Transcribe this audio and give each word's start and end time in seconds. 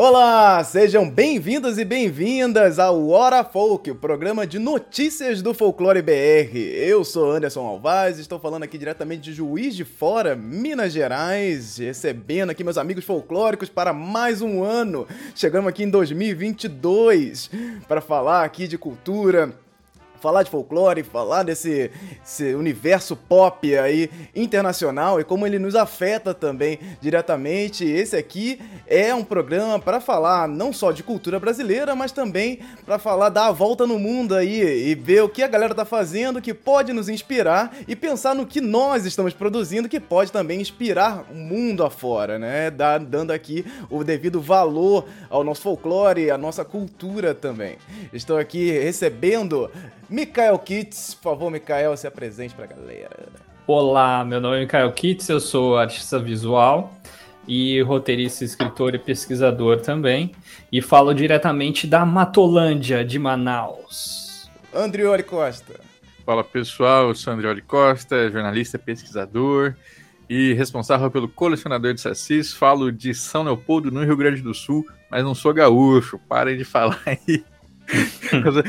Olá, 0.00 0.62
sejam 0.62 1.10
bem-vindos 1.10 1.76
e 1.76 1.84
bem-vindas 1.84 2.78
ao 2.78 3.08
Hora 3.08 3.42
Folk, 3.42 3.90
o 3.90 3.96
programa 3.96 4.46
de 4.46 4.56
notícias 4.56 5.42
do 5.42 5.52
Folclore 5.52 6.00
BR. 6.00 6.56
Eu 6.56 7.04
sou 7.04 7.32
Anderson 7.32 7.66
Alvaz, 7.66 8.16
estou 8.16 8.38
falando 8.38 8.62
aqui 8.62 8.78
diretamente 8.78 9.22
de 9.22 9.32
Juiz 9.32 9.74
de 9.74 9.84
Fora, 9.84 10.36
Minas 10.36 10.92
Gerais, 10.92 11.78
recebendo 11.78 12.50
aqui 12.50 12.62
meus 12.62 12.78
amigos 12.78 13.04
folclóricos 13.04 13.68
para 13.68 13.92
mais 13.92 14.40
um 14.40 14.62
ano. 14.62 15.04
Chegamos 15.34 15.68
aqui 15.68 15.82
em 15.82 15.90
2022 15.90 17.50
para 17.88 18.00
falar 18.00 18.44
aqui 18.44 18.68
de 18.68 18.78
cultura, 18.78 19.52
falar 20.20 20.42
de 20.42 20.50
folclore, 20.50 21.02
falar 21.02 21.42
desse 21.42 21.90
universo 22.56 23.16
pop 23.16 23.76
aí 23.76 24.10
internacional 24.34 25.20
e 25.20 25.24
como 25.24 25.46
ele 25.46 25.58
nos 25.58 25.74
afeta 25.74 26.34
também 26.34 26.78
diretamente. 27.00 27.84
Esse 27.84 28.16
aqui 28.16 28.60
é 28.86 29.14
um 29.14 29.24
programa 29.24 29.78
para 29.78 30.00
falar 30.00 30.48
não 30.48 30.72
só 30.72 30.92
de 30.92 31.02
cultura 31.02 31.38
brasileira, 31.38 31.94
mas 31.94 32.12
também 32.12 32.60
para 32.84 32.98
falar 32.98 33.28
dar 33.28 33.46
a 33.46 33.52
volta 33.52 33.86
no 33.86 33.98
mundo 33.98 34.34
aí 34.34 34.88
e 34.88 34.94
ver 34.94 35.22
o 35.22 35.28
que 35.28 35.42
a 35.42 35.48
galera 35.48 35.74
tá 35.74 35.84
fazendo 35.84 36.40
que 36.40 36.54
pode 36.54 36.92
nos 36.92 37.08
inspirar 37.08 37.74
e 37.86 37.94
pensar 37.94 38.34
no 38.34 38.46
que 38.46 38.60
nós 38.60 39.04
estamos 39.04 39.32
produzindo 39.32 39.88
que 39.88 40.00
pode 40.00 40.32
também 40.32 40.60
inspirar 40.60 41.24
o 41.30 41.34
mundo 41.34 41.84
afora, 41.84 42.38
né? 42.38 42.70
Dando 42.70 43.30
aqui 43.30 43.64
o 43.90 44.02
devido 44.02 44.40
valor 44.40 45.06
ao 45.30 45.44
nosso 45.44 45.62
folclore, 45.62 46.30
à 46.30 46.38
nossa 46.38 46.64
cultura 46.64 47.34
também. 47.34 47.76
Estou 48.12 48.38
aqui 48.38 48.70
recebendo 48.70 49.70
Mikael 50.10 50.58
Kitts, 50.58 51.12
por 51.14 51.32
favor, 51.34 51.50
Mikael, 51.50 51.94
se 51.94 52.06
apresente 52.06 52.54
pra 52.54 52.64
galera. 52.64 53.28
Olá, 53.66 54.24
meu 54.24 54.40
nome 54.40 54.56
é 54.56 54.60
Mikael 54.60 54.90
Kitts, 54.90 55.28
eu 55.28 55.38
sou 55.38 55.76
artista 55.76 56.18
visual 56.18 56.90
e 57.46 57.82
roteirista, 57.82 58.42
escritor 58.42 58.94
e 58.94 58.98
pesquisador 58.98 59.82
também, 59.82 60.32
e 60.72 60.80
falo 60.80 61.12
diretamente 61.12 61.86
da 61.86 62.06
Matolândia 62.06 63.04
de 63.04 63.18
Manaus. 63.18 64.50
Andrioli 64.74 65.22
Costa. 65.22 65.78
Fala 66.24 66.42
pessoal, 66.42 67.08
eu 67.08 67.14
sou 67.14 67.34
Andrioli 67.34 67.60
Costa, 67.60 68.30
jornalista, 68.30 68.78
pesquisador 68.78 69.74
e 70.26 70.54
responsável 70.54 71.10
pelo 71.10 71.28
colecionador 71.28 71.92
de 71.92 72.00
sacis. 72.00 72.54
Falo 72.54 72.90
de 72.90 73.12
São 73.12 73.42
Leopoldo, 73.42 73.90
no 73.90 74.02
Rio 74.02 74.16
Grande 74.16 74.40
do 74.40 74.54
Sul, 74.54 74.86
mas 75.10 75.22
não 75.22 75.34
sou 75.34 75.52
gaúcho. 75.52 76.18
Parem 76.26 76.56
de 76.56 76.64
falar 76.64 76.98
aí 77.04 77.44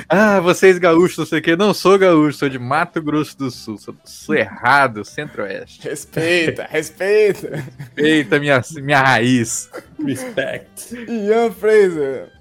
ah, 0.08 0.40
vocês 0.40 0.78
gaúchos, 0.78 1.18
não 1.18 1.26
sei 1.26 1.40
o 1.40 1.42
que. 1.42 1.56
Não 1.56 1.74
sou 1.74 1.98
gaúcho, 1.98 2.38
sou 2.38 2.50
de 2.50 2.58
Mato 2.58 3.02
Grosso 3.02 3.38
do 3.38 3.52
Sul. 3.52 3.78
Sou, 3.78 3.96
sou 4.04 4.36
errado, 4.36 5.04
centro-oeste. 5.04 5.88
Respeita, 5.88 6.68
respeita. 6.70 7.64
Respeita 7.78 8.40
minha, 8.40 8.62
minha 8.82 9.02
raiz. 9.02 9.70
Respect. 10.04 10.96
Ian 11.10 11.52
Fraser. 11.52 12.32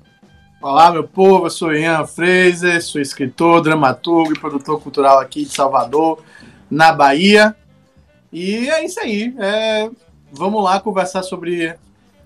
Olá, 0.61 0.91
meu 0.91 1.05
povo, 1.05 1.47
eu 1.47 1.51
sou 1.51 1.73
Ian 1.73 2.07
Fraser, 2.07 2.83
sou 2.83 3.01
escritor, 3.01 3.61
dramaturgo 3.61 4.33
e 4.33 4.39
produtor 4.39 4.81
cultural 4.81 5.21
aqui 5.21 5.45
de 5.45 5.55
Salvador, 5.55 6.23
na 6.71 6.93
Bahia. 6.93 7.55
E 8.33 8.69
é 8.69 8.85
isso 8.85 9.01
aí. 9.01 9.35
É... 9.39 9.89
Vamos 10.31 10.63
lá 10.63 10.79
conversar 10.81 11.23
sobre, 11.23 11.75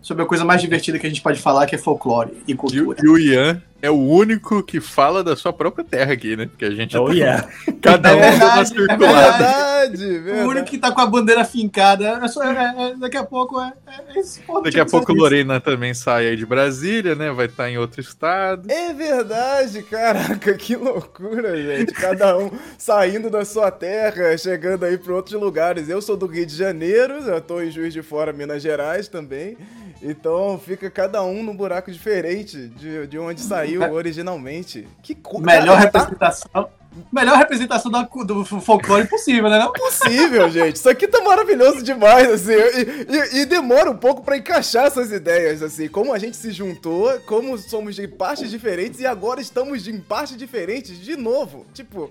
sobre 0.01 0.25
a 0.25 0.27
coisa 0.27 0.45
mais 0.45 0.61
divertida 0.61 0.99
que 0.99 1.07
a 1.07 1.09
gente 1.09 1.23
pode 1.23 1.41
falar, 1.41 1.67
que 1.67 1.75
é 1.75 1.79
folclore 1.79 2.43
e 2.49 2.55
cultura. 2.55 2.99
E 3.03 3.09
o 3.09 3.19
Ian 3.19 3.63
é 3.83 3.91
o 3.91 3.99
único 3.99 4.63
que 4.63 4.81
fala 4.81 5.25
da 5.25 5.35
sua 5.35 5.53
própria 5.53 5.85
terra 5.85 6.13
aqui, 6.13 6.37
né? 6.37 6.47
Porque 6.47 6.65
a 6.65 6.71
gente 6.71 6.97
oh, 6.97 7.07
tá... 7.07 7.13
yeah. 7.13 7.49
cada 7.83 8.15
um 8.15 8.21
é 8.21 8.31
verdade, 8.31 8.55
uma 8.55 8.65
circulada. 8.65 9.45
É 9.45 9.89
verdade, 9.89 10.19
verdade, 10.21 10.47
O 10.47 10.51
único 10.51 10.67
que 10.67 10.79
tá 10.79 10.93
com 10.93 11.01
a 11.01 11.07
bandeira 11.07 11.45
fincada. 11.45 12.21
É 12.23 12.29
só, 12.29 12.45
é, 12.45 12.75
é, 12.79 12.95
daqui 12.95 13.17
a 13.17 13.25
pouco 13.25 13.61
é, 13.61 13.73
é 13.89 14.63
Daqui 14.63 14.79
a 14.79 14.87
pouco 14.87 15.13
Lorena 15.13 15.61
também 15.61 15.93
sai 15.95 16.29
aí 16.29 16.37
de 16.37 16.47
Brasília, 16.47 17.17
né? 17.17 17.33
Vai 17.33 17.47
estar 17.47 17.65
tá 17.65 17.71
em 17.71 17.77
outro 17.77 18.01
estado. 18.01 18.71
É 18.71 18.93
verdade, 18.93 19.83
caraca, 19.83 20.55
que 20.55 20.77
loucura, 20.77 21.61
gente. 21.61 21.93
Cada 21.93 22.39
um 22.39 22.53
saindo 22.79 23.29
da 23.29 23.45
sua 23.45 23.73
terra, 23.73 24.39
chegando 24.39 24.85
aí 24.85 24.97
para 24.97 25.13
outros 25.13 25.41
lugares. 25.41 25.89
Eu 25.89 26.01
sou 26.01 26.17
do 26.17 26.27
Rio 26.27 26.47
de 26.47 26.55
Janeiro, 26.55 27.15
eu 27.15 27.41
tô 27.41 27.61
em 27.61 27.71
Juiz 27.71 27.93
de 27.93 28.03
Fora, 28.03 28.33
Minas 28.33 28.63
Gerais 28.63 29.09
também. 29.09 29.57
Então 30.03 30.59
fica 30.59 30.91
cada 30.91 31.23
um 31.23 31.43
num 31.43 31.57
buraco 31.57 31.91
diferente 31.91 32.69
de, 32.69 33.07
de 33.07 33.19
onde 33.19 33.41
saiu 33.41 33.83
originalmente. 33.93 34.87
Que 35.03 35.15
coisa. 35.15 35.47
Melhor 35.47 35.77
tá? 35.91 36.01
representação. 36.01 36.69
Melhor 37.11 37.39
representação 37.39 37.91
do, 37.91 38.25
do 38.25 38.45
folclore 38.45 39.07
possível, 39.07 39.49
né? 39.49 39.59
Não? 39.59 39.73
Possível, 39.73 40.51
gente. 40.51 40.77
Isso 40.77 40.91
aqui 40.91 41.09
tá 41.09 41.23
maravilhoso 41.23 41.83
demais, 41.83 42.29
assim. 42.31 42.53
E, 42.53 43.39
e, 43.39 43.41
e 43.41 43.47
demora 43.47 43.91
um 43.91 43.97
pouco 43.97 44.23
para 44.23 44.37
encaixar 44.37 44.87
essas 44.87 45.11
ideias, 45.11 45.63
assim. 45.63 45.89
Como 45.89 46.13
a 46.13 46.19
gente 46.19 46.37
se 46.37 46.51
juntou, 46.51 47.19
como 47.21 47.57
somos 47.57 47.97
de 47.97 48.07
partes 48.07 48.51
diferentes 48.51 49.01
e 49.01 49.07
agora 49.07 49.41
estamos 49.41 49.89
em 49.89 50.01
partes 50.01 50.37
diferentes 50.37 50.99
de 50.99 51.17
novo. 51.17 51.65
Tipo, 51.73 52.11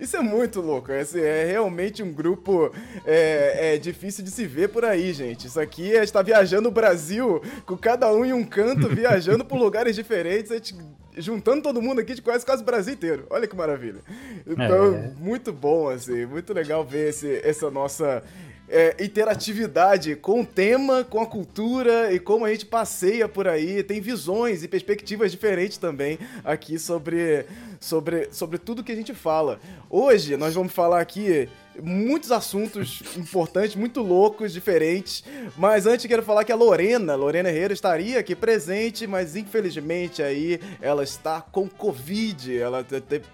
isso 0.00 0.16
é 0.16 0.20
muito 0.20 0.60
louco. 0.60 0.90
Esse 0.90 1.20
é 1.20 1.44
realmente 1.44 2.02
um 2.02 2.12
grupo 2.12 2.72
é, 3.04 3.74
é, 3.74 3.78
difícil 3.78 4.24
de 4.24 4.30
se 4.30 4.46
ver 4.46 4.68
por 4.68 4.84
aí, 4.84 5.12
gente. 5.12 5.46
Isso 5.46 5.60
aqui 5.60 5.94
é 5.94 6.02
estar 6.02 6.22
viajando 6.22 6.68
o 6.68 6.72
Brasil 6.72 7.42
com 7.66 7.76
cada 7.76 8.12
um 8.12 8.24
em 8.24 8.32
um 8.32 8.44
canto, 8.44 8.88
viajando 8.94 9.44
por 9.44 9.58
lugares 9.58 9.94
diferentes, 9.94 10.50
a 10.50 10.54
gente, 10.54 10.74
juntando 11.16 11.62
todo 11.62 11.82
mundo 11.82 12.00
aqui, 12.00 12.14
de 12.14 12.22
quase 12.22 12.46
quase 12.46 12.62
o 12.62 12.66
Brasil 12.66 12.94
inteiro. 12.94 13.26
Olha 13.28 13.46
que 13.46 13.54
maravilha. 13.54 14.00
Então, 14.46 14.94
é. 14.94 15.12
muito 15.18 15.52
bom, 15.52 15.88
assim, 15.90 16.24
muito 16.24 16.52
legal 16.54 16.84
ver 16.84 17.10
esse, 17.10 17.40
essa 17.44 17.70
nossa 17.70 18.22
é, 18.70 18.96
interatividade 19.00 20.14
com 20.14 20.42
o 20.42 20.46
tema, 20.46 21.02
com 21.02 21.20
a 21.20 21.26
cultura 21.26 22.12
e 22.12 22.20
como 22.20 22.44
a 22.44 22.50
gente 22.50 22.64
passeia 22.64 23.28
por 23.28 23.48
aí. 23.48 23.82
Tem 23.82 24.00
visões 24.00 24.62
e 24.62 24.68
perspectivas 24.68 25.32
diferentes 25.32 25.76
também 25.76 26.18
aqui 26.44 26.78
sobre, 26.78 27.44
sobre, 27.80 28.28
sobre 28.32 28.58
tudo 28.58 28.84
que 28.84 28.92
a 28.92 28.96
gente 28.96 29.12
fala. 29.12 29.58
Hoje 29.90 30.36
nós 30.36 30.54
vamos 30.54 30.72
falar 30.72 31.00
aqui 31.00 31.48
muitos 31.82 32.30
assuntos 32.32 33.02
importantes, 33.16 33.74
muito 33.74 34.02
loucos, 34.02 34.52
diferentes. 34.52 35.24
Mas 35.56 35.86
antes 35.86 36.06
quero 36.06 36.22
falar 36.22 36.44
que 36.44 36.52
a 36.52 36.56
Lorena, 36.56 37.14
Lorena 37.14 37.48
Herrera, 37.48 37.72
estaria 37.72 38.18
aqui 38.18 38.34
presente, 38.34 39.06
mas 39.06 39.36
infelizmente 39.36 40.22
aí 40.22 40.60
ela 40.80 41.02
está 41.02 41.40
com 41.40 41.68
Covid. 41.68 42.58
Ela 42.58 42.86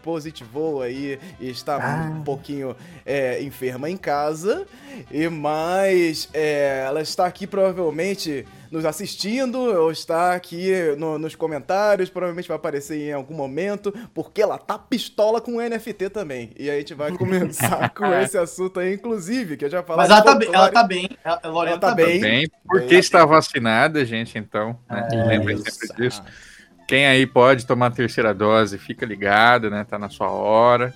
positivou 0.03 0.83
aí 0.83 1.19
e 1.41 1.49
está 1.49 1.77
ah. 1.77 2.11
um 2.11 2.23
pouquinho 2.23 2.77
é, 3.05 3.43
enferma 3.43 3.91
em 3.91 3.97
casa. 3.97 4.67
E 5.11 5.29
mais, 5.29 6.29
é, 6.33 6.85
ela 6.87 7.03
está 7.03 7.27
aqui 7.27 7.47
provavelmente 7.47 8.47
nos 8.71 8.85
assistindo 8.85 9.59
ou 9.59 9.91
está 9.91 10.35
aqui 10.35 10.73
no, 10.99 11.19
nos 11.19 11.35
comentários, 11.35 12.11
provavelmente 12.11 12.49
vai 12.49 12.57
aparecer 12.57 12.99
em 12.99 13.13
algum 13.13 13.35
momento, 13.35 13.93
porque 14.15 14.43
ela 14.43 14.59
tá 14.59 14.79
pistola 14.79 15.41
com 15.41 15.57
o 15.57 15.61
NFT 15.61 16.11
também. 16.11 16.51
E 16.59 16.71
aí 16.71 16.77
a 16.77 16.81
gente 16.81 16.95
vai 16.95 17.13
começar 17.13 17.91
com 17.95 18.07
esse 18.15 18.37
assunto 18.39 18.81
aí, 18.81 18.95
inclusive, 18.95 19.57
que 19.57 19.65
eu 19.65 19.71
já 19.71 19.83
falei. 19.83 20.03
Mas 20.03 20.11
ela 20.11 20.23
tá, 20.23 20.35
bem, 20.35 20.49
ela 20.53 20.71
tá 20.71 20.85
bem, 20.85 21.11
ela, 21.25 21.41
ela 21.43 21.79
tá, 21.79 21.89
tá 21.89 21.95
bem. 21.95 22.21
bem. 22.21 22.51
Porque 22.67 22.95
está 22.97 23.25
vacinada, 23.25 24.05
gente, 24.05 24.39
então, 24.39 24.79
né? 24.89 25.09
É, 25.13 25.25
Lembrem 25.25 25.57
sempre 25.59 25.97
disso. 25.97 26.23
Quem 26.87 27.07
aí 27.07 27.27
pode 27.27 27.67
tomar 27.67 27.87
a 27.87 27.91
terceira 27.91 28.33
dose, 28.33 28.79
fica 28.79 29.05
ligado, 29.05 29.69
né? 29.71 29.85
Tá 29.85 29.99
na 29.99 30.09
sua 30.09 30.31
hora. 30.31 30.95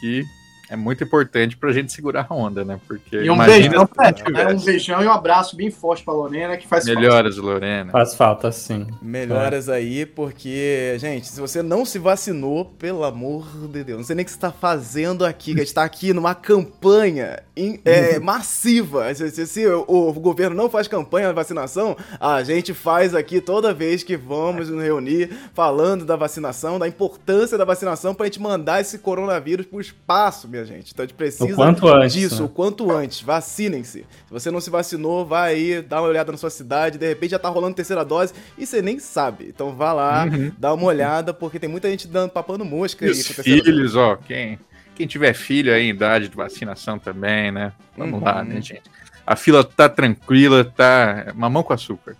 Que 0.00 0.24
é 0.72 0.76
muito 0.76 1.04
importante 1.04 1.54
pra 1.54 1.70
gente 1.70 1.92
segurar 1.92 2.26
a 2.30 2.34
onda, 2.34 2.64
né? 2.64 2.80
Porque 2.88 3.16
e 3.16 3.30
um 3.30 3.36
beijão, 3.36 3.86
é, 4.34 4.54
um 4.54 4.58
beijão 4.58 5.02
e 5.02 5.06
um 5.06 5.12
abraço 5.12 5.54
bem 5.54 5.70
forte 5.70 6.02
pra 6.02 6.14
Lorena, 6.14 6.56
que 6.56 6.66
faz 6.66 6.86
Melhoras, 6.86 7.36
falta. 7.36 7.50
Lorena. 7.50 7.92
Faz 7.92 8.14
falta, 8.14 8.50
sim. 8.50 8.86
Melhoras 9.02 9.68
é. 9.68 9.74
aí, 9.74 10.06
porque, 10.06 10.96
gente, 10.98 11.28
se 11.28 11.38
você 11.38 11.62
não 11.62 11.84
se 11.84 11.98
vacinou, 11.98 12.64
pelo 12.64 13.04
amor 13.04 13.46
de 13.68 13.84
Deus, 13.84 13.98
não 13.98 14.04
sei 14.06 14.16
nem 14.16 14.22
o 14.22 14.24
que 14.24 14.32
você 14.32 14.38
tá 14.38 14.50
fazendo 14.50 15.26
aqui, 15.26 15.52
que 15.52 15.60
a 15.60 15.64
gente 15.64 15.74
tá 15.74 15.84
aqui 15.84 16.14
numa 16.14 16.34
campanha 16.34 17.42
in, 17.54 17.78
é, 17.84 18.16
massiva. 18.20 19.14
Se, 19.14 19.30
se, 19.30 19.46
se 19.46 19.66
o, 19.66 19.84
o, 19.86 20.12
governo 20.14 20.56
não 20.56 20.70
faz 20.70 20.88
campanha 20.88 21.28
de 21.28 21.34
vacinação, 21.34 21.94
a 22.18 22.42
gente 22.42 22.72
faz 22.72 23.14
aqui 23.14 23.42
toda 23.42 23.74
vez 23.74 24.02
que 24.02 24.16
vamos 24.16 24.70
nos 24.70 24.82
reunir 24.82 25.28
falando 25.52 26.06
da 26.06 26.16
vacinação, 26.16 26.78
da 26.78 26.88
importância 26.88 27.58
da 27.58 27.64
vacinação 27.66 28.14
pra 28.14 28.24
gente 28.24 28.40
mandar 28.40 28.80
esse 28.80 28.98
coronavírus 28.98 29.66
pro 29.66 29.78
espaço, 29.78 30.48
minha 30.48 30.61
gente. 30.64 30.92
Então 30.92 31.04
a 31.04 31.06
gente 31.06 31.16
precisa 31.16 31.44
o 31.44 31.54
quanto 31.54 31.88
antes, 31.88 32.12
disso, 32.12 32.40
né? 32.40 32.44
o 32.44 32.48
quanto 32.48 32.90
antes. 32.90 33.20
Vacinem-se. 33.20 34.00
Se 34.00 34.30
você 34.30 34.50
não 34.50 34.60
se 34.60 34.70
vacinou, 34.70 35.26
vai 35.26 35.54
aí, 35.54 35.82
dá 35.82 36.00
uma 36.00 36.08
olhada 36.08 36.32
na 36.32 36.38
sua 36.38 36.50
cidade, 36.50 36.98
de 36.98 37.06
repente 37.06 37.30
já 37.32 37.38
tá 37.38 37.48
rolando 37.48 37.74
terceira 37.74 38.04
dose 38.04 38.32
e 38.56 38.66
você 38.66 38.80
nem 38.82 38.98
sabe. 38.98 39.46
Então 39.48 39.74
vá 39.74 39.92
lá, 39.92 40.24
uhum. 40.24 40.52
dá 40.58 40.72
uma 40.72 40.84
olhada, 40.84 41.34
porque 41.34 41.58
tem 41.58 41.68
muita 41.68 41.88
gente 41.90 42.06
dando 42.08 42.30
papando 42.30 42.64
mosca 42.64 43.04
e 43.04 43.08
aí. 43.08 43.12
Os 43.12 43.26
filhos, 43.26 43.96
ó, 43.96 44.16
quem, 44.16 44.58
quem 44.94 45.06
tiver 45.06 45.32
filho 45.34 45.72
aí 45.72 45.84
em 45.86 45.90
idade 45.90 46.28
de 46.28 46.36
vacinação 46.36 46.98
também, 46.98 47.50
né? 47.50 47.72
Vamos 47.96 48.20
uhum. 48.20 48.24
lá, 48.24 48.42
né, 48.44 48.60
gente? 48.60 48.82
A 49.26 49.36
fila 49.36 49.62
tá 49.62 49.88
tranquila, 49.88 50.64
tá 50.64 51.32
mamão 51.34 51.62
com 51.62 51.72
açúcar. 51.72 52.16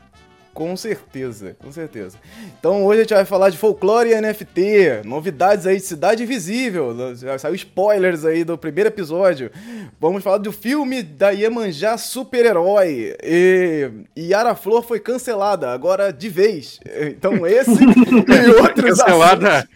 Com 0.54 0.76
certeza, 0.76 1.56
com 1.58 1.72
certeza. 1.72 2.18
Então 2.58 2.84
hoje 2.84 3.00
a 3.00 3.02
gente 3.04 3.14
vai 3.14 3.24
falar 3.24 3.48
de 3.48 3.56
folclore 3.56 4.10
e 4.10 4.20
NFT, 4.20 5.02
novidades 5.04 5.66
aí 5.66 5.76
de 5.76 5.82
Cidade 5.82 6.22
Invisível, 6.22 6.94
já 7.16 7.38
saiu 7.38 7.54
spoilers 7.54 8.24
aí 8.24 8.44
do 8.44 8.58
primeiro 8.58 8.88
episódio. 8.88 9.50
Vamos 9.98 10.22
falar 10.22 10.38
do 10.38 10.52
filme 10.52 11.02
da 11.02 11.30
Iemanjá 11.30 11.96
Super-Herói. 11.96 13.16
E 13.22 13.90
Yara 14.16 14.54
Flor 14.54 14.82
foi 14.82 15.00
cancelada, 15.00 15.70
agora 15.70 16.12
de 16.12 16.28
vez. 16.28 16.78
Então 17.00 17.46
esse 17.46 17.70
e 17.72 18.60
outros 18.60 18.98
Cancelada 18.98 19.66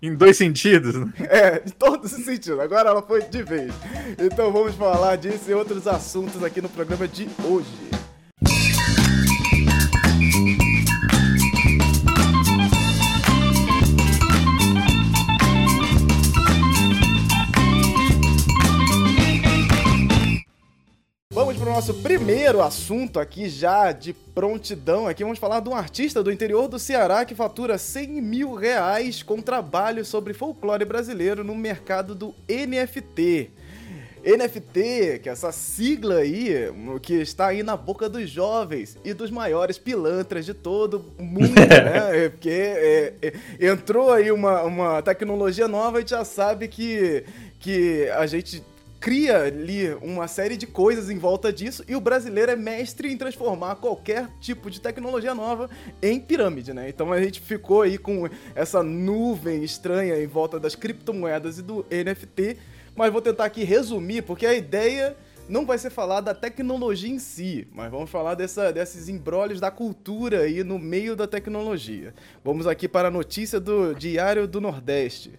em 0.00 0.14
dois 0.14 0.36
sentidos. 0.36 0.94
Né? 0.94 1.12
É, 1.28 1.62
em 1.66 1.70
todos 1.70 2.12
os 2.12 2.24
sentidos. 2.24 2.60
Agora 2.60 2.90
ela 2.90 3.02
foi 3.02 3.22
de 3.22 3.42
vez. 3.42 3.72
Então 4.18 4.52
vamos 4.52 4.76
falar 4.76 5.16
disso 5.16 5.50
e 5.50 5.54
outros 5.54 5.88
assuntos 5.88 6.44
aqui 6.44 6.60
no 6.60 6.68
programa 6.68 7.08
de 7.08 7.28
hoje. 7.44 8.03
Nosso 21.74 21.92
primeiro 21.92 22.62
assunto 22.62 23.18
aqui, 23.18 23.48
já 23.48 23.90
de 23.90 24.12
prontidão. 24.12 25.08
Aqui 25.08 25.24
vamos 25.24 25.40
falar 25.40 25.58
de 25.58 25.68
um 25.68 25.74
artista 25.74 26.22
do 26.22 26.30
interior 26.30 26.68
do 26.68 26.78
Ceará 26.78 27.24
que 27.24 27.34
fatura 27.34 27.76
100 27.76 28.22
mil 28.22 28.54
reais 28.54 29.24
com 29.24 29.42
trabalho 29.42 30.04
sobre 30.04 30.32
folclore 30.32 30.84
brasileiro 30.84 31.42
no 31.42 31.52
mercado 31.52 32.14
do 32.14 32.32
NFT. 32.48 33.50
NFT, 34.24 35.18
que 35.20 35.28
é 35.28 35.32
essa 35.32 35.50
sigla 35.50 36.18
aí, 36.18 36.72
que 37.02 37.14
está 37.14 37.48
aí 37.48 37.64
na 37.64 37.76
boca 37.76 38.08
dos 38.08 38.30
jovens 38.30 38.96
e 39.04 39.12
dos 39.12 39.32
maiores 39.32 39.76
pilantras 39.76 40.46
de 40.46 40.54
todo 40.54 41.04
o 41.18 41.24
mundo, 41.24 41.56
né? 41.58 42.28
Porque 42.28 42.50
é, 42.50 43.14
é, 43.20 43.66
entrou 43.66 44.12
aí 44.12 44.30
uma, 44.30 44.62
uma 44.62 45.02
tecnologia 45.02 45.66
nova 45.66 46.00
e 46.00 46.06
já 46.06 46.24
sabe 46.24 46.68
que, 46.68 47.24
que 47.58 48.08
a 48.10 48.28
gente 48.28 48.62
cria 49.04 49.42
ali 49.42 49.92
uma 50.00 50.26
série 50.26 50.56
de 50.56 50.66
coisas 50.66 51.10
em 51.10 51.18
volta 51.18 51.52
disso 51.52 51.84
e 51.86 51.94
o 51.94 52.00
brasileiro 52.00 52.50
é 52.50 52.56
mestre 52.56 53.12
em 53.12 53.18
transformar 53.18 53.76
qualquer 53.76 54.30
tipo 54.40 54.70
de 54.70 54.80
tecnologia 54.80 55.34
nova 55.34 55.68
em 56.00 56.18
pirâmide, 56.18 56.72
né? 56.72 56.88
Então 56.88 57.12
a 57.12 57.20
gente 57.20 57.38
ficou 57.38 57.82
aí 57.82 57.98
com 57.98 58.26
essa 58.54 58.82
nuvem 58.82 59.62
estranha 59.62 60.16
em 60.16 60.26
volta 60.26 60.58
das 60.58 60.74
criptomoedas 60.74 61.58
e 61.58 61.62
do 61.62 61.84
NFT, 61.90 62.56
mas 62.96 63.12
vou 63.12 63.20
tentar 63.20 63.44
aqui 63.44 63.62
resumir 63.62 64.22
porque 64.22 64.46
a 64.46 64.54
ideia 64.54 65.14
não 65.46 65.66
vai 65.66 65.76
ser 65.76 65.90
falar 65.90 66.22
da 66.22 66.32
tecnologia 66.32 67.12
em 67.12 67.18
si, 67.18 67.68
mas 67.74 67.90
vamos 67.90 68.08
falar 68.08 68.34
dessa, 68.34 68.72
desses 68.72 69.10
embrólios 69.10 69.60
da 69.60 69.70
cultura 69.70 70.40
aí 70.44 70.64
no 70.64 70.78
meio 70.78 71.14
da 71.14 71.26
tecnologia. 71.26 72.14
Vamos 72.42 72.66
aqui 72.66 72.88
para 72.88 73.08
a 73.08 73.10
notícia 73.10 73.60
do 73.60 73.94
Diário 73.94 74.48
do 74.48 74.62
Nordeste. 74.62 75.32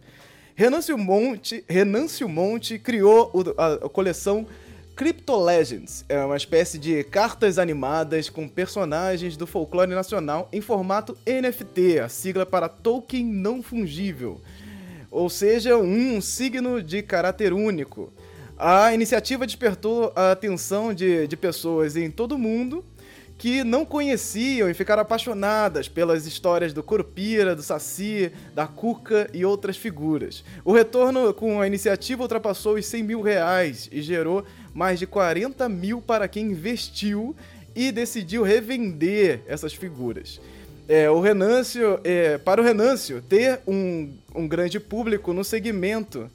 Renâncio 0.58 0.98
Monte, 0.98 1.66
Renâncio 1.68 2.30
Monte 2.30 2.80
criou 2.80 3.30
a, 3.58 3.90
coleção 3.90 4.48
Crypto 4.96 5.36
Legends. 5.36 6.06
É 6.08 6.24
uma 6.24 6.38
espécie 6.38 6.78
de 6.80 7.04
cartas 7.04 7.60
animadas 7.60 8.30
com 8.30 8.48
personagens 8.48 9.36
do 9.36 9.46
folclore 9.46 9.94
nacional 9.94 10.48
em 10.54 10.62
formato 10.62 11.18
NFT, 11.28 12.00
a 12.00 12.08
sigla 12.08 12.46
para 12.46 12.70
token 12.70 13.26
não 13.26 13.62
fungível. 13.62 14.40
Ou 15.12 15.30
seja, 15.30 15.76
um 15.76 16.22
signo 16.22 16.82
de 16.82 17.04
caráter 17.04 17.52
único. 17.52 18.14
A 18.58 18.94
iniciativa 18.94 19.46
despertou 19.46 20.14
a 20.16 20.32
atenção 20.32 20.94
de, 20.94 21.28
de 21.28 21.36
pessoas 21.36 21.98
em 21.98 22.10
todo 22.10 22.36
o 22.36 22.40
mundo 22.40 22.82
que 23.38 23.64
não 23.64 23.86
conheciam 23.86 24.70
e 24.70 24.74
ficaram 24.74 25.02
apaixonadas 25.02 25.88
pelas 25.88 26.26
histórias 26.26 26.72
do 26.72 26.82
Curupira, 26.82 27.56
do 27.56 27.62
Saci, 27.62 28.32
da 28.54 28.66
Cuca 28.66 29.30
e 29.34 29.44
outras 29.44 29.76
figuras. 29.76 30.44
O 30.64 30.72
retorno 30.72 31.34
com 31.34 31.60
a 31.60 31.68
iniciativa 31.68 32.22
ultrapassou 32.22 32.76
os 32.76 32.86
100 32.86 33.04
mil 33.04 33.22
reais 33.22 33.90
e 33.92 34.02
gerou 34.02 34.46
mais 34.74 35.00
de 35.00 35.06
40 35.06 35.68
mil 35.68 36.02
para 36.02 36.28
quem 36.28 36.52
investiu 36.52 37.36
e 37.76 37.92
decidiu 37.92 38.42
revender 38.42 39.42
essas 39.48 39.74
figuras. 39.74 40.40
É, 40.88 41.10
o 41.10 41.20
Renâncio, 41.20 42.00
é, 42.04 42.38
para 42.38 42.62
o 42.62 42.64
Renâncio, 42.64 43.22
ter 43.22 43.60
um, 43.68 44.14
um 44.34 44.48
grande 44.48 44.80
público 44.80 45.34
no 45.34 45.44
segmento 45.44 46.30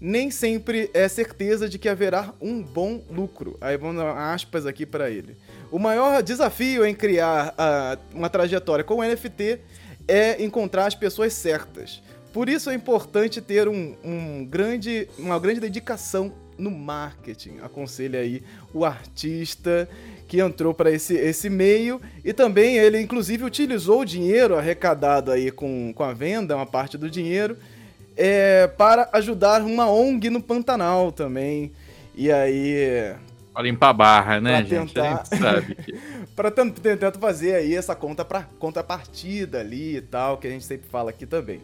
nem 0.00 0.30
sempre 0.30 0.90
é 0.92 1.08
certeza 1.08 1.68
de 1.68 1.78
que 1.78 1.88
haverá 1.88 2.34
um 2.40 2.62
bom 2.62 3.02
lucro. 3.10 3.56
Aí 3.60 3.76
vamos 3.76 3.96
dar 3.96 4.32
aspas 4.32 4.66
aqui 4.66 4.84
para 4.84 5.10
ele. 5.10 5.36
O 5.70 5.78
maior 5.78 6.22
desafio 6.22 6.84
em 6.84 6.94
criar 6.94 7.54
uh, 7.54 8.16
uma 8.16 8.28
trajetória 8.28 8.84
com 8.84 8.96
o 8.96 9.04
NFT 9.04 9.60
é 10.06 10.42
encontrar 10.42 10.86
as 10.86 10.94
pessoas 10.94 11.32
certas. 11.32 12.02
Por 12.32 12.48
isso 12.48 12.68
é 12.68 12.74
importante 12.74 13.40
ter 13.40 13.66
um, 13.66 13.96
um 14.04 14.44
grande, 14.44 15.08
uma 15.18 15.38
grande 15.38 15.60
dedicação 15.60 16.32
no 16.58 16.70
marketing. 16.70 17.58
Aconselha 17.62 18.20
aí 18.20 18.42
o 18.72 18.84
artista 18.84 19.88
que 20.28 20.40
entrou 20.40 20.74
para 20.74 20.90
esse, 20.90 21.14
esse 21.14 21.48
meio 21.48 22.00
e 22.24 22.32
também 22.32 22.76
ele 22.76 23.00
inclusive 23.00 23.44
utilizou 23.44 24.00
o 24.00 24.04
dinheiro 24.04 24.56
arrecadado 24.56 25.30
aí 25.30 25.50
com, 25.50 25.92
com 25.94 26.02
a 26.02 26.12
venda, 26.12 26.56
uma 26.56 26.66
parte 26.66 26.98
do 26.98 27.08
dinheiro, 27.08 27.56
é, 28.16 28.66
para 28.66 29.08
ajudar 29.12 29.62
uma 29.62 29.90
ONG 29.90 30.30
no 30.30 30.42
Pantanal 30.42 31.12
também. 31.12 31.72
E 32.14 32.32
aí 32.32 33.14
Pra 33.56 33.62
limpar 33.62 33.88
a 33.88 33.92
barra, 33.94 34.38
né, 34.38 34.62
pra 34.62 34.68
gente? 34.68 34.92
Tentar... 34.92 35.12
A 35.12 35.24
gente 35.24 35.42
sabe 35.42 35.74
que... 35.76 35.98
pra 36.36 36.50
tentar 36.50 37.12
fazer 37.12 37.54
aí 37.54 37.74
essa 37.74 37.94
conta 37.94 38.22
pra 38.22 38.42
contrapartida 38.58 39.60
ali 39.60 39.96
e 39.96 40.00
tal, 40.02 40.36
que 40.36 40.46
a 40.46 40.50
gente 40.50 40.66
sempre 40.66 40.86
fala 40.90 41.08
aqui 41.08 41.24
também. 41.24 41.62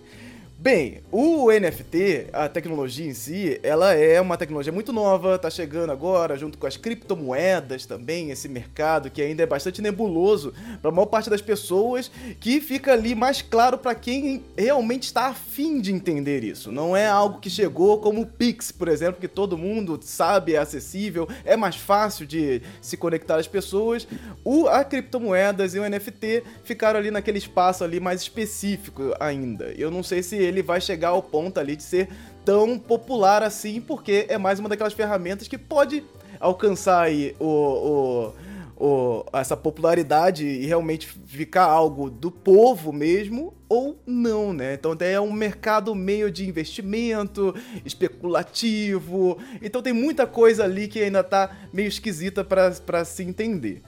Bem, 0.63 1.03
o 1.11 1.51
NFT, 1.51 2.29
a 2.33 2.49
tecnologia 2.49 3.05
em 3.05 3.15
si, 3.15 3.59
ela 3.65 3.95
é 3.95 4.21
uma 4.21 4.37
tecnologia 4.37 4.73
muito 4.73 4.93
nova, 4.93 5.37
tá 5.37 5.51
chegando 5.51 5.91
agora, 5.91 6.37
junto 6.37 6.57
com 6.57 6.69
as 6.69 6.77
criptomoedas 6.77 7.85
também, 7.85 8.31
esse 8.31 8.49
mercado 8.49 9.11
que 9.11 9.21
ainda 9.21 9.43
é 9.43 9.47
bastante 9.47 9.83
nebuloso 9.83 10.55
para 10.81 10.89
a 10.89 10.95
maior 10.95 11.07
parte 11.07 11.29
das 11.29 11.41
pessoas, 11.41 12.13
que 12.39 12.61
fica 12.61 12.93
ali 12.93 13.13
mais 13.13 13.43
claro 13.43 13.77
para 13.77 13.93
quem 13.97 14.45
realmente 14.57 15.03
está 15.03 15.27
afim 15.27 15.81
de 15.81 15.93
entender 15.93 16.45
isso. 16.45 16.71
Não 16.71 16.97
é 16.97 17.09
algo 17.09 17.41
que 17.41 17.51
chegou 17.51 17.99
como 17.99 18.21
o 18.21 18.27
Pix, 18.27 18.71
por 18.71 18.87
exemplo, 18.87 19.21
que 19.21 19.27
todo 19.27 19.59
mundo 19.59 19.99
sabe, 20.01 20.55
é 20.55 20.59
acessível, 20.59 21.29
é 21.45 21.57
mais 21.57 21.75
fácil 21.75 22.25
de 22.25 22.63
se 22.81 22.97
conectar 22.97 23.35
às 23.35 23.49
pessoas. 23.49 24.07
O, 24.45 24.69
a 24.69 24.85
criptomoedas 24.85 25.75
e 25.75 25.81
o 25.81 25.91
NFT 25.91 26.45
ficaram 26.63 27.01
ali 27.01 27.11
naquele 27.11 27.39
espaço 27.39 27.83
ali 27.83 27.99
mais 27.99 28.21
específico 28.21 29.13
ainda. 29.19 29.73
Eu 29.77 29.91
não 29.91 30.05
sei 30.05 30.23
se 30.23 30.52
ele 30.53 30.63
vai 30.63 30.81
chegar 30.81 31.09
ao 31.09 31.23
ponto 31.23 31.59
ali 31.59 31.75
de 31.75 31.83
ser 31.83 32.09
tão 32.45 32.79
popular 32.79 33.43
assim, 33.43 33.81
porque 33.81 34.27
é 34.29 34.39
mais 34.39 34.59
uma 34.59 34.69
daquelas 34.69 34.93
ferramentas 34.93 35.49
que 35.49 35.59
pode 35.59 36.05
alcançar 36.39 37.03
aí 37.03 37.37
o, 37.39 38.33
o, 38.79 38.85
o, 38.85 39.25
essa 39.33 39.57
popularidade 39.57 40.45
e 40.45 40.67
realmente 40.67 41.07
ficar 41.27 41.65
algo 41.65 42.11
do 42.11 42.31
povo 42.31 42.93
mesmo, 42.93 43.55
ou 43.69 43.97
não, 44.05 44.53
né? 44.53 44.75
Então 44.75 44.97
é 45.01 45.21
um 45.21 45.33
mercado 45.33 45.95
meio 45.95 46.31
de 46.31 46.47
investimento, 46.47 47.55
especulativo, 47.85 49.39
então 49.63 49.81
tem 49.81 49.93
muita 49.93 50.27
coisa 50.27 50.65
ali 50.65 50.89
que 50.89 51.01
ainda 51.01 51.23
tá 51.23 51.57
meio 51.73 51.89
esquisita 51.89 52.45
para 52.45 53.05
se 53.05 53.23
entender. 53.23 53.83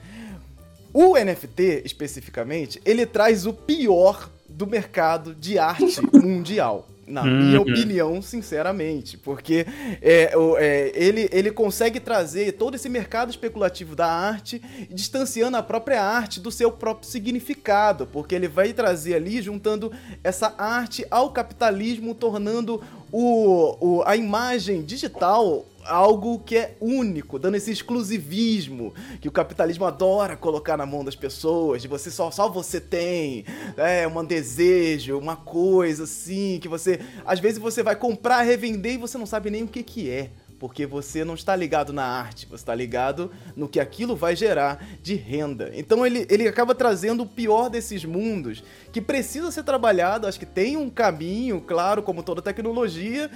O 0.93 1.17
NFT, 1.17 1.81
especificamente, 1.83 2.81
ele 2.85 3.05
traz 3.05 3.45
o 3.45 3.51
pior 3.51 4.29
do 4.55 4.65
mercado 4.65 5.35
de 5.35 5.59
arte 5.59 6.01
mundial. 6.15 6.87
Na 7.07 7.21
uhum. 7.21 7.37
minha 7.37 7.61
opinião, 7.61 8.19
sinceramente, 8.19 9.15
porque 9.15 9.67
é, 10.01 10.33
é, 10.57 10.91
ele, 10.95 11.29
ele 11.31 11.51
consegue 11.51 11.99
trazer 11.99 12.53
todo 12.53 12.73
esse 12.73 12.89
mercado 12.89 13.29
especulativo 13.29 13.95
da 13.95 14.07
arte, 14.07 14.59
distanciando 14.89 15.55
a 15.55 15.61
própria 15.61 16.01
arte 16.01 16.39
do 16.39 16.49
seu 16.49 16.71
próprio 16.71 17.07
significado, 17.07 18.07
porque 18.07 18.33
ele 18.33 18.47
vai 18.47 18.73
trazer 18.73 19.13
ali, 19.13 19.39
juntando 19.39 19.91
essa 20.23 20.55
arte 20.57 21.05
ao 21.11 21.29
capitalismo, 21.29 22.15
tornando 22.15 22.81
o, 23.11 23.77
o, 23.79 24.03
a 24.03 24.15
imagem 24.15 24.81
digital 24.81 25.63
algo 25.85 26.39
que 26.39 26.57
é 26.57 26.75
único, 26.79 27.39
dando 27.39 27.55
esse 27.55 27.71
exclusivismo 27.71 28.93
que 29.21 29.27
o 29.27 29.31
capitalismo 29.31 29.85
adora 29.85 30.35
colocar 30.35 30.77
na 30.77 30.85
mão 30.85 31.03
das 31.03 31.15
pessoas, 31.15 31.81
de 31.81 31.87
você 31.87 32.11
só, 32.11 32.31
só 32.31 32.49
você 32.49 32.79
tem, 32.79 33.45
é 33.77 34.07
um 34.07 34.23
desejo, 34.23 35.17
uma 35.17 35.35
coisa 35.35 36.03
assim, 36.03 36.59
que 36.61 36.67
você 36.67 36.99
às 37.25 37.39
vezes 37.39 37.59
você 37.59 37.83
vai 37.83 37.95
comprar, 37.95 38.41
revender 38.41 38.93
e 38.93 38.97
você 38.97 39.17
não 39.17 39.25
sabe 39.25 39.49
nem 39.49 39.63
o 39.63 39.67
que 39.67 39.83
que 39.83 40.09
é. 40.09 40.29
Porque 40.57 40.85
você 40.85 41.25
não 41.25 41.35
está 41.35 41.53
ligado 41.53 41.91
na 41.91 42.05
arte, 42.05 42.45
você 42.45 42.55
está 42.55 42.73
ligado 42.73 43.29
no 43.55 43.67
que 43.67 43.79
aquilo 43.79 44.15
vai 44.15 44.35
gerar 44.35 44.83
de 45.01 45.13
renda. 45.13 45.69
Então 45.73 46.05
ele, 46.05 46.25
ele 46.29 46.47
acaba 46.47 46.73
trazendo 46.73 47.23
o 47.23 47.27
pior 47.27 47.69
desses 47.69 48.05
mundos, 48.05 48.63
que 48.91 49.01
precisa 49.01 49.51
ser 49.51 49.63
trabalhado, 49.63 50.27
acho 50.27 50.39
que 50.39 50.45
tem 50.45 50.77
um 50.77 50.89
caminho, 50.89 51.59
claro, 51.59 52.01
como 52.01 52.23
toda 52.23 52.41
tecnologia, 52.41 53.29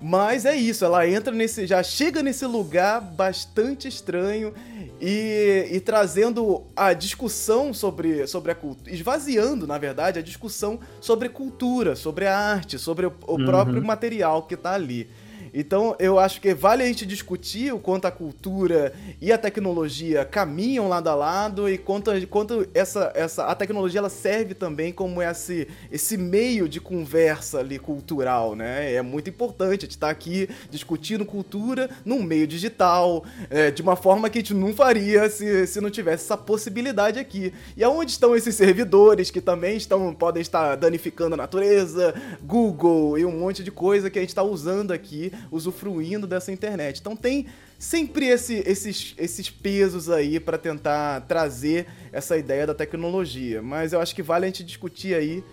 Mas 0.00 0.44
é 0.44 0.54
isso, 0.54 0.84
ela 0.84 1.08
entra 1.08 1.32
nesse. 1.32 1.66
já 1.66 1.82
chega 1.82 2.22
nesse 2.22 2.46
lugar 2.46 3.00
bastante 3.00 3.88
estranho 3.88 4.54
e, 5.00 5.68
e 5.72 5.80
trazendo 5.80 6.64
a 6.76 6.92
discussão 6.92 7.74
sobre, 7.74 8.26
sobre 8.26 8.52
a 8.52 8.54
cultura. 8.54 8.92
esvaziando, 8.92 9.66
na 9.66 9.76
verdade, 9.76 10.18
a 10.18 10.22
discussão 10.22 10.78
sobre 11.00 11.28
cultura, 11.28 11.96
sobre 11.96 12.26
a 12.26 12.38
arte, 12.38 12.78
sobre 12.78 13.06
o, 13.06 13.12
o 13.26 13.36
uhum. 13.36 13.44
próprio 13.44 13.84
material 13.84 14.42
que 14.42 14.56
tá 14.56 14.72
ali. 14.72 15.08
Então 15.52 15.96
eu 15.98 16.18
acho 16.18 16.40
que 16.40 16.54
vale 16.54 16.82
a 16.82 16.86
gente 16.86 17.06
discutir 17.06 17.72
o 17.72 17.78
quanto 17.78 18.06
a 18.06 18.10
cultura 18.10 18.92
e 19.20 19.32
a 19.32 19.38
tecnologia 19.38 20.24
caminham 20.24 20.88
lado 20.88 21.08
a 21.08 21.14
lado 21.14 21.68
e 21.68 21.78
quanto, 21.78 22.10
quanto 22.28 22.68
essa, 22.74 23.12
essa, 23.14 23.46
a 23.46 23.54
tecnologia 23.54 24.00
ela 24.00 24.08
serve 24.08 24.54
também 24.54 24.92
como 24.92 25.22
esse, 25.22 25.68
esse 25.90 26.16
meio 26.16 26.68
de 26.68 26.80
conversa 26.80 27.58
ali 27.58 27.78
cultural, 27.78 28.54
né? 28.54 28.92
É 28.92 29.02
muito 29.02 29.30
importante 29.30 29.80
a 29.80 29.86
gente 29.86 29.90
estar 29.90 30.08
tá 30.08 30.12
aqui 30.12 30.48
discutindo 30.70 31.24
cultura 31.24 31.88
num 32.04 32.22
meio 32.22 32.46
digital, 32.46 33.24
é, 33.50 33.70
de 33.70 33.82
uma 33.82 33.96
forma 33.96 34.28
que 34.28 34.38
a 34.38 34.40
gente 34.40 34.54
não 34.54 34.72
faria 34.72 35.28
se, 35.28 35.66
se 35.66 35.80
não 35.80 35.90
tivesse 35.90 36.24
essa 36.24 36.36
possibilidade 36.36 37.18
aqui. 37.18 37.52
E 37.76 37.84
aonde 37.84 38.12
estão 38.12 38.34
esses 38.34 38.54
servidores 38.54 39.30
que 39.30 39.40
também 39.40 39.76
estão 39.76 40.14
podem 40.14 40.40
estar 40.40 40.76
danificando 40.76 41.34
a 41.34 41.36
natureza, 41.36 42.14
Google 42.42 43.18
e 43.18 43.24
um 43.24 43.38
monte 43.38 43.62
de 43.62 43.70
coisa 43.70 44.10
que 44.10 44.18
a 44.18 44.22
gente 44.22 44.30
está 44.30 44.42
usando 44.42 44.92
aqui 44.92 45.32
usufruindo 45.50 46.26
dessa 46.26 46.52
internet. 46.52 47.00
Então 47.00 47.16
tem 47.16 47.46
sempre 47.78 48.26
esse, 48.26 48.62
esses, 48.66 49.14
esses 49.16 49.50
pesos 49.50 50.10
aí 50.10 50.40
para 50.40 50.58
tentar 50.58 51.22
trazer 51.22 51.86
essa 52.12 52.36
ideia 52.36 52.66
da 52.66 52.74
tecnologia. 52.74 53.62
Mas 53.62 53.92
eu 53.92 54.00
acho 54.00 54.14
que 54.14 54.22
vale 54.22 54.44
a 54.44 54.48
gente 54.48 54.64
discutir 54.64 55.14
aí 55.14 55.44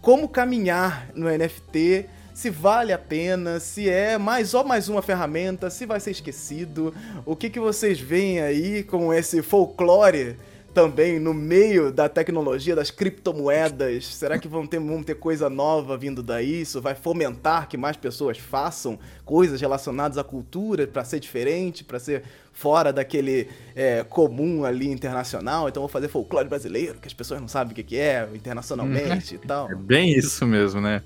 como 0.00 0.28
caminhar 0.28 1.10
no 1.14 1.28
NFT, 1.28 2.06
se 2.32 2.50
vale 2.50 2.92
a 2.92 2.98
pena, 2.98 3.58
se 3.58 3.88
é 3.88 4.16
mais 4.16 4.54
ou 4.54 4.62
mais 4.62 4.88
uma 4.88 5.02
ferramenta, 5.02 5.70
se 5.70 5.84
vai 5.84 5.98
ser 5.98 6.12
esquecido. 6.12 6.94
O 7.26 7.34
que, 7.34 7.50
que 7.50 7.58
vocês 7.58 7.98
veem 7.98 8.40
aí 8.40 8.84
com 8.84 9.12
esse 9.12 9.42
folclore 9.42 10.36
também 10.78 11.18
no 11.18 11.34
meio 11.34 11.90
da 11.90 12.08
tecnologia 12.08 12.76
das 12.76 12.88
criptomoedas? 12.88 14.06
Será 14.06 14.38
que 14.38 14.46
vão 14.46 14.64
ter, 14.64 14.78
vão 14.78 15.02
ter 15.02 15.16
coisa 15.16 15.50
nova 15.50 15.98
vindo 15.98 16.22
daí? 16.22 16.60
Isso 16.60 16.80
vai 16.80 16.94
fomentar 16.94 17.68
que 17.68 17.76
mais 17.76 17.96
pessoas 17.96 18.38
façam 18.38 18.96
coisas 19.24 19.60
relacionadas 19.60 20.16
à 20.18 20.22
cultura 20.22 20.86
para 20.86 21.02
ser 21.02 21.18
diferente, 21.18 21.82
para 21.82 21.98
ser 21.98 22.22
fora 22.52 22.92
daquele 22.92 23.48
é, 23.74 24.04
comum 24.04 24.64
ali 24.64 24.88
internacional? 24.88 25.68
Então 25.68 25.80
vou 25.80 25.88
fazer 25.88 26.06
folclore 26.06 26.48
brasileiro, 26.48 27.00
que 27.00 27.08
as 27.08 27.14
pessoas 27.14 27.40
não 27.40 27.48
sabem 27.48 27.72
o 27.72 27.84
que 27.84 27.96
é 27.96 28.28
internacionalmente 28.32 29.34
e 29.34 29.38
tal. 29.38 29.68
É 29.68 29.74
bem 29.74 30.16
isso 30.16 30.46
mesmo, 30.46 30.80
né? 30.80 31.02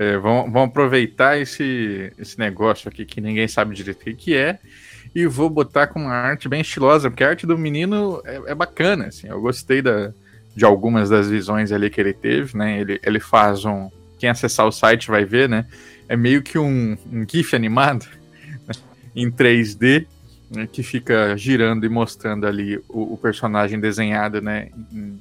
É, 0.00 0.18
vão, 0.18 0.50
vão 0.50 0.64
aproveitar 0.64 1.38
esse, 1.38 2.12
esse 2.18 2.36
negócio 2.40 2.88
aqui 2.88 3.04
que 3.04 3.20
ninguém 3.20 3.46
sabe 3.46 3.72
direito 3.72 4.10
o 4.10 4.16
que 4.16 4.34
é 4.34 4.58
e 5.14 5.26
vou 5.26 5.50
botar 5.50 5.86
com 5.88 6.00
uma 6.00 6.12
arte 6.12 6.48
bem 6.48 6.60
estilosa, 6.60 7.10
porque 7.10 7.24
a 7.24 7.28
arte 7.28 7.46
do 7.46 7.58
menino 7.58 8.22
é, 8.24 8.52
é 8.52 8.54
bacana, 8.54 9.06
assim, 9.06 9.28
eu 9.28 9.40
gostei 9.40 9.82
da, 9.82 10.12
de 10.54 10.64
algumas 10.64 11.10
das 11.10 11.28
visões 11.28 11.70
ali 11.70 11.90
que 11.90 12.00
ele 12.00 12.12
teve, 12.12 12.56
né, 12.56 12.80
ele, 12.80 13.00
ele 13.02 13.20
faz 13.20 13.64
um, 13.64 13.90
quem 14.18 14.28
acessar 14.28 14.66
o 14.66 14.72
site 14.72 15.10
vai 15.10 15.24
ver, 15.24 15.48
né, 15.48 15.66
é 16.08 16.16
meio 16.16 16.42
que 16.42 16.58
um, 16.58 16.96
um 17.12 17.26
GIF 17.28 17.54
animado, 17.54 18.06
né, 18.66 18.74
em 19.14 19.30
3D, 19.30 20.06
né, 20.50 20.68
que 20.70 20.82
fica 20.82 21.36
girando 21.36 21.84
e 21.84 21.88
mostrando 21.88 22.46
ali 22.46 22.78
o, 22.88 23.14
o 23.14 23.18
personagem 23.18 23.78
desenhado, 23.78 24.40
né, 24.40 24.70
em, 24.92 25.20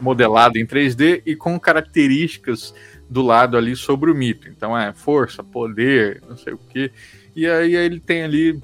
modelado 0.00 0.58
em 0.58 0.66
3D 0.66 1.22
e 1.24 1.36
com 1.36 1.58
características 1.58 2.74
do 3.08 3.22
lado 3.22 3.56
ali 3.56 3.76
sobre 3.76 4.10
o 4.10 4.14
mito. 4.14 4.48
Então 4.48 4.76
é 4.76 4.92
força, 4.92 5.44
poder, 5.44 6.20
não 6.28 6.36
sei 6.36 6.54
o 6.54 6.58
que. 6.58 6.90
E 7.36 7.46
aí 7.46 7.76
ele 7.76 8.00
tem 8.00 8.24
ali 8.24 8.60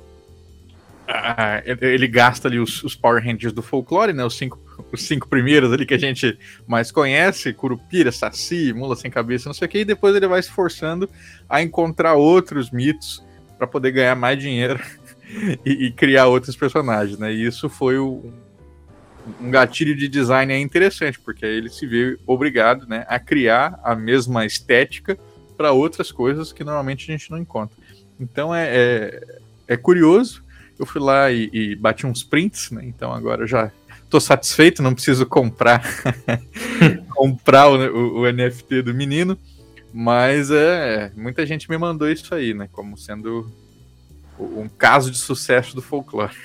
ah, 1.11 1.63
ele 1.65 2.07
gasta 2.07 2.49
ali 2.49 2.59
os, 2.59 2.85
os, 2.85 2.95
Power 2.95 3.25
Rangers 3.25 3.55
do 3.55 3.63
folclore, 3.63 4.13
né? 4.13 4.23
Os 4.23 4.37
cinco, 4.37 4.61
os 4.93 5.03
cinco 5.03 5.27
primeiros 5.27 5.73
ali 5.73 5.87
que 5.87 5.95
a 5.95 5.99
gente 5.99 6.39
mais 6.67 6.93
conhece: 6.93 7.55
Curupira, 7.55 8.13
Saci, 8.13 8.75
Mula 8.75 8.95
Sem 8.95 9.11
Cabeça, 9.11 9.49
não 9.49 9.55
sei 9.55 9.67
o 9.67 9.71
que, 9.71 9.79
e 9.79 9.85
depois 9.87 10.15
ele 10.15 10.29
vai 10.29 10.43
se 10.43 10.51
forçando 10.51 11.09
a 11.49 11.63
encontrar 11.63 12.15
outros 12.15 12.71
mitos 12.71 13.25
para 13.57 13.67
poder 13.67 13.93
ganhar 13.93 14.15
mais 14.15 14.39
dinheiro 14.39 14.79
e, 15.65 15.87
e, 15.87 15.93
criar 15.93 16.27
outros 16.27 16.55
personagens, 16.55 17.19
né? 17.19 17.33
E 17.33 17.43
isso 17.43 17.71
foi 17.71 17.97
o, 17.97 18.31
um 19.41 19.51
gatilho 19.51 19.97
de 19.97 20.09
design 20.09 20.55
interessante, 20.61 21.19
porque 21.19 21.47
aí 21.47 21.57
ele 21.57 21.71
se 21.71 21.87
vê 21.87 22.19
obrigado 22.27 22.87
né, 22.87 23.07
a 23.09 23.19
criar 23.19 23.81
a 23.83 23.97
mesma 23.97 24.45
estética 24.45 25.19
para 25.57 25.73
outras 25.73 26.13
coisas 26.13 26.53
que 26.53 26.63
normalmente 26.63 27.11
a 27.11 27.13
gente 27.17 27.31
não 27.31 27.39
encontra. 27.39 27.77
Então 28.21 28.55
é, 28.55 28.69
é, 28.71 29.21
é 29.69 29.77
curioso 29.77 30.47
eu 30.79 30.87
fui 30.87 31.01
lá 31.01 31.31
e, 31.31 31.51
e 31.53 31.77
bati 31.77 32.07
uns 32.07 32.23
prints, 32.23 32.71
né? 32.71 32.85
Então 32.85 33.13
agora 33.13 33.43
eu 33.43 33.47
já 33.47 33.71
tô 34.09 34.21
satisfeito, 34.21 34.83
não 34.83 34.95
preciso 34.95 35.27
comprar 35.27 35.83
comprar 37.15 37.69
o, 37.69 37.77
o, 37.77 38.21
o, 38.21 38.33
NFT 38.33 38.83
do 38.83 38.95
menino. 38.95 39.39
Mas 39.93 40.51
é, 40.51 41.11
muita 41.17 41.47
gente 41.47 41.69
me 41.69 41.79
mandou 41.79 42.09
isso 42.09 42.35
aí, 42.35 42.55
né? 42.55 42.69
Como 42.71 42.97
sendo 42.97 43.51
um 44.39 44.69
caso 44.69 45.11
de 45.11 45.19
sucesso 45.19 45.75
do 45.75 45.83
folclore. 45.83 46.37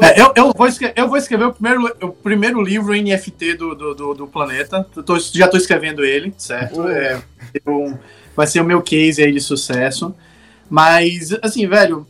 É, 0.00 0.20
eu, 0.20 0.32
eu, 0.34 0.52
vou 0.52 0.66
escrever, 0.66 0.94
eu 0.96 1.06
vou 1.06 1.16
escrever 1.16 1.44
o 1.44 1.52
primeiro, 1.52 1.96
o 2.02 2.12
primeiro 2.12 2.60
livro 2.60 2.92
NFT 2.92 3.54
do, 3.54 3.74
do, 3.74 3.94
do, 3.94 4.14
do 4.14 4.26
planeta. 4.26 4.82
Tô, 4.82 5.18
já 5.18 5.44
estou 5.44 5.60
escrevendo 5.60 6.04
ele, 6.04 6.34
certo? 6.36 6.88
É, 6.88 7.22
vai 8.34 8.46
ser 8.46 8.60
o 8.60 8.64
meu 8.64 8.82
case 8.82 9.22
aí 9.22 9.30
de 9.30 9.40
sucesso. 9.40 10.14
Mas, 10.68 11.36
assim, 11.42 11.68
velho, 11.68 12.06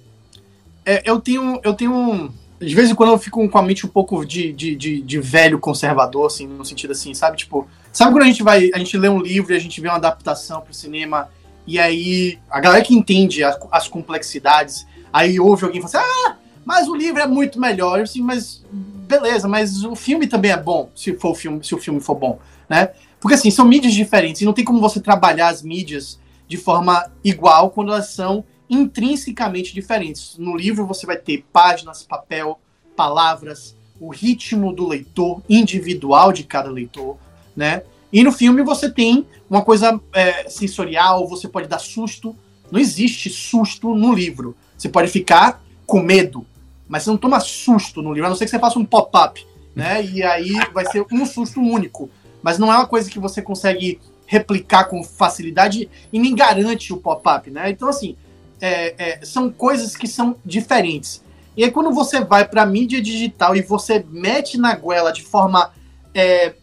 é, 0.85 1.03
eu 1.05 1.21
tenho. 1.21 1.61
Eu 1.63 1.75
tenho. 1.75 2.33
De 2.61 2.75
vez 2.75 2.89
em 2.89 2.95
quando 2.95 3.11
eu 3.11 3.19
fico 3.19 3.47
com 3.49 3.59
a 3.59 3.63
mente 3.63 3.85
um 3.85 3.89
pouco 3.89 4.25
de, 4.25 4.53
de, 4.53 4.75
de, 4.75 5.03
de, 5.03 5.21
velho 5.21 5.59
conservador, 5.59 6.27
assim, 6.27 6.47
no 6.47 6.65
sentido 6.65 6.93
assim, 6.93 7.13
sabe? 7.13 7.37
Tipo, 7.37 7.69
sabe 7.93 8.13
quando 8.13 8.23
a 8.23 8.27
gente 8.27 8.43
vai. 8.43 8.71
A 8.75 8.79
gente 8.79 8.97
lê 8.97 9.09
um 9.09 9.21
livro 9.21 9.53
e 9.53 9.57
a 9.57 9.61
gente 9.61 9.81
vê 9.81 9.89
uma 9.89 9.97
adaptação 9.97 10.61
pro 10.61 10.73
cinema, 10.73 11.29
e 11.67 11.79
aí 11.79 12.39
a 12.51 12.61
galera 12.61 12.83
que 12.83 12.95
entende 12.95 13.43
as, 13.43 13.59
as 13.71 13.89
complexidades, 13.89 14.87
aí 15.13 15.39
ouve 15.39 15.65
alguém 15.65 15.83
falar 15.83 16.05
assim, 16.05 16.11
ah, 16.27 16.37
mas 16.65 16.89
o 16.89 16.95
livro 16.95 17.21
é 17.21 17.27
muito 17.27 17.61
melhor. 17.61 17.99
Eu, 17.99 18.05
assim, 18.05 18.23
mas 18.23 18.65
beleza, 18.73 19.47
mas 19.47 19.85
o 19.85 19.95
filme 19.95 20.27
também 20.27 20.51
é 20.51 20.57
bom, 20.57 20.91
se 20.95 21.13
for 21.15 21.33
o 21.33 21.35
filme, 21.35 21.63
se 21.63 21.75
o 21.75 21.79
filme 21.79 22.01
for 22.01 22.15
bom, 22.15 22.39
né? 22.69 22.91
Porque 23.21 23.35
assim, 23.35 23.51
são 23.51 23.67
mídias 23.67 23.93
diferentes, 23.93 24.41
e 24.41 24.45
não 24.45 24.53
tem 24.53 24.65
como 24.65 24.81
você 24.81 25.01
trabalhar 25.01 25.49
as 25.49 25.63
mídias 25.63 26.19
de 26.49 26.57
forma 26.57 27.11
igual 27.23 27.71
quando 27.71 27.93
elas 27.93 28.09
são 28.09 28.45
intrinsecamente 28.69 29.75
diferentes. 29.75 30.37
No 30.39 30.57
livro 30.57 30.87
você 30.87 31.07
vai 31.07 31.17
ter 31.17 31.45
páginas, 31.53 32.03
papel, 32.03 32.59
palavras, 32.97 33.77
o 34.01 34.11
ritmo 34.11 34.73
do 34.73 34.87
leitor, 34.87 35.43
individual 35.49 36.33
de 36.33 36.45
cada 36.45 36.71
leitor, 36.71 37.17
né? 37.57 37.83
E 38.13 38.23
no 38.23 38.33
filme 38.33 38.63
você 38.63 38.91
tem 38.91 39.27
uma 39.51 39.63
coisa 39.63 40.01
é, 40.13 40.49
sensorial, 40.49 41.27
você 41.27 41.49
pode 41.49 41.69
dar 41.69 41.79
susto. 41.79 42.35
Não 42.71 42.81
existe 42.81 43.29
susto 43.29 43.95
no 43.95 44.13
livro. 44.13 44.57
Você 44.77 44.89
pode 44.89 45.09
ficar 45.09 45.63
com 45.87 46.01
medo, 46.01 46.47
mas 46.89 47.03
você 47.03 47.11
não 47.11 47.17
toma 47.17 47.41
susto 47.41 48.03
no 48.03 48.13
livro, 48.13 48.27
a 48.27 48.31
não 48.31 48.37
ser 48.37 48.45
que 48.45 48.51
você 48.51 48.59
faça 48.59 48.79
um 48.79 48.85
pop-up, 48.85 49.45
né? 49.75 50.03
E 50.07 50.23
aí 50.23 50.53
vai 50.73 50.87
ser 50.87 51.05
um 51.13 51.27
susto 51.27 51.61
único. 51.61 52.09
Mas 52.43 52.59
não 52.59 52.73
é 52.73 52.77
uma 52.77 52.87
coisa 52.87 53.11
que 53.11 53.19
você 53.19 53.41
consegue 53.41 53.99
replicar 54.27 54.85
com 54.85 55.03
facilidade 55.03 55.89
e 56.13 56.19
nem 56.19 56.35
garante 56.35 56.93
o 56.93 56.97
pop-up, 56.97 57.51
né? 57.51 57.71
Então, 57.71 57.89
assim, 57.89 58.17
é, 58.61 58.95
é, 58.99 59.25
são 59.25 59.51
coisas 59.51 59.97
que 59.97 60.07
são 60.07 60.37
diferentes. 60.45 61.23
E 61.57 61.63
aí, 61.63 61.71
quando 61.71 61.93
você 61.93 62.21
vai 62.21 62.47
para 62.47 62.67
mídia 62.67 63.01
digital 63.01 63.55
e 63.55 63.63
você 63.63 64.05
mete 64.11 64.59
na 64.59 64.75
goela 64.75 65.13
de 65.13 65.23
forma 65.23 65.71
é, 66.13 66.55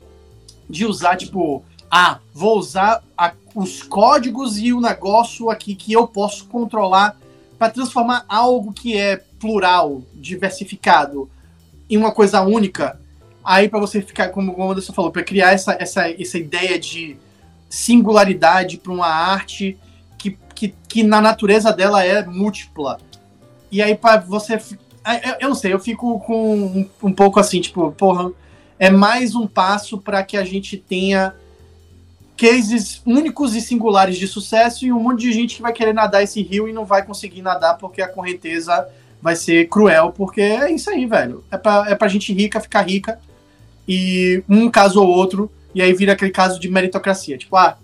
de 0.70 0.86
usar, 0.86 1.16
tipo, 1.16 1.64
ah, 1.90 2.20
vou 2.34 2.58
usar 2.58 3.04
a, 3.18 3.34
os 3.56 3.84
códigos 3.84 4.58
e 4.58 4.74
o 4.74 4.82
negócio 4.82 5.50
aqui 5.50 5.76
que 5.76 5.94
eu 5.94 6.08
posso 6.08 6.46
controlar 6.46 7.18
para 7.58 7.72
transformar 7.72 8.26
algo 8.28 8.74
que 8.74 8.98
é 8.98 9.18
plural, 9.40 10.02
diversificado, 10.14 11.30
em 11.90 11.98
uma 11.98 12.12
coisa 12.12 12.42
única. 12.42 13.00
Aí, 13.44 13.70
para 13.70 13.80
você 13.80 14.02
ficar, 14.02 14.30
como 14.30 14.58
o 14.58 14.72
Anderson 14.72 14.94
falou, 14.94 15.12
para 15.12 15.24
criar 15.24 15.52
essa, 15.52 15.76
essa, 15.80 16.10
essa 16.10 16.38
ideia 16.38 16.78
de 16.78 17.18
singularidade 17.70 18.78
para 18.78 18.92
uma 18.92 19.08
arte 19.08 19.78
que, 20.62 20.76
que, 20.88 21.04
na 21.04 21.20
natureza 21.20 21.74
dela 21.74 22.06
é 22.06 22.24
múltipla. 22.24 23.00
E 23.72 23.82
aí, 23.82 23.96
para 23.96 24.22
você. 24.22 24.62
Eu 25.40 25.50
não 25.50 25.56
sei, 25.56 25.74
eu 25.74 25.80
fico 25.80 26.20
com 26.20 26.56
um, 26.56 26.90
um 27.02 27.12
pouco 27.12 27.40
assim, 27.40 27.60
tipo, 27.60 27.92
porra, 27.94 28.32
é 28.78 28.92
mais 28.92 29.34
um 29.34 29.48
passo 29.48 29.98
para 29.98 30.24
que 30.24 30.38
a 30.38 30.44
gente 30.44 30.78
tenha 30.78 31.34
cases 32.38 33.02
únicos 33.04 33.56
e 33.56 33.62
singulares 33.62 34.18
de 34.18 34.28
sucesso 34.28 34.86
e 34.86 34.94
um 34.94 35.00
monte 35.00 35.22
de 35.22 35.34
gente 35.34 35.56
que 35.56 35.62
vai 35.64 35.74
querer 35.74 35.94
nadar 35.94 36.22
esse 36.22 36.44
rio 36.44 36.70
e 36.70 36.74
não 36.74 36.86
vai 36.86 37.04
conseguir 37.04 37.42
nadar 37.42 37.80
porque 37.80 38.00
a 38.00 38.08
correnteza 38.08 38.88
vai 39.20 39.36
ser 39.36 39.68
cruel, 39.68 40.12
porque 40.12 40.42
é 40.42 40.72
isso 40.72 40.92
aí, 40.92 41.08
velho. 41.08 41.44
É 41.50 41.58
pra, 41.58 41.86
é 41.88 41.96
pra 41.96 42.08
gente 42.08 42.32
rica 42.32 42.60
ficar 42.60 42.84
rica 42.84 43.20
e 43.88 44.44
um 44.48 44.70
caso 44.70 45.02
ou 45.02 45.08
outro, 45.08 45.52
e 45.74 45.82
aí 45.82 45.94
vira 45.94 46.14
aquele 46.14 46.32
caso 46.32 46.60
de 46.60 46.70
meritocracia. 46.70 47.40
Tipo, 47.40 47.56
ah, 47.56 47.78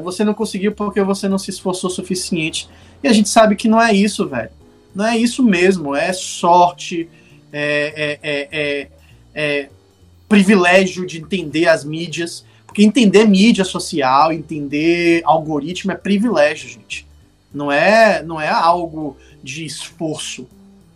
Você 0.00 0.24
não 0.24 0.34
conseguiu 0.34 0.72
porque 0.72 1.02
você 1.02 1.28
não 1.28 1.38
se 1.38 1.50
esforçou 1.50 1.90
o 1.90 1.92
suficiente. 1.92 2.68
E 3.02 3.08
a 3.08 3.12
gente 3.12 3.28
sabe 3.28 3.56
que 3.56 3.68
não 3.68 3.80
é 3.80 3.92
isso, 3.92 4.26
velho. 4.26 4.50
Não 4.94 5.06
é 5.06 5.16
isso 5.16 5.42
mesmo. 5.42 5.94
É 5.94 6.12
sorte, 6.12 7.08
é, 7.52 8.18
é, 8.22 8.30
é, 8.30 8.48
é, 8.52 8.88
é 9.34 9.68
privilégio 10.28 11.06
de 11.06 11.18
entender 11.18 11.68
as 11.68 11.84
mídias. 11.84 12.44
Porque 12.66 12.82
entender 12.82 13.26
mídia 13.26 13.64
social, 13.64 14.32
entender 14.32 15.20
algoritmo 15.24 15.92
é 15.92 15.94
privilégio, 15.94 16.70
gente. 16.70 17.06
Não 17.52 17.70
é, 17.70 18.22
não 18.22 18.40
é 18.40 18.48
algo 18.48 19.16
de 19.42 19.64
esforço. 19.64 20.46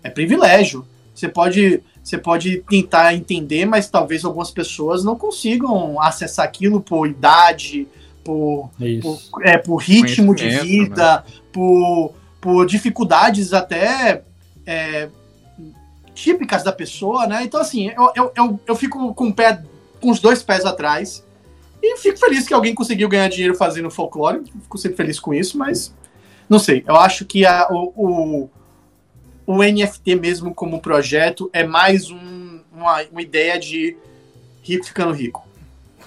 É 0.03 0.09
privilégio. 0.09 0.87
Você 1.15 1.29
pode, 1.29 1.83
você 2.03 2.17
pode 2.17 2.62
tentar 2.69 3.15
entender, 3.15 3.67
mas 3.67 3.91
talvez 3.91 4.25
algumas 4.25 4.50
pessoas 4.50 5.05
não 5.05 5.17
consigam 5.17 6.00
acessar 6.00 6.47
aquilo 6.47 6.81
por 6.81 7.07
idade, 7.07 7.87
por, 8.26 8.71
por, 9.02 9.47
é, 9.47 9.56
por 9.56 9.76
ritmo 9.76 10.35
de 10.35 10.49
vida, 10.59 11.25
né? 11.26 11.33
por, 11.52 12.12
por 12.40 12.66
dificuldades 12.66 13.52
até 13.52 14.23
é, 14.66 15.09
típicas 16.12 16.64
da 16.64 16.73
pessoa, 16.73 17.26
né? 17.26 17.45
Então, 17.45 17.61
assim, 17.61 17.92
eu, 17.97 18.11
eu, 18.16 18.33
eu, 18.35 18.61
eu 18.66 18.75
fico 18.75 19.14
com, 19.14 19.28
o 19.28 19.35
pé, 19.35 19.62
com 20.00 20.11
os 20.11 20.18
dois 20.18 20.42
pés 20.42 20.64
atrás 20.64 21.25
e 21.80 21.97
fico 21.99 22.18
feliz 22.18 22.49
que 22.49 22.54
alguém 22.54 22.75
conseguiu 22.75 23.09
ganhar 23.09 23.28
dinheiro 23.28 23.54
fazendo 23.54 23.90
folclore. 23.90 24.42
Fico 24.62 24.76
sempre 24.76 24.97
feliz 24.97 25.21
com 25.21 25.33
isso, 25.33 25.56
mas 25.56 25.95
não 26.49 26.59
sei. 26.59 26.83
Eu 26.87 26.97
acho 26.97 27.25
que 27.25 27.47
a, 27.47 27.68
o, 27.71 27.92
o, 27.95 28.50
o 29.47 29.62
NFT 29.62 30.16
mesmo 30.16 30.52
como 30.52 30.80
projeto 30.80 31.49
é 31.52 31.64
mais 31.64 32.11
um, 32.11 32.61
uma, 32.73 33.02
uma 33.12 33.23
ideia 33.23 33.56
de 33.59 33.97
rico 34.62 34.85
ficando 34.85 35.12
rico. 35.12 35.47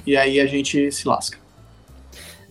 E 0.06 0.18
aí 0.18 0.40
a 0.40 0.46
gente 0.46 0.92
se 0.92 1.08
lasca. 1.08 1.38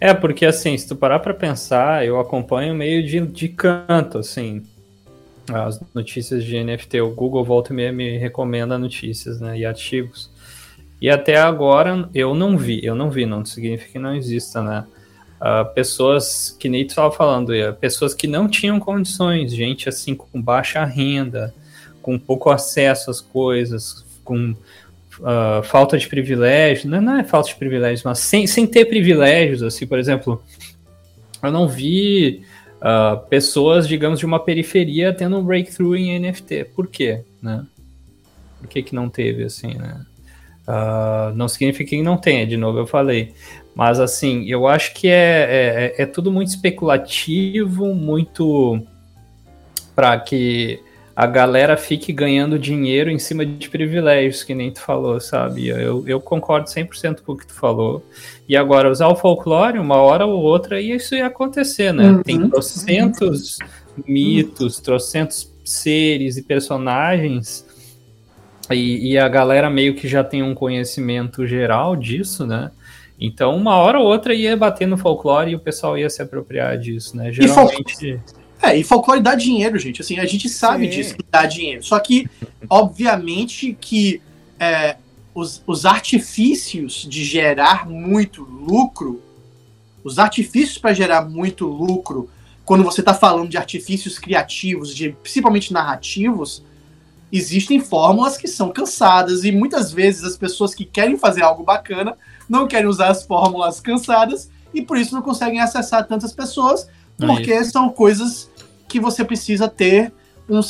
É, 0.01 0.15
porque 0.15 0.47
assim, 0.47 0.77
se 0.77 0.87
tu 0.87 0.95
parar 0.95 1.19
pra 1.19 1.35
pensar, 1.35 2.07
eu 2.07 2.21
acompanho 2.21 2.75
meio 2.75 3.05
de, 3.05 3.21
de 3.21 3.49
canto, 3.49 4.19
assim, 4.19 4.63
as 5.53 5.81
notícias 5.95 6.45
de 6.45 6.63
NFT. 6.63 7.01
O 7.01 7.11
Google 7.11 7.45
volta 7.45 7.73
e 7.73 7.77
meia 7.77 7.93
me 7.93 8.17
recomenda 8.17 8.79
notícias, 8.79 9.41
né, 9.41 9.59
e 9.59 9.65
artigos. 9.65 10.31
E 11.01 11.09
até 11.09 11.37
agora 11.37 12.09
eu 12.15 12.35
não 12.35 12.57
vi, 12.57 12.85
eu 12.85 12.95
não 12.95 13.11
vi, 13.11 13.25
não 13.25 13.45
significa 13.45 13.93
que 13.93 13.99
não 13.99 14.15
exista, 14.15 14.63
né? 14.63 14.85
Uh, 15.41 15.73
pessoas 15.73 16.57
que 16.59 16.69
nem 16.69 16.85
tu 16.85 16.91
estava 16.91 17.13
falando, 17.13 17.53
pessoas 17.81 18.13
que 18.13 18.27
não 18.27 18.49
tinham 18.49 18.81
condições, 18.81 19.55
gente 19.55 19.89
assim 19.89 20.13
com 20.13 20.43
baixa 20.43 20.85
renda, 20.85 21.55
com 22.03 22.19
pouco 22.19 22.51
acesso 22.51 23.09
às 23.09 23.21
coisas, 23.21 24.05
com 24.25 24.57
uh, 25.21 25.63
falta 25.63 25.99
de 25.99 26.09
privilégio, 26.09 26.91
não, 26.91 27.01
não, 27.01 27.19
é 27.19 27.25
falta 27.25 27.49
de 27.49 27.55
privilégios, 27.57 28.03
mas 28.03 28.19
sem, 28.19 28.47
sem 28.47 28.67
ter 28.67 28.87
privilégios, 28.87 29.63
assim, 29.63 29.87
por 29.87 29.99
exemplo, 29.99 30.43
eu 31.43 31.53
não 31.53 31.69
vi 31.69 32.43
uh, 32.79 33.19
pessoas, 33.29 33.87
digamos, 33.87 34.19
de 34.19 34.27
uma 34.27 34.41
periferia 34.41 35.13
tendo 35.13 35.39
um 35.39 35.45
breakthrough 35.45 35.97
em 35.97 36.19
NFT. 36.19 36.65
Por 36.75 36.87
quê, 36.87 37.23
né? 37.41 37.65
Por 38.61 38.69
que 38.69 38.83
que 38.83 38.95
não 38.95 39.09
teve, 39.09 39.45
assim, 39.45 39.75
né? 39.75 40.05
Uh, 40.67 41.35
não 41.35 41.49
significa 41.49 41.91
que 41.91 42.03
não 42.03 42.17
tenha, 42.17 42.47
de 42.47 42.57
novo 42.57 42.79
eu 42.79 42.87
falei. 42.87 43.33
Mas, 43.75 44.01
assim, 44.01 44.45
eu 44.47 44.67
acho 44.67 44.93
que 44.95 45.09
é, 45.09 45.95
é, 45.97 46.03
é 46.03 46.07
tudo 46.07 46.33
muito 46.33 46.49
especulativo, 46.49 47.95
muito 47.95 48.83
para 49.95 50.19
que 50.19 50.81
a 51.19 51.27
galera 51.27 51.77
fique 51.77 52.13
ganhando 52.13 52.57
dinheiro 52.57 53.11
em 53.11 53.19
cima 53.19 53.45
de 53.45 53.69
privilégios, 53.69 54.45
que 54.45 54.55
nem 54.55 54.71
tu 54.71 54.81
falou, 54.81 55.21
sabe? 55.21 55.67
Eu, 55.67 56.07
eu 56.07 56.21
concordo 56.21 56.71
100% 56.71 57.23
com 57.23 57.33
o 57.33 57.37
que 57.37 57.45
tu 57.45 57.55
falou. 57.55 58.07
E 58.49 58.57
agora, 58.57 58.89
usar 58.89 59.09
o 59.09 59.17
folclore, 59.17 59.81
uma 59.81 59.97
hora 59.97 60.25
ou 60.25 60.41
outra, 60.41 60.81
e 60.81 60.93
isso 60.93 61.17
ia 61.17 61.27
acontecer, 61.27 61.93
né? 61.93 62.09
Uhum. 62.09 62.23
Tem 62.23 62.49
trocentos 62.49 63.59
uhum. 63.59 64.05
mitos, 64.07 64.79
trocentos 64.79 65.53
seres 65.65 66.37
e 66.37 66.43
personagens, 66.45 67.67
e, 68.71 69.11
e 69.15 69.19
a 69.19 69.29
galera 69.29 69.69
meio 69.69 69.97
que 69.97 70.07
já 70.07 70.23
tem 70.23 70.45
um 70.45 70.55
conhecimento 70.55 71.45
geral 71.49 71.97
disso, 71.97 72.47
né? 72.47 72.71
Então, 73.21 73.57
uma 73.57 73.75
hora 73.75 73.99
ou 73.99 74.07
outra 74.07 74.33
ia 74.33 74.57
bater 74.57 74.87
no 74.87 74.97
folclore 74.97 75.51
e 75.51 75.57
o 75.57 75.59
pessoal 75.59 75.99
ia 75.99 76.09
se 76.09 76.23
apropriar 76.23 76.79
disso, 76.79 77.17
né? 77.17 77.33
Geralmente. 77.33 78.21
É, 78.61 78.77
e 78.77 78.83
folclore 78.83 79.21
dá 79.21 79.35
dinheiro, 79.35 79.79
gente. 79.79 80.01
Assim, 80.01 80.19
a 80.19 80.27
gente 80.27 80.49
sabe 80.49 80.85
Sim. 80.85 80.91
disso 80.91 81.17
que 81.17 81.25
dá 81.31 81.47
dinheiro. 81.47 81.83
Só 81.83 81.99
que, 82.01 82.29
obviamente, 82.69 83.77
que 83.81 84.21
é, 84.59 84.97
os, 85.35 85.63
os 85.67 85.87
artifícios 85.87 87.07
de 87.09 87.25
gerar 87.25 87.89
muito 87.89 88.43
lucro, 88.43 89.23
os 90.03 90.19
artifícios 90.19 90.79
para 90.79 90.93
gerar 90.93 91.29
muito 91.29 91.67
lucro, 91.67 92.29
quando 92.65 92.85
você 92.85 93.01
está 93.01 93.15
falando 93.15 93.49
de 93.49 93.57
artifícios 93.57 94.19
criativos, 94.19 94.95
de 94.95 95.11
principalmente 95.23 95.73
narrativos, 95.73 96.63
existem 97.33 97.81
fórmulas 97.81 98.37
que 98.37 98.49
são 98.49 98.71
cansadas 98.71 99.45
e 99.45 99.53
muitas 99.53 99.93
vezes 99.93 100.25
as 100.25 100.37
pessoas 100.37 100.75
que 100.75 100.85
querem 100.85 101.17
fazer 101.17 101.43
algo 101.43 101.63
bacana 101.63 102.17
não 102.49 102.67
querem 102.67 102.89
usar 102.89 103.09
as 103.09 103.23
fórmulas 103.23 103.81
cansadas 103.81 104.51
e 104.73 104.83
por 104.83 104.99
isso 104.99 105.15
não 105.15 105.23
conseguem 105.23 105.61
acessar 105.61 106.07
tantas 106.07 106.33
pessoas 106.33 106.89
porque 107.19 107.53
é 107.53 107.65
são 107.65 107.89
coisas 107.89 108.51
que 108.89 109.01
você 109.01 109.25
precisa 109.25 109.69
ter 109.69 110.13
um, 110.49 110.61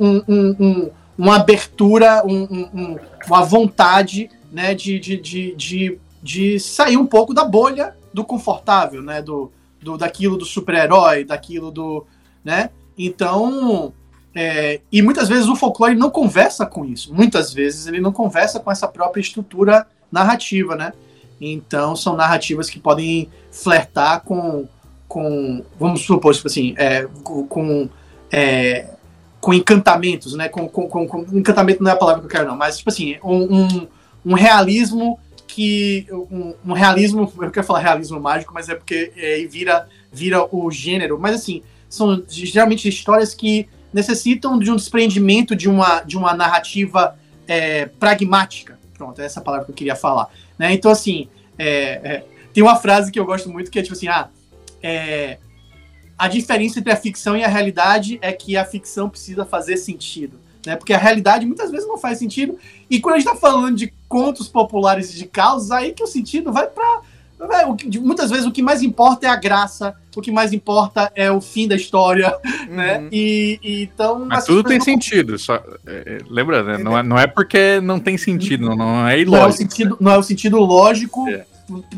um, 0.00 0.24
um, 0.28 0.90
uma 1.16 1.36
abertura, 1.36 2.22
uma 2.24 3.44
vontade 3.44 4.30
né, 4.50 4.74
de, 4.74 4.98
de, 4.98 5.16
de, 5.16 5.54
de, 5.54 6.00
de 6.22 6.58
sair 6.58 6.96
um 6.96 7.06
pouco 7.06 7.32
da 7.32 7.44
bolha 7.44 7.94
do 8.12 8.24
confortável, 8.24 9.02
né, 9.02 9.20
do, 9.22 9.52
do 9.80 9.96
daquilo 9.98 10.36
do 10.36 10.44
super-herói, 10.44 11.24
daquilo 11.24 11.70
do. 11.70 12.06
Né? 12.44 12.70
Então. 12.98 13.92
É, 14.36 14.80
e 14.90 15.00
muitas 15.00 15.28
vezes 15.28 15.46
o 15.46 15.54
folclore 15.54 15.94
não 15.94 16.10
conversa 16.10 16.66
com 16.66 16.84
isso. 16.84 17.14
Muitas 17.14 17.52
vezes 17.52 17.86
ele 17.86 18.00
não 18.00 18.10
conversa 18.10 18.58
com 18.58 18.68
essa 18.68 18.88
própria 18.88 19.20
estrutura 19.20 19.86
narrativa, 20.10 20.74
né? 20.74 20.92
Então 21.40 21.94
são 21.94 22.16
narrativas 22.16 22.68
que 22.68 22.80
podem 22.80 23.30
flertar 23.52 24.22
com, 24.22 24.66
com 25.14 25.64
vamos 25.78 26.00
supor, 26.00 26.34
tipo 26.34 26.48
assim, 26.48 26.74
é, 26.76 27.06
com, 27.22 27.88
é, 28.32 28.86
com 29.40 29.54
encantamentos, 29.54 30.34
né? 30.34 30.48
Com, 30.48 30.68
com, 30.68 30.88
com, 30.88 31.06
com, 31.06 31.38
encantamento 31.38 31.80
não 31.84 31.92
é 31.92 31.94
a 31.94 31.96
palavra 31.96 32.20
que 32.20 32.26
eu 32.26 32.30
quero, 32.30 32.48
não, 32.48 32.56
mas 32.56 32.78
tipo 32.78 32.90
assim, 32.90 33.16
um, 33.22 33.60
um, 33.60 33.88
um 34.26 34.34
realismo 34.34 35.20
que. 35.46 36.04
Um, 36.10 36.54
um, 36.66 36.72
realismo, 36.72 37.32
eu 37.40 37.50
quero 37.52 37.64
falar 37.64 37.78
realismo 37.78 38.18
mágico, 38.18 38.52
mas 38.52 38.68
é 38.68 38.74
porque 38.74 39.12
é, 39.16 39.46
vira, 39.46 39.88
vira 40.12 40.44
o 40.50 40.68
gênero. 40.72 41.16
Mas 41.16 41.36
assim, 41.36 41.62
são 41.88 42.24
geralmente 42.28 42.88
histórias 42.88 43.34
que 43.34 43.68
necessitam 43.92 44.58
de 44.58 44.68
um 44.68 44.74
desprendimento 44.74 45.54
de 45.54 45.68
uma, 45.68 46.00
de 46.00 46.18
uma 46.18 46.34
narrativa 46.34 47.16
é, 47.46 47.86
pragmática. 47.86 48.76
Pronto, 48.98 49.20
é 49.20 49.24
essa 49.26 49.40
palavra 49.40 49.66
que 49.66 49.70
eu 49.70 49.76
queria 49.76 49.94
falar. 49.94 50.28
Né? 50.58 50.72
Então, 50.72 50.90
assim, 50.90 51.28
é, 51.56 51.68
é, 51.68 52.24
tem 52.52 52.64
uma 52.64 52.74
frase 52.74 53.12
que 53.12 53.20
eu 53.20 53.24
gosto 53.24 53.48
muito 53.48 53.70
que 53.70 53.78
é 53.78 53.82
tipo 53.82 53.94
assim: 53.94 54.08
ah, 54.08 54.28
é, 54.84 55.38
a 56.18 56.28
diferença 56.28 56.78
entre 56.78 56.92
a 56.92 56.96
ficção 56.96 57.34
e 57.34 57.42
a 57.42 57.48
realidade 57.48 58.18
é 58.20 58.30
que 58.32 58.54
a 58.54 58.66
ficção 58.66 59.08
precisa 59.08 59.46
fazer 59.46 59.78
sentido. 59.78 60.38
Né? 60.64 60.76
Porque 60.76 60.92
a 60.92 60.98
realidade 60.98 61.46
muitas 61.46 61.70
vezes 61.70 61.88
não 61.88 61.96
faz 61.96 62.18
sentido. 62.18 62.58
E 62.90 63.00
quando 63.00 63.14
a 63.14 63.18
gente 63.18 63.28
está 63.28 63.38
falando 63.38 63.74
de 63.74 63.92
contos 64.06 64.46
populares 64.46 65.12
de 65.12 65.24
causas, 65.24 65.70
aí 65.70 65.92
que 65.92 66.04
o 66.04 66.06
sentido 66.06 66.52
vai 66.52 66.66
para. 66.66 67.00
Muitas 68.00 68.30
vezes 68.30 68.46
o 68.46 68.52
que 68.52 68.62
mais 68.62 68.82
importa 68.82 69.26
é 69.26 69.28
a 69.28 69.36
graça, 69.36 69.94
o 70.16 70.22
que 70.22 70.30
mais 70.30 70.52
importa 70.52 71.10
é 71.14 71.30
o 71.30 71.40
fim 71.40 71.66
da 71.66 71.74
história, 71.74 72.34
uhum. 72.68 72.74
né? 72.74 73.08
E, 73.10 73.58
e, 73.62 73.82
então. 73.82 74.24
Mas 74.24 74.44
tudo 74.44 74.62
tem 74.62 74.78
não... 74.78 74.84
sentido. 74.84 75.38
Só, 75.38 75.62
é, 75.86 76.18
lembra, 76.28 76.62
né? 76.62 76.78
Não 76.78 76.96
é, 76.96 77.02
não 77.02 77.18
é 77.18 77.26
porque 77.26 77.80
não 77.80 77.98
tem 77.98 78.16
sentido, 78.16 78.68
não, 78.68 78.76
não 78.76 79.08
é 79.08 79.18
ilógico. 79.18 79.36
Não 79.36 79.44
é 79.44 79.48
o 79.48 79.52
sentido, 79.52 79.90
né? 79.90 79.96
não 80.00 80.12
é 80.12 80.18
o 80.18 80.22
sentido 80.22 80.58
lógico. 80.58 81.28
É 81.28 81.44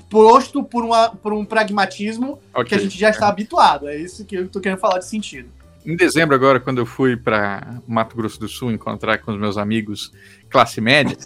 posto 0.08 0.62
por, 0.62 0.84
uma, 0.84 1.10
por 1.10 1.32
um 1.32 1.44
pragmatismo 1.44 2.38
okay. 2.52 2.64
que 2.64 2.74
a 2.74 2.78
gente 2.78 2.98
já 2.98 3.10
está 3.10 3.28
habituado. 3.28 3.88
É 3.88 3.96
isso 3.96 4.24
que 4.24 4.36
eu 4.36 4.44
estou 4.44 4.62
querendo 4.62 4.78
falar 4.78 4.98
de 4.98 5.06
sentido. 5.06 5.48
Em 5.84 5.94
dezembro, 5.94 6.34
agora, 6.34 6.58
quando 6.58 6.78
eu 6.78 6.86
fui 6.86 7.16
para 7.16 7.80
Mato 7.86 8.16
Grosso 8.16 8.40
do 8.40 8.48
Sul 8.48 8.72
encontrar 8.72 9.18
com 9.18 9.32
os 9.32 9.38
meus 9.38 9.56
amigos 9.56 10.12
classe 10.50 10.80
média, 10.80 11.16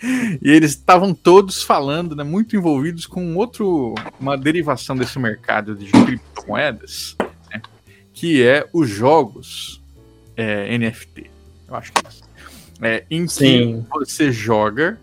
e 0.40 0.50
eles 0.50 0.70
estavam 0.70 1.12
todos 1.12 1.62
falando, 1.62 2.16
né, 2.16 2.24
muito 2.24 2.56
envolvidos 2.56 3.06
com 3.06 3.36
outro, 3.36 3.94
uma 4.18 4.38
derivação 4.38 4.96
desse 4.96 5.18
mercado 5.18 5.74
de 5.74 5.90
criptomoedas, 5.92 7.14
né, 7.50 7.60
que 8.14 8.42
é 8.42 8.66
os 8.72 8.88
jogos 8.88 9.82
é, 10.34 10.78
NFT. 10.78 11.30
Eu 11.68 11.74
acho 11.74 11.92
que 11.92 12.06
é 12.06 12.08
isso. 12.08 12.22
É, 12.82 13.04
em 13.10 13.28
Sim. 13.28 13.82
que 13.82 13.98
você 13.98 14.32
joga 14.32 14.98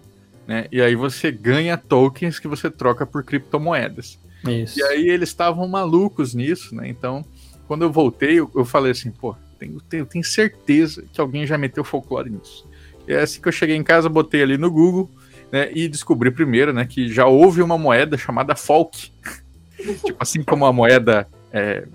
né? 0.47 0.65
E 0.71 0.81
aí 0.81 0.95
você 0.95 1.31
ganha 1.31 1.77
tokens 1.77 2.39
que 2.39 2.47
você 2.47 2.71
troca 2.71 3.05
por 3.05 3.23
criptomoedas. 3.23 4.17
Isso. 4.47 4.79
E 4.79 4.83
aí 4.83 5.09
eles 5.09 5.29
estavam 5.29 5.67
malucos 5.67 6.33
nisso, 6.33 6.73
né? 6.73 6.87
Então, 6.87 7.25
quando 7.67 7.81
eu 7.81 7.91
voltei, 7.91 8.39
eu, 8.39 8.49
eu 8.55 8.63
falei 8.63 8.93
assim, 8.93 9.11
pô, 9.11 9.35
tenho, 9.59 9.81
tenho, 9.81 10.05
tenho, 10.05 10.23
certeza 10.23 11.03
que 11.11 11.19
alguém 11.19 11.45
já 11.45 11.57
meteu 11.57 11.83
folclore 11.83 12.29
nisso. 12.29 12.65
E 13.07 13.13
é 13.13 13.21
assim 13.21 13.41
que 13.41 13.47
eu 13.47 13.51
cheguei 13.51 13.75
em 13.75 13.83
casa, 13.83 14.07
botei 14.07 14.41
ali 14.41 14.57
no 14.57 14.71
Google, 14.71 15.09
né? 15.51 15.69
E 15.73 15.87
descobri 15.87 16.31
primeiro, 16.31 16.71
né, 16.71 16.85
que 16.85 17.11
já 17.11 17.25
houve 17.25 17.61
uma 17.61 17.77
moeda 17.77 18.17
chamada 18.17 18.55
Folk. 18.55 19.11
tipo 19.77 20.17
assim 20.19 20.43
como 20.43 20.65
a 20.65 20.71
moeda 20.71 21.27
é, 21.51 21.85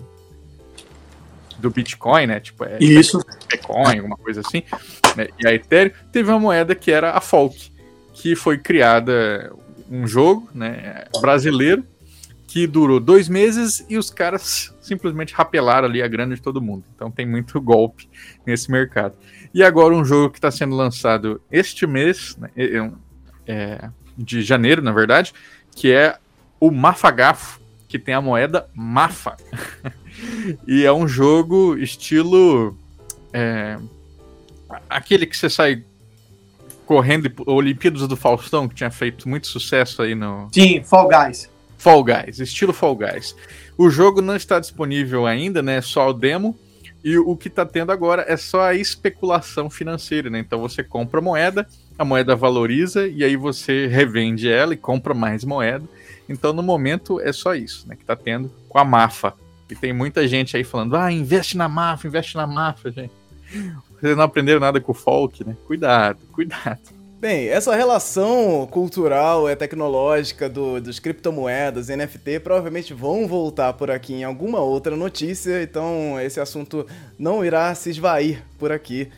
do 1.57 1.71
Bitcoin, 1.71 2.27
né? 2.27 2.39
Tipo, 2.39 2.65
é 2.65 2.77
Isso. 2.79 3.19
Bitcoin, 3.49 3.97
alguma 3.97 4.17
coisa 4.17 4.41
assim. 4.41 4.63
Né? 5.15 5.27
E 5.39 5.47
a 5.47 5.53
Ethereum 5.53 5.93
teve 6.11 6.29
uma 6.29 6.39
moeda 6.39 6.75
que 6.75 6.91
era 6.91 7.11
a 7.11 7.21
Folk, 7.21 7.72
que 8.13 8.35
foi 8.35 8.57
criada 8.57 9.53
um 9.89 10.07
jogo, 10.07 10.49
né, 10.53 11.05
brasileiro, 11.19 11.85
que 12.47 12.67
durou 12.67 12.99
dois 12.99 13.27
meses 13.27 13.85
e 13.89 13.97
os 13.97 14.09
caras 14.09 14.73
simplesmente 14.79 15.33
rapelaram 15.33 15.87
ali 15.87 16.01
a 16.01 16.07
grana 16.07 16.35
de 16.35 16.41
todo 16.41 16.61
mundo. 16.61 16.83
Então 16.95 17.09
tem 17.09 17.25
muito 17.25 17.59
golpe 17.59 18.07
nesse 18.45 18.71
mercado. 18.71 19.15
E 19.53 19.63
agora 19.63 19.95
um 19.95 20.05
jogo 20.05 20.31
que 20.31 20.37
está 20.37 20.51
sendo 20.51 20.75
lançado 20.75 21.41
este 21.51 21.87
mês, 21.87 22.37
né, 22.37 22.49
é, 22.55 22.91
é, 23.47 23.89
de 24.17 24.41
janeiro, 24.41 24.81
na 24.81 24.91
verdade, 24.91 25.33
que 25.75 25.91
é 25.91 26.17
o 26.59 26.71
Mafagafo, 26.71 27.59
que 27.87 27.99
tem 27.99 28.13
a 28.13 28.21
moeda 28.21 28.67
Mafa. 28.73 29.35
e 30.67 30.85
é 30.85 30.91
um 30.91 31.07
jogo 31.07 31.77
estilo. 31.77 32.77
É, 33.31 33.77
aquele 34.89 35.25
que 35.25 35.35
você 35.35 35.49
sai 35.49 35.83
correndo, 36.93 37.31
Olimpíadas 37.47 38.07
do 38.07 38.15
Faustão, 38.15 38.67
que 38.67 38.75
tinha 38.75 38.91
feito 38.91 39.27
muito 39.27 39.47
sucesso 39.47 40.03
aí 40.03 40.13
no. 40.13 40.47
Sim, 40.53 40.83
Fall 40.83 41.09
Guys. 41.09 41.49
Fall 41.75 42.03
Guys, 42.03 42.39
estilo 42.39 42.71
Fall 42.71 42.95
Guys. 42.95 43.35
O 43.75 43.89
jogo 43.89 44.21
não 44.21 44.35
está 44.35 44.59
disponível 44.59 45.25
ainda, 45.25 45.63
né? 45.63 45.81
Só 45.81 46.09
o 46.09 46.13
demo. 46.13 46.55
E 47.03 47.17
o 47.17 47.35
que 47.35 47.47
está 47.47 47.65
tendo 47.65 47.91
agora 47.91 48.23
é 48.27 48.37
só 48.37 48.61
a 48.61 48.75
especulação 48.75 49.71
financeira, 49.71 50.29
né? 50.29 50.39
Então 50.39 50.61
você 50.61 50.83
compra 50.83 51.19
moeda, 51.19 51.67
a 51.97 52.05
moeda 52.05 52.35
valoriza 52.35 53.07
e 53.07 53.23
aí 53.23 53.35
você 53.35 53.87
revende 53.87 54.49
ela 54.49 54.75
e 54.75 54.77
compra 54.77 55.15
mais 55.15 55.43
moeda. 55.43 55.83
Então 56.29 56.53
no 56.53 56.61
momento 56.61 57.19
é 57.19 57.33
só 57.33 57.55
isso, 57.55 57.87
né? 57.87 57.95
Que 57.95 58.03
está 58.03 58.15
tendo 58.15 58.51
com 58.69 58.77
a 58.77 58.85
Mafa. 58.85 59.33
E 59.69 59.75
tem 59.75 59.91
muita 59.91 60.27
gente 60.27 60.55
aí 60.55 60.63
falando, 60.63 60.95
ah, 60.95 61.11
investe 61.11 61.57
na 61.57 61.67
Mafa, 61.67 62.07
investe 62.07 62.37
na 62.37 62.45
Mafa, 62.45 62.91
gente. 62.91 63.11
Vocês 64.03 64.17
não 64.17 64.25
aprenderam 64.25 64.59
nada 64.59 64.81
com 64.81 64.91
o 64.91 64.95
Folk, 64.95 65.47
né? 65.47 65.55
Cuidado, 65.65 66.19
cuidado. 66.33 66.81
Bem, 67.21 67.47
essa 67.47 67.73
relação 67.73 68.67
cultural 68.69 69.49
e 69.49 69.55
tecnológica 69.55 70.49
do, 70.49 70.81
dos 70.81 70.99
criptomoedas, 70.99 71.87
NFT, 71.87 72.41
provavelmente 72.41 72.93
vão 72.93 73.25
voltar 73.25 73.71
por 73.71 73.89
aqui 73.89 74.15
em 74.15 74.25
alguma 74.25 74.59
outra 74.59 74.97
notícia, 74.97 75.63
então 75.63 76.19
esse 76.19 76.37
assunto 76.37 76.85
não 77.17 77.45
irá 77.45 77.73
se 77.75 77.91
esvair 77.91 78.43
por 78.59 78.73
aqui. 78.73 79.09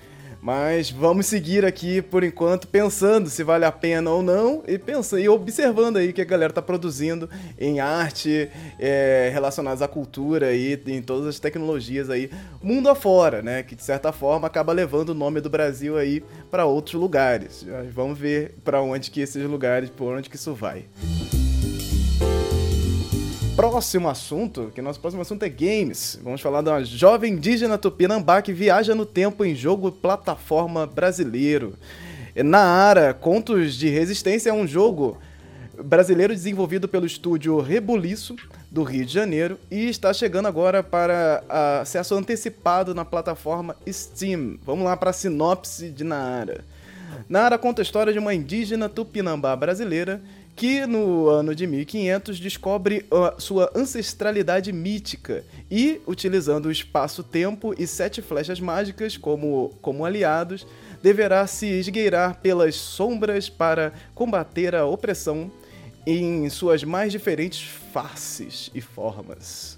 Mas 0.46 0.92
vamos 0.92 1.26
seguir 1.26 1.66
aqui 1.66 2.04
por 2.04 2.24
enquanto 2.24 2.68
pensando 2.68 3.32
se 3.32 3.44
vale 3.44 3.66
a 3.66 3.72
pena 3.72 4.12
ou 4.12 4.22
não 4.22 4.62
e 4.68 4.78
pensando 4.78 5.20
e 5.20 5.28
observando 5.28 5.98
aí 5.98 6.10
o 6.10 6.14
que 6.14 6.22
a 6.22 6.26
galera 6.26 6.54
tá 6.54 6.62
produzindo 6.62 7.28
em 7.58 7.80
arte 7.80 8.48
é, 8.78 9.32
relacionadas 9.34 9.82
à 9.82 9.88
cultura 9.88 10.54
e 10.54 10.80
em 10.86 11.02
todas 11.02 11.26
as 11.26 11.40
tecnologias 11.40 12.12
aí 12.12 12.30
mundo 12.62 12.92
afora, 12.92 13.42
né? 13.42 13.64
Que 13.64 13.76
de 13.76 13.82
certa 13.82 14.12
forma 14.12 14.46
acaba 14.46 14.72
levando 14.72 15.10
o 15.10 15.14
nome 15.16 15.42
do 15.42 15.50
Brasil 15.50 15.98
aí 15.98 16.24
para 16.52 16.64
outros 16.64 17.02
lugares. 17.02 17.66
Vamos 17.92 18.20
ver 18.20 18.54
para 18.64 18.80
onde 18.84 19.10
que 19.10 19.22
esses 19.22 19.44
lugares, 19.50 19.90
por 19.90 20.16
onde 20.16 20.30
que 20.30 20.36
isso 20.36 20.54
vai 20.54 20.86
próximo 23.56 24.10
assunto, 24.10 24.70
que 24.76 24.82
nosso 24.82 25.00
próximo 25.00 25.22
assunto 25.22 25.44
é 25.44 25.50
games. 25.50 26.20
Vamos 26.22 26.42
falar 26.42 26.62
de 26.62 26.70
uma 26.70 26.84
jovem 26.84 27.34
indígena 27.34 27.78
tupinambá 27.78 28.42
que 28.42 28.52
viaja 28.52 28.94
no 28.94 29.06
tempo 29.06 29.46
em 29.46 29.56
jogo 29.56 29.92
plataforma 29.92 30.86
brasileiro. 30.86 31.76
Naara, 32.36 33.14
Contos 33.14 33.76
de 33.76 33.88
Resistência 33.88 34.50
é 34.50 34.54
um 34.54 34.68
jogo 34.68 35.18
brasileiro 35.82 36.34
desenvolvido 36.34 36.88
pelo 36.88 37.06
estúdio 37.06 37.60
Rebuliço, 37.62 38.36
do 38.70 38.84
Rio 38.84 39.06
de 39.06 39.14
Janeiro, 39.14 39.58
e 39.72 39.88
está 39.88 40.14
chegando 40.14 40.50
agora 40.50 40.84
para 40.84 41.42
acesso 41.82 42.14
antecipado 42.14 42.94
na 42.94 43.06
plataforma 43.06 43.78
Steam. 43.88 44.60
Vamos 44.66 44.84
lá 44.84 44.98
para 44.98 45.12
a 45.12 45.14
sinopse 45.14 45.90
de 45.90 46.04
Naara. 46.04 46.66
Naara 47.30 47.58
conta 47.58 47.82
a 47.82 47.84
história 47.84 48.12
de 48.12 48.20
uma 48.20 48.34
indígena 48.34 48.90
tupinambá 48.90 49.56
brasileira 49.56 50.22
que 50.56 50.86
no 50.86 51.28
ano 51.28 51.54
de 51.54 51.68
1500 51.68 52.40
descobre 52.40 53.06
uh, 53.12 53.40
sua 53.40 53.70
ancestralidade 53.76 54.72
mítica 54.72 55.44
e, 55.70 56.00
utilizando 56.08 56.68
o 56.68 56.72
espaço-tempo 56.72 57.76
e 57.78 57.86
sete 57.86 58.22
flechas 58.22 58.60
mágicas 58.60 59.18
como, 59.18 59.76
como 59.82 60.06
aliados, 60.06 60.66
deverá 61.04 61.46
se 61.46 61.66
esgueirar 61.66 62.40
pelas 62.40 62.76
sombras 62.76 63.50
para 63.50 63.92
combater 64.14 64.74
a 64.74 64.86
opressão 64.86 65.52
em 66.08 66.50
suas 66.50 66.84
mais 66.84 67.12
diferentes 67.12 67.68
faces 67.92 68.72
e 68.74 68.80
formas. 68.80 69.78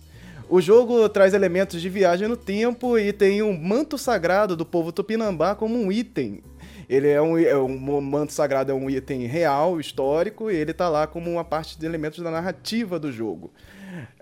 O 0.49 0.61
jogo 0.61 1.09
traz 1.09 1.33
elementos 1.33 1.81
de 1.81 1.89
viagem 1.89 2.27
no 2.27 2.37
tempo 2.37 2.97
e 2.97 3.11
tem 3.11 3.41
um 3.41 3.57
manto 3.57 3.97
sagrado 3.97 4.55
do 4.55 4.65
povo 4.65 4.91
tupinambá 4.91 5.55
como 5.55 5.75
um 5.77 5.91
item 5.91 6.41
ele 6.89 7.09
é 7.09 7.21
um, 7.21 7.37
é 7.37 7.57
um 7.57 8.01
manto 8.01 8.31
sagrado, 8.31 8.71
é 8.71 8.75
um 8.75 8.89
item 8.89 9.25
real, 9.25 9.79
histórico, 9.79 10.49
e 10.49 10.55
ele 10.55 10.73
tá 10.73 10.87
lá 10.87 11.05
como 11.05 11.29
uma 11.29 11.43
parte 11.43 11.77
de 11.77 11.85
elementos 11.85 12.23
da 12.23 12.31
narrativa 12.31 12.97
do 12.97 13.11
jogo. 13.11 13.51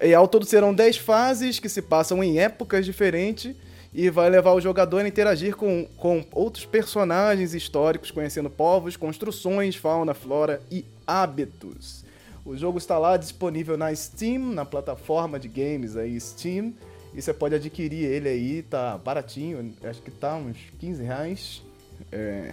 E 0.01 0.13
ao 0.13 0.27
todo 0.27 0.45
serão 0.45 0.73
10 0.73 0.97
fases 0.97 1.59
que 1.59 1.69
se 1.69 1.81
passam 1.81 2.23
em 2.23 2.39
épocas 2.39 2.85
diferentes 2.85 3.55
e 3.93 4.09
vai 4.09 4.29
levar 4.29 4.53
o 4.53 4.61
jogador 4.61 5.05
a 5.05 5.07
interagir 5.07 5.55
com, 5.55 5.87
com 5.97 6.25
outros 6.31 6.65
personagens 6.65 7.53
históricos, 7.53 8.11
conhecendo 8.11 8.49
povos, 8.49 8.97
construções, 8.97 9.75
fauna, 9.75 10.13
flora 10.13 10.61
e 10.71 10.83
hábitos. 11.05 12.03
O 12.43 12.57
jogo 12.57 12.77
está 12.77 12.97
lá 12.97 13.15
disponível 13.15 13.77
na 13.77 13.95
Steam, 13.95 14.53
na 14.53 14.65
plataforma 14.65 15.39
de 15.39 15.47
games 15.47 15.95
aí 15.95 16.19
Steam, 16.19 16.73
e 17.13 17.21
você 17.21 17.33
pode 17.33 17.55
adquirir 17.55 18.03
ele 18.05 18.27
aí, 18.27 18.61
tá 18.63 18.97
baratinho, 18.97 19.73
acho 19.83 20.01
que 20.01 20.11
tá 20.11 20.35
uns 20.35 20.57
15 20.79 21.03
reais. 21.03 21.63
É, 22.11 22.51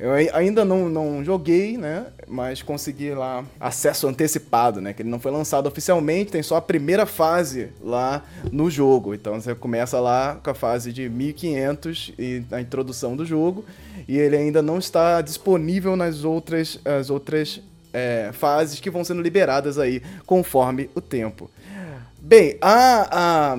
eu 0.00 0.12
ainda 0.32 0.64
não, 0.64 0.88
não 0.88 1.22
joguei, 1.22 1.76
né? 1.76 2.06
Mas 2.26 2.62
consegui 2.62 3.10
lá 3.10 3.44
acesso 3.60 4.08
antecipado, 4.08 4.80
né? 4.80 4.94
Que 4.94 5.02
ele 5.02 5.10
não 5.10 5.20
foi 5.20 5.30
lançado 5.30 5.66
oficialmente, 5.66 6.32
tem 6.32 6.42
só 6.42 6.56
a 6.56 6.62
primeira 6.62 7.04
fase 7.04 7.68
lá 7.82 8.24
no 8.50 8.70
jogo. 8.70 9.14
Então 9.14 9.38
você 9.38 9.54
começa 9.54 10.00
lá 10.00 10.40
com 10.42 10.48
a 10.48 10.54
fase 10.54 10.90
de 10.90 11.06
1500 11.10 12.14
e 12.18 12.42
a 12.50 12.62
introdução 12.62 13.14
do 13.14 13.26
jogo. 13.26 13.62
E 14.08 14.16
ele 14.16 14.38
ainda 14.38 14.62
não 14.62 14.78
está 14.78 15.20
disponível 15.20 15.94
nas 15.96 16.24
outras, 16.24 16.80
as 16.82 17.10
outras 17.10 17.60
é, 17.92 18.30
fases 18.32 18.80
que 18.80 18.88
vão 18.88 19.04
sendo 19.04 19.20
liberadas 19.20 19.78
aí 19.78 20.02
conforme 20.24 20.88
o 20.94 21.00
tempo. 21.02 21.50
Bem, 22.18 22.56
a, 22.62 23.52
a 23.52 23.58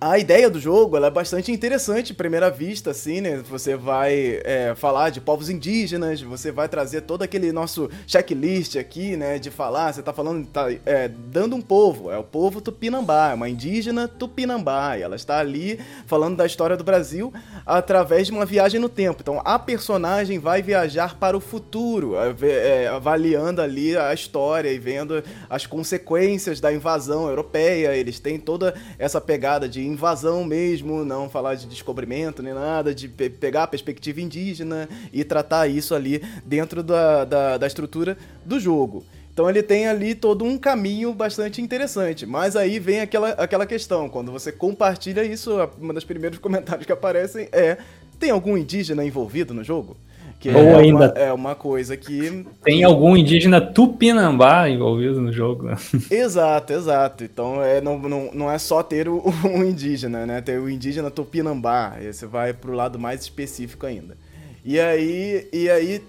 a 0.00 0.16
ideia 0.16 0.48
do 0.48 0.60
jogo 0.60 0.96
é 0.96 1.10
bastante 1.10 1.50
interessante, 1.50 2.12
à 2.12 2.14
primeira 2.14 2.50
vista, 2.50 2.92
assim, 2.92 3.20
né? 3.20 3.42
Você 3.50 3.74
vai 3.74 4.40
é, 4.44 4.72
falar 4.76 5.10
de 5.10 5.20
povos 5.20 5.50
indígenas, 5.50 6.20
você 6.22 6.52
vai 6.52 6.68
trazer 6.68 7.00
todo 7.00 7.22
aquele 7.22 7.50
nosso 7.50 7.90
checklist 8.06 8.76
aqui, 8.76 9.16
né? 9.16 9.40
De 9.40 9.50
falar, 9.50 9.92
você 9.92 10.00
tá 10.00 10.12
falando, 10.12 10.46
tá 10.46 10.70
é, 10.86 11.08
dando 11.08 11.56
um 11.56 11.60
povo, 11.60 12.12
é 12.12 12.18
o 12.18 12.22
povo 12.22 12.60
Tupinambá, 12.60 13.30
é 13.32 13.34
uma 13.34 13.48
indígena 13.48 14.06
Tupinambá, 14.06 14.96
e 14.96 15.02
ela 15.02 15.16
está 15.16 15.40
ali 15.40 15.80
falando 16.06 16.36
da 16.36 16.46
história 16.46 16.76
do 16.76 16.84
Brasil 16.84 17.32
através 17.66 18.28
de 18.28 18.32
uma 18.32 18.46
viagem 18.46 18.80
no 18.80 18.88
tempo. 18.88 19.18
Então, 19.20 19.42
a 19.44 19.58
personagem 19.58 20.38
vai 20.38 20.62
viajar 20.62 21.16
para 21.16 21.36
o 21.36 21.40
futuro, 21.40 22.14
é, 22.40 22.86
avaliando 22.86 23.60
ali 23.60 23.96
a 23.96 24.14
história 24.14 24.70
e 24.70 24.78
vendo 24.78 25.24
as 25.50 25.66
consequências 25.66 26.60
da 26.60 26.72
invasão 26.72 27.28
europeia. 27.28 27.96
Eles 27.96 28.20
têm 28.20 28.38
toda 28.38 28.74
essa 28.96 29.20
pegada 29.20 29.68
de 29.68 29.87
invasão 29.88 30.44
mesmo, 30.44 31.04
não 31.04 31.28
falar 31.28 31.54
de 31.54 31.66
descobrimento 31.66 32.42
nem 32.42 32.54
nada, 32.54 32.94
de 32.94 33.08
pe 33.08 33.28
pegar 33.28 33.64
a 33.64 33.66
perspectiva 33.66 34.20
indígena 34.20 34.88
e 35.12 35.24
tratar 35.24 35.66
isso 35.68 35.94
ali 35.94 36.22
dentro 36.44 36.82
da, 36.82 37.24
da, 37.24 37.58
da 37.58 37.66
estrutura 37.66 38.16
do 38.44 38.60
jogo. 38.60 39.04
Então 39.32 39.48
ele 39.48 39.62
tem 39.62 39.86
ali 39.86 40.16
todo 40.16 40.44
um 40.44 40.58
caminho 40.58 41.14
bastante 41.14 41.62
interessante. 41.62 42.26
Mas 42.26 42.56
aí 42.56 42.80
vem 42.80 43.00
aquela, 43.00 43.30
aquela 43.30 43.66
questão, 43.66 44.08
quando 44.08 44.32
você 44.32 44.50
compartilha 44.50 45.22
isso, 45.22 45.52
uma 45.78 45.94
das 45.94 46.02
primeiros 46.02 46.38
comentários 46.42 46.84
que 46.84 46.92
aparecem 46.92 47.48
é: 47.52 47.78
tem 48.18 48.30
algum 48.30 48.56
indígena 48.56 49.04
envolvido 49.04 49.54
no 49.54 49.62
jogo? 49.62 49.96
Que 50.38 50.50
Ou 50.50 50.56
é 50.56 50.74
ainda 50.76 51.12
uma, 51.12 51.18
é 51.18 51.32
uma 51.32 51.54
coisa 51.54 51.96
que. 51.96 52.46
Tem 52.62 52.84
algum 52.84 53.16
indígena 53.16 53.60
tupinambá 53.60 54.68
envolvido 54.68 55.20
no 55.20 55.32
jogo, 55.32 55.64
né? 55.64 55.76
Exato, 56.10 56.72
exato. 56.72 57.24
Então 57.24 57.60
é, 57.62 57.80
não, 57.80 57.98
não, 57.98 58.30
não 58.32 58.50
é 58.50 58.56
só 58.56 58.82
ter 58.82 59.08
o, 59.08 59.18
o 59.42 59.64
indígena, 59.64 60.24
né? 60.24 60.40
Ter 60.40 60.60
o 60.60 60.70
indígena 60.70 61.10
tupinambá. 61.10 61.96
Você 62.00 62.24
vai 62.24 62.52
pro 62.52 62.72
lado 62.72 62.98
mais 62.98 63.22
específico 63.22 63.84
ainda. 63.84 64.16
E 64.64 64.78
aí, 64.78 65.48
e 65.52 65.68
aí 65.68 66.02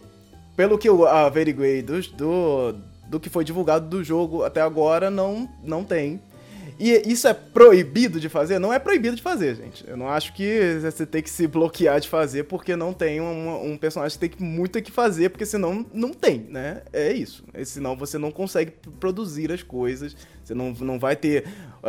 pelo 0.59 0.77
que 0.77 0.89
eu 0.89 1.07
averiguei 1.07 1.81
do, 1.81 2.01
do, 2.11 2.75
do 3.07 3.17
que 3.17 3.29
foi 3.29 3.45
divulgado 3.45 3.87
do 3.87 4.03
jogo 4.03 4.43
até 4.43 4.59
agora, 4.59 5.09
não, 5.09 5.47
não 5.63 5.85
tem 5.85 6.19
e 6.79 7.11
isso 7.11 7.27
é 7.27 7.33
proibido 7.33 8.19
de 8.19 8.29
fazer? 8.29 8.57
Não 8.57 8.73
é 8.73 8.79
proibido 8.79 9.15
de 9.15 9.21
fazer, 9.21 9.55
gente. 9.55 9.83
Eu 9.87 9.97
não 9.97 10.07
acho 10.07 10.33
que 10.33 10.79
você 10.81 11.05
tem 11.05 11.21
que 11.21 11.29
se 11.29 11.45
bloquear 11.45 11.99
de 11.99 12.07
fazer 12.07 12.45
porque 12.45 12.75
não 12.75 12.93
tem 12.93 13.19
um, 13.19 13.71
um 13.73 13.77
personagem 13.77 14.17
que 14.17 14.29
tem 14.29 14.47
muito 14.47 14.81
que 14.81 14.91
fazer, 14.91 15.29
porque 15.29 15.45
senão 15.45 15.85
não 15.93 16.11
tem, 16.11 16.39
né? 16.49 16.83
É 16.93 17.11
isso. 17.11 17.43
E 17.53 17.65
senão 17.65 17.97
você 17.97 18.17
não 18.17 18.31
consegue 18.31 18.71
produzir 18.99 19.51
as 19.51 19.61
coisas, 19.61 20.15
Você 20.49 20.55
não, 20.55 20.71
não 20.81 20.97
vai 20.97 21.15
ter 21.15 21.45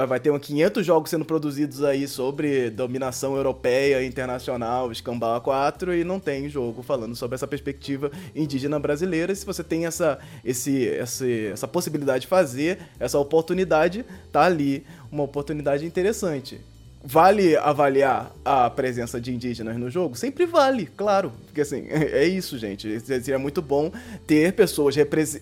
vai 0.06 0.20
ter 0.20 0.30
uns 0.30 0.46
500 0.46 0.86
jogos 0.86 1.10
sendo 1.10 1.24
produzidos 1.24 1.82
aí 1.82 2.06
sobre 2.06 2.70
dominação 2.70 3.34
europeia, 3.36 4.04
internacional, 4.04 4.92
escambau 4.92 5.40
4 5.40 5.94
e 5.94 6.04
não 6.04 6.20
tem 6.20 6.48
jogo 6.48 6.82
falando 6.82 7.16
sobre 7.16 7.34
essa 7.34 7.46
perspectiva 7.46 8.10
indígena 8.36 8.78
brasileira. 8.78 9.34
Se 9.34 9.44
você 9.44 9.64
tem 9.64 9.86
essa, 9.86 10.18
esse, 10.44 10.84
esse, 10.84 11.46
essa 11.46 11.66
possibilidade 11.66 12.22
de 12.22 12.26
fazer, 12.28 12.78
essa 13.00 13.18
oportunidade, 13.18 14.04
tá 14.30 14.42
ali 14.42 14.84
uma 15.10 15.24
oportunidade 15.24 15.84
interessante. 15.84 16.60
Vale 17.02 17.56
avaliar 17.56 18.30
a 18.44 18.68
presença 18.68 19.18
de 19.18 19.32
indígenas 19.32 19.76
no 19.78 19.88
jogo? 19.88 20.14
Sempre 20.14 20.44
vale, 20.44 20.84
claro. 20.84 21.32
Porque 21.46 21.62
assim, 21.62 21.86
é 21.88 22.24
isso, 22.26 22.58
gente. 22.58 23.00
Seria 23.00 23.38
muito 23.38 23.62
bom 23.62 23.90
ter 24.26 24.52
pessoas 24.52 24.94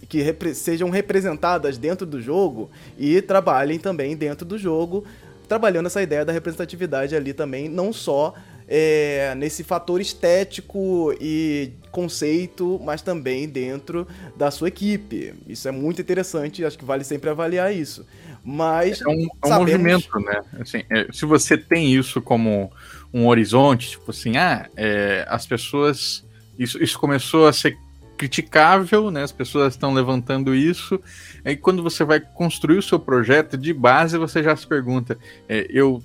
que 0.09 0.23
repre 0.23 0.55
sejam 0.55 0.89
representadas 0.89 1.77
dentro 1.77 2.07
do 2.07 2.21
jogo 2.21 2.71
e 2.97 3.21
trabalhem 3.21 3.79
também 3.79 4.17
dentro 4.17 4.47
do 4.47 4.57
jogo, 4.57 5.05
trabalhando 5.49 5.87
essa 5.87 6.01
ideia 6.01 6.25
da 6.25 6.33
representatividade 6.33 7.17
ali 7.17 7.33
também, 7.33 7.69
não 7.69 7.93
só 7.93 8.35
é, 8.69 9.35
nesse 9.35 9.65
fator 9.65 10.01
estético 10.01 11.13
e 11.19 11.73
conceito, 11.91 12.79
mas 12.85 13.01
também 13.01 13.49
dentro 13.49 14.07
da 14.37 14.51
sua 14.51 14.69
equipe. 14.69 15.35
Isso 15.49 15.67
é 15.67 15.71
muito 15.71 16.01
interessante, 16.03 16.65
acho 16.65 16.79
que 16.79 16.85
vale 16.85 17.03
sempre 17.03 17.31
avaliar 17.31 17.75
isso. 17.75 18.07
Mas. 18.51 19.03
É 19.03 19.07
um, 19.07 19.13
é 19.13 19.15
um 19.15 19.29
sabemos... 19.43 19.59
movimento, 19.59 20.21
né? 20.21 20.41
Assim, 20.59 20.83
é, 20.89 21.07
se 21.13 21.27
você 21.27 21.59
tem 21.59 21.93
isso 21.93 22.23
como 22.23 22.73
um 23.13 23.27
horizonte, 23.27 23.91
tipo 23.91 24.11
assim, 24.11 24.39
ah, 24.39 24.67
é, 24.75 25.27
as 25.29 25.47
pessoas. 25.47 26.25
Isso, 26.59 26.83
isso 26.83 26.99
começou 26.99 27.47
a 27.47 27.53
ser 27.53 27.77
criticável, 28.17 29.11
né? 29.11 29.23
As 29.23 29.33
pessoas 29.33 29.75
estão 29.75 29.93
levantando 29.93 30.55
isso. 30.55 30.99
Aí 31.45 31.57
quando 31.57 31.83
você 31.83 32.05
vai 32.05 32.21
construir 32.21 32.79
o 32.79 32.83
seu 32.83 32.99
projeto 32.99 33.59
de 33.59 33.75
base, 33.75 34.17
você 34.17 34.43
já 34.43 34.57
se 34.57 34.67
pergunta: 34.67 35.19
é, 35.47 35.67
eu, 35.69 36.03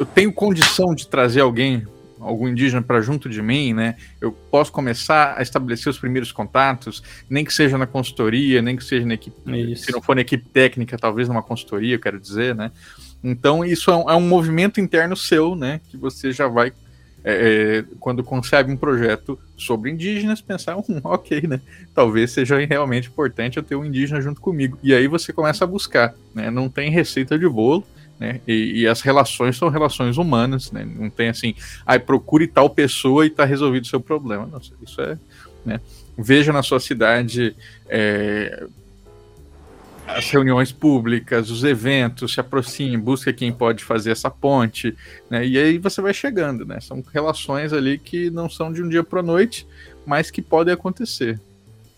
eu 0.00 0.06
tenho 0.06 0.32
condição 0.32 0.94
de 0.94 1.06
trazer 1.06 1.42
alguém 1.42 1.86
algum 2.22 2.48
indígena 2.48 2.82
para 2.82 3.00
junto 3.00 3.28
de 3.28 3.42
mim, 3.42 3.72
né? 3.72 3.96
Eu 4.20 4.32
posso 4.32 4.72
começar 4.72 5.34
a 5.36 5.42
estabelecer 5.42 5.90
os 5.90 5.98
primeiros 5.98 6.32
contatos, 6.32 7.02
nem 7.28 7.44
que 7.44 7.52
seja 7.52 7.76
na 7.76 7.86
consultoria, 7.86 8.62
nem 8.62 8.76
que 8.76 8.84
seja 8.84 9.06
na 9.06 9.14
equipe, 9.14 9.36
isso. 9.72 9.84
se 9.84 9.92
não 9.92 10.00
for 10.00 10.14
na 10.14 10.22
equipe 10.22 10.48
técnica, 10.48 10.96
talvez 10.96 11.28
numa 11.28 11.42
consultoria, 11.42 11.94
eu 11.94 12.00
quero 12.00 12.18
dizer, 12.18 12.54
né? 12.54 12.70
Então 13.22 13.64
isso 13.64 13.90
é 13.90 13.96
um, 13.96 14.10
é 14.10 14.14
um 14.14 14.26
movimento 14.26 14.80
interno 14.80 15.16
seu, 15.16 15.54
né? 15.54 15.80
Que 15.88 15.96
você 15.96 16.32
já 16.32 16.48
vai 16.48 16.72
é, 17.24 17.84
é 17.84 17.84
quando 18.00 18.24
concebe 18.24 18.72
um 18.72 18.76
projeto 18.76 19.38
sobre 19.56 19.90
indígenas, 19.90 20.40
pensar, 20.40 20.76
hum, 20.88 21.00
ok, 21.04 21.42
né? 21.42 21.60
Talvez 21.94 22.32
seja 22.32 22.58
realmente 22.58 23.08
importante 23.08 23.56
eu 23.56 23.62
ter 23.62 23.76
um 23.76 23.84
indígena 23.84 24.20
junto 24.20 24.40
comigo. 24.40 24.78
E 24.82 24.94
aí 24.94 25.06
você 25.06 25.32
começa 25.32 25.64
a 25.64 25.66
buscar, 25.66 26.14
né? 26.34 26.50
Não 26.50 26.68
tem 26.68 26.90
receita 26.90 27.38
de 27.38 27.48
bolo, 27.48 27.86
né? 28.22 28.40
E, 28.46 28.82
e, 28.82 28.86
as 28.86 29.00
relações 29.00 29.56
são 29.56 29.68
relações 29.68 30.16
humanas, 30.16 30.70
né? 30.70 30.84
Não 30.84 31.10
tem 31.10 31.28
assim, 31.28 31.56
ai, 31.84 31.98
procure 31.98 32.46
tal 32.46 32.70
pessoa 32.70 33.24
e 33.24 33.28
está 33.28 33.44
resolvido 33.44 33.82
o 33.82 33.88
seu 33.88 34.00
problema. 34.00 34.46
Não, 34.46 34.60
isso 34.80 35.00
é, 35.00 35.18
né? 35.66 35.80
Veja 36.16 36.52
na 36.52 36.62
sua 36.62 36.78
cidade 36.78 37.56
é, 37.88 38.64
as 40.06 40.30
reuniões 40.30 40.70
públicas, 40.70 41.50
os 41.50 41.64
eventos, 41.64 42.34
se 42.34 42.38
aproxime, 42.38 42.96
busque 42.96 43.32
quem 43.32 43.52
pode 43.52 43.82
fazer 43.82 44.12
essa 44.12 44.30
ponte, 44.30 44.96
né? 45.28 45.44
E 45.44 45.58
aí 45.58 45.78
você 45.78 46.00
vai 46.00 46.14
chegando, 46.14 46.64
né? 46.64 46.78
São 46.78 47.02
relações 47.12 47.72
ali 47.72 47.98
que 47.98 48.30
não 48.30 48.48
são 48.48 48.72
de 48.72 48.84
um 48.84 48.88
dia 48.88 49.02
para 49.02 49.20
noite, 49.20 49.66
mas 50.06 50.30
que 50.30 50.40
podem 50.40 50.72
acontecer. 50.72 51.40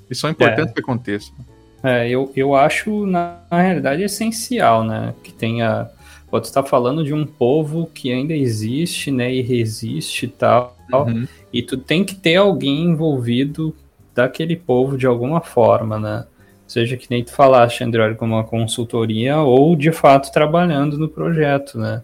E 0.09 0.15
são 0.15 0.31
importantes 0.31 0.71
é. 0.71 0.73
que 0.73 0.81
aconteçam. 0.81 1.35
É, 1.83 2.09
eu, 2.09 2.33
eu 2.35 2.55
acho, 2.55 3.05
na, 3.05 3.41
na 3.51 3.61
realidade, 3.61 4.03
essencial, 4.03 4.83
né? 4.83 5.13
Que 5.23 5.31
tenha 5.31 5.91
Pode 6.31 6.47
estar 6.47 6.63
falando 6.65 7.05
de 7.05 7.15
um 7.15 7.25
povo 7.25 7.89
que 7.93 8.13
ainda 8.13 8.35
existe, 8.35 9.11
né, 9.11 9.33
e 9.33 9.41
resiste 9.41 10.27
e 10.27 10.29
tal, 10.29 10.77
uhum. 10.93 11.27
e 11.53 11.63
tu 11.63 11.77
tem 11.77 12.05
que 12.05 12.15
ter 12.15 12.37
alguém 12.37 12.83
envolvido 12.85 13.75
daquele 14.15 14.57
povo 14.57 14.97
de 14.97 15.07
alguma 15.07 15.41
forma, 15.41 15.99
né? 15.99 16.25
Seja 16.67 16.97
que 16.97 17.07
nem 17.11 17.23
tu 17.23 17.33
falaste, 17.33 17.85
André, 17.85 18.15
como 18.15 18.35
uma 18.35 18.45
consultoria 18.45 19.39
ou 19.39 19.77
de 19.77 19.93
fato 19.93 20.33
trabalhando 20.33 20.99
no 20.99 21.09
projeto, 21.09 21.79
né? 21.79 22.03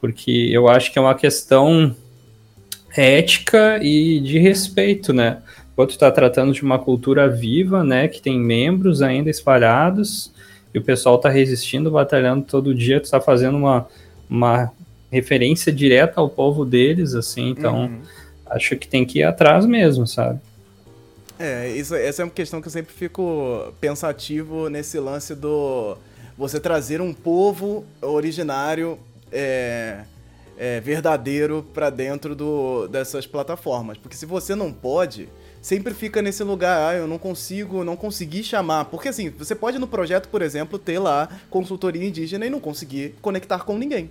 Porque 0.00 0.48
eu 0.50 0.68
acho 0.68 0.92
que 0.92 0.98
é 0.98 1.02
uma 1.02 1.14
questão 1.14 1.94
ética 2.96 3.78
e 3.82 4.20
de 4.20 4.38
respeito, 4.38 5.12
né? 5.12 5.38
Quando 5.74 5.88
tu 5.88 5.92
está 5.92 6.10
tratando 6.10 6.52
de 6.52 6.62
uma 6.62 6.78
cultura 6.78 7.28
viva, 7.28 7.82
né, 7.82 8.06
que 8.06 8.20
tem 8.20 8.38
membros 8.38 9.00
ainda 9.00 9.30
espalhados, 9.30 10.32
e 10.74 10.78
o 10.78 10.82
pessoal 10.82 11.18
tá 11.18 11.28
resistindo, 11.28 11.90
batalhando 11.90 12.44
todo 12.44 12.74
dia, 12.74 13.00
tu 13.00 13.10
tá 13.10 13.20
fazendo 13.20 13.56
uma, 13.56 13.86
uma 14.28 14.72
referência 15.10 15.72
direta 15.72 16.20
ao 16.20 16.28
povo 16.28 16.64
deles, 16.64 17.14
assim, 17.14 17.50
então 17.50 17.84
uhum. 17.84 18.00
acho 18.46 18.76
que 18.76 18.88
tem 18.88 19.04
que 19.04 19.18
ir 19.18 19.24
atrás 19.24 19.66
mesmo, 19.66 20.06
sabe? 20.06 20.40
É, 21.38 21.68
isso, 21.70 21.94
essa 21.94 22.22
é 22.22 22.24
uma 22.24 22.30
questão 22.30 22.60
que 22.60 22.68
eu 22.68 22.72
sempre 22.72 22.94
fico 22.94 23.74
pensativo 23.80 24.68
nesse 24.68 24.98
lance 24.98 25.34
do 25.34 25.96
você 26.36 26.58
trazer 26.58 27.00
um 27.00 27.12
povo 27.12 27.84
originário 28.00 28.98
é, 29.30 30.04
é, 30.56 30.80
verdadeiro 30.80 31.66
para 31.74 31.90
dentro 31.90 32.34
do, 32.34 32.86
dessas 32.88 33.26
plataformas. 33.26 33.98
Porque 33.98 34.16
se 34.16 34.24
você 34.24 34.54
não 34.54 34.72
pode, 34.72 35.28
sempre 35.62 35.94
fica 35.94 36.20
nesse 36.20 36.42
lugar, 36.42 36.90
ah, 36.90 36.94
eu 36.96 37.06
não 37.06 37.16
consigo, 37.16 37.84
não 37.84 37.96
consegui 37.96 38.42
chamar. 38.42 38.86
Porque 38.86 39.08
assim, 39.08 39.30
você 39.30 39.54
pode 39.54 39.78
no 39.78 39.86
projeto, 39.86 40.28
por 40.28 40.42
exemplo, 40.42 40.78
ter 40.78 40.98
lá 40.98 41.28
consultoria 41.48 42.04
indígena 42.04 42.44
e 42.44 42.50
não 42.50 42.60
conseguir 42.60 43.14
conectar 43.22 43.60
com 43.60 43.78
ninguém. 43.78 44.10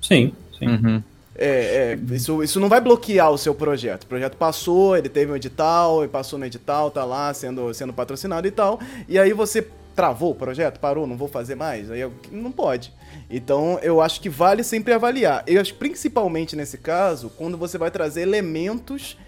Sim, 0.00 0.32
sim. 0.56 0.68
Uhum. 0.68 1.02
É, 1.38 1.98
é, 2.08 2.14
isso, 2.14 2.42
isso 2.42 2.58
não 2.58 2.68
vai 2.68 2.80
bloquear 2.80 3.30
o 3.30 3.36
seu 3.36 3.54
projeto. 3.54 4.04
O 4.04 4.06
projeto 4.06 4.36
passou, 4.36 4.96
ele 4.96 5.08
teve 5.08 5.30
um 5.30 5.36
edital, 5.36 6.02
ele 6.02 6.08
passou 6.08 6.38
no 6.38 6.46
edital, 6.46 6.90
tá 6.90 7.04
lá 7.04 7.34
sendo, 7.34 7.74
sendo 7.74 7.92
patrocinado 7.92 8.46
e 8.46 8.50
tal. 8.50 8.80
E 9.08 9.18
aí 9.18 9.32
você 9.32 9.66
travou 9.94 10.32
o 10.32 10.34
projeto, 10.34 10.78
parou, 10.78 11.06
não 11.06 11.16
vou 11.16 11.28
fazer 11.28 11.54
mais. 11.54 11.90
Aí 11.90 12.08
não 12.30 12.52
pode. 12.52 12.92
Então 13.28 13.78
eu 13.82 14.00
acho 14.00 14.20
que 14.20 14.30
vale 14.30 14.62
sempre 14.62 14.94
avaliar. 14.94 15.42
Eu 15.46 15.60
acho 15.60 15.74
principalmente 15.74 16.56
nesse 16.56 16.78
caso, 16.78 17.30
quando 17.30 17.58
você 17.58 17.76
vai 17.76 17.90
trazer 17.90 18.22
elementos 18.22 19.18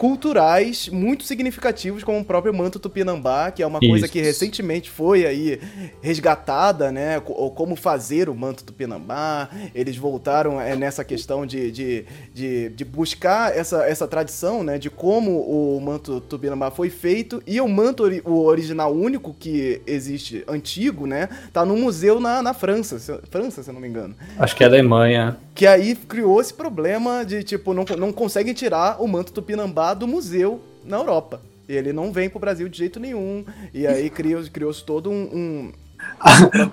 culturais 0.00 0.88
muito 0.88 1.24
significativos, 1.24 2.02
como 2.02 2.20
o 2.20 2.24
próprio 2.24 2.54
manto 2.54 2.78
tupinambá, 2.78 3.50
que 3.50 3.62
é 3.62 3.66
uma 3.66 3.80
Isso. 3.82 3.90
coisa 3.90 4.08
que 4.08 4.18
recentemente 4.18 4.88
foi 4.88 5.26
aí 5.26 5.60
resgatada, 6.00 6.90
né? 6.90 7.22
Ou 7.26 7.50
como 7.50 7.76
fazer 7.76 8.30
o 8.30 8.34
manto 8.34 8.64
tupinambá. 8.64 9.50
Eles 9.74 9.98
voltaram 9.98 10.58
é, 10.58 10.74
nessa 10.74 11.04
questão 11.04 11.44
de, 11.44 11.70
de, 11.70 12.06
de, 12.32 12.70
de, 12.70 12.82
buscar 12.82 13.54
essa, 13.54 13.84
essa 13.84 14.08
tradição, 14.08 14.64
né? 14.64 14.78
De 14.78 14.88
como 14.88 15.38
o 15.38 15.78
manto 15.82 16.18
tupinambá 16.22 16.70
foi 16.70 16.88
feito. 16.88 17.42
E 17.46 17.60
o 17.60 17.68
manto 17.68 18.04
o 18.24 18.44
original 18.46 18.94
único 18.94 19.36
que 19.38 19.82
existe, 19.86 20.42
antigo, 20.48 21.06
né? 21.06 21.28
Tá 21.52 21.62
no 21.66 21.76
museu 21.76 22.18
na, 22.18 22.40
na 22.40 22.54
França, 22.54 23.20
França, 23.30 23.62
se 23.62 23.68
eu 23.68 23.74
não 23.74 23.82
me 23.82 23.88
engano. 23.88 24.16
Acho 24.38 24.56
que 24.56 24.64
é 24.64 24.66
Alemanha. 24.66 25.36
Que 25.54 25.66
aí 25.66 25.94
criou 25.94 26.40
esse 26.40 26.54
problema 26.54 27.22
de, 27.22 27.42
tipo, 27.42 27.74
não, 27.74 27.84
não 27.98 28.10
conseguem 28.14 28.54
tirar 28.54 28.96
o 28.98 29.06
manto 29.06 29.30
tupinambá 29.30 29.89
do 29.94 30.06
museu 30.06 30.60
na 30.84 30.96
Europa. 30.96 31.40
E 31.68 31.74
ele 31.74 31.92
não 31.92 32.12
vem 32.12 32.28
pro 32.28 32.40
Brasil 32.40 32.68
de 32.68 32.78
jeito 32.78 32.98
nenhum. 32.98 33.44
E 33.72 33.86
aí 33.86 34.10
criou-se 34.10 34.50
criou 34.50 34.74
todo 34.74 35.10
um, 35.10 35.22
um... 35.22 35.72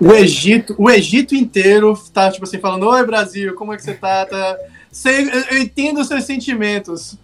o 0.00 0.12
Egito, 0.12 0.74
o 0.78 0.90
Egito 0.90 1.34
inteiro 1.34 1.96
tá 2.12 2.30
tipo 2.30 2.44
assim 2.44 2.58
falando: 2.58 2.88
"Oi 2.88 3.06
Brasil, 3.06 3.54
como 3.54 3.72
é 3.72 3.76
que 3.76 3.82
você 3.82 3.94
tá?" 3.94 4.26
tá... 4.26 4.56
Você, 4.90 5.30
eu 5.50 5.58
entendo 5.58 6.00
os 6.00 6.08
seus 6.08 6.24
sentimentos. 6.24 7.16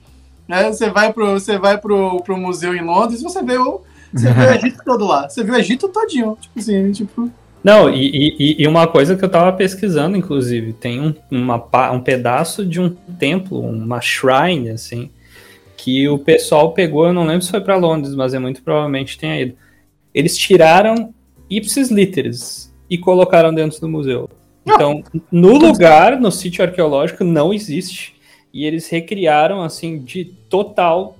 Né? 0.46 0.70
Você 0.70 0.90
vai 0.90 1.12
pro 1.12 1.32
você 1.32 1.58
vai 1.58 1.78
pro, 1.78 2.22
pro 2.22 2.36
museu 2.36 2.74
em 2.74 2.84
Londres, 2.84 3.22
você 3.22 3.42
vê 3.42 3.56
o 3.56 3.82
você 4.12 4.30
vê 4.32 4.42
o 4.42 4.54
Egito 4.54 4.84
todo 4.84 5.04
lá. 5.06 5.28
Você 5.28 5.42
vê 5.42 5.52
o 5.52 5.56
Egito 5.56 5.88
todinho, 5.88 6.36
tipo 6.40 6.58
assim, 6.58 6.92
tipo 6.92 7.30
não, 7.64 7.88
e, 7.88 8.34
e, 8.38 8.62
e, 8.62 8.68
uma 8.68 8.86
coisa 8.86 9.16
que 9.16 9.24
eu 9.24 9.28
tava 9.28 9.50
pesquisando, 9.56 10.18
inclusive, 10.18 10.74
tem 10.74 11.00
um, 11.00 11.14
uma, 11.30 11.56
um 11.92 12.00
pedaço 12.00 12.62
de 12.62 12.78
um 12.78 12.90
templo, 12.90 13.58
uma 13.58 14.02
shrine, 14.02 14.68
assim, 14.68 15.10
que 15.84 16.08
o 16.08 16.18
pessoal 16.18 16.72
pegou, 16.72 17.06
eu 17.06 17.12
não 17.12 17.26
lembro 17.26 17.42
se 17.42 17.50
foi 17.50 17.60
para 17.60 17.76
Londres, 17.76 18.14
mas 18.14 18.32
é 18.32 18.38
muito 18.38 18.62
provavelmente 18.62 19.18
tenha 19.18 19.38
ido. 19.38 19.54
Eles 20.14 20.34
tiraram 20.34 21.12
ipsis 21.50 21.90
literis 21.90 22.74
e 22.88 22.96
colocaram 22.96 23.52
dentro 23.52 23.78
do 23.82 23.88
museu. 23.88 24.30
Então, 24.64 25.04
no 25.30 25.58
lugar, 25.58 26.18
no 26.18 26.32
sítio 26.32 26.64
arqueológico, 26.64 27.22
não 27.22 27.52
existe. 27.52 28.14
E 28.50 28.64
eles 28.64 28.88
recriaram, 28.88 29.60
assim, 29.62 29.98
de 29.98 30.24
total 30.48 31.18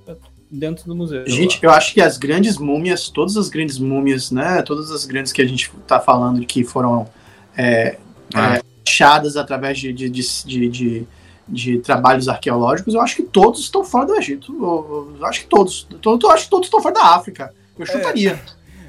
dentro 0.50 0.86
do 0.86 0.96
museu. 0.96 1.28
Gente, 1.28 1.62
eu 1.62 1.70
acho 1.70 1.92
que 1.92 2.00
as 2.00 2.16
grandes 2.16 2.56
múmias, 2.56 3.10
todas 3.10 3.36
as 3.36 3.50
grandes 3.50 3.78
múmias, 3.78 4.30
né? 4.30 4.62
Todas 4.62 4.90
as 4.90 5.04
grandes 5.04 5.30
que 5.30 5.42
a 5.42 5.46
gente 5.46 5.70
tá 5.86 6.00
falando 6.00 6.42
que 6.46 6.64
foram 6.64 7.06
é, 7.54 7.98
ah. 8.32 8.56
é, 8.56 8.62
achadas 8.88 9.36
através 9.36 9.78
de, 9.78 9.92
de, 9.92 10.08
de, 10.08 10.68
de 10.70 11.06
de 11.48 11.78
trabalhos 11.78 12.28
arqueológicos, 12.28 12.94
eu 12.94 13.00
acho 13.00 13.16
que 13.16 13.22
todos 13.22 13.60
estão 13.60 13.84
fora 13.84 14.06
do 14.06 14.16
Egito. 14.16 14.52
Eu, 14.52 15.16
eu 15.18 15.26
acho 15.26 15.40
que 15.40 15.46
todos. 15.46 15.86
Eu, 15.90 16.18
eu 16.22 16.30
acho 16.30 16.44
que 16.44 16.50
todos 16.50 16.66
estão 16.66 16.80
fora 16.80 16.94
da 16.94 17.14
África. 17.14 17.54
Eu 17.78 17.86
chutaria. 17.86 18.40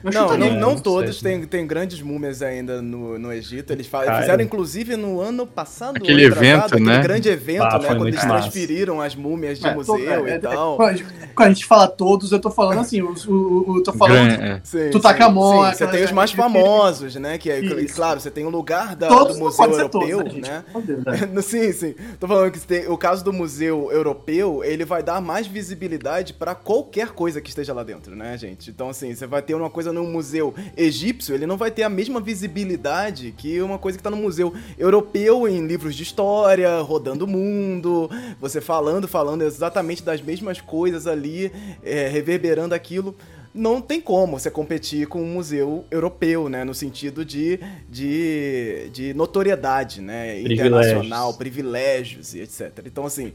Eu 0.05 0.11
Não, 0.11 0.21
chutaria. 0.21 0.37
não, 0.37 0.55
É, 0.55 0.59
não 0.59 0.69
não 0.75 0.77
todos, 0.79 1.19
sei. 1.19 1.31
tem, 1.39 1.45
tem 1.47 1.65
grandes 1.67 1.99
múmias 2.01 2.41
ainda 2.41 2.81
no, 2.81 3.17
no 3.17 3.33
Egito. 3.33 3.73
Eles 3.73 3.87
fa- 3.87 4.05
Cara. 4.05 4.21
fizeram, 4.21 4.43
inclusive, 4.43 4.95
no 4.95 5.19
ano 5.19 5.47
passado. 5.47 5.97
Aquele 5.97 6.25
ano 6.25 6.35
evento, 6.35 6.65
aquele 6.65 6.85
né? 6.85 7.01
grande 7.01 7.27
evento, 7.29 7.63
Ah, 7.63 7.79
né? 7.79 7.87
Quando 7.87 8.07
eles 8.07 8.23
massa. 8.23 8.29
transferiram 8.41 9.01
as 9.01 9.15
múmias 9.15 9.59
de 9.59 9.65
É, 9.65 9.69
tô- 9.71 9.75
museu 9.75 10.27
é, 10.27 10.31
é, 10.31 10.35
e 10.35 10.39
tal. 10.39 10.75
Quando 10.77 10.89
a 10.89 10.93
gente- 10.93 11.09
quando 11.35 11.47
a 11.49 11.53
gente 11.53 11.65
fala 11.65 11.87
todos, 11.87 12.31
eu 12.31 12.39
tô 12.39 12.51
falando 12.51 12.79
assim, 12.79 13.01
o, 13.01 13.13
o, 13.27 13.77
eu 13.79 13.83
tô 13.83 13.93
falando 13.93 14.37
Gran- 14.37 14.45
é. 14.45 14.61
Sim, 14.63 14.89
Tutankhamon, 14.91 15.63
sim, 15.65 15.71
sim. 15.71 15.77
Você 15.77 15.87
tem 15.87 16.03
os 16.05 16.11
mais 16.11 16.29
aquele- 16.31 16.43
famosos, 16.43 17.15
né? 17.15 17.37
Que 17.39 17.49
é, 17.49 17.59
Isso. 17.59 17.95
claro, 17.95 18.19
você 18.19 18.29
tem 18.29 18.45
o 18.45 18.49
lugar 18.49 18.95
da, 18.95 19.07
todos 19.07 19.37
do 19.37 19.43
Museu 19.43 19.65
Europeu, 19.65 20.17
todos, 20.23 20.33
né, 20.35 20.63
né? 20.73 21.25
Né? 21.33 21.41
Sim, 21.41 21.71
sim. 21.71 21.95
Tô 22.19 22.27
falando 22.27 22.51
que 22.51 22.59
tem, 22.59 22.87
o 22.87 22.97
caso 22.97 23.23
do 23.23 23.33
Museu 23.33 23.89
Europeu, 23.91 24.63
ele 24.63 24.85
vai 24.85 25.01
dar 25.01 25.19
mais 25.21 25.47
visibilidade 25.47 26.33
pra 26.33 26.53
qualquer 26.55 27.09
coisa 27.09 27.41
que 27.41 27.49
esteja 27.49 27.73
lá 27.73 27.83
dentro, 27.83 28.15
né, 28.15 28.37
gente? 28.37 28.69
Então, 28.69 28.89
assim, 28.89 29.13
você 29.13 29.25
vai 29.27 29.41
ter 29.41 29.53
uma 29.55 29.69
coisa 29.69 29.91
no 29.95 30.03
Museu 30.03 30.53
Egípcio, 30.75 31.33
ele 31.33 31.47
não 31.47 31.57
vai 31.57 31.71
ter 31.71 31.83
a 31.83 31.89
mesma 31.89 32.19
visibilidade 32.19 33.33
que 33.35 33.61
uma 33.61 33.79
coisa 33.79 33.97
que 33.97 34.03
tá 34.03 34.11
no 34.11 34.17
Museu 34.17 34.53
Europeu 34.77 35.47
em 35.47 35.65
livros 35.65 35.95
de 35.95 36.03
história, 36.03 36.79
rodando 36.81 37.25
o 37.25 37.27
mundo, 37.27 38.09
você 38.39 38.59
falando, 38.59 39.07
falando 39.07 39.41
exatamente 39.41 40.03
das 40.03 40.21
mesmas 40.21 40.59
coisas 40.59 41.07
ali, 41.07 41.51
é, 41.81 42.07
reverberando 42.09 42.75
aquilo 42.75 43.15
não 43.55 43.79
tem 43.79 44.01
como 44.01 44.37
você 44.37 44.51
competir 44.51 45.07
com 45.07 45.21
um 45.21 45.33
museu 45.33 45.85
europeu, 45.89 46.49
né? 46.49 46.65
No 46.65 46.73
sentido 46.73 47.23
de, 47.23 47.57
de, 47.89 48.89
de 48.91 49.13
notoriedade, 49.13 50.01
né? 50.01 50.41
Privilégios. 50.43 50.67
Internacional, 50.67 51.33
privilégios 51.35 52.35
e 52.35 52.41
etc. 52.41 52.83
Então, 52.85 53.05
assim, 53.05 53.31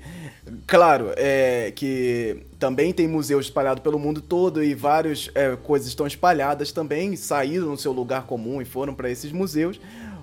claro, 0.66 1.12
é 1.16 1.72
que 1.74 2.36
também 2.58 2.92
tem 2.92 3.08
museus 3.08 3.46
espalhados 3.46 3.82
pelo 3.82 3.98
mundo 3.98 4.20
todo 4.20 4.62
e 4.62 4.74
várias 4.74 5.30
é, 5.34 5.56
coisas 5.56 5.88
estão 5.88 6.06
espalhadas 6.06 6.70
também, 6.70 7.16
saíram 7.16 7.68
no 7.68 7.78
seu 7.78 7.90
lugar 7.90 8.26
comum 8.26 8.60
e 8.60 8.66
foram 8.66 8.94
para 8.94 9.10
esses 9.10 9.32
museus. 9.32 9.80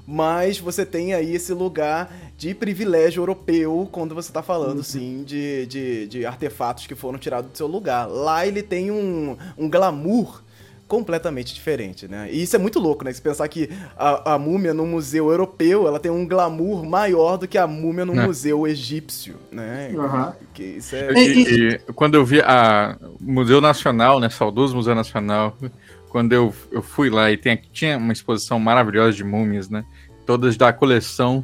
Mas 0.09 0.57
você 0.57 0.85
tem 0.85 1.13
aí 1.13 1.35
esse 1.35 1.53
lugar 1.53 2.09
de 2.37 2.55
privilégio 2.55 3.21
europeu 3.21 3.89
quando 3.91 4.15
você 4.15 4.31
tá 4.31 4.41
falando, 4.41 4.81
sim, 4.81 5.23
de, 5.25 5.65
de, 5.65 6.07
de 6.07 6.25
artefatos 6.25 6.87
que 6.87 6.95
foram 6.95 7.19
tirados 7.19 7.51
do 7.51 7.57
seu 7.57 7.67
lugar. 7.67 8.07
Lá 8.07 8.47
ele 8.47 8.63
tem 8.63 8.89
um, 8.89 9.35
um 9.57 9.69
glamour 9.69 10.41
completamente 10.87 11.53
diferente, 11.53 12.07
né? 12.07 12.29
E 12.31 12.41
isso 12.41 12.55
é 12.55 12.59
muito 12.59 12.79
louco, 12.79 13.03
né? 13.03 13.11
Se 13.11 13.21
pensar 13.21 13.47
que 13.49 13.69
a, 13.97 14.35
a 14.35 14.39
múmia 14.39 14.73
no 14.73 14.85
museu 14.85 15.29
europeu, 15.29 15.85
ela 15.85 15.99
tem 15.99 16.09
um 16.09 16.25
glamour 16.25 16.85
maior 16.85 17.37
do 17.37 17.45
que 17.47 17.57
a 17.57 17.67
múmia 17.67 18.05
no 18.05 18.17
É. 18.17 18.25
museu 18.25 18.65
egípcio, 18.65 19.35
né? 19.51 19.93
Aham. 19.97 20.33
Que 20.53 20.63
isso 20.63 20.95
é... 20.95 21.11
E, 21.13 21.69
e 21.73 21.79
quando 21.93 22.15
eu 22.15 22.23
vi 22.25 22.39
a 22.39 22.97
Museu 23.19 23.59
Nacional, 23.59 24.19
né, 24.21 24.29
saudoso 24.29 24.75
Museu 24.77 24.95
Nacional, 24.95 25.57
quando 26.09 26.31
eu, 26.31 26.53
eu 26.71 26.81
fui 26.81 27.09
lá 27.09 27.29
e 27.29 27.37
tem, 27.37 27.61
tinha 27.73 27.97
uma 27.97 28.13
exposição 28.13 28.57
maravilhosa 28.57 29.11
de 29.11 29.25
múmias, 29.25 29.69
né, 29.69 29.83
todas 30.27 30.57
da 30.57 30.71
coleção 30.73 31.43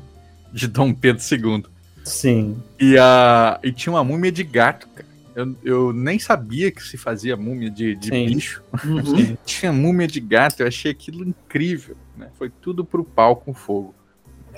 de 0.51 0.67
Dom 0.67 0.93
Pedro 0.93 1.23
II. 1.31 1.63
Sim. 2.03 2.57
E, 2.79 2.97
a, 2.99 3.59
e 3.63 3.71
tinha 3.71 3.93
uma 3.93 4.03
múmia 4.03 4.31
de 4.31 4.43
gato, 4.43 4.87
cara. 4.89 5.07
Eu, 5.35 5.55
eu 5.63 5.93
nem 5.93 6.19
sabia 6.19 6.69
que 6.69 6.83
se 6.83 6.95
fazia 6.95 7.35
múmia 7.35 7.71
de, 7.71 7.95
de 7.95 8.09
Sim. 8.09 8.25
bicho. 8.27 8.61
Uhum. 8.85 9.35
Tinha 9.43 9.73
múmia 9.73 10.05
de 10.05 10.19
gato, 10.19 10.59
eu 10.59 10.67
achei 10.67 10.91
aquilo 10.91 11.27
incrível, 11.27 11.95
né? 12.15 12.27
Foi 12.37 12.51
tudo 12.61 12.85
pro 12.85 13.03
pau 13.03 13.37
com 13.37 13.51
fogo. 13.51 13.95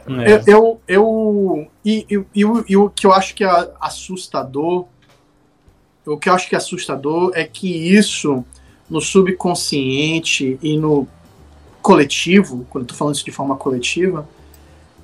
É. 0.06 0.34
Eu, 0.34 0.42
eu, 0.48 0.82
eu- 0.88 1.68
e, 1.86 2.06
e, 2.10 2.26
e 2.36 2.44
o- 2.46 2.66
e 2.68 2.76
o 2.76 2.90
que 2.90 3.08
eu 3.08 3.14
acho 3.14 3.34
que 3.36 3.46
é 3.46 3.72
assustador, 3.80 4.86
o 6.06 6.18
que 6.18 6.28
eu 6.28 6.34
acho 6.34 6.50
que 6.50 6.56
é 6.56 6.58
assustador 6.58 7.32
é 7.36 7.46
que 7.46 7.70
isso 7.70 8.44
no 8.90 9.00
subconsciente 9.00 10.60
e 10.62 10.78
no 10.78 11.08
coletivo, 11.86 12.66
quando 12.72 12.86
eu 12.86 12.88
tô 12.88 12.96
falando 12.96 13.14
isso 13.14 13.24
de 13.24 13.32
forma 13.32 13.56
coletiva, 13.56 14.28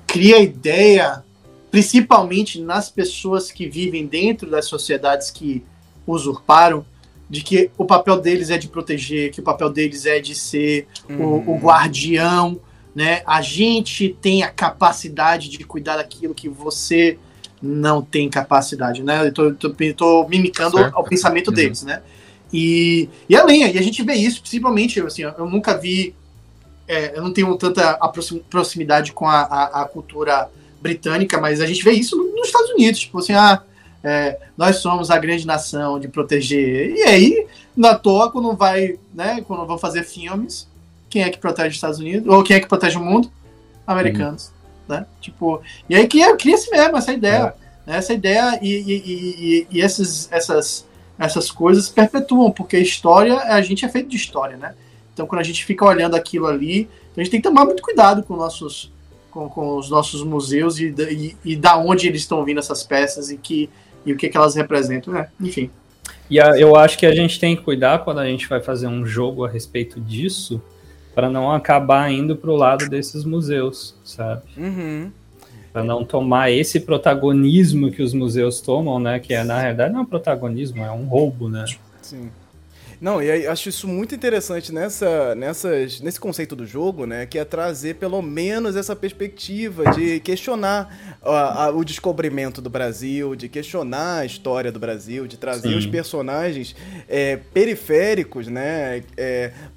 cria 0.04 0.38
a 0.38 0.40
ideia, 0.40 1.22
principalmente 1.70 2.60
nas 2.60 2.90
pessoas 2.90 3.52
que 3.52 3.68
vivem 3.68 4.04
dentro 4.04 4.50
das 4.50 4.64
sociedades 4.64 5.30
que 5.30 5.64
usurparam, 6.04 6.84
de 7.30 7.40
que 7.42 7.70
o 7.78 7.84
papel 7.84 8.20
deles 8.20 8.50
é 8.50 8.58
de 8.58 8.66
proteger, 8.66 9.30
que 9.30 9.38
o 9.38 9.44
papel 9.44 9.70
deles 9.70 10.06
é 10.06 10.18
de 10.18 10.34
ser 10.34 10.88
Uhum. 11.08 11.44
o, 11.46 11.52
o 11.52 11.58
guardião, 11.60 12.58
né? 12.96 13.22
A 13.26 13.40
gente 13.40 14.16
tem 14.20 14.42
a 14.42 14.50
capacidade 14.50 15.48
de 15.48 15.62
cuidar 15.62 15.98
daquilo 15.98 16.34
que 16.34 16.48
você 16.48 17.16
não 17.62 18.02
tem 18.02 18.28
capacidade, 18.28 19.04
né? 19.04 19.28
Eu 19.28 19.32
tô, 19.32 19.54
tô, 19.54 19.70
tô 19.96 20.26
mimicando 20.28 20.78
Certo. 20.78 20.98
o 20.98 21.04
pensamento 21.04 21.48
Uhum. 21.48 21.54
deles, 21.54 21.84
né? 21.84 22.02
E, 22.52 23.08
e 23.28 23.36
além, 23.36 23.60
e 23.72 23.78
a 23.78 23.82
gente 23.82 24.02
vê 24.02 24.14
isso, 24.14 24.40
principalmente, 24.40 25.00
assim, 25.00 25.22
eu 25.22 25.48
nunca 25.48 25.78
vi, 25.78 26.14
é, 26.88 27.16
eu 27.16 27.22
não 27.22 27.32
tenho 27.32 27.56
tanta 27.56 27.98
proximidade 28.50 29.12
com 29.12 29.26
a, 29.26 29.40
a, 29.42 29.82
a 29.82 29.84
cultura 29.84 30.48
britânica, 30.80 31.40
mas 31.40 31.60
a 31.60 31.66
gente 31.66 31.82
vê 31.84 31.92
isso 31.92 32.16
no- 32.16 32.34
nos 32.36 32.48
Estados 32.48 32.70
Unidos, 32.70 33.00
tipo 33.00 33.18
assim, 33.18 33.32
ah, 33.34 33.62
é, 34.02 34.38
nós 34.56 34.76
somos 34.76 35.10
a 35.10 35.18
grande 35.18 35.46
nação 35.46 35.98
de 36.00 36.08
proteger. 36.08 36.94
E 36.96 37.02
aí, 37.04 37.46
na 37.76 37.94
toa, 37.94 38.30
quando 38.30 38.54
vai, 38.56 38.98
né, 39.14 39.42
quando 39.46 39.64
vão 39.66 39.78
fazer 39.78 40.02
filmes, 40.02 40.68
quem 41.08 41.22
é 41.22 41.30
que 41.30 41.38
protege 41.38 41.68
os 41.68 41.74
Estados 41.76 41.98
Unidos? 42.00 42.26
Ou 42.32 42.42
quem 42.42 42.56
é 42.56 42.60
que 42.60 42.66
protege 42.68 42.98
o 42.98 43.00
mundo? 43.04 43.30
Americanos, 43.86 44.50
né? 44.88 45.06
Tipo, 45.20 45.60
e 45.88 45.94
aí 45.94 46.06
cria, 46.08 46.36
cria-se 46.36 46.70
mesmo 46.70 46.96
essa 46.96 47.12
ideia, 47.12 47.54
né? 47.86 47.96
essa 47.96 48.12
ideia 48.12 48.58
e, 48.62 48.68
e, 48.68 48.96
e, 48.96 49.66
e 49.70 49.82
essas, 49.82 50.28
essas, 50.32 50.86
essas 51.18 51.50
coisas 51.50 51.88
perpetuam, 51.88 52.50
porque 52.50 52.76
a 52.76 52.80
história, 52.80 53.38
a 53.38 53.60
gente 53.60 53.84
é 53.84 53.88
feito 53.88 54.08
de 54.08 54.16
história, 54.16 54.56
né? 54.56 54.74
Então, 55.12 55.26
quando 55.26 55.40
a 55.40 55.44
gente 55.44 55.64
fica 55.64 55.84
olhando 55.84 56.14
aquilo 56.14 56.46
ali, 56.46 56.88
a 57.16 57.20
gente 57.20 57.30
tem 57.30 57.40
que 57.40 57.48
tomar 57.48 57.64
muito 57.64 57.82
cuidado 57.82 58.22
com 58.22 58.36
nossos 58.36 58.90
com, 59.30 59.48
com 59.48 59.76
os 59.78 59.88
nossos 59.88 60.22
museus 60.22 60.78
e, 60.78 60.90
da- 60.90 61.10
e, 61.10 61.34
e 61.42 61.56
da 61.56 61.76
onde 61.78 62.06
eles 62.06 62.20
estão 62.20 62.44
vindo 62.44 62.58
essas 62.58 62.82
peças 62.82 63.30
e 63.30 63.36
que 63.38 63.70
e 64.04 64.12
o 64.12 64.16
que, 64.16 64.28
que 64.28 64.36
elas 64.36 64.54
representam, 64.54 65.14
né? 65.14 65.28
Enfim. 65.40 65.70
E 66.28 66.40
a- 66.40 66.58
eu 66.58 66.76
acho 66.76 66.98
que 66.98 67.06
a 67.06 67.14
gente 67.14 67.38
tem 67.40 67.56
que 67.56 67.62
cuidar 67.62 68.00
quando 68.04 68.18
a 68.18 68.26
gente 68.26 68.46
vai 68.48 68.60
fazer 68.60 68.88
um 68.88 69.06
jogo 69.06 69.44
a 69.44 69.48
respeito 69.48 70.00
disso, 70.00 70.60
para 71.14 71.30
não 71.30 71.50
acabar 71.52 72.10
indo 72.12 72.34
pro 72.36 72.56
lado 72.56 72.88
desses 72.90 73.24
museus, 73.24 73.94
sabe? 74.04 74.42
Uhum. 74.56 75.10
Para 75.72 75.84
não 75.84 76.04
tomar 76.04 76.50
esse 76.50 76.80
protagonismo 76.80 77.90
que 77.90 78.02
os 78.02 78.12
museus 78.12 78.60
tomam, 78.60 78.98
né? 78.98 79.18
Que 79.18 79.32
é, 79.34 79.44
na 79.44 79.58
realidade, 79.60 79.92
não 79.92 80.00
é 80.00 80.02
um 80.02 80.06
protagonismo, 80.06 80.82
é 80.82 80.90
um 80.90 81.04
roubo, 81.04 81.48
né? 81.48 81.64
Sim. 82.02 82.30
Não, 83.02 83.20
e 83.20 83.28
aí 83.28 83.48
acho 83.48 83.68
isso 83.68 83.88
muito 83.88 84.14
interessante 84.14 84.72
nessa, 84.72 85.34
nessas, 85.34 86.00
nesse 86.00 86.20
conceito 86.20 86.54
do 86.54 86.64
jogo, 86.64 87.04
né? 87.04 87.26
Que 87.26 87.36
é 87.36 87.44
trazer 87.44 87.96
pelo 87.96 88.22
menos 88.22 88.76
essa 88.76 88.94
perspectiva 88.94 89.90
de 89.90 90.20
questionar 90.20 91.16
a- 91.20 91.64
a- 91.64 91.70
o 91.72 91.84
descobrimento 91.84 92.62
do 92.62 92.70
Brasil, 92.70 93.34
de 93.34 93.48
questionar 93.48 94.18
a 94.20 94.24
história 94.24 94.70
do 94.70 94.78
Brasil, 94.78 95.26
de 95.26 95.36
trazer 95.36 95.70
Sim. 95.70 95.78
os 95.78 95.84
personagens 95.86 96.76
é, 97.08 97.36
periféricos, 97.52 98.46
né? 98.46 99.02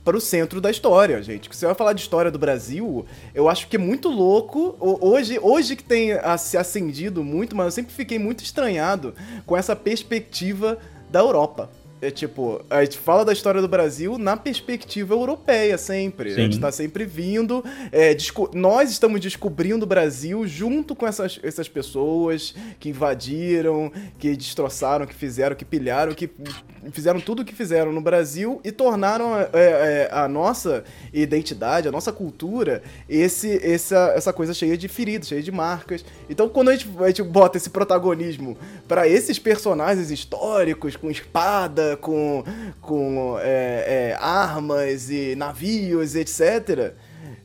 para 0.04 0.16
o 0.16 0.22
centro 0.22 0.62
da 0.62 0.70
história, 0.70 1.24
gente. 1.24 1.50
Que 1.50 1.56
você 1.58 1.66
vai 1.66 1.74
falar 1.74 1.94
de 1.94 2.02
história 2.02 2.30
do 2.30 2.38
Brasil, 2.38 3.08
eu 3.34 3.50
acho 3.50 3.68
que 3.68 3.76
é 3.76 3.80
muito 3.80 4.08
louco. 4.08 4.78
Hoje, 4.80 5.40
hoje 5.42 5.76
que 5.76 5.84
tem 5.84 6.12
a- 6.12 6.38
se 6.38 6.58
acendido 6.58 7.24
muito, 7.24 7.56
mas 7.56 7.66
eu 7.66 7.72
sempre 7.72 7.92
fiquei 7.92 8.20
muito 8.20 8.44
estranhado 8.44 9.16
com 9.48 9.58
essa 9.58 9.76
perspectiva 9.76 10.78
da 11.10 11.22
Europa. 11.22 11.72
É 12.06 12.12
tipo, 12.12 12.64
a 12.70 12.84
gente 12.84 13.00
fala 13.00 13.26
da 13.26 13.34
história 13.34 13.62
do 13.62 13.68
Brasil 13.68 14.18
na 14.18 14.38
perspectiva 14.38 15.14
europeia 15.14 15.78
sempre. 15.78 16.32
A 16.32 16.36
gente 16.36 16.56
Sim. 16.56 16.62
tá 16.62 16.72
sempre 16.72 17.04
vindo. 17.06 17.64
é, 17.92 18.16
nós 18.54 18.92
estamos 18.92 19.20
descobrindo 19.20 19.86
o 19.86 19.88
Brasil 19.88 20.48
junto 20.48 20.96
com 20.96 21.08
essas, 21.08 21.40
essas 21.42 21.68
pessoas 21.68 22.54
que 22.80 22.90
invadiram, 22.90 23.92
que 24.20 24.36
destroçaram, 24.36 25.08
que 25.08 25.16
fizeram, 25.16 25.56
que 25.56 25.66
pilharam, 25.66 26.14
que 26.14 26.30
fizeram 26.92 27.20
tudo 27.20 27.42
o 27.42 27.46
que 27.46 27.54
fizeram 27.54 27.92
no 27.92 28.02
Brasil 28.02 28.60
e 28.64 28.72
tornaram 28.72 29.38
é, 29.38 29.48
é, 29.54 30.10
a 30.12 30.28
nossa 30.28 30.84
identidade, 31.14 31.88
a 31.88 31.92
nossa 31.92 32.12
cultura, 32.12 32.82
esse, 33.10 33.60
essa, 33.66 34.14
essa 34.16 34.34
coisa 34.34 34.54
cheia 34.54 34.78
de 34.78 34.88
feridas, 34.88 35.28
cheia 35.28 35.42
de 35.42 35.52
marcas. 35.52 36.04
Então, 36.30 36.50
quando 36.50 36.70
a 36.70 36.76
gente, 36.76 36.90
a 37.00 37.08
gente 37.08 37.24
bota 37.24 37.58
esse 37.58 37.70
protagonismo 37.70 38.58
para 38.88 39.08
esses 39.08 39.40
personagens 39.40 40.12
históricos, 40.12 40.96
com 40.96 41.10
espada, 41.10 41.98
com, 41.98 42.44
com 42.82 43.38
é, 43.40 44.12
é, 44.12 44.18
armas 44.20 45.10
e 45.10 45.36
navios, 45.36 46.16
etc., 46.16 46.94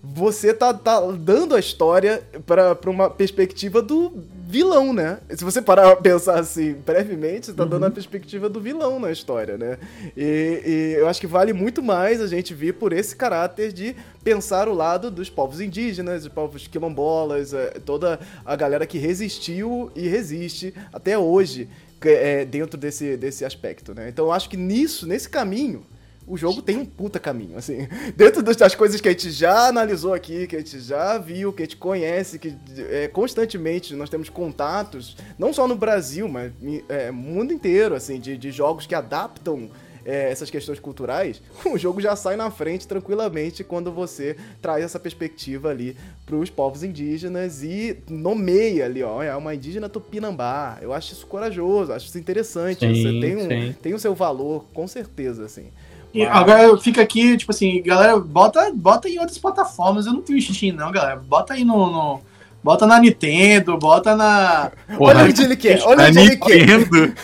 você 0.03 0.55
tá, 0.55 0.73
tá 0.73 1.01
dando 1.13 1.55
a 1.55 1.61
história 1.61 2.23
para 2.47 2.91
uma 2.91 3.11
perspectiva 3.11 3.83
do 3.83 4.25
vilão, 4.51 4.93
né? 4.93 5.19
Se 5.31 5.45
você 5.45 5.63
parar 5.63 5.95
pra 5.95 5.97
pensar 5.97 6.39
assim 6.39 6.75
brevemente, 6.75 7.53
tá 7.53 7.65
dando 7.65 7.87
a 7.87 7.91
perspectiva 7.91 8.49
do 8.49 8.61
vilão 8.61 8.99
na 8.99 9.13
história, 9.13 9.57
né? 9.57 9.79
E, 10.17 10.63
e 10.67 10.95
eu 10.99 11.09
acho 11.09 11.21
que 11.21 11.27
vale 11.27 11.53
muito 11.53 11.83
mais 11.83 12.21
a 12.21 12.27
gente 12.27 12.53
vir 12.53 12.75
por 12.75 12.93
esse 12.93 13.15
caráter 13.15 13.73
de 13.73 13.95
pensar 14.25 14.69
o 14.69 14.75
lado 14.75 15.11
dos 15.11 15.31
povos 15.31 15.61
indígenas, 15.61 16.25
dos 16.25 16.33
povos 16.33 16.67
quilombolas, 16.67 17.55
é, 17.55 17.79
toda 17.85 18.19
a 18.45 18.57
galera 18.57 18.87
que 18.87 18.99
resistiu 18.99 19.91
e 19.95 20.09
resiste 20.09 20.75
até 20.93 21.17
hoje 21.17 21.69
é, 22.03 22.45
dentro 22.45 22.77
desse, 22.77 23.17
desse 23.17 23.45
aspecto, 23.45 23.95
né? 23.95 24.09
Então 24.09 24.27
eu 24.27 24.33
acho 24.33 24.49
que 24.51 24.57
nisso, 24.57 25.07
nesse 25.07 25.29
caminho, 25.29 25.87
o 26.31 26.37
jogo 26.37 26.63
tem 26.63 26.77
um 26.77 26.87
puta 26.87 27.19
caminho, 27.19 27.59
assim. 27.59 27.89
Dentro 28.17 28.41
das 28.41 28.75
coisas 28.75 29.01
que 29.01 29.09
a 29.09 29.11
gente 29.11 29.33
já 29.33 29.67
analisou 29.67 30.15
aqui, 30.15 30.47
que 30.47 30.55
a 30.55 30.61
gente 30.61 30.79
já 30.79 31.19
viu, 31.19 31.53
que 31.53 31.63
a 31.63 31.65
gente 31.65 31.77
conhece, 31.77 32.39
que 32.39 32.57
é, 32.89 33.09
constantemente 33.09 33.95
nós 33.97 34.09
temos 34.09 34.29
contatos, 34.29 35.17
não 35.37 35.53
só 35.53 35.67
no 35.67 35.75
Brasil, 35.75 36.29
mas 36.29 36.53
é, 36.89 37.11
mundo 37.11 37.53
inteiro, 37.53 37.97
assim, 37.97 38.21
de, 38.21 38.37
de 38.39 38.53
jogos 38.53 38.87
que 38.87 38.95
adaptam 38.95 39.69
é, 40.05 40.31
essas 40.31 40.49
questões 40.51 40.79
culturais, 40.79 41.43
o 41.67 41.77
jogo 41.77 42.01
já 42.01 42.15
sai 42.15 42.37
na 42.37 42.49
frente 42.49 42.87
tranquilamente 42.87 43.65
quando 43.65 43.91
você 43.91 44.37
traz 44.63 44.85
essa 44.85 45.01
perspectiva 45.01 45.71
ali 45.71 45.97
para 46.25 46.37
os 46.37 46.49
povos 46.49 46.85
indígenas 46.85 47.65
e 47.65 47.99
nomeia 48.09 48.85
ali, 48.85 49.03
ó, 49.03 49.21
é 49.21 49.35
uma 49.35 49.53
indígena 49.53 49.89
tupinambá. 49.89 50.79
Eu 50.81 50.93
acho 50.93 51.13
isso 51.13 51.27
corajoso, 51.27 51.93
acho 51.93 52.07
isso 52.07 52.19
interessante. 52.19 52.87
Sim, 52.87 53.03
você 53.03 53.21
tem, 53.21 53.37
um, 53.37 53.73
tem 53.73 53.95
o 53.95 53.99
seu 53.99 54.15
valor, 54.15 54.65
com 54.73 54.87
certeza, 54.87 55.45
assim. 55.45 55.71
E 56.13 56.25
agora 56.25 56.77
fica 56.79 57.01
aqui, 57.03 57.37
tipo 57.37 57.53
assim, 57.53 57.83
galera, 57.83 58.19
bota, 58.19 58.73
bota 58.75 59.09
em 59.09 59.19
outras 59.19 59.39
plataformas. 59.39 60.07
Eu 60.07 60.13
não 60.13 60.23
tenho 60.23 60.41
Steam, 60.41 60.75
não, 60.75 60.91
galera. 60.91 61.17
Bota 61.17 61.55
aí 61.55 61.65
no, 61.65 61.91
no 61.91 62.21
Bota 62.63 62.87
na 62.87 63.01
Nintendo, 63.01 63.79
bota 63.79 64.15
na. 64.15 64.71
Olha 64.99 65.25
onde 65.25 65.43
ele 65.43 65.57
quer, 65.57 65.81
olha 65.83 66.09
onde 66.09 66.19
ele 66.19 66.37
quer. 66.37 66.67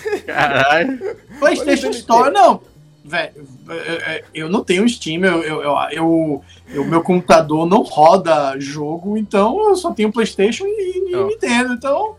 Caralho. 0.24 1.16
PlayStation 1.39 1.91
Store, 1.91 2.30
não. 2.30 2.61
Velho, 3.05 3.32
eu 4.34 4.49
não 4.49 4.64
tenho 4.64 4.89
Steam, 4.89 5.24
eu, 5.24 5.43
eu, 5.43 5.62
eu, 5.93 6.45
eu, 6.68 6.84
meu 6.87 7.03
computador 7.03 7.64
não 7.66 7.82
roda 7.82 8.59
jogo, 8.59 9.16
então 9.16 9.68
eu 9.68 9.76
só 9.76 9.93
tenho 9.93 10.11
PlayStation 10.11 10.64
e, 10.66 11.12
e 11.12 11.24
Nintendo. 11.24 11.74
Então, 11.74 12.16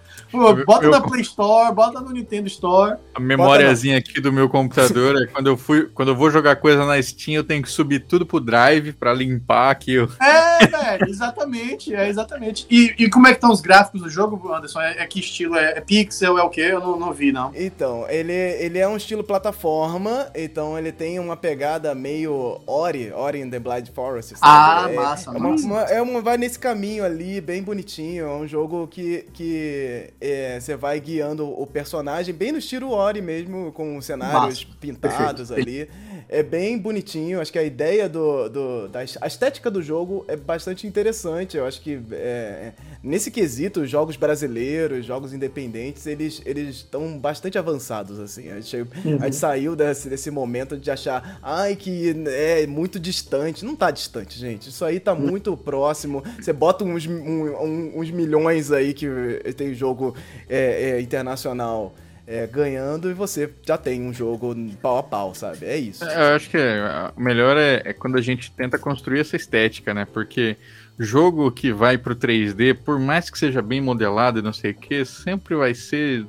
bota 0.66 0.86
eu, 0.86 0.92
na 0.92 1.02
Play 1.02 1.22
Store, 1.22 1.74
bota 1.74 2.02
no 2.02 2.12
Nintendo 2.12 2.48
Store. 2.48 2.98
A 3.14 3.20
memóriazinha 3.20 3.98
aqui 3.98 4.20
do 4.20 4.32
meu 4.32 4.50
computador 4.50 5.22
é 5.22 5.28
quando 5.28 5.48
eu 5.48 5.58
fui, 5.58 5.90
quando 5.94 6.10
eu 6.10 6.16
vou 6.16 6.30
jogar 6.30 6.56
coisa 6.58 6.86
na 6.86 7.02
Steam, 7.02 7.36
eu 7.36 7.44
tenho 7.44 7.62
que 7.62 7.70
subir 7.70 8.00
tudo 8.02 8.26
pro 8.26 8.40
Drive 8.40 8.94
para 8.94 9.14
limpar 9.14 9.72
aqui. 9.72 9.98
É, 10.20 10.68
velho, 10.68 11.08
exatamente, 11.10 11.94
é 11.94 12.08
exatamente. 12.08 12.66
E, 12.70 12.94
e 12.98 13.10
como 13.10 13.28
é 13.28 13.32
que 13.32 13.38
estão 13.38 13.52
os 13.52 13.62
gráficos 13.62 14.02
do 14.02 14.10
jogo, 14.10 14.54
Anderson? 14.54 14.82
É, 14.82 15.04
é 15.04 15.06
que 15.06 15.20
estilo? 15.20 15.56
É, 15.56 15.78
é, 15.78 15.82
pixel? 15.82 16.38
É 16.38 16.44
o 16.44 16.50
quê? 16.50 16.62
Eu 16.62 16.80
não, 16.80 17.00
não 17.00 17.14
vi, 17.14 17.32
não. 17.32 17.52
Então, 17.56 18.06
ele, 18.10 18.34
ele 18.34 18.80
é 18.80 18.88
um 18.88 18.98
estilo 18.98 19.24
plataforma, 19.24 20.28
então 20.36 20.78
ele 20.78 20.92
tem 20.92 21.20
uma 21.20 21.36
pegada 21.36 21.94
meio 21.96 22.60
Ori, 22.66 23.12
Ori 23.12 23.42
in 23.42 23.50
the 23.50 23.60
Blind 23.60 23.88
Forest. 23.94 24.38
Sabe? 24.38 24.42
Ah, 24.42 24.88
é, 24.90 24.96
massa, 24.96 25.32
é 25.32 25.40
massa. 25.40 25.66
Uma, 25.66 25.82
é 25.84 26.02
uma, 26.02 26.22
vai 26.22 26.38
nesse 26.38 26.60
caminho 26.60 27.04
ali, 27.04 27.42
bem 27.42 27.62
bonitinho. 27.62 28.26
É 28.26 28.36
um 28.36 28.48
jogo 28.48 28.88
que, 28.88 29.26
que 29.34 30.14
é, 30.20 30.60
você 30.60 30.76
vai 30.76 31.00
guiando 31.00 31.48
o 31.48 31.66
personagem 31.68 32.34
bem 32.34 32.52
no 32.52 32.58
estilo 32.58 32.92
Ori 32.92 33.22
mesmo, 33.22 33.72
com 33.72 34.02
cenários 34.02 34.64
Massa. 34.66 34.78
pintados 34.80 35.50
Perfeito. 35.50 35.70
ali. 35.70 35.90
É 36.30 36.44
bem 36.44 36.78
bonitinho. 36.78 37.40
Acho 37.42 37.52
que 37.52 37.60
a 37.60 37.64
ideia 37.64 38.08
do, 38.08 38.50
do 38.50 38.88
da 38.88 39.00
a 39.22 39.28
estética 39.28 39.70
do 39.70 39.82
jogo 39.82 40.26
é 40.28 40.36
bastante 40.36 40.88
interessante. 40.88 41.58
Eu 41.58 41.66
acho 41.66 41.82
que 41.82 42.00
é, 42.12 42.74
nesse 43.04 43.32
quesito, 43.32 43.82
os 43.82 43.90
jogos 43.90 44.16
brasileiros, 44.16 45.06
jogos 45.06 45.34
independentes, 45.34 46.06
eles 46.06 46.42
eles 46.46 46.78
estão 46.78 47.18
bastante 47.18 47.58
avançados 47.58 48.20
assim. 48.20 48.50
A 48.50 48.60
gente, 48.60 48.78
uhum. 48.78 49.18
a 49.22 49.26
gente 49.26 49.36
saiu 49.36 49.76
desse, 49.76 50.10
desse 50.10 50.32
momento 50.32 50.78
de 50.78 50.90
achar, 50.92 51.40
ai 51.42 51.76
que 51.76 52.16
é 52.28 52.66
muito 52.68 53.00
distante. 53.00 53.66
Não 53.66 53.76
tá 53.76 53.92
distante, 53.92 54.40
gente. 54.40 54.70
Isso 54.70 54.84
aí 54.84 55.00
tá 55.00 55.14
uhum. 55.14 55.28
muito 55.28 55.56
próximo. 55.56 56.24
Você 56.40 56.54
bota 56.54 56.84
uns, 56.84 57.06
um, 57.06 58.00
uns 58.00 58.12
milhões 58.12 58.72
aí 58.72 58.94
que 58.94 59.08
tem 59.56 59.74
jogo 59.74 60.16
é, 60.50 60.92
é, 60.92 61.02
internacional 61.02 61.94
é, 62.28 62.46
ganhando 62.46 63.10
e 63.10 63.14
você 63.14 63.50
já 63.66 63.78
tem 63.78 64.02
um 64.02 64.14
jogo 64.14 64.54
pau 64.82 64.98
a 64.98 65.04
pau, 65.04 65.34
sabe? 65.34 65.66
É 65.66 65.78
isso. 65.78 66.04
É, 66.04 66.32
eu 66.32 66.36
acho 66.36 66.50
que 66.50 66.58
o 66.58 67.22
melhor 67.22 67.56
é, 67.58 67.82
é, 67.86 67.94
quando 67.94 68.18
a 68.18 68.22
gente 68.22 68.52
tenta 68.52 68.78
construir 68.78 69.22
essa 69.22 69.38
estética, 69.38 69.94
né? 69.94 70.06
Porque 70.06 70.58
jogo 71.00 71.50
que 71.50 71.72
vai 71.72 71.98
pro 71.98 72.14
3D, 72.14 72.76
por 72.84 73.00
mais 73.00 73.30
que 73.30 73.40
seja 73.40 73.62
bem 73.62 73.80
modelado 73.80 74.40
e 74.40 74.42
não 74.42 74.52
sei 74.52 74.72
o 74.72 74.76
que, 74.76 75.06
sempre 75.06 75.56
vai 75.56 75.74
ser 75.74 76.26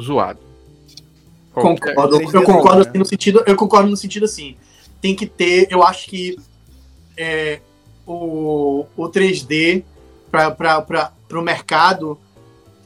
zoado. 0.00 0.40
Concordo, 1.52 2.20
eu 2.20 2.42
concordo 2.42 2.88
assim, 2.88 2.98
no 2.98 3.04
sentido, 3.04 3.42
eu 3.46 3.56
concordo 3.56 3.90
no 3.90 3.96
sentido 3.96 4.24
assim, 4.24 4.56
tem 5.00 5.14
que 5.14 5.26
ter, 5.26 5.68
eu 5.70 5.82
acho 5.82 6.06
que 6.06 6.36
é, 7.16 7.60
o, 8.06 8.86
o 8.94 9.08
3D 9.08 9.82
para 10.30 10.94
o 11.32 11.42
mercado 11.42 12.18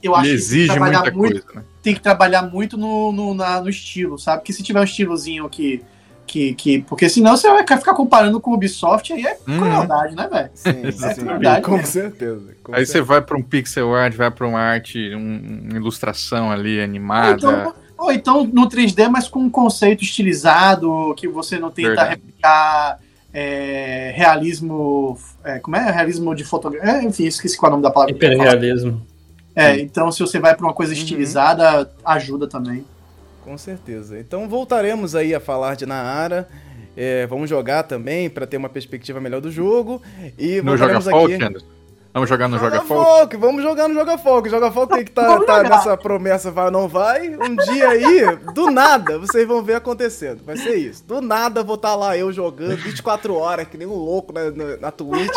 eu 0.00 0.14
acho 0.14 0.30
exige 0.30 0.72
que 0.72 0.78
tem 0.78 1.02
que 1.02 1.10
muito, 1.10 1.42
coisa, 1.42 1.60
né? 1.60 1.64
Tem 1.82 1.94
que 1.94 2.00
trabalhar 2.00 2.42
muito 2.42 2.76
no, 2.76 3.12
no, 3.12 3.34
na, 3.34 3.60
no 3.60 3.68
estilo, 3.68 4.18
sabe? 4.18 4.40
Porque 4.40 4.52
se 4.52 4.62
tiver 4.62 4.80
um 4.80 4.84
estilozinho 4.84 5.48
que, 5.48 5.82
que, 6.26 6.54
que. 6.54 6.78
Porque 6.82 7.08
senão 7.08 7.36
você 7.36 7.48
vai 7.48 7.66
ficar 7.66 7.94
comparando 7.94 8.40
com 8.40 8.50
o 8.50 8.54
Ubisoft, 8.54 9.12
aí 9.12 9.26
é 9.26 9.38
uhum. 9.48 9.58
crueldade, 9.58 10.14
né, 10.14 10.28
velho? 10.28 10.50
Sim, 10.54 10.86
é 10.86 11.14
sim, 11.14 11.20
crueldade. 11.22 11.62
Com 11.62 11.84
certeza. 11.84 12.54
Com 12.62 12.74
aí 12.74 12.86
certeza. 12.86 12.92
você 12.92 13.00
vai 13.00 13.22
para 13.22 13.36
um 13.36 13.42
pixel 13.42 13.94
art, 13.94 14.14
vai 14.14 14.30
para 14.30 14.46
uma 14.46 14.60
arte, 14.60 15.14
um, 15.14 15.68
uma 15.70 15.76
ilustração 15.76 16.50
ali 16.50 16.80
animada. 16.80 17.36
Então, 17.36 17.74
ou 17.96 18.12
então 18.12 18.44
no 18.44 18.68
3D, 18.68 19.08
mas 19.08 19.28
com 19.28 19.40
um 19.40 19.50
conceito 19.50 20.02
estilizado, 20.02 21.14
que 21.16 21.28
você 21.28 21.58
não 21.58 21.70
tenta 21.70 21.88
Verdade. 21.88 22.10
replicar 22.10 22.98
é, 23.32 24.12
realismo. 24.14 25.18
É, 25.44 25.58
como 25.58 25.76
é? 25.76 25.90
Realismo 25.90 26.34
de 26.34 26.44
fotografia. 26.44 26.90
É, 26.90 27.04
enfim, 27.04 27.24
esqueci 27.24 27.56
qual 27.56 27.70
é 27.70 27.72
o 27.72 27.76
nome 27.76 27.82
da 27.82 27.90
palavra. 27.90 28.14
Hiperrealismo. 28.14 29.06
É, 29.54 29.78
então 29.80 30.10
se 30.12 30.20
você 30.20 30.38
vai 30.38 30.54
para 30.54 30.64
uma 30.64 30.74
coisa 30.74 30.92
uhum. 30.92 30.98
estilizada, 30.98 31.80
uhum. 31.82 31.86
ajuda 32.04 32.46
também. 32.48 32.84
Com 33.44 33.56
certeza. 33.58 34.18
Então 34.18 34.48
voltaremos 34.48 35.14
aí 35.14 35.34
a 35.34 35.40
falar 35.40 35.74
de 35.74 35.86
Naara. 35.86 36.48
É, 36.96 37.26
vamos 37.26 37.48
jogar 37.48 37.84
também 37.84 38.28
para 38.28 38.46
ter 38.46 38.56
uma 38.56 38.68
perspectiva 38.68 39.20
melhor 39.20 39.40
do 39.40 39.50
jogo. 39.50 40.02
E 40.38 40.60
no 40.60 40.76
Joga 40.76 41.00
Folk, 41.00 41.34
Anderson? 41.34 41.66
Vamos 42.12 42.28
jogar 42.28 42.48
no 42.48 42.58
Joga, 42.58 42.76
Joga 42.76 42.88
Folk? 42.88 43.04
Folk? 43.04 43.36
Vamos 43.36 43.62
jogar 43.62 43.88
no 43.88 43.94
Joga 43.94 44.18
Folk. 44.18 44.50
Joga 44.50 44.72
Folk 44.72 44.92
tem 44.92 45.04
que 45.04 45.10
estar 45.10 45.38
tá, 45.38 45.44
tá 45.44 45.62
nessa 45.62 45.96
promessa, 45.96 46.50
vai 46.50 46.64
ou 46.64 46.70
não 46.72 46.88
vai. 46.88 47.28
Um 47.28 47.54
dia 47.54 47.88
aí, 47.88 48.36
do 48.52 48.68
nada, 48.68 49.16
vocês 49.16 49.46
vão 49.46 49.62
ver 49.62 49.74
acontecendo. 49.74 50.42
Vai 50.44 50.56
ser 50.56 50.74
isso. 50.74 51.04
Do 51.04 51.20
nada 51.20 51.62
vou 51.62 51.76
estar 51.76 51.90
tá 51.90 51.94
lá 51.94 52.18
eu 52.18 52.32
jogando 52.32 52.76
24 52.76 53.34
horas, 53.36 53.68
que 53.68 53.78
nem 53.78 53.86
um 53.86 53.94
louco 53.94 54.32
na, 54.32 54.50
na, 54.50 54.76
na 54.76 54.90
Twitch. 54.90 55.30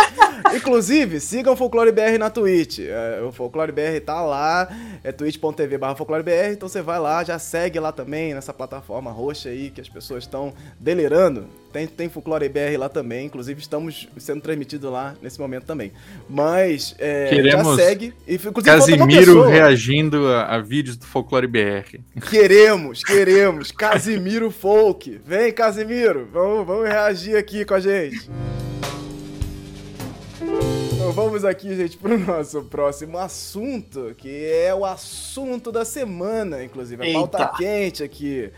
Inclusive, 0.55 1.19
sigam 1.19 1.53
o 1.53 1.55
Folclore 1.55 1.91
BR 1.91 2.17
na 2.17 2.31
Twitch. 2.31 2.79
É, 2.79 3.21
o 3.21 3.31
Folclore 3.31 3.71
BR 3.71 4.03
tá 4.03 4.21
lá, 4.21 4.67
é 5.03 5.11
twitch.tv 5.11 5.77
barra 5.77 5.95
FolcloreBR, 5.95 6.53
então 6.53 6.67
você 6.67 6.81
vai 6.81 6.99
lá, 6.99 7.23
já 7.23 7.37
segue 7.37 7.79
lá 7.79 7.91
também, 7.91 8.33
nessa 8.33 8.53
plataforma 8.53 9.11
roxa 9.11 9.49
aí 9.49 9.69
que 9.69 9.79
as 9.79 9.89
pessoas 9.89 10.23
estão 10.23 10.53
delirando. 10.79 11.45
Tem, 11.73 11.87
tem 11.87 12.07
Folclore 12.07 12.47
BR 12.47 12.77
lá 12.77 12.87
também, 12.87 13.25
inclusive 13.25 13.59
estamos 13.59 14.07
sendo 14.17 14.41
transmitidos 14.41 14.91
lá 14.91 15.15
nesse 15.19 15.39
momento 15.39 15.65
também. 15.65 15.91
Mas 16.29 16.93
é, 16.99 17.29
Queremos 17.29 17.67
já 17.67 17.83
segue. 17.83 18.13
E, 18.27 18.37
Casimiro 18.37 19.41
reagindo 19.41 20.27
a, 20.27 20.55
a, 20.55 20.61
vídeos 20.61 20.95
do 20.95 21.05
Folclore 21.07 21.47
BR. 21.47 21.97
Queremos, 22.29 23.03
queremos. 23.03 23.71
Casimiro 23.71 24.51
Folk. 24.51 25.19
Vem, 25.25 25.51
Casimiro, 25.51 26.29
vamos, 26.31 26.67
vamos 26.67 26.87
reagir 26.87 27.35
aqui 27.35 27.65
com 27.65 27.73
a 27.73 27.79
gente. 27.79 28.29
Então 30.93 31.11
vamos 31.11 31.43
aqui, 31.43 31.75
gente, 31.75 31.97
para 31.97 32.13
o 32.13 32.19
nosso 32.19 32.61
próximo 32.65 33.17
assunto, 33.17 34.13
que 34.15 34.45
é 34.45 34.73
o 34.75 34.85
assunto 34.85 35.71
da 35.71 35.83
semana, 35.83 36.63
inclusive. 36.63 37.09
A 37.09 37.13
pauta 37.13 37.51
quente 37.57 38.03
aqui. 38.03 38.51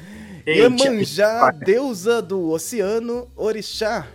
Iemanjá, 0.48 1.50
deusa 1.50 2.22
do 2.22 2.52
oceano, 2.52 3.28
orixá, 3.36 4.08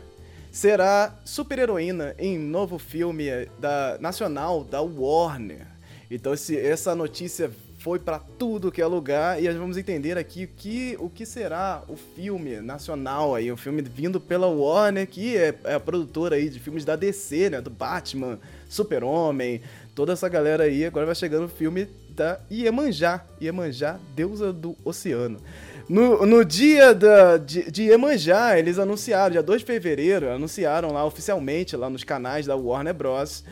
será 0.53 1.13
super-heroína 1.25 2.15
em 2.19 2.39
novo 2.39 2.79
filme 2.79 3.29
da 3.59 3.99
nacional 4.01 4.63
da 4.63 4.81
Warner. 4.81 5.67
Então 6.09 6.33
esse, 6.33 6.57
essa 6.57 6.95
notícia 6.95 7.51
foi 7.81 7.99
para 7.99 8.19
tudo 8.19 8.71
que 8.71 8.81
é 8.81 8.87
lugar 8.87 9.43
e 9.43 9.49
nós 9.49 9.57
vamos 9.57 9.77
entender 9.77 10.17
aqui 10.19 10.45
o 10.45 10.49
que, 10.49 10.97
o 11.01 11.11
que 11.11 11.27
será 11.27 11.83
o 11.89 11.97
filme 11.97 12.61
nacional 12.61 13.35
aí, 13.35 13.51
o 13.51 13.57
filme 13.57 13.83
vindo 13.83 14.21
pela 14.21 14.47
Warner, 14.47 15.09
que 15.09 15.37
é, 15.37 15.59
é 15.65 15.75
a 15.75 15.81
produtora 15.81 16.37
aí 16.37 16.49
de 16.49 16.61
filmes 16.61 16.85
da 16.85 16.95
DC, 16.95 17.51
né, 17.51 17.61
do 17.61 17.71
Batman, 17.71 18.39
Super-Homem, 18.69 19.63
toda 19.97 20.13
essa 20.13 20.29
galera 20.29 20.65
aí, 20.65 20.85
agora 20.85 21.07
vai 21.07 21.15
chegando 21.15 21.47
o 21.47 21.49
filme 21.49 21.89
da 22.11 22.39
Iemanjá, 22.51 23.25
Iemanjá, 23.41 23.99
deusa 24.15 24.53
do 24.53 24.77
oceano. 24.85 25.41
No, 25.91 26.25
no 26.25 26.45
dia 26.45 26.95
da, 26.95 27.37
de, 27.37 27.69
de 27.69 27.83
Iemanjá, 27.83 28.57
eles 28.57 28.79
anunciaram, 28.79 29.33
dia 29.33 29.43
2 29.43 29.63
de 29.63 29.67
fevereiro, 29.67 30.31
anunciaram 30.31 30.93
lá 30.93 31.05
oficialmente, 31.05 31.75
lá 31.75 31.91
nos 31.91 32.05
canais 32.05 32.47
da 32.47 32.55
Warner 32.55 32.95
Bros., 32.95 33.43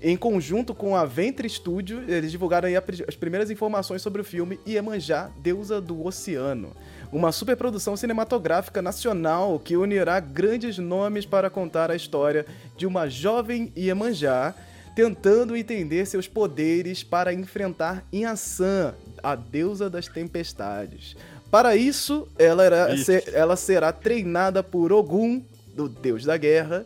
em 0.00 0.16
conjunto 0.16 0.76
com 0.76 0.94
a 0.94 1.04
Ventre 1.04 1.50
Studio, 1.50 2.04
eles 2.06 2.30
divulgaram 2.30 2.68
as 3.08 3.16
primeiras 3.16 3.50
informações 3.50 4.00
sobre 4.00 4.20
o 4.22 4.24
filme 4.24 4.60
Iemanjá, 4.64 5.28
Deusa 5.42 5.80
do 5.80 6.06
Oceano. 6.06 6.70
Uma 7.12 7.32
superprodução 7.32 7.96
cinematográfica 7.96 8.80
nacional 8.80 9.58
que 9.58 9.76
unirá 9.76 10.20
grandes 10.20 10.78
nomes 10.78 11.26
para 11.26 11.50
contar 11.50 11.90
a 11.90 11.96
história 11.96 12.46
de 12.76 12.86
uma 12.86 13.08
jovem 13.08 13.72
Iemanjá 13.76 14.54
tentando 14.98 15.56
entender 15.56 16.06
seus 16.06 16.26
poderes 16.26 17.04
para 17.04 17.32
enfrentar 17.32 18.04
Inhaçã, 18.12 18.94
a 19.22 19.36
deusa 19.36 19.88
das 19.88 20.08
tempestades. 20.08 21.16
Para 21.50 21.76
isso, 21.76 22.28
ela, 22.38 22.64
era, 22.64 22.94
Ixi. 22.94 23.04
se- 23.04 23.24
ela 23.32 23.56
será 23.56 23.90
treinada 23.92 24.62
por 24.62 24.92
Ogum, 24.92 25.42
do 25.74 25.88
deus 25.88 26.24
da 26.24 26.36
guerra. 26.36 26.84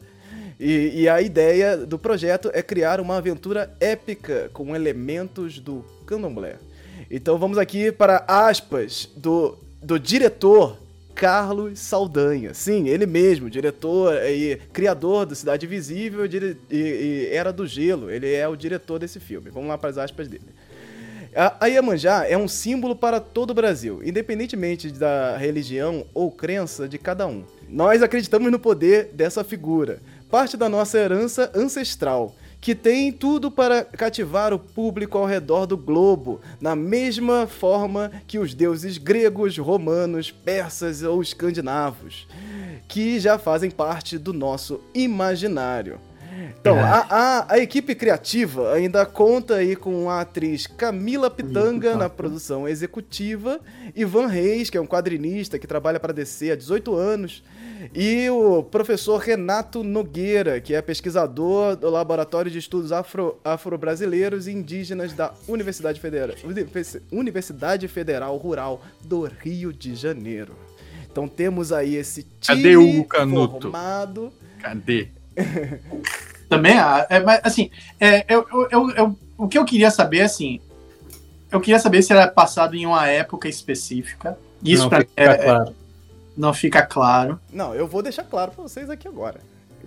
E, 0.61 1.03
e 1.03 1.09
a 1.09 1.21
ideia 1.21 1.77
do 1.77 1.99
projeto 1.99 2.51
é 2.55 2.63
criar 2.63 3.01
uma 3.01 3.17
aventura 3.17 3.75
épica 3.81 4.49
com 4.53 4.77
elementos 4.77 5.59
do 5.59 5.85
candomblé. 6.07 6.57
Então 7.11 7.37
vamos 7.37 7.59
aqui 7.59 7.91
para 7.91 8.25
aspas 8.29 9.09
do, 9.17 9.59
do 9.83 9.99
diretor 9.99 10.79
Carlos 11.15 11.81
Saldanha. 11.81 12.55
Sim, 12.55 12.89
ele 12.89 13.07
mesmo, 13.07 13.51
diretor 13.51 14.15
e 14.25 14.57
criador 14.73 15.27
do 15.27 15.35
Cidade 15.35 15.67
Visível 15.67 16.25
e, 16.25 16.57
e 16.71 17.29
Era 17.33 17.53
do 17.53 17.67
Gelo. 17.67 18.11
Ele 18.11 18.33
é 18.33 18.47
o 18.47 18.55
diretor 18.57 18.99
desse 19.01 19.19
filme. 19.19 19.51
Vamos 19.51 19.69
lá 19.69 19.77
para 19.77 19.91
as 19.91 19.99
aspas 19.99 20.29
dele. 20.29 20.45
A 21.35 21.67
Iemanjá 21.67 22.27
é 22.29 22.37
um 22.37 22.47
símbolo 22.47 22.95
para 22.95 23.19
todo 23.19 23.53
o 23.53 23.55
Brasil, 23.55 24.03
independentemente 24.05 24.91
da 24.91 25.35
religião 25.39 26.05
ou 26.13 26.31
crença 26.31 26.87
de 26.87 26.99
cada 26.99 27.27
um. 27.27 27.43
Nós 27.67 28.03
acreditamos 28.03 28.53
no 28.53 28.59
poder 28.59 29.11
dessa 29.15 29.43
figura, 29.43 30.01
parte 30.31 30.59
da 30.59 30.69
nossa 30.69 30.99
herança 30.99 31.51
ancestral, 31.55 32.35
que 32.61 32.75
tem 32.75 33.11
tudo 33.11 33.51
para 33.51 33.83
cativar 33.83 34.53
o 34.53 34.59
público 34.59 35.17
ao 35.17 35.25
redor 35.25 35.65
do 35.65 35.75
globo, 35.75 36.39
na 36.61 36.77
mesma 36.77 37.47
forma 37.47 38.13
que 38.27 38.39
os 38.39 38.53
deuses 38.53 38.99
gregos, 38.99 39.57
romanos, 39.57 40.31
persas 40.31 41.03
ou 41.03 41.23
escandinavos, 41.23 42.29
que 42.87 43.19
já 43.19 43.39
fazem 43.39 43.71
parte 43.71 44.19
do 44.19 44.35
nosso 44.35 44.83
imaginário. 44.95 45.99
Então, 46.61 46.79
a, 46.79 47.07
a, 47.11 47.55
a 47.55 47.59
equipe 47.59 47.95
criativa 47.95 48.73
ainda 48.73 49.05
conta 49.07 49.57
aí 49.57 49.77
com 49.77 50.09
a 50.09 50.21
atriz 50.21 50.67
Camila 50.67 51.31
Pitanga 51.31 51.97
na 51.97 52.09
produção 52.09 52.69
executiva, 52.69 53.61
Ivan 53.95 54.27
Reis, 54.27 54.71
que 54.71 54.77
é 54.77 54.81
um 54.81 54.87
quadrinista 54.87 55.59
que 55.59 55.67
trabalha 55.67 56.01
para 56.01 56.13
DC 56.13 56.51
há 56.51 56.57
18 56.57 56.95
anos, 56.95 57.43
e 57.95 58.31
o 58.31 58.63
professor 58.63 59.19
Renato 59.19 59.83
Nogueira, 59.83 60.61
que 60.61 60.73
é 60.75 60.81
pesquisador 60.81 61.75
do 61.77 61.91
Laboratório 61.91 62.51
de 62.51 62.59
Estudos 62.59 62.93
Afro- 62.93 63.39
Afro-Brasileiros 63.45 64.47
e 64.47 64.53
Indígenas 64.53 65.13
da 65.13 65.33
Universidade 65.49 66.01
Federal, 66.01 66.37
Universi- 66.45 67.03
Universidade 67.11 67.89
Federal 67.89 68.37
Rural 68.37 68.83
do 69.05 69.23
Rio 69.25 69.73
de 69.73 69.95
Janeiro. 69.97 70.55
Então 71.11 71.27
temos 71.29 71.73
aí 71.73 71.97
esse 71.97 72.23
time 72.41 72.63
Cadê 72.63 72.77
o 72.77 73.05
Canuto? 73.05 73.61
formado. 73.63 74.33
Cadê? 74.61 75.09
Também, 76.57 76.79
ah, 76.79 77.07
é, 77.11 77.21
mas, 77.21 77.41
assim, 77.43 77.71
é, 78.01 78.25
eu, 78.29 78.47
eu, 78.53 78.69
eu- 78.71 78.91
eu- 78.91 79.19
o 79.39 79.49
que 79.49 79.59
eu 79.59 79.65
queria 79.65 79.91
saber, 79.91 80.23
assim, 80.23 80.61
eu 81.51 81.61
queria 81.61 81.79
saber 81.79 82.03
se 82.03 82.13
era 82.13 82.29
passado 82.29 82.75
em 82.75 82.87
uma 82.87 83.07
época 83.09 83.49
específica. 83.49 84.39
Isso 84.65 84.83
Não 84.85 84.89
pra, 84.89 85.01
fica 85.01 85.13
é- 85.17 85.25
é- 85.25 85.37
claro. 85.39 85.75
não 86.37 86.55
fica 86.55 86.83
claro. 86.83 87.41
Não, 87.53 87.75
eu 87.75 87.87
vou 87.87 88.03
deixar 88.03 88.25
claro 88.25 88.53
pra 88.53 88.63
vocês 88.63 88.89
aqui 88.89 89.09
agora. 89.09 89.41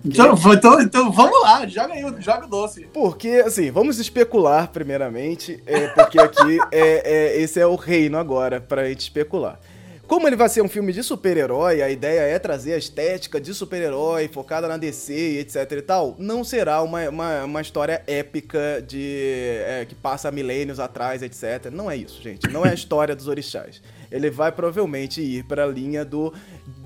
Então, 0.04 0.34
então, 0.52 0.80
então 0.80 1.10
vamos 1.10 1.40
lá, 1.42 1.66
joga 1.66 1.94
aí, 1.94 2.04
o- 2.04 2.20
joga 2.20 2.44
o 2.46 2.48
doce. 2.48 2.86
Porque, 2.92 3.42
assim, 3.46 3.70
vamos 3.70 3.98
especular 3.98 4.68
primeiramente, 4.68 5.60
é, 5.66 5.88
porque 5.88 6.20
aqui 6.20 6.58
é, 6.70 7.02
é- 7.36 7.40
esse 7.40 7.58
é 7.58 7.66
o 7.66 7.74
reino 7.76 8.18
agora 8.18 8.60
pra 8.60 8.86
gente 8.88 9.00
especular. 9.00 9.58
Como 10.06 10.28
ele 10.28 10.36
vai 10.36 10.48
ser 10.48 10.62
um 10.62 10.68
filme 10.68 10.92
de 10.92 11.02
super-herói, 11.02 11.82
a 11.82 11.90
ideia 11.90 12.20
é 12.20 12.38
trazer 12.38 12.74
a 12.74 12.78
estética 12.78 13.40
de 13.40 13.52
super-herói, 13.52 14.28
focada 14.28 14.68
na 14.68 14.76
DC 14.76 15.12
e 15.12 15.38
etc 15.38 15.72
e 15.72 15.82
tal, 15.82 16.14
não 16.16 16.44
será 16.44 16.80
uma, 16.80 17.08
uma, 17.08 17.44
uma 17.44 17.60
história 17.60 18.00
épica 18.06 18.80
de 18.86 19.62
é, 19.66 19.84
que 19.84 19.96
passa 19.96 20.30
milênios 20.30 20.78
atrás, 20.78 21.22
etc. 21.22 21.72
Não 21.72 21.90
é 21.90 21.96
isso, 21.96 22.22
gente. 22.22 22.48
Não 22.48 22.64
é 22.64 22.70
a 22.70 22.74
história 22.74 23.16
dos 23.16 23.26
orixás. 23.26 23.82
Ele 24.08 24.30
vai 24.30 24.52
provavelmente 24.52 25.20
ir 25.20 25.42
pra 25.44 25.66
linha 25.66 26.04
do 26.04 26.32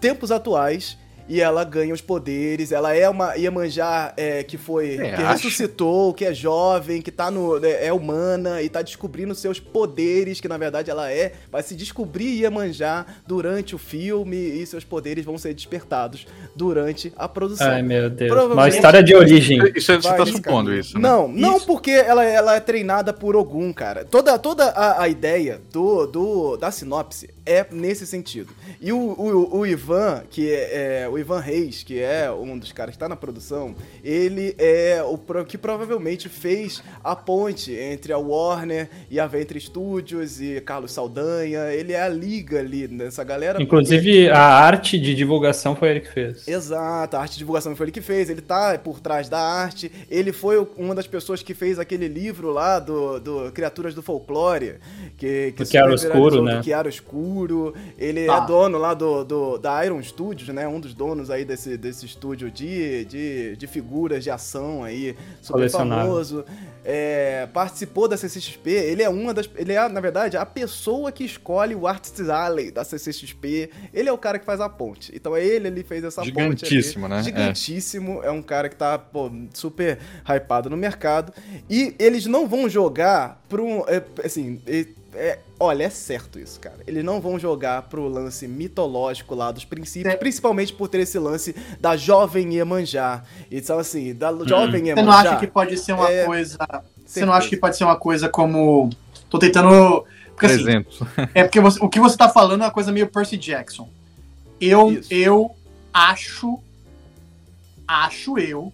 tempos 0.00 0.30
atuais 0.30 0.96
e 1.30 1.40
ela 1.40 1.62
ganha 1.62 1.94
os 1.94 2.00
poderes. 2.00 2.72
Ela 2.72 2.92
é 2.92 3.08
uma 3.08 3.36
Iemanjá 3.36 4.12
é, 4.16 4.42
que 4.42 4.58
foi. 4.58 4.96
É, 4.96 5.12
que 5.12 5.22
acho. 5.22 5.44
ressuscitou, 5.44 6.12
que 6.12 6.24
é 6.24 6.34
jovem, 6.34 7.00
que 7.00 7.12
tá 7.12 7.30
no. 7.30 7.64
é 7.64 7.86
é 7.86 7.92
humana 7.92 8.60
e 8.60 8.68
tá 8.68 8.82
descobrindo 8.82 9.34
seus 9.34 9.60
poderes, 9.60 10.40
que 10.40 10.48
na 10.48 10.58
verdade 10.58 10.90
ela 10.90 11.10
é. 11.10 11.32
Vai 11.50 11.62
se 11.62 11.76
descobrir 11.76 12.40
Iemanjá 12.40 13.06
durante 13.26 13.76
o 13.76 13.78
filme 13.78 14.36
e 14.36 14.66
seus 14.66 14.84
poderes 14.84 15.24
vão 15.24 15.38
ser 15.38 15.54
despertados 15.54 16.26
durante 16.56 17.12
a 17.16 17.28
produção. 17.28 17.70
Ai, 17.70 17.82
meu 17.82 18.10
Deus. 18.10 18.52
Uma 18.52 18.68
história 18.68 19.02
de 19.02 19.14
origem. 19.14 19.60
Isso 19.76 19.92
você 19.92 20.12
tá 20.12 20.26
supondo 20.26 20.74
isso, 20.74 20.98
né? 20.98 21.08
Não, 21.08 21.28
não 21.28 21.56
Isso. 21.56 21.66
porque 21.66 21.92
ela, 21.92 22.24
ela 22.24 22.56
é 22.56 22.60
treinada 22.60 23.12
por 23.12 23.36
Ogum, 23.36 23.72
cara. 23.72 24.04
Toda, 24.04 24.38
toda 24.38 24.64
a, 24.64 25.02
a 25.02 25.08
ideia 25.08 25.60
do, 25.72 26.06
do, 26.06 26.56
da 26.56 26.70
sinopse 26.70 27.30
é 27.46 27.66
nesse 27.70 28.06
sentido. 28.06 28.52
E 28.80 28.92
o, 28.92 28.96
o, 28.96 29.58
o 29.58 29.66
Ivan, 29.66 30.22
que 30.30 30.52
é, 30.52 31.02
é, 31.02 31.08
o 31.08 31.18
Ivan 31.20 31.40
Reis, 31.40 31.82
que 31.82 32.00
é 32.00 32.30
um 32.30 32.58
dos 32.58 32.72
caras 32.72 32.94
que 32.94 32.98
tá 32.98 33.08
na 33.08 33.16
produção, 33.16 33.74
ele 34.02 34.54
é 34.58 35.02
o 35.02 35.18
que 35.44 35.56
provavelmente 35.58 36.28
fez 36.28 36.82
a 37.02 37.14
ponte 37.14 37.72
entre 37.72 38.12
a 38.12 38.18
Warner 38.18 38.88
e 39.10 39.18
a 39.20 39.26
Ventre 39.26 39.60
Studios 39.60 40.40
e 40.40 40.60
Carlos 40.60 40.92
Saldanha. 40.92 41.72
Ele 41.72 41.92
é 41.92 42.02
a 42.02 42.08
liga 42.08 42.58
ali 42.60 42.88
nessa 42.88 43.22
galera. 43.24 43.62
Inclusive, 43.62 44.28
a 44.30 44.40
arte 44.42 44.98
de 44.98 45.14
divulgação 45.14 45.76
foi 45.76 45.90
ele 45.90 46.00
que 46.00 46.12
fez. 46.12 46.46
Exato, 46.48 47.16
a 47.16 47.20
arte 47.20 47.32
de 47.32 47.38
divulgação 47.38 47.74
foi 47.76 47.84
ele 47.86 47.92
que 47.92 48.00
fez, 48.00 48.28
ele 48.30 48.40
tá 48.40 48.78
por 48.78 49.00
trás 49.00 49.28
da 49.28 49.38
arte, 49.40 49.90
ele 50.10 50.32
foi 50.32 50.66
uma 50.76 50.94
das 50.94 51.06
pessoas 51.06 51.42
que 51.42 51.54
fez 51.54 51.78
aquele 51.78 52.08
livro 52.08 52.50
lá 52.50 52.78
do, 52.78 53.18
do 53.20 53.52
Criaturas 53.52 53.94
do 53.94 54.02
Folclore, 54.02 54.76
que, 55.16 55.52
que 55.52 55.62
Do 55.64 55.68
Chiaro 55.68 55.94
Escuro, 55.94 56.42
né? 56.42 56.56
Do 56.56 56.64
Chiaro 56.64 56.88
Escuro, 56.88 57.74
ele 57.98 58.26
Tá. 58.26 58.42
é 58.42 58.46
dono 58.46 58.78
lá 58.78 58.94
do, 58.94 59.24
do- 59.24 59.58
da 59.58 59.84
Iron 59.84 60.02
Studios, 60.02 60.48
né, 60.50 60.66
um 60.66 60.78
dos 60.80 60.94
donos 60.94 61.09
aí 61.30 61.44
desse, 61.44 61.76
desse 61.76 62.06
estúdio 62.06 62.50
de, 62.50 63.04
de, 63.06 63.56
de 63.56 63.66
figuras 63.66 64.22
de 64.22 64.30
ação 64.30 64.84
aí, 64.84 65.16
super 65.40 65.68
famoso, 65.70 66.44
é, 66.84 67.48
participou 67.52 68.06
da 68.06 68.16
CCXP, 68.16 68.70
ele 68.70 69.02
é 69.02 69.08
uma 69.08 69.34
das, 69.34 69.48
ele 69.56 69.72
é, 69.72 69.88
na 69.88 70.00
verdade, 70.00 70.36
a 70.36 70.46
pessoa 70.46 71.10
que 71.10 71.24
escolhe 71.24 71.74
o 71.74 71.86
Artist 71.86 72.20
Alley 72.30 72.70
da 72.70 72.84
CCXP, 72.84 73.70
ele 73.92 74.08
é 74.08 74.12
o 74.12 74.18
cara 74.18 74.38
que 74.38 74.44
faz 74.44 74.60
a 74.60 74.68
ponte, 74.68 75.12
então 75.14 75.36
é 75.36 75.44
ele, 75.44 75.68
ele 75.68 75.82
fez 75.82 76.04
essa 76.04 76.22
ponte 76.22 76.38
ali. 76.40 76.56
Gigantíssimo, 76.56 77.08
né? 77.08 77.18
É. 77.18 77.22
Gigantíssimo, 77.22 78.22
é. 78.22 78.30
um 78.30 78.42
cara 78.42 78.68
que 78.68 78.76
tá, 78.76 78.98
pô, 78.98 79.30
super 79.52 79.98
hypado 80.24 80.70
no 80.70 80.76
mercado. 80.76 81.32
E 81.68 81.94
eles 81.98 82.26
não 82.26 82.46
vão 82.46 82.68
jogar 82.68 83.42
pro. 83.48 83.64
um, 83.64 83.84
é, 83.86 84.02
assim, 84.24 84.60
é- 84.66 84.86
é- 85.14 85.38
olha, 85.60 85.84
é 85.84 85.90
certo 85.90 86.38
isso, 86.40 86.58
cara. 86.58 86.78
Eles 86.86 87.04
não 87.04 87.20
vão 87.20 87.38
jogar 87.38 87.82
pro 87.82 88.08
lance 88.08 88.48
mitológico 88.48 89.34
lá 89.34 89.52
dos 89.52 89.64
princípios, 89.64 90.12
É. 90.12 90.16
principalmente 90.16 90.72
por 90.72 90.88
ter 90.88 91.00
esse 91.00 91.18
lance 91.18 91.54
da 91.78 91.96
jovem 91.96 92.54
Iemanjá. 92.54 93.22
Então, 93.50 93.78
assim, 93.78 94.14
da 94.14 94.30
jovem 94.44 94.80
Você 94.82 94.88
Iemanjá. 94.88 95.02
não 95.02 95.12
acha 95.12 95.36
que 95.36 95.46
pode 95.46 95.76
ser 95.76 95.92
uma 95.92 96.10
é, 96.10 96.24
coisa. 96.24 96.58
Você 97.06 97.24
não 97.24 97.32
acha 97.32 97.48
que 97.48 97.56
pode 97.56 97.76
ser 97.76 97.84
uma 97.84 97.96
coisa 97.96 98.28
como. 98.28 98.90
Tô 99.28 99.38
tentando. 99.38 100.04
Porque 100.30 100.46
assim, 100.46 100.62
300. 100.64 101.00
É 101.34 101.42
porque 101.44 101.60
você- 101.60 101.78
o 101.84 101.88
que 101.88 102.00
você 102.00 102.16
tá 102.16 102.28
falando 102.28 102.62
é 102.62 102.64
uma 102.64 102.70
coisa 102.72 102.90
meio 102.90 103.06
Percy 103.08 103.36
Jackson. 103.36 103.88
Eu, 104.60 104.92
Isso. 104.92 105.12
eu 105.12 105.54
acho, 105.92 106.58
acho 107.86 108.38
eu, 108.38 108.72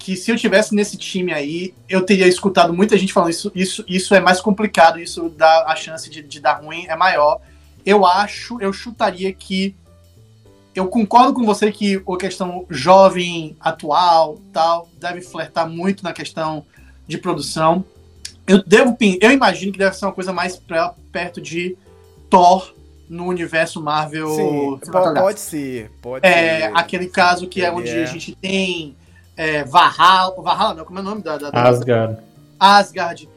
que 0.00 0.16
se 0.16 0.30
eu 0.30 0.36
tivesse 0.36 0.74
nesse 0.74 0.96
time 0.96 1.32
aí, 1.32 1.74
eu 1.88 2.00
teria 2.00 2.26
escutado 2.26 2.72
muita 2.72 2.96
gente 2.96 3.12
falando 3.12 3.30
isso, 3.30 3.52
isso, 3.54 3.84
isso 3.86 4.14
é 4.14 4.20
mais 4.20 4.40
complicado, 4.40 4.98
isso 4.98 5.28
dá 5.28 5.66
a 5.68 5.76
chance 5.76 6.08
de, 6.08 6.22
de 6.22 6.40
dar 6.40 6.54
ruim 6.54 6.86
é 6.88 6.96
maior. 6.96 7.38
Eu 7.84 8.06
acho, 8.06 8.58
eu 8.60 8.72
chutaria 8.72 9.30
que 9.32 9.74
eu 10.74 10.86
concordo 10.88 11.34
com 11.34 11.44
você 11.44 11.70
que 11.70 11.96
a 12.08 12.16
questão 12.16 12.64
jovem, 12.70 13.56
atual, 13.60 14.40
tal, 14.52 14.88
deve 14.98 15.20
flertar 15.20 15.68
muito 15.68 16.02
na 16.02 16.12
questão 16.12 16.64
de 17.06 17.18
produção. 17.18 17.84
Eu 18.46 18.62
devo, 18.64 18.96
eu 19.20 19.30
imagino 19.30 19.70
que 19.72 19.78
deve 19.78 19.94
ser 19.96 20.06
uma 20.06 20.12
coisa 20.12 20.32
mais 20.32 20.56
pra- 20.56 20.94
perto 21.12 21.40
de 21.40 21.76
Thor 22.30 22.72
no 23.08 23.26
universo 23.26 23.82
Marvel. 23.82 24.28
Sim, 24.30 24.80
pode 24.90 25.40
ser. 25.40 25.90
Pode 26.00 26.26
É, 26.26 26.60
ser. 26.68 26.72
aquele 26.74 27.08
caso 27.08 27.48
que 27.48 27.60
é 27.62 27.70
onde 27.70 27.90
é. 27.90 28.02
a 28.02 28.06
gente 28.06 28.34
tem 28.36 28.96
é, 29.40 29.64
Valhalla, 29.64 30.34
Valhalla 30.42 30.74
não, 30.74 30.84
como 30.84 30.98
é 30.98 31.02
o 31.02 31.04
nome 31.04 31.22
da, 31.22 31.38
da, 31.38 31.50
da- 31.50 31.62
Asgard. 31.62 32.18
Asgard, 32.58 33.28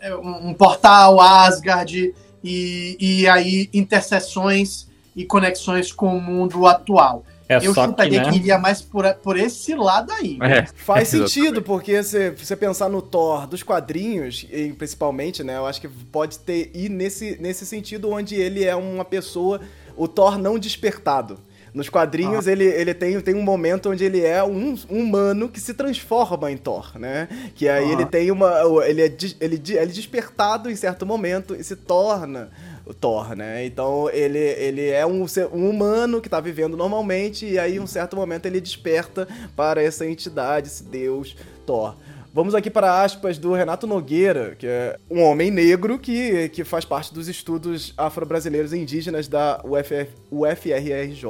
é, 0.00 0.16
um, 0.16 0.48
um 0.48 0.54
portal 0.54 1.20
Asgard 1.20 2.14
e, 2.42 2.96
e 2.98 3.28
aí 3.28 3.68
interseções 3.74 4.88
e 5.14 5.26
conexões 5.26 5.92
com 5.92 6.16
o 6.16 6.20
mundo 6.20 6.66
atual. 6.66 7.24
É 7.46 7.58
eu 7.58 7.74
só 7.74 7.82
que, 7.82 7.88
chutaria 7.90 8.22
né? 8.22 8.30
que 8.30 8.36
iria 8.36 8.58
mais 8.58 8.80
por, 8.80 9.04
por 9.16 9.36
esse 9.36 9.74
lado 9.74 10.10
aí. 10.12 10.38
É. 10.40 10.64
Faz 10.64 11.08
sentido, 11.10 11.60
porque 11.60 12.02
se 12.02 12.30
você 12.30 12.56
pensar 12.56 12.88
no 12.88 13.02
Thor 13.02 13.46
dos 13.46 13.62
quadrinhos, 13.62 14.46
principalmente, 14.78 15.44
né? 15.44 15.58
Eu 15.58 15.66
acho 15.66 15.78
que 15.80 15.88
pode 15.88 16.38
ter 16.38 16.70
ir 16.72 16.88
nesse, 16.88 17.36
nesse 17.38 17.66
sentido 17.66 18.08
onde 18.10 18.34
ele 18.34 18.64
é 18.64 18.74
uma 18.74 19.04
pessoa, 19.04 19.60
o 19.94 20.08
Thor 20.08 20.38
não 20.38 20.58
despertado. 20.58 21.38
Nos 21.72 21.88
quadrinhos, 21.88 22.46
ele, 22.46 22.64
ele 22.64 22.92
tem, 22.92 23.20
tem 23.20 23.34
um 23.34 23.42
momento 23.42 23.90
onde 23.90 24.04
ele 24.04 24.20
é 24.24 24.42
um, 24.42 24.76
um 24.90 24.98
humano 24.98 25.48
que 25.48 25.60
se 25.60 25.72
transforma 25.72 26.50
em 26.50 26.56
Thor, 26.56 26.98
né? 26.98 27.28
Que 27.54 27.68
aí 27.68 27.84
Aham. 27.84 27.92
ele 27.92 28.06
tem 28.06 28.30
uma. 28.30 28.52
Ele 28.84 29.02
é, 29.02 29.16
ele, 29.40 29.62
ele 29.68 29.76
é 29.76 29.86
despertado 29.86 30.70
em 30.70 30.76
certo 30.76 31.06
momento 31.06 31.54
e 31.54 31.62
se 31.62 31.76
torna 31.76 32.50
o 32.84 32.92
Thor, 32.92 33.36
né? 33.36 33.64
Então 33.64 34.10
ele, 34.10 34.38
ele 34.38 34.88
é 34.88 35.06
um, 35.06 35.24
um 35.52 35.70
humano 35.70 36.20
que 36.20 36.28
tá 36.28 36.40
vivendo 36.40 36.76
normalmente 36.76 37.46
e 37.46 37.58
aí 37.58 37.76
em 37.76 37.80
um 37.80 37.86
certo 37.86 38.16
momento 38.16 38.46
ele 38.46 38.60
desperta 38.60 39.28
para 39.54 39.80
essa 39.80 40.04
entidade, 40.04 40.66
esse 40.66 40.82
deus 40.82 41.36
Thor. 41.64 41.94
Vamos 42.32 42.54
aqui 42.54 42.70
para 42.70 43.02
aspas 43.02 43.38
do 43.38 43.52
Renato 43.52 43.88
Nogueira, 43.88 44.54
que 44.54 44.64
é 44.64 44.96
um 45.10 45.20
homem 45.20 45.50
negro 45.50 45.98
que, 45.98 46.48
que 46.50 46.62
faz 46.62 46.84
parte 46.84 47.12
dos 47.12 47.26
estudos 47.26 47.92
afro-brasileiros 47.96 48.72
e 48.72 48.78
indígenas 48.78 49.26
da 49.26 49.60
UFF, 49.64 50.10
UFRRJ. 50.30 51.26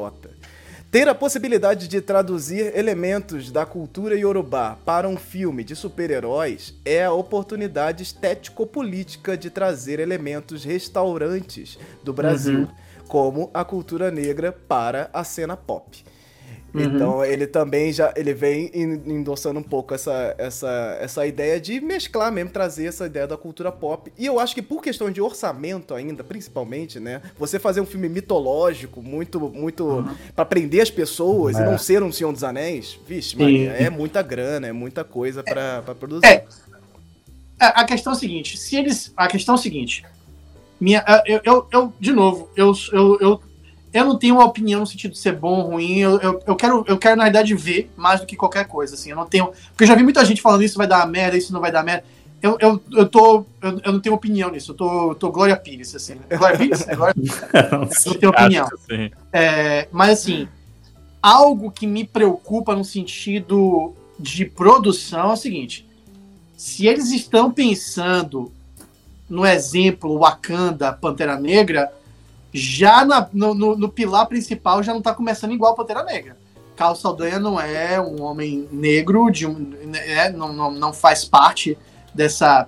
Ter 0.90 1.08
a 1.08 1.14
possibilidade 1.14 1.88
de 1.88 2.02
traduzir 2.02 2.76
elementos 2.76 3.50
da 3.50 3.64
cultura 3.64 4.14
iorubá 4.14 4.76
para 4.84 5.08
um 5.08 5.16
filme 5.16 5.64
de 5.64 5.74
super-heróis 5.74 6.74
é 6.84 7.04
a 7.04 7.12
oportunidade 7.12 8.02
estético-política 8.02 9.38
de 9.38 9.48
trazer 9.48 10.00
elementos 10.00 10.64
restaurantes 10.64 11.78
do 12.04 12.12
Brasil, 12.12 12.58
uhum. 12.58 12.68
como 13.08 13.50
a 13.54 13.64
cultura 13.64 14.10
negra, 14.10 14.52
para 14.52 15.08
a 15.14 15.24
cena 15.24 15.56
pop. 15.56 16.04
Uhum. 16.72 16.82
Então 16.82 17.24
ele 17.24 17.46
também 17.46 17.92
já 17.92 18.12
ele 18.16 18.32
vem 18.32 18.70
endossando 18.74 19.58
um 19.58 19.62
pouco 19.62 19.94
essa, 19.94 20.34
essa, 20.38 20.98
essa 21.00 21.26
ideia 21.26 21.60
de 21.60 21.80
mesclar 21.80 22.30
mesmo, 22.30 22.50
trazer 22.50 22.86
essa 22.86 23.06
ideia 23.06 23.26
da 23.26 23.36
cultura 23.36 23.72
pop. 23.72 24.12
E 24.16 24.26
eu 24.26 24.38
acho 24.38 24.54
que 24.54 24.62
por 24.62 24.82
questão 24.82 25.10
de 25.10 25.20
orçamento 25.20 25.94
ainda, 25.94 26.22
principalmente, 26.22 27.00
né? 27.00 27.20
Você 27.38 27.58
fazer 27.58 27.80
um 27.80 27.86
filme 27.86 28.08
mitológico, 28.08 29.02
muito, 29.02 29.40
muito 29.40 29.84
uhum. 29.84 30.14
para 30.34 30.44
prender 30.44 30.82
as 30.82 30.90
pessoas 30.90 31.56
é. 31.56 31.62
e 31.62 31.64
não 31.64 31.76
ser 31.76 32.02
um 32.02 32.12
Senhor 32.12 32.32
dos 32.32 32.44
Anéis, 32.44 32.98
vixe, 33.06 33.36
Maria, 33.36 33.72
é 33.72 33.90
muita 33.90 34.22
grana, 34.22 34.68
é 34.68 34.72
muita 34.72 35.02
coisa 35.02 35.42
para 35.42 35.82
produzir. 35.98 36.26
É. 36.26 36.44
A 37.58 37.84
questão 37.84 38.14
é 38.14 38.16
a 38.16 38.18
seguinte, 38.18 38.56
se 38.56 38.76
eles. 38.76 39.12
A 39.14 39.28
questão 39.28 39.54
é 39.54 39.58
a 39.58 39.60
seguinte. 39.60 40.02
Minha, 40.80 41.04
eu, 41.26 41.40
eu, 41.44 41.68
eu 41.70 41.92
de 42.00 42.10
novo, 42.10 42.48
eu, 42.56 42.72
eu, 42.90 43.18
eu 43.20 43.42
eu 43.92 44.04
não 44.04 44.16
tenho 44.16 44.36
uma 44.36 44.44
opinião 44.44 44.80
no 44.80 44.86
sentido 44.86 45.12
de 45.12 45.18
ser 45.18 45.32
bom 45.32 45.60
ou 45.60 45.70
ruim. 45.72 45.98
Eu, 45.98 46.20
eu, 46.20 46.42
eu, 46.46 46.56
quero, 46.56 46.84
eu 46.86 46.96
quero, 46.96 47.16
na 47.16 47.24
verdade, 47.24 47.54
ver 47.54 47.90
mais 47.96 48.20
do 48.20 48.26
que 48.26 48.36
qualquer 48.36 48.66
coisa. 48.66 48.94
Assim. 48.94 49.10
Eu 49.10 49.16
não 49.16 49.26
tenho. 49.26 49.46
Porque 49.70 49.84
eu 49.84 49.88
já 49.88 49.94
vi 49.94 50.02
muita 50.02 50.24
gente 50.24 50.40
falando 50.40 50.62
isso 50.62 50.78
vai 50.78 50.86
dar 50.86 51.06
merda, 51.06 51.36
isso 51.36 51.52
não 51.52 51.60
vai 51.60 51.72
dar 51.72 51.82
merda. 51.82 52.04
Eu, 52.40 52.56
eu, 52.60 52.80
eu, 52.92 53.06
tô, 53.06 53.44
eu, 53.60 53.80
eu 53.84 53.92
não 53.92 54.00
tenho 54.00 54.14
opinião 54.14 54.50
nisso. 54.50 54.70
Eu 54.72 54.76
tô, 54.76 55.14
tô 55.14 55.30
Glória 55.30 55.56
Pires, 55.56 55.94
assim. 55.94 56.14
Né? 56.14 56.36
Glória 56.36 56.56
Pires? 56.56 56.88
É 56.88 56.94
Glória 56.94 57.14
Pires. 57.14 57.42
eu 58.06 58.12
não 58.12 58.18
tenho 58.18 58.32
opinião. 58.32 58.68
É, 59.32 59.88
mas, 59.90 60.20
assim, 60.20 60.48
algo 61.20 61.70
que 61.70 61.86
me 61.86 62.04
preocupa 62.04 62.74
no 62.74 62.84
sentido 62.84 63.92
de 64.18 64.44
produção 64.44 65.30
é 65.30 65.32
o 65.32 65.36
seguinte: 65.36 65.86
se 66.56 66.86
eles 66.86 67.10
estão 67.10 67.50
pensando 67.50 68.52
no 69.28 69.44
exemplo 69.44 70.18
Wakanda, 70.18 70.92
Pantera 70.92 71.38
Negra 71.38 71.92
já 72.52 73.04
na, 73.04 73.28
no, 73.32 73.54
no, 73.54 73.76
no, 73.76 73.88
pilar 73.88 74.26
principal 74.26 74.82
já 74.82 74.92
não 74.92 75.02
tá 75.02 75.14
começando 75.14 75.52
igual 75.52 75.72
a 75.72 75.76
Pantera 75.76 76.02
Negra. 76.02 76.36
Carlos 76.76 77.00
Saldanha 77.00 77.38
não 77.38 77.60
é 77.60 78.00
um 78.00 78.22
homem 78.22 78.66
negro, 78.72 79.30
de 79.30 79.46
um, 79.46 79.72
é, 79.94 80.30
não, 80.30 80.52
não, 80.52 80.70
não 80.70 80.92
faz 80.92 81.24
parte 81.24 81.76
dessa 82.14 82.66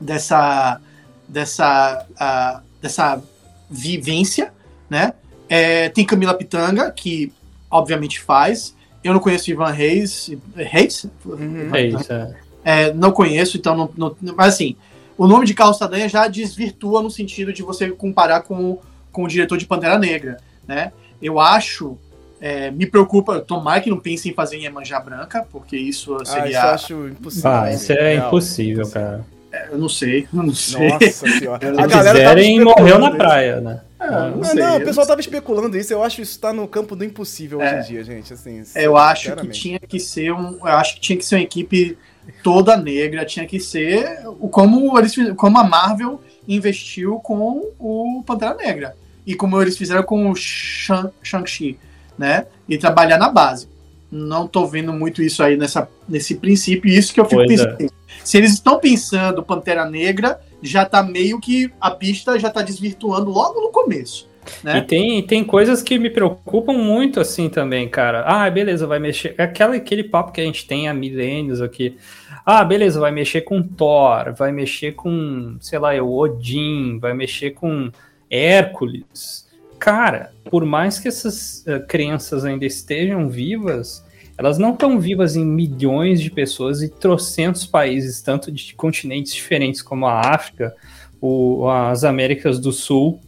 dessa 0.00 0.80
dessa 1.26 2.06
uh, 2.12 2.62
dessa 2.80 3.22
vivência, 3.70 4.52
né? 4.88 5.14
É, 5.48 5.88
tem 5.88 6.04
Camila 6.04 6.34
Pitanga 6.34 6.90
que 6.90 7.32
obviamente 7.70 8.20
faz. 8.20 8.76
Eu 9.02 9.12
não 9.14 9.20
conheço 9.20 9.50
Ivan 9.50 9.70
Reis, 9.70 10.30
Reis, 10.54 11.06
uhum. 11.24 11.70
Reis 11.70 12.10
é. 12.10 12.36
É, 12.64 12.92
não 12.92 13.12
conheço, 13.12 13.56
então 13.56 13.74
não, 13.74 13.90
não, 13.96 14.34
mas 14.36 14.54
assim, 14.54 14.76
o 15.16 15.26
nome 15.26 15.46
de 15.46 15.54
Carlos 15.54 15.78
Saldanha 15.78 16.08
já 16.08 16.28
desvirtua 16.28 17.00
no 17.02 17.10
sentido 17.10 17.52
de 17.52 17.62
você 17.62 17.90
comparar 17.90 18.42
com 18.42 18.78
com 19.12 19.24
o 19.24 19.28
diretor 19.28 19.58
de 19.58 19.66
Pantera 19.66 19.98
Negra, 19.98 20.38
né? 20.66 20.92
Eu 21.20 21.40
acho, 21.40 21.98
é, 22.40 22.70
me 22.70 22.86
preocupa, 22.86 23.40
tomara 23.40 23.80
que 23.80 23.90
não 23.90 23.98
pense 23.98 24.28
em 24.28 24.34
fazer 24.34 24.56
em 24.56 24.62
Iemanjá 24.62 25.00
Branca, 25.00 25.46
porque 25.50 25.76
isso 25.76 26.16
seria... 26.24 26.42
Ah, 26.42 26.48
isso 26.48 26.58
eu 26.58 26.70
acho 26.70 27.08
impossível. 27.08 27.50
Ah, 27.50 27.72
isso 27.72 27.92
é 27.92 28.14
impossível, 28.14 28.88
cara. 28.88 29.24
É, 29.50 29.68
eu 29.70 29.78
não 29.78 29.88
sei, 29.88 30.28
eu 30.32 30.42
não 30.42 30.54
sei. 30.54 30.88
Nossa 30.88 31.10
senhora. 31.26 31.74
Se 31.74 31.80
a 31.80 31.86
galera 31.86 32.18
quiserem, 32.18 32.60
morreu 32.62 32.98
na 32.98 33.10
praia, 33.12 33.60
né? 33.60 33.80
É, 33.98 34.10
não, 34.10 34.36
não, 34.36 34.44
sei, 34.44 34.54
não, 34.62 34.76
o 34.76 34.84
pessoal 34.84 35.06
tava 35.06 35.20
especulando 35.20 35.76
isso. 35.76 35.92
Eu 35.92 36.02
acho 36.02 36.16
que 36.16 36.22
isso 36.22 36.38
tá 36.38 36.52
no 36.52 36.68
campo 36.68 36.94
do 36.94 37.04
impossível 37.04 37.60
é, 37.60 37.66
hoje 37.66 37.76
em 37.76 37.92
dia, 37.94 38.04
gente. 38.04 38.32
Assim, 38.32 38.62
eu 38.76 38.96
acho 38.96 39.34
que 39.36 39.48
tinha 39.48 39.78
que 39.78 39.98
ser 39.98 40.32
um. 40.32 40.58
Eu 40.60 40.66
acho 40.66 40.94
que 40.94 41.00
tinha 41.00 41.18
que 41.18 41.24
ser 41.24 41.36
uma 41.36 41.42
equipe 41.42 41.96
toda 42.42 42.76
negra, 42.76 43.24
tinha 43.24 43.46
que 43.46 43.58
ser 43.58 44.20
como 44.50 44.98
eles 44.98 45.14
como 45.36 45.58
a 45.58 45.64
Marvel 45.64 46.20
investiu 46.48 47.20
com 47.20 47.70
o 47.78 48.22
Pantera 48.26 48.54
Negra 48.54 48.96
e 49.26 49.34
como 49.34 49.60
eles 49.60 49.76
fizeram 49.76 50.02
com 50.02 50.30
o 50.30 50.34
Shang-Chi, 50.34 51.78
né? 52.16 52.46
E 52.66 52.78
trabalhar 52.78 53.18
na 53.18 53.28
base. 53.28 53.68
Não 54.10 54.48
tô 54.48 54.66
vendo 54.66 54.90
muito 54.90 55.22
isso 55.22 55.42
aí 55.42 55.54
nessa, 55.54 55.86
nesse 56.08 56.36
princípio, 56.36 56.90
isso 56.90 57.12
que 57.12 57.20
eu 57.20 57.26
fico 57.26 57.44
pois 57.44 57.60
é. 57.60 57.66
pensando. 57.66 57.92
É. 57.92 57.98
Se 58.24 58.38
eles 58.38 58.54
estão 58.54 58.78
pensando 58.78 59.42
Pantera 59.42 59.84
Negra, 59.84 60.40
já 60.62 60.86
tá 60.86 61.02
meio 61.02 61.38
que 61.38 61.70
a 61.78 61.90
pista 61.90 62.38
já 62.38 62.48
tá 62.48 62.62
desvirtuando 62.62 63.30
logo 63.30 63.60
no 63.60 63.70
começo. 63.70 64.26
Né? 64.62 64.78
E 64.78 64.82
tem, 64.82 65.22
tem 65.22 65.44
coisas 65.44 65.82
que 65.82 65.98
me 65.98 66.10
preocupam 66.10 66.72
muito 66.72 67.20
assim 67.20 67.48
também, 67.48 67.88
cara. 67.88 68.24
Ah, 68.26 68.48
beleza, 68.50 68.86
vai 68.86 68.98
mexer. 68.98 69.34
Aquela, 69.38 69.76
aquele 69.76 70.04
papo 70.04 70.32
que 70.32 70.40
a 70.40 70.44
gente 70.44 70.66
tem 70.66 70.88
há 70.88 70.94
milênios 70.94 71.60
aqui. 71.60 71.96
Ah, 72.44 72.64
beleza, 72.64 73.00
vai 73.00 73.10
mexer 73.10 73.42
com 73.42 73.62
Thor, 73.62 74.34
vai 74.34 74.52
mexer 74.52 74.92
com, 74.92 75.56
sei 75.60 75.78
lá, 75.78 75.92
o 76.02 76.16
Odin, 76.16 76.98
vai 76.98 77.14
mexer 77.14 77.50
com 77.50 77.90
Hércules. 78.30 79.46
Cara, 79.78 80.32
por 80.50 80.64
mais 80.64 80.98
que 80.98 81.08
essas 81.08 81.64
uh, 81.66 81.86
crenças 81.86 82.44
ainda 82.44 82.64
estejam 82.64 83.28
vivas, 83.28 84.04
elas 84.36 84.58
não 84.58 84.72
estão 84.72 84.98
vivas 84.98 85.36
em 85.36 85.44
milhões 85.44 86.20
de 86.20 86.30
pessoas 86.30 86.82
e 86.82 86.88
trocentos 86.88 87.66
países, 87.66 88.22
tanto 88.22 88.50
de 88.50 88.74
continentes 88.74 89.34
diferentes 89.34 89.82
como 89.82 90.06
a 90.06 90.34
África, 90.34 90.74
o, 91.20 91.68
as 91.68 92.04
Américas 92.04 92.58
do 92.58 92.72
Sul, 92.72 93.20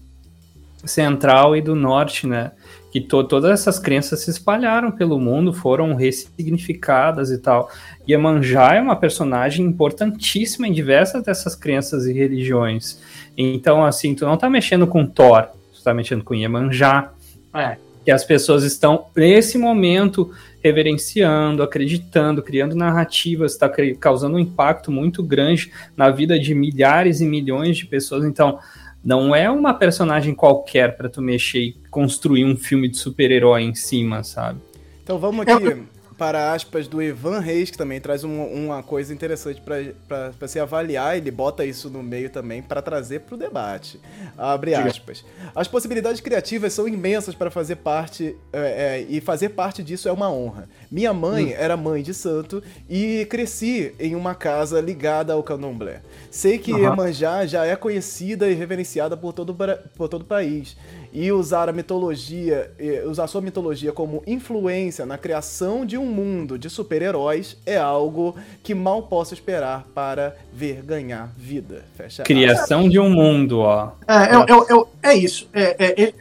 Central 0.84 1.56
e 1.56 1.60
do 1.60 1.74
Norte, 1.74 2.26
né? 2.26 2.52
Que 2.90 3.00
to 3.00 3.22
todas 3.22 3.50
essas 3.50 3.78
crenças 3.78 4.20
se 4.20 4.30
espalharam 4.30 4.90
pelo 4.90 5.20
mundo, 5.20 5.52
foram 5.52 5.94
ressignificadas 5.94 7.30
e 7.30 7.38
tal. 7.38 7.70
Iemanjá 8.08 8.74
é 8.74 8.80
uma 8.80 8.96
personagem 8.96 9.64
importantíssima 9.64 10.66
em 10.66 10.72
diversas 10.72 11.22
dessas 11.22 11.54
crenças 11.54 12.06
e 12.06 12.12
religiões. 12.12 13.00
Então, 13.36 13.84
assim, 13.84 14.14
tu 14.14 14.24
não 14.24 14.36
tá 14.36 14.50
mexendo 14.50 14.86
com 14.86 15.06
Thor, 15.06 15.48
tu 15.72 15.82
tá 15.82 15.94
mexendo 15.94 16.24
com 16.24 16.34
Iemanjá. 16.34 17.12
É. 17.54 17.76
Que 18.04 18.10
as 18.10 18.24
pessoas 18.24 18.64
estão, 18.64 19.06
nesse 19.14 19.58
momento, 19.58 20.32
reverenciando, 20.62 21.62
acreditando, 21.62 22.42
criando 22.42 22.74
narrativas, 22.74 23.52
está 23.52 23.70
causando 24.00 24.36
um 24.36 24.40
impacto 24.40 24.90
muito 24.90 25.22
grande 25.22 25.70
na 25.96 26.10
vida 26.10 26.38
de 26.38 26.54
milhares 26.54 27.20
e 27.20 27.26
milhões 27.26 27.76
de 27.76 27.86
pessoas. 27.86 28.24
Então, 28.24 28.58
não 29.04 29.34
é 29.34 29.50
uma 29.50 29.74
personagem 29.74 30.34
qualquer 30.34 30.96
para 30.96 31.08
tu 31.08 31.22
mexer 31.22 31.60
e 31.60 31.76
construir 31.90 32.44
um 32.44 32.56
filme 32.56 32.88
de 32.88 32.96
super-herói 32.96 33.62
em 33.62 33.74
cima, 33.74 34.22
sabe? 34.22 34.60
Então 35.02 35.18
vamos 35.18 35.46
aqui 35.46 35.82
para 36.20 36.52
aspas 36.52 36.86
do 36.86 37.00
Ivan 37.00 37.40
Reis, 37.40 37.70
que 37.70 37.78
também 37.78 37.98
traz 37.98 38.24
um, 38.24 38.44
uma 38.44 38.82
coisa 38.82 39.10
interessante 39.10 39.62
para 40.06 40.48
se 40.48 40.60
avaliar. 40.60 41.16
Ele 41.16 41.30
bota 41.30 41.64
isso 41.64 41.88
no 41.88 42.02
meio 42.02 42.28
também 42.28 42.60
para 42.60 42.82
trazer 42.82 43.20
para 43.20 43.36
o 43.36 43.38
debate. 43.38 43.98
Abre 44.36 44.74
aspas. 44.74 45.24
As 45.54 45.66
possibilidades 45.66 46.20
criativas 46.20 46.74
são 46.74 46.86
imensas 46.86 47.34
para 47.34 47.50
fazer 47.50 47.76
parte, 47.76 48.36
é, 48.52 48.58
é, 48.98 49.06
e 49.08 49.18
fazer 49.18 49.48
parte 49.48 49.82
disso 49.82 50.10
é 50.10 50.12
uma 50.12 50.30
honra. 50.30 50.68
Minha 50.90 51.14
mãe 51.14 51.46
hum. 51.46 51.54
era 51.56 51.74
mãe 51.74 52.02
de 52.02 52.12
santo 52.12 52.62
e 52.86 53.26
cresci 53.30 53.94
em 53.98 54.14
uma 54.14 54.34
casa 54.34 54.78
ligada 54.78 55.32
ao 55.32 55.42
candomblé. 55.42 56.02
Sei 56.30 56.58
que 56.58 56.72
uhum. 56.72 56.78
Iemanjá 56.78 57.44
já 57.44 57.66
é 57.66 57.74
conhecida 57.74 58.48
e 58.48 58.54
reverenciada 58.54 59.16
por 59.16 59.32
todo, 59.32 59.52
por 59.96 60.08
todo 60.08 60.22
o 60.22 60.24
país 60.24 60.76
e 61.12 61.32
usar 61.32 61.68
a 61.68 61.72
mitologia, 61.72 62.70
usar 63.06 63.26
sua 63.26 63.40
mitologia 63.40 63.92
como 63.92 64.22
influência 64.26 65.04
na 65.04 65.18
criação 65.18 65.84
de 65.84 65.98
um 65.98 66.06
mundo 66.06 66.56
de 66.56 66.70
super-heróis 66.70 67.56
é 67.66 67.76
algo 67.76 68.36
que 68.62 68.74
mal 68.74 69.02
posso 69.02 69.34
esperar 69.34 69.86
para 69.92 70.36
ver 70.52 70.82
ganhar 70.82 71.32
vida. 71.36 71.84
Fecha 71.96 72.22
criação 72.22 72.88
de 72.88 73.00
um 73.00 73.10
mundo, 73.10 73.58
ó. 73.58 73.90
É, 74.06 74.34
eu, 74.34 74.46
eu, 74.46 74.66
eu, 74.68 74.88
é 75.02 75.14
isso. 75.14 75.48
É, 75.52 75.76
é, 75.84 76.02
é, 76.04 76.14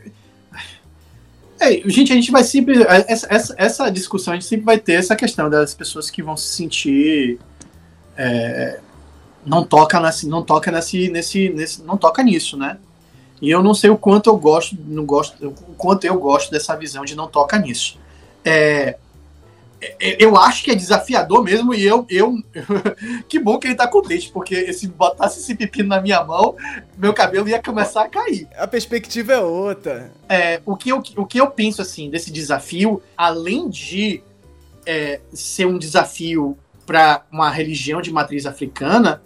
é, 1.59 1.89
gente, 1.89 2.11
a 2.11 2.15
gente 2.15 2.31
vai 2.31 2.43
sempre. 2.43 2.81
Essa, 3.07 3.27
essa, 3.29 3.55
essa, 3.57 3.89
discussão 3.91 4.33
a 4.33 4.37
gente 4.37 4.47
sempre 4.47 4.65
vai 4.65 4.79
ter 4.79 4.93
essa 4.93 5.15
questão 5.15 5.49
das 5.49 5.75
pessoas 5.75 6.09
que 6.09 6.23
vão 6.23 6.35
se 6.35 6.47
sentir. 6.55 7.37
É, 8.17 8.79
não 9.49 9.65
toca 9.65 9.99
nesse, 9.99 10.27
não 10.27 10.43
toca 10.43 10.71
nesse, 10.71 11.09
nesse, 11.09 11.49
nesse, 11.49 11.81
não 11.81 11.97
toca 11.97 12.21
nisso, 12.21 12.55
né? 12.55 12.77
E 13.41 13.49
eu 13.49 13.63
não 13.63 13.73
sei 13.73 13.89
o 13.89 13.97
quanto 13.97 14.29
eu 14.29 14.37
gosto, 14.37 14.77
não 14.85 15.05
gosto, 15.05 15.47
o 15.47 15.73
quanto 15.75 16.05
eu 16.05 16.19
gosto 16.19 16.51
dessa 16.51 16.75
visão 16.75 17.03
de 17.03 17.15
não 17.15 17.27
toca 17.27 17.57
nisso. 17.57 17.97
É, 18.45 18.97
é, 19.81 20.23
eu 20.23 20.35
acho 20.37 20.63
que 20.63 20.71
é 20.71 20.75
desafiador 20.75 21.43
mesmo 21.43 21.73
e 21.73 21.83
eu, 21.83 22.05
eu 22.09 22.35
que 23.27 23.39
bom 23.39 23.57
que 23.57 23.67
ele 23.67 23.75
tá 23.75 23.87
contente, 23.87 24.29
porque 24.29 24.71
se 24.71 24.87
botasse 24.87 25.39
esse 25.39 25.55
pepino 25.55 25.89
na 25.89 26.01
minha 26.01 26.23
mão, 26.23 26.55
meu 26.95 27.13
cabelo 27.13 27.49
ia 27.49 27.61
começar 27.61 28.03
a 28.03 28.09
cair. 28.09 28.47
A 28.55 28.67
perspectiva 28.67 29.33
é 29.33 29.39
outra. 29.39 30.11
É, 30.27 30.61
o, 30.63 30.75
que 30.75 30.89
eu, 30.89 31.01
o 31.17 31.25
que 31.25 31.39
eu 31.39 31.49
penso 31.49 31.81
assim 31.81 32.09
desse 32.09 32.31
desafio, 32.31 33.01
além 33.17 33.67
de 33.67 34.21
é, 34.85 35.21
ser 35.33 35.65
um 35.65 35.79
desafio 35.79 36.55
para 36.85 37.23
uma 37.31 37.49
religião 37.49 38.01
de 38.01 38.11
matriz 38.11 38.45
africana, 38.45 39.21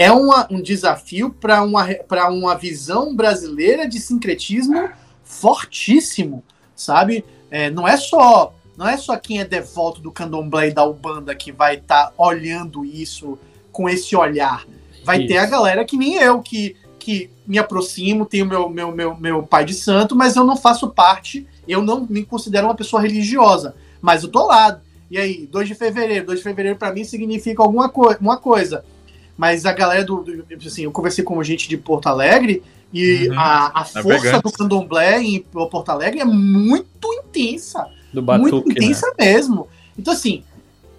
é 0.00 0.10
uma, 0.10 0.48
um 0.50 0.62
desafio 0.62 1.28
para 1.28 1.62
uma, 1.62 1.86
uma 2.30 2.54
visão 2.54 3.14
brasileira 3.14 3.86
de 3.86 4.00
sincretismo 4.00 4.88
fortíssimo, 5.22 6.42
sabe? 6.74 7.22
É, 7.50 7.68
não 7.68 7.86
é 7.86 7.98
só 7.98 8.54
não 8.78 8.88
é 8.88 8.96
só 8.96 9.14
quem 9.18 9.40
é 9.40 9.44
devoto 9.44 10.00
do 10.00 10.10
candomblé 10.10 10.68
e 10.68 10.72
da 10.72 10.86
Ubanda 10.86 11.34
que 11.34 11.52
vai 11.52 11.74
estar 11.74 12.06
tá 12.06 12.12
olhando 12.16 12.82
isso 12.82 13.38
com 13.70 13.90
esse 13.90 14.16
olhar. 14.16 14.64
Vai 15.04 15.18
isso. 15.18 15.28
ter 15.28 15.36
a 15.36 15.44
galera 15.44 15.84
que 15.84 15.98
nem 15.98 16.14
eu, 16.14 16.40
que, 16.40 16.76
que 16.98 17.30
me 17.46 17.58
aproximo, 17.58 18.24
tenho 18.24 18.46
meu, 18.46 18.70
meu, 18.70 18.90
meu, 18.92 19.14
meu 19.18 19.42
pai 19.42 19.66
de 19.66 19.74
santo, 19.74 20.16
mas 20.16 20.34
eu 20.34 20.44
não 20.44 20.56
faço 20.56 20.88
parte, 20.88 21.46
eu 21.68 21.82
não 21.82 22.06
me 22.08 22.24
considero 22.24 22.68
uma 22.68 22.74
pessoa 22.74 23.02
religiosa. 23.02 23.74
Mas 24.00 24.22
eu 24.22 24.30
tô 24.30 24.46
lá. 24.46 24.80
E 25.10 25.18
aí, 25.18 25.46
2 25.46 25.68
de 25.68 25.74
fevereiro, 25.74 26.24
2 26.24 26.38
de 26.38 26.42
fevereiro 26.42 26.78
para 26.78 26.90
mim 26.90 27.04
significa 27.04 27.62
alguma 27.62 27.90
co 27.90 28.16
uma 28.18 28.38
coisa. 28.38 28.82
Mas 29.40 29.64
a 29.64 29.72
galera 29.72 30.04
do, 30.04 30.22
do, 30.22 30.44
Assim, 30.66 30.82
eu 30.82 30.92
conversei 30.92 31.24
com 31.24 31.42
gente 31.42 31.66
de 31.66 31.78
Porto 31.78 32.08
Alegre 32.08 32.62
e 32.92 33.26
uhum. 33.26 33.40
a, 33.40 33.72
a 33.74 33.84
força 33.86 34.38
do 34.38 34.52
candomblé 34.52 35.18
em 35.22 35.40
Porto 35.40 35.88
Alegre 35.88 36.20
é 36.20 36.26
muito 36.26 37.10
intensa. 37.10 37.86
Do 38.12 38.20
batuque, 38.20 38.52
muito 38.52 38.70
intensa 38.70 39.06
né? 39.06 39.14
mesmo. 39.18 39.66
Então, 39.98 40.12
assim, 40.12 40.44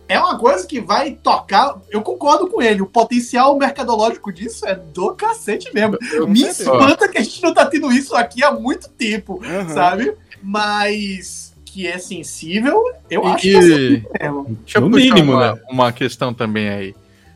é 0.09 0.17
uma 0.17 0.39
coisa 0.39 0.65
que 0.65 0.81
vai 0.81 1.11
tocar. 1.11 1.79
Eu 1.91 2.01
concordo 2.01 2.47
com 2.47 2.63
ele. 2.63 2.81
O 2.81 2.87
potencial 2.87 3.55
mercadológico 3.59 4.33
disso 4.33 4.65
é 4.65 4.73
do 4.73 5.13
cacete 5.13 5.71
mesmo. 5.71 5.99
Eu 6.11 6.27
Me 6.27 6.41
espanta 6.41 7.07
que 7.07 7.19
a 7.19 7.21
gente 7.21 7.43
não 7.43 7.53
tá 7.53 7.67
tendo 7.67 7.91
isso 7.91 8.15
aqui 8.15 8.43
há 8.43 8.51
muito 8.51 8.89
tempo, 8.89 9.39
uhum. 9.45 9.69
sabe? 9.69 10.15
Mas 10.41 11.53
que 11.63 11.85
é 11.85 11.99
sensível, 11.99 12.81
eu 13.07 13.23
acho 13.27 13.43
que 13.43 14.03
é 14.19 14.23
mesmo. 14.23 14.57
Deixa 14.63 14.79
eu 14.79 14.81
no 14.81 14.89
mínimo, 14.89 15.33
uma, 15.33 15.53
né? 15.53 15.61
uma 15.69 15.91
questão 15.91 16.33
também 16.33 16.69
aí. 16.69 16.95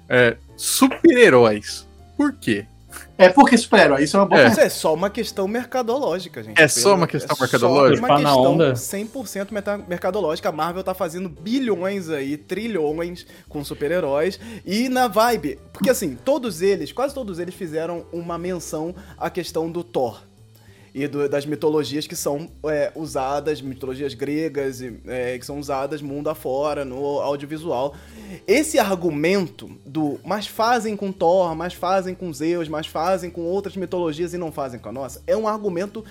É, 0.09 0.37
super-heróis. 0.55 1.87
Por 2.17 2.33
quê? 2.33 2.65
É 3.17 3.29
porque 3.29 3.57
super-herói, 3.57 4.03
isso 4.03 4.17
é 4.17 4.19
uma 4.19 4.25
boa 4.25 4.41
é. 4.41 4.45
é 4.47 4.69
só 4.69 4.93
uma 4.93 5.09
questão 5.09 5.47
mercadológica, 5.47 6.43
gente. 6.43 6.61
É 6.61 6.67
só 6.67 6.95
uma 6.95 7.07
questão 7.07 7.35
é 7.35 7.41
mercadológica? 7.41 8.07
Só 8.07 8.13
uma 8.13 8.17
questão 8.17 8.53
onda. 8.53 8.73
100% 8.73 9.87
mercadológica. 9.87 10.49
A 10.49 10.51
Marvel 10.51 10.83
tá 10.83 10.93
fazendo 10.93 11.29
bilhões 11.29 12.09
aí, 12.09 12.37
trilhões 12.37 13.25
com 13.47 13.63
super-heróis. 13.63 14.39
E 14.65 14.89
na 14.89 15.07
vibe, 15.07 15.59
porque 15.71 15.89
assim, 15.89 16.15
todos 16.15 16.61
eles, 16.61 16.91
quase 16.91 17.13
todos 17.13 17.39
eles 17.39 17.55
fizeram 17.55 18.05
uma 18.11 18.37
menção 18.37 18.93
à 19.17 19.29
questão 19.29 19.71
do 19.71 19.83
Thor 19.83 20.21
e 20.95 21.09
do, 21.09 21.27
das 21.27 21.45
mitologias 21.45 22.07
que 22.07 22.15
são 22.15 22.49
é, 22.63 22.89
usadas, 22.95 23.59
mitologias 23.59 24.13
gregas, 24.13 24.81
é, 24.81 25.37
que 25.37 25.45
são 25.45 25.59
usadas 25.59 26.01
mundo 26.01 26.29
afora, 26.29 26.85
no 26.85 27.19
audiovisual. 27.19 27.93
Esse 28.47 28.79
argumento 28.79 29.69
do 29.85 30.17
mas 30.23 30.47
fazem 30.47 30.95
com 30.95 31.11
Thor, 31.11 31.53
mas 31.53 31.73
fazem 31.73 32.15
com 32.15 32.31
Zeus, 32.31 32.69
mas 32.69 32.87
fazem 32.87 33.29
com 33.29 33.41
outras 33.41 33.75
mitologias 33.75 34.33
e 34.33 34.37
não 34.37 34.53
fazem 34.53 34.79
com 34.79 34.87
a 34.87 34.91
nossa, 34.93 35.21
é 35.27 35.35
um 35.35 35.49
argumento 35.49 36.01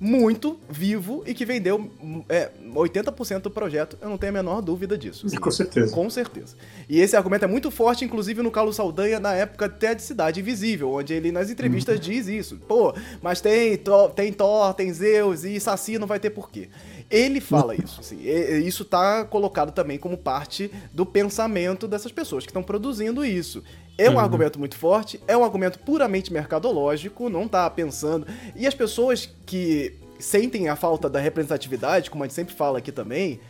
muito 0.00 0.58
vivo 0.66 1.22
e 1.26 1.34
que 1.34 1.44
vendeu 1.44 1.90
é, 2.26 2.50
80% 2.74 3.42
do 3.42 3.50
projeto. 3.50 3.98
Eu 4.00 4.08
não 4.08 4.16
tenho 4.16 4.30
a 4.30 4.32
menor 4.32 4.62
dúvida 4.62 4.96
disso. 4.96 5.28
Sim, 5.28 5.36
com 5.36 5.50
certeza. 5.50 5.94
Com 5.94 6.08
certeza. 6.08 6.56
E 6.88 6.98
esse 6.98 7.14
argumento 7.14 7.44
é 7.44 7.48
muito 7.48 7.70
forte, 7.70 8.02
inclusive 8.02 8.42
no 8.42 8.50
Carlos 8.50 8.76
Saldanha, 8.76 9.20
na 9.20 9.34
época 9.34 9.66
até 9.66 9.94
de 9.94 10.02
Cidade 10.02 10.40
Invisível, 10.40 10.90
onde 10.90 11.12
ele 11.12 11.30
nas 11.30 11.50
entrevistas 11.50 11.96
uhum. 11.96 12.00
diz 12.00 12.26
isso. 12.28 12.56
Pô, 12.66 12.94
mas 13.20 13.42
tem, 13.42 13.78
tem 14.16 14.32
Thor, 14.32 14.72
tem 14.72 14.90
Zeus 14.90 15.44
e 15.44 15.60
Saci 15.60 15.98
não 15.98 16.06
vai 16.06 16.18
ter 16.18 16.30
porquê. 16.30 16.70
Ele 17.10 17.40
fala 17.40 17.74
isso, 17.74 18.00
assim. 18.00 18.20
Isso 18.64 18.84
tá 18.84 19.24
colocado 19.24 19.72
também 19.72 19.98
como 19.98 20.16
parte 20.16 20.70
do 20.94 21.04
pensamento 21.04 21.88
dessas 21.88 22.12
pessoas 22.12 22.44
que 22.44 22.50
estão 22.50 22.62
produzindo 22.62 23.24
isso. 23.24 23.62
É 24.00 24.08
um 24.08 24.14
uhum. 24.14 24.18
argumento 24.18 24.58
muito 24.58 24.78
forte, 24.78 25.20
é 25.28 25.36
um 25.36 25.44
argumento 25.44 25.78
puramente 25.80 26.32
mercadológico, 26.32 27.28
não 27.28 27.46
tá 27.46 27.68
pensando. 27.68 28.26
E 28.56 28.66
as 28.66 28.72
pessoas 28.72 29.28
que 29.44 29.94
sentem 30.18 30.70
a 30.70 30.76
falta 30.76 31.06
da 31.06 31.20
representatividade, 31.20 32.10
como 32.10 32.24
a 32.24 32.26
gente 32.26 32.34
sempre 32.34 32.54
fala 32.54 32.78
aqui 32.78 32.90
também, 32.90 33.40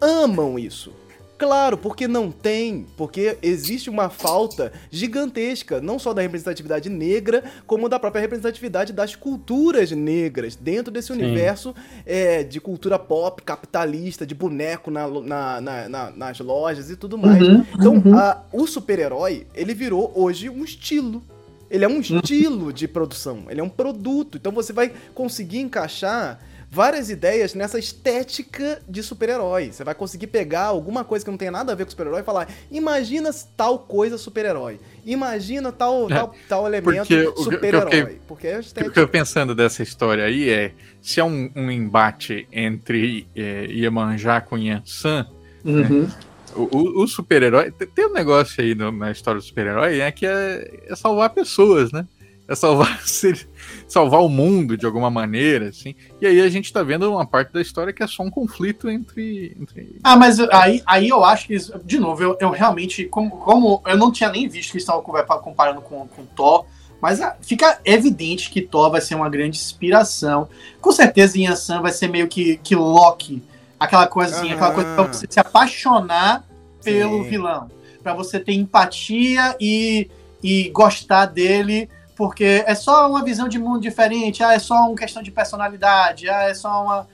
amam 0.00 0.58
isso. 0.58 0.94
Claro, 1.38 1.78
porque 1.78 2.08
não 2.08 2.32
tem, 2.32 2.84
porque 2.96 3.38
existe 3.40 3.88
uma 3.88 4.10
falta 4.10 4.72
gigantesca, 4.90 5.80
não 5.80 5.96
só 5.96 6.12
da 6.12 6.20
representatividade 6.20 6.90
negra, 6.90 7.44
como 7.64 7.88
da 7.88 7.96
própria 7.96 8.20
representatividade 8.20 8.92
das 8.92 9.14
culturas 9.14 9.92
negras, 9.92 10.56
dentro 10.56 10.92
desse 10.92 11.08
Sim. 11.08 11.22
universo 11.22 11.72
é, 12.04 12.42
de 12.42 12.60
cultura 12.60 12.98
pop, 12.98 13.40
capitalista, 13.42 14.26
de 14.26 14.34
boneco 14.34 14.90
na, 14.90 15.60
na, 15.60 15.88
na, 15.88 16.10
nas 16.10 16.40
lojas 16.40 16.90
e 16.90 16.96
tudo 16.96 17.16
mais. 17.16 17.40
Uhum, 17.40 17.64
então, 17.72 17.94
uhum. 17.94 18.18
A, 18.18 18.42
o 18.52 18.66
super-herói, 18.66 19.46
ele 19.54 19.74
virou 19.74 20.12
hoje 20.16 20.50
um 20.50 20.64
estilo. 20.64 21.22
Ele 21.70 21.84
é 21.84 21.88
um 21.88 21.96
uhum. 21.96 22.00
estilo 22.00 22.72
de 22.72 22.88
produção, 22.88 23.44
ele 23.48 23.60
é 23.60 23.62
um 23.62 23.68
produto. 23.68 24.38
Então 24.38 24.50
você 24.50 24.72
vai 24.72 24.92
conseguir 25.14 25.58
encaixar 25.58 26.40
várias 26.70 27.08
ideias 27.10 27.54
nessa 27.54 27.78
estética 27.78 28.80
de 28.88 29.02
super-herói. 29.02 29.72
Você 29.72 29.82
vai 29.82 29.94
conseguir 29.94 30.26
pegar 30.26 30.64
alguma 30.64 31.04
coisa 31.04 31.24
que 31.24 31.30
não 31.30 31.38
tenha 31.38 31.50
nada 31.50 31.72
a 31.72 31.74
ver 31.74 31.84
com 31.84 31.90
super-herói 31.90 32.20
e 32.20 32.24
falar: 32.24 32.48
imagina 32.70 33.30
tal 33.56 33.78
coisa 33.78 34.18
super-herói. 34.18 34.78
Imagina 35.04 35.72
tal, 35.72 36.06
é, 36.06 36.14
tal, 36.14 36.34
tal 36.48 36.66
elemento 36.66 37.08
super-herói. 37.42 38.18
Porque 38.26 38.46
é 38.46 38.60
estética. 38.60 38.90
O 38.90 38.92
que 38.92 39.00
eu 39.00 39.08
pensando 39.08 39.54
dessa 39.54 39.82
história 39.82 40.24
aí 40.24 40.48
é: 40.48 40.72
se 41.00 41.20
é 41.20 41.24
um, 41.24 41.50
um 41.56 41.70
embate 41.70 42.46
entre 42.52 43.26
é, 43.34 43.66
Iemanjá 43.66 44.40
com 44.40 44.58
Yansan. 44.58 45.26
Uhum. 45.64 46.02
Né? 46.02 46.12
O, 46.54 47.02
o, 47.02 47.06
super-herói. 47.06 47.70
Tem 47.70 48.06
um 48.06 48.12
negócio 48.12 48.62
aí 48.62 48.74
no, 48.74 48.90
na 48.90 49.10
história 49.10 49.40
do 49.40 49.44
super-herói, 49.44 50.00
é 50.00 50.10
que 50.10 50.26
é, 50.26 50.82
é 50.88 50.96
salvar 50.96 51.30
pessoas, 51.30 51.92
né? 51.92 52.06
É 52.48 52.54
salvar, 52.54 52.98
salvar 53.86 54.22
o 54.22 54.28
mundo 54.28 54.76
de 54.76 54.86
alguma 54.86 55.10
maneira, 55.10 55.68
assim. 55.68 55.94
E 56.18 56.26
aí 56.26 56.40
a 56.40 56.48
gente 56.48 56.72
tá 56.72 56.82
vendo 56.82 57.12
uma 57.12 57.26
parte 57.26 57.52
da 57.52 57.60
história 57.60 57.92
que 57.92 58.02
é 58.02 58.06
só 58.06 58.22
um 58.22 58.30
conflito 58.30 58.88
entre. 58.88 59.54
entre... 59.60 60.00
Ah, 60.02 60.16
mas 60.16 60.40
aí, 60.40 60.82
aí 60.86 61.08
eu 61.10 61.22
acho 61.22 61.46
que, 61.46 61.56
de 61.84 61.98
novo, 61.98 62.22
eu, 62.22 62.38
eu 62.40 62.50
realmente, 62.50 63.04
como, 63.04 63.32
como 63.32 63.82
eu 63.86 63.98
não 63.98 64.10
tinha 64.10 64.30
nem 64.30 64.48
visto 64.48 64.72
que 64.72 64.78
estavam 64.78 65.02
comparando 65.02 65.82
com, 65.82 66.08
com 66.08 66.24
Thor, 66.24 66.64
mas 67.02 67.20
ah, 67.20 67.36
fica 67.42 67.78
evidente 67.84 68.50
que 68.50 68.62
Thor 68.62 68.90
vai 68.90 69.02
ser 69.02 69.14
uma 69.14 69.28
grande 69.28 69.58
inspiração. 69.58 70.48
Com 70.80 70.90
certeza, 70.90 71.38
Yansan 71.38 71.82
vai 71.82 71.92
ser 71.92 72.08
meio 72.08 72.28
que, 72.28 72.56
que 72.56 72.74
Loki. 72.74 73.42
Aquela 73.78 74.06
coisinha, 74.06 74.56
uhum. 74.56 74.64
aquela 74.64 74.72
coisa 74.74 74.94
pra 74.94 75.04
você 75.04 75.26
se 75.28 75.38
apaixonar 75.38 76.44
pelo 76.82 77.22
Sim. 77.24 77.30
vilão. 77.30 77.70
para 78.02 78.14
você 78.14 78.40
ter 78.40 78.54
empatia 78.54 79.54
e, 79.60 80.10
e 80.42 80.70
gostar 80.70 81.26
dele 81.26 81.88
porque 82.18 82.64
é 82.66 82.74
só 82.74 83.08
uma 83.08 83.24
visão 83.24 83.46
de 83.46 83.60
mundo 83.60 83.80
diferente, 83.80 84.42
ah, 84.42 84.52
é 84.52 84.58
só 84.58 84.88
uma 84.88 84.96
questão 84.96 85.22
de 85.22 85.30
personalidade, 85.30 86.28
ah, 86.28 86.48
é 86.48 86.52
só 86.52 86.82
uma. 86.82 87.08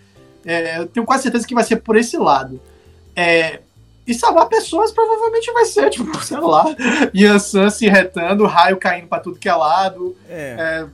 É, 0.46 0.78
eu 0.78 0.86
tenho 0.86 1.04
quase 1.04 1.24
certeza 1.24 1.46
que 1.46 1.54
vai 1.54 1.62
ser 1.62 1.76
por 1.76 1.94
esse 1.94 2.16
lado. 2.16 2.58
É, 3.14 3.60
e 4.06 4.14
salvar 4.14 4.48
pessoas 4.48 4.92
provavelmente 4.92 5.52
vai 5.52 5.64
ser, 5.64 5.88
tipo, 5.90 6.22
sei 6.24 6.38
lá, 6.38 6.64
Yansan 7.14 7.70
se 7.70 7.88
retando, 7.88 8.44
raio 8.46 8.76
caindo 8.76 9.08
pra 9.08 9.20
tudo 9.20 9.38
que 9.38 9.48
é 9.48 9.54
lado. 9.54 10.16
É. 10.28 10.56
é... 10.58 10.86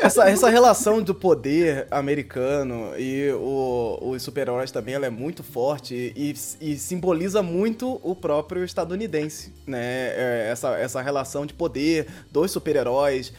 essa, 0.04 0.28
essa 0.28 0.48
relação 0.48 1.02
do 1.02 1.14
poder 1.14 1.86
americano 1.90 2.92
e 2.98 3.30
o, 3.32 3.98
os 4.02 4.22
super-heróis 4.22 4.70
também 4.70 4.94
ela 4.94 5.06
é 5.06 5.10
muito 5.10 5.42
forte 5.42 6.12
e, 6.16 6.34
e, 6.60 6.76
simboliza 6.76 7.42
muito 7.42 8.00
o 8.02 8.14
próprio 8.14 8.64
estadunidense, 8.64 9.52
né? 9.66 9.78
É, 9.80 10.48
essa, 10.50 10.76
essa 10.76 11.02
relação 11.02 11.46
de 11.46 11.54
poder 11.54 12.06
dos 12.30 12.50
super-heróis, 12.50 13.32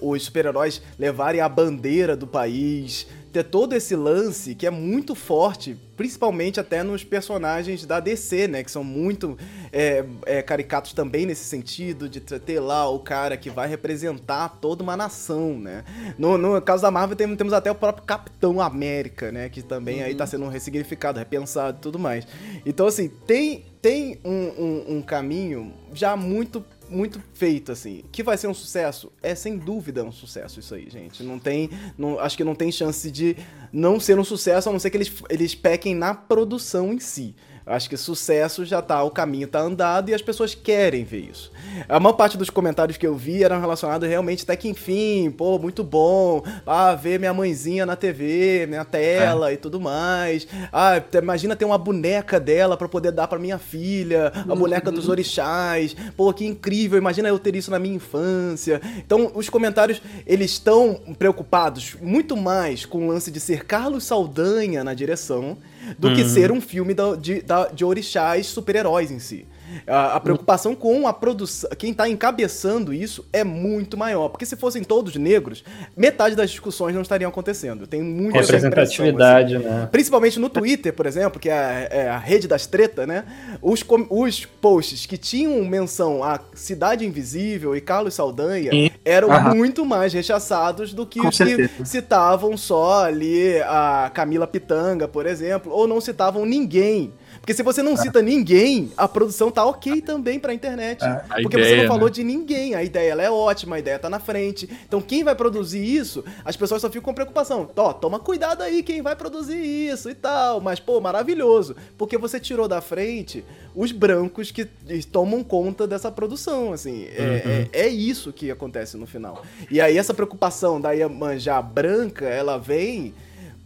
os 0.00 0.24
super-heróis 0.24 0.82
levarem 0.98 1.40
a 1.40 1.48
bandeira 1.48 2.16
do 2.16 2.26
país 2.26 3.06
ter 3.32 3.44
todo 3.44 3.74
esse 3.74 3.94
lance 3.94 4.54
que 4.54 4.66
é 4.66 4.70
muito 4.70 5.14
forte, 5.14 5.76
principalmente 5.96 6.58
até 6.58 6.82
nos 6.82 7.04
personagens 7.04 7.86
da 7.86 8.00
DC, 8.00 8.48
né? 8.48 8.64
Que 8.64 8.70
são 8.70 8.82
muito 8.82 9.38
é, 9.72 10.04
é, 10.26 10.42
caricatos 10.42 10.92
também 10.92 11.26
nesse 11.26 11.44
sentido, 11.44 12.08
de 12.08 12.20
ter 12.20 12.60
lá 12.60 12.88
o 12.88 12.98
cara 12.98 13.36
que 13.36 13.48
vai 13.48 13.68
representar 13.68 14.48
toda 14.60 14.82
uma 14.82 14.96
nação, 14.96 15.58
né? 15.58 15.84
No, 16.18 16.36
no 16.36 16.60
caso 16.60 16.82
da 16.82 16.90
Marvel 16.90 17.16
tem, 17.16 17.36
temos 17.36 17.52
até 17.52 17.70
o 17.70 17.74
próprio 17.74 18.04
Capitão 18.04 18.60
América, 18.60 19.30
né? 19.30 19.48
Que 19.48 19.62
também 19.62 20.00
uhum. 20.00 20.06
aí 20.06 20.14
tá 20.14 20.26
sendo 20.26 20.48
ressignificado, 20.48 21.18
repensado 21.18 21.78
e 21.78 21.80
tudo 21.80 21.98
mais. 21.98 22.26
Então, 22.66 22.86
assim, 22.86 23.08
tem, 23.08 23.64
tem 23.80 24.18
um, 24.24 24.32
um, 24.32 24.96
um 24.96 25.02
caminho 25.02 25.72
já 25.92 26.16
muito 26.16 26.64
muito 26.90 27.22
feito, 27.34 27.72
assim. 27.72 28.02
Que 28.10 28.22
vai 28.22 28.36
ser 28.36 28.48
um 28.48 28.54
sucesso? 28.54 29.12
É 29.22 29.34
sem 29.34 29.56
dúvida 29.56 30.04
um 30.04 30.12
sucesso 30.12 30.60
isso 30.60 30.74
aí, 30.74 30.88
gente. 30.90 31.22
Não 31.22 31.38
tem. 31.38 31.70
Não, 31.96 32.18
acho 32.18 32.36
que 32.36 32.44
não 32.44 32.54
tem 32.54 32.70
chance 32.72 33.10
de 33.10 33.36
não 33.72 34.00
ser 34.00 34.18
um 34.18 34.24
sucesso, 34.24 34.68
a 34.68 34.72
não 34.72 34.78
ser 34.78 34.90
que 34.90 34.96
eles, 34.96 35.12
eles 35.28 35.54
pequem 35.54 35.94
na 35.94 36.14
produção 36.14 36.92
em 36.92 36.98
si. 36.98 37.34
Acho 37.70 37.88
que 37.88 37.96
sucesso 37.96 38.64
já 38.64 38.82
tá, 38.82 39.00
o 39.04 39.10
caminho 39.12 39.46
tá 39.46 39.60
andado 39.60 40.10
e 40.10 40.14
as 40.14 40.20
pessoas 40.20 40.56
querem 40.56 41.04
ver 41.04 41.30
isso. 41.30 41.52
A 41.88 42.00
maior 42.00 42.14
parte 42.14 42.36
dos 42.36 42.50
comentários 42.50 42.98
que 42.98 43.06
eu 43.06 43.14
vi 43.14 43.44
eram 43.44 43.60
relacionados 43.60 44.08
realmente 44.08 44.42
até 44.42 44.56
que 44.56 44.68
enfim, 44.68 45.30
pô, 45.30 45.56
muito 45.56 45.84
bom. 45.84 46.42
Ah, 46.66 46.96
ver 46.96 47.20
minha 47.20 47.32
mãezinha 47.32 47.86
na 47.86 47.94
TV, 47.94 48.66
minha 48.66 48.84
tela 48.84 49.50
é. 49.50 49.54
e 49.54 49.56
tudo 49.56 49.80
mais. 49.80 50.48
Ah, 50.72 51.00
imagina 51.22 51.54
ter 51.54 51.64
uma 51.64 51.78
boneca 51.78 52.40
dela 52.40 52.76
para 52.76 52.88
poder 52.88 53.12
dar 53.12 53.28
para 53.28 53.38
minha 53.38 53.58
filha, 53.58 54.32
a 54.48 54.54
boneca 54.56 54.90
dos 54.90 55.06
orixás. 55.08 55.94
Pô, 56.16 56.32
que 56.32 56.44
incrível, 56.44 56.98
imagina 56.98 57.28
eu 57.28 57.38
ter 57.38 57.54
isso 57.54 57.70
na 57.70 57.78
minha 57.78 57.94
infância. 57.94 58.80
Então, 58.98 59.30
os 59.32 59.48
comentários, 59.48 60.02
eles 60.26 60.50
estão 60.50 61.00
preocupados 61.16 61.96
muito 62.02 62.36
mais 62.36 62.84
com 62.84 63.06
o 63.06 63.08
lance 63.08 63.30
de 63.30 63.38
ser 63.38 63.64
Carlos 63.64 64.02
Saldanha 64.02 64.82
na 64.82 64.92
direção 64.92 65.56
do 65.98 66.08
uhum. 66.08 66.14
que 66.14 66.24
ser 66.24 66.50
um 66.52 66.60
filme 66.60 66.94
da, 66.94 67.14
de, 67.14 67.40
da, 67.42 67.68
de 67.68 67.84
orixás 67.84 68.46
super-heróis 68.46 69.10
em 69.10 69.18
si. 69.18 69.46
A, 69.86 70.16
a 70.16 70.20
preocupação 70.20 70.74
com 70.74 71.06
a 71.06 71.12
produção, 71.12 71.70
quem 71.78 71.92
está 71.92 72.08
encabeçando 72.08 72.92
isso 72.92 73.26
é 73.32 73.44
muito 73.44 73.96
maior. 73.96 74.28
Porque 74.28 74.46
se 74.46 74.56
fossem 74.56 74.82
todos 74.82 75.16
negros, 75.16 75.64
metade 75.96 76.34
das 76.34 76.50
discussões 76.50 76.94
não 76.94 77.02
estariam 77.02 77.28
acontecendo. 77.28 77.86
Tem 77.86 78.02
muita 78.02 78.40
representatividade, 78.40 79.56
assim. 79.56 79.64
né? 79.64 79.88
Principalmente 79.90 80.38
no 80.38 80.48
Twitter, 80.48 80.92
por 80.92 81.06
exemplo, 81.06 81.40
que 81.40 81.48
é 81.48 81.52
a, 81.52 81.72
é 81.90 82.08
a 82.08 82.18
rede 82.18 82.46
das 82.46 82.66
tretas, 82.66 83.06
né? 83.06 83.24
Os, 83.60 83.84
os 84.08 84.44
posts 84.44 85.06
que 85.06 85.16
tinham 85.16 85.64
menção 85.64 86.22
a 86.22 86.40
Cidade 86.54 87.06
Invisível 87.06 87.76
e 87.76 87.80
Carlos 87.80 88.14
Saldanha 88.14 88.70
e? 88.72 88.92
eram 89.04 89.30
Aham. 89.30 89.54
muito 89.54 89.84
mais 89.84 90.12
rechaçados 90.12 90.92
do 90.92 91.06
que 91.06 91.20
com 91.20 91.28
os 91.28 91.36
certeza. 91.36 91.68
que 91.68 91.84
citavam 91.88 92.56
só 92.56 93.04
ali 93.04 93.58
a 93.62 94.10
Camila 94.12 94.46
Pitanga, 94.46 95.08
por 95.08 95.26
exemplo, 95.26 95.72
ou 95.72 95.86
não 95.86 96.00
citavam 96.00 96.44
ninguém 96.44 97.12
porque 97.40 97.54
se 97.54 97.62
você 97.62 97.82
não 97.82 97.96
cita 97.96 98.20
ninguém, 98.20 98.92
a 98.96 99.08
produção 99.08 99.50
tá 99.50 99.64
ok 99.64 100.02
também 100.02 100.38
pra 100.38 100.52
internet. 100.52 101.02
É. 101.02 101.42
Porque 101.42 101.56
ideia, 101.56 101.76
você 101.76 101.82
não 101.82 101.88
falou 101.88 102.08
né? 102.08 102.12
de 102.12 102.22
ninguém. 102.22 102.74
A 102.74 102.82
ideia 102.82 103.12
ela 103.12 103.22
é 103.22 103.30
ótima, 103.30 103.76
a 103.76 103.78
ideia 103.78 103.98
tá 103.98 104.10
na 104.10 104.20
frente. 104.20 104.68
Então 104.86 105.00
quem 105.00 105.24
vai 105.24 105.34
produzir 105.34 105.82
isso, 105.82 106.22
as 106.44 106.54
pessoas 106.56 106.82
só 106.82 106.88
ficam 106.88 107.02
com 107.02 107.14
preocupação. 107.14 107.68
Ó, 107.74 107.92
toma 107.94 108.18
cuidado 108.20 108.62
aí 108.62 108.82
quem 108.82 109.00
vai 109.00 109.16
produzir 109.16 109.56
isso 109.56 110.10
e 110.10 110.14
tal. 110.14 110.60
Mas, 110.60 110.78
pô, 110.78 111.00
maravilhoso. 111.00 111.74
Porque 111.96 112.18
você 112.18 112.38
tirou 112.38 112.68
da 112.68 112.80
frente 112.80 113.42
os 113.74 113.90
brancos 113.90 114.50
que 114.50 114.66
tomam 115.10 115.42
conta 115.42 115.86
dessa 115.86 116.10
produção, 116.10 116.72
assim. 116.74 117.06
É, 117.06 117.22
uhum. 117.22 117.68
é, 117.72 117.86
é, 117.86 117.88
isso 117.88 118.32
que 118.32 118.50
acontece 118.50 118.98
no 118.98 119.06
final. 119.06 119.42
E 119.70 119.80
aí 119.80 119.96
essa 119.96 120.12
preocupação 120.12 120.80
da 120.80 120.92
Iemanjá 120.92 121.60
branca, 121.62 122.26
ela 122.26 122.58
vem 122.58 123.14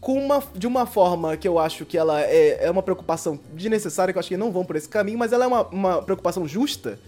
com 0.04 0.22
uma, 0.22 0.42
de 0.54 0.66
uma 0.66 0.84
forma 0.84 1.34
que 1.34 1.48
eu 1.48 1.58
acho 1.58 1.86
que 1.86 1.96
ela 1.96 2.20
é, 2.20 2.66
é 2.66 2.70
uma 2.70 2.82
preocupação 2.82 3.40
desnecessária, 3.54 4.12
que 4.12 4.18
eu 4.18 4.20
acho 4.20 4.28
que 4.28 4.36
não 4.36 4.52
vão 4.52 4.62
por 4.62 4.76
esse 4.76 4.86
caminho, 4.86 5.18
mas 5.18 5.32
ela 5.32 5.46
é 5.46 5.48
uma, 5.48 5.62
uma 5.68 6.02
preocupação 6.02 6.46
justa 6.46 6.98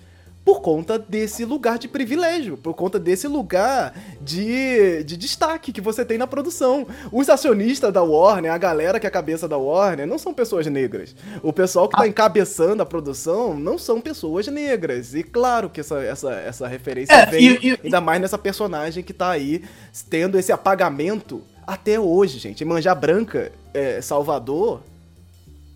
por 0.43 0.63
conta 0.63 0.99
desse 0.99 1.45
lugar 1.45 1.77
de 1.77 1.89
privilégio, 1.89 2.57
por 2.57 2.73
conta 2.73 2.99
desse 2.99 3.29
lugar 3.29 3.93
de, 4.21 5.05
de 5.05 5.15
destaque 5.17 5.73
que 5.73 5.81
você 5.81 6.07
tem 6.07 6.17
na 6.17 6.27
produção. 6.27 6.87
Os 7.13 7.29
acionistas 7.29 7.93
da 7.93 8.03
Warner, 8.03 8.51
a 8.51 8.57
galera 8.57 8.99
que 8.99 9.07
é 9.07 9.09
a 9.09 9.13
cabeça 9.13 9.47
da 9.47 9.59
Warner, 9.59 10.07
não 10.07 10.19
são 10.19 10.33
pessoas 10.33 10.67
negras. 10.67 11.15
O 11.43 11.53
pessoal 11.53 11.89
que 11.89 11.97
está 11.97 12.05
ah. 12.05 12.09
encabeçando 12.09 12.83
a 12.83 12.87
produção 12.87 13.59
não 13.59 13.77
são 13.77 14.01
pessoas 14.01 14.47
negras. 14.47 15.15
E 15.15 15.23
claro 15.23 15.69
que 15.69 15.81
essa, 15.81 16.01
essa, 16.03 16.33
essa 16.33 16.67
referência 16.67 17.13
é, 17.13 17.27
vem 17.27 17.79
ainda 17.85 18.01
mais 18.01 18.23
nessa 18.23 18.39
personagem 18.39 19.05
que 19.05 19.13
está 19.13 19.31
aí 19.31 19.65
tendo 20.09 20.39
esse 20.39 20.51
apagamento 20.51 21.43
até 21.67 21.99
hoje, 21.99 22.39
gente. 22.39 22.65
Manjar 22.65 22.99
Branca, 22.99 23.51
é, 23.75 24.01
Salvador, 24.01 24.83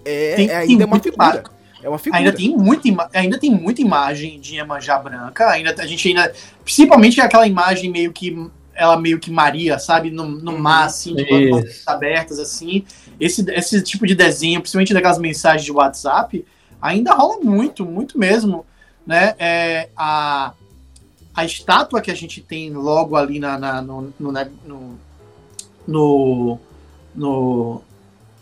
é, 0.05 0.35
tem, 0.37 0.49
é 0.49 0.57
ainda 0.57 0.87
uma 0.87 1.01
figura. 1.01 1.45
É 1.83 1.89
uma 1.89 1.99
figura. 1.99 2.19
Ainda 2.21 2.33
tem, 2.33 2.57
muita 2.57 3.09
ainda 3.15 3.39
tem 3.39 3.51
muita 3.51 3.81
imagem 3.81 4.39
de 4.39 4.57
Iemanjá 4.57 4.99
Branca. 4.99 5.51
Ainda, 5.51 5.75
a 5.77 5.87
gente 5.87 6.07
ainda. 6.09 6.33
Principalmente 6.63 7.21
aquela 7.21 7.47
imagem 7.47 7.91
meio 7.91 8.13
que. 8.13 8.49
Ela 8.75 8.99
meio 8.99 9.19
que 9.19 9.31
Maria, 9.31 9.79
sabe? 9.79 10.11
No, 10.11 10.27
no 10.27 10.53
uhum. 10.53 10.59
mar, 10.59 10.87
assim, 10.87 11.15
de 11.15 11.25
portas 11.25 11.83
abertas, 11.87 12.39
assim. 12.39 12.85
Esse, 13.19 13.45
esse 13.51 13.83
tipo 13.83 14.07
de 14.07 14.15
desenho, 14.15 14.61
principalmente 14.61 14.95
daquelas 14.95 15.19
mensagens 15.19 15.65
de 15.65 15.73
WhatsApp, 15.73 16.43
ainda 16.81 17.13
rola 17.13 17.41
muito, 17.43 17.85
muito 17.85 18.19
mesmo. 18.19 18.65
Né? 19.07 19.35
É, 19.39 19.89
a, 19.95 20.55
a 21.35 21.45
estátua 21.45 22.01
que 22.01 22.11
a 22.11 22.15
gente 22.15 22.41
tem 22.41 22.71
logo 22.71 23.17
ali 23.17 23.39
na, 23.39 23.59
na 23.59 23.83
no, 23.83 24.15
no, 24.19 24.33
no 24.65 24.99
no, 25.91 26.59
no, 27.15 27.83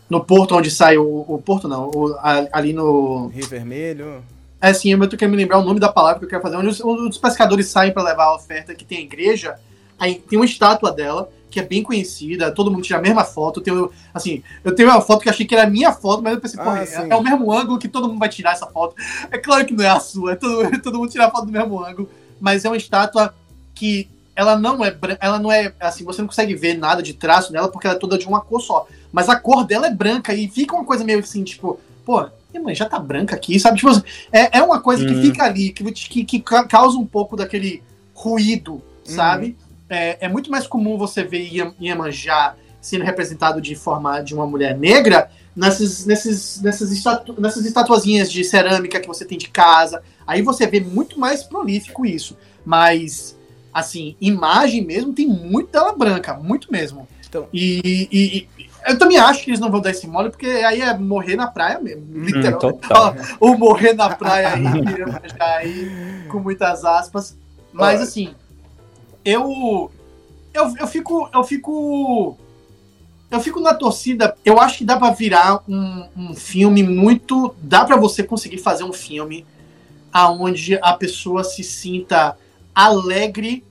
no 0.07 0.23
porto 0.23 0.55
onde 0.55 0.69
sai 0.69 0.97
o, 0.97 1.25
o 1.27 1.41
porto, 1.43 1.67
não, 1.67 1.89
o, 1.89 2.15
ali 2.51 2.71
no. 2.73 3.27
Rio 3.27 3.47
Vermelho. 3.47 4.23
É 4.61 4.73
sim, 4.73 4.91
eu 4.91 5.09
tô 5.09 5.17
querendo 5.17 5.35
me 5.35 5.41
lembrar 5.41 5.57
o 5.57 5.63
nome 5.63 5.79
da 5.79 5.91
palavra 5.91 6.19
que 6.19 6.25
eu 6.25 6.29
quero 6.29 6.41
fazer. 6.41 6.57
Onde 6.57 6.67
os, 6.67 6.79
os 6.81 7.17
pescadores 7.17 7.67
saem 7.67 7.91
para 7.91 8.03
levar 8.03 8.25
a 8.25 8.35
oferta, 8.35 8.75
que 8.75 8.85
tem 8.85 8.99
a 8.99 9.01
igreja, 9.01 9.55
aí 9.97 10.15
tem 10.15 10.37
uma 10.37 10.45
estátua 10.45 10.91
dela, 10.91 11.29
que 11.49 11.59
é 11.59 11.63
bem 11.63 11.81
conhecida, 11.81 12.51
todo 12.51 12.69
mundo 12.69 12.83
tira 12.83 12.99
a 12.99 13.01
mesma 13.01 13.23
foto. 13.23 13.61
Eu 13.61 13.63
tenho, 13.63 13.91
assim, 14.13 14.43
eu 14.63 14.75
tenho 14.75 14.89
uma 14.89 15.01
foto 15.01 15.21
que 15.21 15.29
eu 15.29 15.33
achei 15.33 15.45
que 15.45 15.55
era 15.55 15.65
a 15.65 15.69
minha 15.69 15.93
foto, 15.93 16.21
mas 16.21 16.33
eu 16.33 16.41
pensei, 16.41 16.59
ah, 16.59 16.83
é, 16.83 17.09
é, 17.09 17.15
o 17.15 17.23
mesmo 17.23 17.51
ângulo 17.51 17.79
que 17.79 17.87
todo 17.87 18.07
mundo 18.07 18.19
vai 18.19 18.29
tirar 18.29 18.51
essa 18.51 18.67
foto. 18.67 18.95
É 19.31 19.37
claro 19.37 19.65
que 19.65 19.73
não 19.73 19.83
é 19.83 19.89
a 19.89 19.99
sua, 19.99 20.33
é 20.33 20.35
todo, 20.35 20.69
todo 20.83 20.99
mundo 20.99 21.09
tira 21.09 21.27
a 21.27 21.31
foto 21.31 21.45
do 21.45 21.51
mesmo 21.51 21.83
ângulo, 21.83 22.09
mas 22.39 22.65
é 22.65 22.69
uma 22.69 22.77
estátua 22.77 23.33
que 23.73 24.09
ela 24.39 24.57
não 24.57 24.85
é 24.85 24.97
ela 25.19 25.37
não 25.37 25.51
é 25.51 25.73
assim, 25.81 26.05
você 26.05 26.21
não 26.21 26.29
consegue 26.29 26.55
ver 26.55 26.77
nada 26.77 27.03
de 27.03 27.13
traço 27.13 27.51
nela 27.51 27.67
porque 27.67 27.85
ela 27.85 27.97
é 27.97 27.99
toda 27.99 28.17
de 28.17 28.25
uma 28.25 28.39
cor 28.39 28.61
só. 28.61 28.87
Mas 29.11 29.27
a 29.27 29.35
cor 29.35 29.65
dela 29.65 29.87
é 29.87 29.93
branca 29.93 30.33
e 30.33 30.47
fica 30.47 30.73
uma 30.73 30.85
coisa 30.85 31.03
meio 31.03 31.19
assim, 31.19 31.43
tipo, 31.43 31.77
pô, 32.05 32.25
mãe, 32.63 32.73
já 32.73 32.85
tá 32.85 32.97
branca 32.97 33.35
aqui, 33.35 33.59
sabe? 33.59 33.79
Tipo, 33.79 33.91
é, 34.31 34.59
é 34.59 34.63
uma 34.63 34.79
coisa 34.79 35.05
que 35.05 35.13
hum. 35.13 35.21
fica 35.21 35.43
ali, 35.43 35.71
que, 35.71 35.83
que, 35.91 36.23
que, 36.23 36.39
causa 36.39 36.97
um 36.97 37.05
pouco 37.05 37.35
daquele 37.35 37.83
ruído, 38.13 38.81
sabe? 39.03 39.57
Hum. 39.59 39.73
É, 39.89 40.25
é, 40.25 40.29
muito 40.29 40.49
mais 40.49 40.65
comum 40.65 40.97
você 40.97 41.21
ver 41.21 41.51
Iemanjá 41.81 42.55
sendo 42.79 43.03
representado 43.03 43.59
de 43.59 43.75
forma 43.75 44.21
de 44.21 44.33
uma 44.33 44.47
mulher 44.47 44.77
negra 44.77 45.29
nessas, 45.53 46.05
nesses, 46.05 46.61
nessas, 46.61 46.93
estatu, 46.93 47.35
nessas 47.41 47.65
estatuazinhas 47.65 48.31
de 48.31 48.45
cerâmica 48.45 49.01
que 49.01 49.07
você 49.07 49.25
tem 49.25 49.37
de 49.37 49.49
casa. 49.49 50.01
Aí 50.25 50.41
você 50.41 50.65
vê 50.65 50.79
muito 50.79 51.19
mais 51.19 51.43
prolífico 51.43 52.05
isso. 52.05 52.37
Mas 52.65 53.37
assim, 53.79 54.15
imagem 54.19 54.83
mesmo, 54.85 55.13
tem 55.13 55.27
muito 55.27 55.69
tela 55.69 55.93
branca, 55.93 56.33
muito 56.33 56.71
mesmo. 56.71 57.07
Então, 57.27 57.47
e, 57.53 58.07
e, 58.11 58.37
e, 58.59 58.69
eu 58.87 58.97
também 58.97 59.17
acho 59.17 59.43
que 59.43 59.51
eles 59.51 59.59
não 59.59 59.69
vão 59.69 59.81
dar 59.81 59.91
esse 59.91 60.07
mole, 60.07 60.29
porque 60.29 60.47
aí 60.47 60.81
é 60.81 60.97
morrer 60.97 61.35
na 61.35 61.47
praia 61.47 61.79
mesmo, 61.79 62.03
hum, 62.03 62.23
literalmente. 62.23 62.87
Hum, 62.87 63.35
Ou 63.39 63.57
morrer 63.57 63.93
na 63.93 64.09
praia 64.15 64.53
aí, 64.53 64.65
aí, 65.39 66.27
com 66.29 66.39
muitas 66.39 66.83
aspas. 66.83 67.37
Mas 67.71 68.01
assim, 68.01 68.33
eu, 69.23 69.91
eu, 70.53 70.73
eu 70.79 70.87
fico. 70.87 71.29
Eu 71.33 71.43
fico. 71.43 72.37
Eu 73.29 73.39
fico 73.39 73.59
na 73.59 73.75
torcida. 73.75 74.35
Eu 74.43 74.59
acho 74.59 74.79
que 74.79 74.85
dá 74.85 74.97
para 74.97 75.13
virar 75.13 75.61
um, 75.67 76.07
um 76.17 76.33
filme 76.33 76.81
muito. 76.81 77.53
Dá 77.61 77.85
para 77.85 77.95
você 77.95 78.23
conseguir 78.23 78.57
fazer 78.57 78.83
um 78.83 78.93
filme 78.93 79.45
aonde 80.11 80.79
a 80.81 80.93
pessoa 80.93 81.43
se 81.43 81.63
sinta 81.63 82.35
alegre 82.73 83.63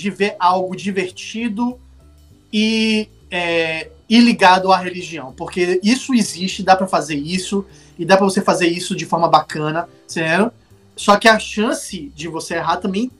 de 0.00 0.10
ver 0.10 0.34
algo 0.38 0.74
divertido 0.74 1.78
e, 2.52 3.08
é, 3.30 3.90
e 4.08 4.18
ligado 4.18 4.72
à 4.72 4.78
religião, 4.78 5.32
porque 5.36 5.78
isso 5.82 6.14
existe, 6.14 6.62
dá 6.62 6.74
para 6.74 6.86
fazer 6.86 7.16
isso 7.16 7.64
e 7.98 8.04
dá 8.04 8.16
para 8.16 8.24
você 8.24 8.40
fazer 8.40 8.66
isso 8.66 8.96
de 8.96 9.04
forma 9.04 9.28
bacana, 9.28 9.88
certo? 10.06 10.52
Só 10.96 11.16
que 11.16 11.28
a 11.28 11.38
chance 11.38 12.10
de 12.14 12.28
você 12.28 12.54
errar 12.54 12.78
também 12.78 13.10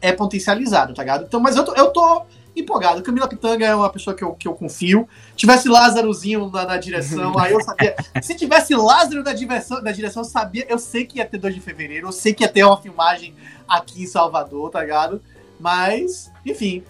é 0.00 0.12
potencializada, 0.12 0.94
tá 0.94 1.02
ligado? 1.02 1.24
Então, 1.24 1.40
mas 1.40 1.56
eu 1.56 1.64
tô, 1.64 1.74
eu 1.74 1.86
tô 1.88 2.22
empolgado. 2.54 3.02
Camila 3.02 3.28
Pitanga 3.28 3.66
é 3.66 3.74
uma 3.74 3.90
pessoa 3.90 4.14
que 4.14 4.22
eu, 4.24 4.32
que 4.34 4.48
eu 4.48 4.54
confio. 4.54 5.08
Tivesse 5.34 5.68
Lázarozinho 5.68 6.50
na, 6.50 6.64
na 6.64 6.76
direção, 6.76 7.38
aí 7.38 7.52
eu 7.52 7.60
sabia. 7.60 7.96
Se 8.22 8.34
tivesse 8.34 8.74
Lázaro 8.74 9.22
na, 9.22 9.32
direção, 9.32 9.82
na 9.82 9.92
direção, 9.92 10.22
eu 10.22 10.28
sabia. 10.28 10.66
Eu 10.68 10.78
sei 10.78 11.06
que 11.06 11.18
ia 11.18 11.26
ter 11.26 11.38
2 11.38 11.54
de 11.54 11.60
fevereiro, 11.60 12.08
eu 12.08 12.12
sei 12.12 12.32
que 12.32 12.44
ia 12.44 12.48
ter 12.48 12.64
uma 12.64 12.80
filmagem 12.80 13.34
aqui 13.68 14.02
em 14.02 14.06
Salvador, 14.06 14.70
tá 14.70 14.80
ligado? 14.80 15.20
Mas, 15.58 16.30
enfim, 16.44 16.82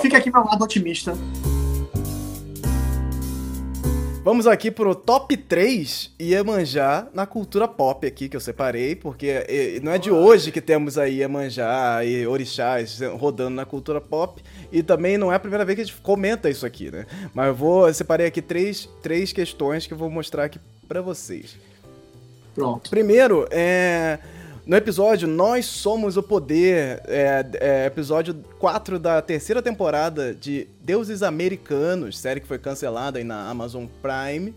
fica 0.00 0.18
aqui 0.18 0.30
meu 0.30 0.44
lado 0.44 0.62
otimista. 0.62 1.16
Vamos 4.24 4.46
aqui 4.46 4.70
pro 4.70 4.94
top 4.94 5.36
3 5.36 6.14
Iemanjá 6.18 7.08
na 7.12 7.26
cultura 7.26 7.68
pop 7.68 8.06
aqui, 8.06 8.26
que 8.26 8.34
eu 8.34 8.40
separei, 8.40 8.96
porque 8.96 9.80
não 9.82 9.92
é 9.92 9.98
de 9.98 10.10
hoje 10.10 10.50
que 10.50 10.62
temos 10.62 10.96
aí 10.96 11.18
Iemanjá 11.18 12.02
e 12.02 12.26
orixás 12.26 13.00
rodando 13.18 13.50
na 13.50 13.66
cultura 13.66 14.00
pop, 14.00 14.42
e 14.72 14.82
também 14.82 15.18
não 15.18 15.30
é 15.30 15.36
a 15.36 15.38
primeira 15.38 15.62
vez 15.62 15.76
que 15.76 15.82
a 15.82 15.84
gente 15.84 16.00
comenta 16.00 16.48
isso 16.48 16.64
aqui, 16.64 16.90
né? 16.90 17.04
Mas 17.34 17.48
eu 17.48 17.54
vou, 17.54 17.86
eu 17.86 17.92
separei 17.92 18.26
aqui 18.26 18.40
três, 18.40 18.88
três 19.02 19.30
questões 19.30 19.86
que 19.86 19.92
eu 19.92 19.98
vou 19.98 20.08
mostrar 20.08 20.44
aqui 20.44 20.58
para 20.88 21.02
vocês. 21.02 21.58
Pronto. 22.54 22.88
Primeiro, 22.88 23.46
é 23.50 24.18
no 24.66 24.76
episódio 24.76 25.28
Nós 25.28 25.66
Somos 25.66 26.16
o 26.16 26.22
Poder, 26.22 27.02
é, 27.06 27.46
é, 27.60 27.86
episódio 27.86 28.34
4 28.58 28.98
da 28.98 29.20
terceira 29.20 29.60
temporada 29.60 30.34
de 30.34 30.66
Deuses 30.80 31.22
Americanos, 31.22 32.18
série 32.18 32.40
que 32.40 32.46
foi 32.46 32.58
cancelada 32.58 33.18
aí 33.18 33.24
na 33.24 33.48
Amazon 33.48 33.86
Prime, 34.00 34.54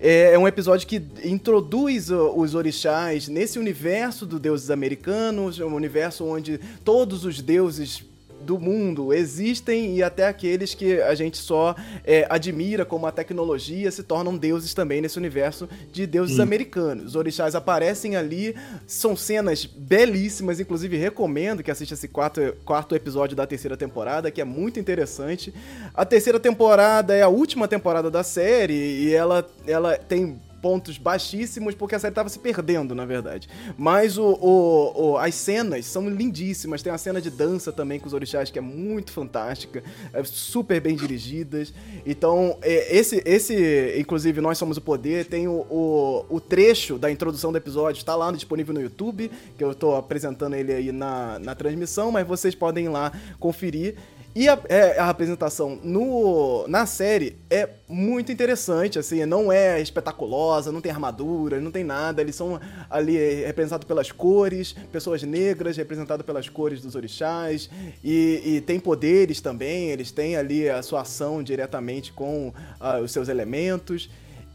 É, 0.00 0.34
é 0.34 0.38
um 0.38 0.46
episódio 0.46 0.86
que 0.86 1.02
introduz 1.24 2.10
os 2.10 2.54
orixás 2.54 3.28
nesse 3.28 3.58
universo 3.58 4.24
dos 4.24 4.38
deuses 4.38 4.70
americanos, 4.70 5.58
um 5.58 5.74
universo 5.74 6.24
onde 6.24 6.58
todos 6.84 7.24
os 7.24 7.42
deuses 7.42 8.04
do 8.40 8.58
mundo 8.58 9.12
existem 9.12 9.96
e 9.96 10.02
até 10.02 10.26
aqueles 10.26 10.74
que 10.74 11.00
a 11.00 11.14
gente 11.14 11.36
só 11.36 11.74
é, 12.04 12.26
admira 12.28 12.84
como 12.84 13.06
a 13.06 13.12
tecnologia 13.12 13.90
se 13.90 14.02
tornam 14.02 14.36
deuses 14.36 14.74
também 14.74 15.00
nesse 15.00 15.18
universo 15.18 15.68
de 15.92 16.06
deuses 16.06 16.40
americanos. 16.40 17.06
Os 17.06 17.16
orixás 17.16 17.54
aparecem 17.54 18.16
ali, 18.16 18.54
são 18.86 19.16
cenas 19.16 19.64
belíssimas, 19.64 20.60
inclusive 20.60 20.96
recomendo 20.96 21.62
que 21.62 21.70
assista 21.70 21.94
esse 21.94 22.08
quarto, 22.08 22.40
quarto 22.64 22.94
episódio 22.94 23.36
da 23.36 23.46
terceira 23.46 23.76
temporada, 23.76 24.30
que 24.30 24.40
é 24.40 24.44
muito 24.44 24.80
interessante. 24.80 25.52
A 25.94 26.04
terceira 26.04 26.40
temporada 26.40 27.14
é 27.14 27.22
a 27.22 27.28
última 27.28 27.68
temporada 27.68 28.10
da 28.10 28.22
série 28.22 28.74
e 28.74 29.14
ela, 29.14 29.48
ela 29.66 29.96
tem 29.96 30.40
pontos 30.60 30.98
baixíssimos 30.98 31.74
porque 31.74 31.94
a 31.94 31.98
série 31.98 32.14
tava 32.14 32.28
se 32.28 32.38
perdendo, 32.38 32.94
na 32.94 33.04
verdade. 33.04 33.48
Mas 33.76 34.18
o, 34.18 34.24
o, 34.24 35.10
o, 35.10 35.18
as 35.18 35.34
cenas 35.34 35.86
são 35.86 36.08
lindíssimas. 36.08 36.82
Tem 36.82 36.92
uma 36.92 36.98
cena 36.98 37.20
de 37.20 37.30
dança 37.30 37.72
também 37.72 37.98
com 37.98 38.06
os 38.06 38.12
orixás 38.12 38.50
que 38.50 38.58
é 38.58 38.62
muito 38.62 39.12
fantástica, 39.12 39.82
é 40.12 40.22
super 40.24 40.80
bem 40.80 40.94
dirigidas. 40.96 41.72
Então, 42.04 42.58
é, 42.62 42.96
esse, 42.96 43.22
esse, 43.24 43.94
inclusive, 43.98 44.40
Nós 44.40 44.58
Somos 44.58 44.76
o 44.76 44.80
Poder, 44.80 45.26
tem 45.26 45.48
o, 45.48 45.66
o, 45.70 46.26
o 46.28 46.40
trecho 46.40 46.98
da 46.98 47.10
introdução 47.10 47.52
do 47.52 47.58
episódio, 47.58 47.98
está 47.98 48.14
lá 48.14 48.30
disponível 48.32 48.74
no 48.74 48.80
YouTube, 48.80 49.30
que 49.56 49.64
eu 49.64 49.74
tô 49.74 49.94
apresentando 49.94 50.54
ele 50.54 50.72
aí 50.72 50.92
na, 50.92 51.38
na 51.38 51.54
transmissão, 51.54 52.10
mas 52.10 52.26
vocês 52.26 52.54
podem 52.54 52.86
ir 52.86 52.88
lá 52.88 53.12
conferir. 53.38 53.96
E 54.32 54.48
a, 54.48 54.56
é, 54.68 54.98
a, 54.98 55.08
apresentação 55.08 55.78
no, 55.82 56.64
na 56.68 56.86
série 56.86 57.36
é 57.50 57.68
muito 57.88 58.30
interessante, 58.30 58.96
assim, 58.96 59.24
não 59.26 59.50
é 59.50 59.80
espetaculosa, 59.80 60.70
não 60.70 60.80
tem 60.80 60.92
armadura, 60.92 61.60
não 61.60 61.72
tem 61.72 61.82
nada, 61.82 62.22
eles 62.22 62.36
são 62.36 62.60
ali 62.88 63.16
representados 63.44 63.86
pelas 63.88 64.12
cores, 64.12 64.72
pessoas 64.92 65.24
negras 65.24 65.76
representadas 65.76 66.24
pelas 66.24 66.48
cores 66.48 66.80
dos 66.80 66.94
orixás, 66.94 67.68
e, 68.04 68.42
e 68.44 68.60
tem 68.60 68.78
poderes 68.78 69.40
também, 69.40 69.90
eles 69.90 70.12
têm 70.12 70.36
ali 70.36 70.68
a 70.70 70.80
sua 70.80 71.00
ação 71.00 71.42
diretamente 71.42 72.12
com 72.12 72.48
uh, 72.48 73.02
os 73.02 73.10
seus 73.10 73.28
elementos 73.28 74.08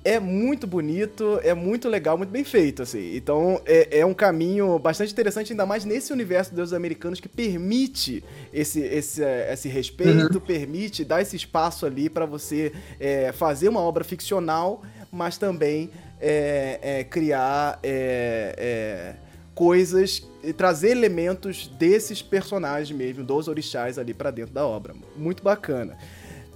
é 0.06 0.20
muito 0.20 0.68
bonito, 0.68 1.39
é 1.41 1.56
muito 1.56 1.89
legal, 1.89 2.16
muito 2.16 2.30
bem 2.30 2.43
feito, 2.43 2.84
assim. 2.84 3.16
Então 3.16 3.60
é, 3.66 3.99
é 4.01 4.06
um 4.06 4.14
caminho 4.14 4.78
bastante 4.78 5.12
interessante, 5.12 5.51
ainda 5.51 5.66
mais 5.66 5.84
nesse 5.84 6.14
universo 6.14 6.53
dos 6.53 6.74
americanos 6.74 7.20
que 7.20 7.28
permite 7.28 8.24
esse, 8.53 8.82
esse, 8.82 9.24
esse 9.24 9.68
respeito, 9.68 10.36
uhum. 10.36 10.39
permite 10.39 11.03
dar 11.03 11.24
esse 11.24 11.36
espaço 11.36 11.88
ali 11.88 12.08
para 12.08 12.28
você 12.28 12.72
é, 12.99 13.32
fazer 13.32 13.68
uma 13.68 13.80
obra 13.80 14.03
ficcional, 14.03 14.84
mas 15.12 15.39
também 15.39 15.89
é, 16.22 16.80
é 16.84 17.03
criar 17.03 17.80
é, 17.82 18.56
é, 18.60 19.16
coisas 19.56 20.22
e 20.43 20.53
trazer 20.53 20.91
elementos 20.91 21.68
desses 21.80 22.22
personagens 22.22 22.95
mesmo, 22.95 23.24
dos 23.24 23.47
orixás 23.47 23.97
ali 23.97 24.14
para 24.14 24.30
dentro 24.30 24.53
da 24.53 24.68
obra. 24.68 24.93
Muito 25.18 25.41
bacana. 25.41 25.97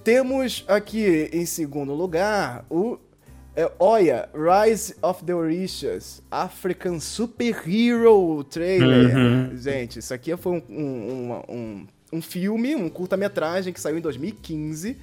Temos 0.03 0.63
aqui 0.67 1.31
em 1.33 1.47
segundo 1.47 1.95
lugar 1.95 2.63
o 2.69 2.99
é, 3.59 3.69
olha, 3.77 4.29
Rise 4.33 4.95
of 5.01 5.25
the 5.25 5.35
Orishas, 5.35 6.21
African 6.31 6.97
Superhero 7.01 8.41
Trailer. 8.45 9.13
Uhum. 9.13 9.57
Gente, 9.57 9.99
isso 9.99 10.13
aqui 10.13 10.33
foi 10.37 10.53
um, 10.53 10.63
um, 10.69 11.41
um, 11.49 11.87
um 12.13 12.21
filme, 12.21 12.73
um 12.73 12.87
curta-metragem 12.87 13.73
que 13.73 13.81
saiu 13.81 13.97
em 13.97 14.01
2015. 14.01 14.95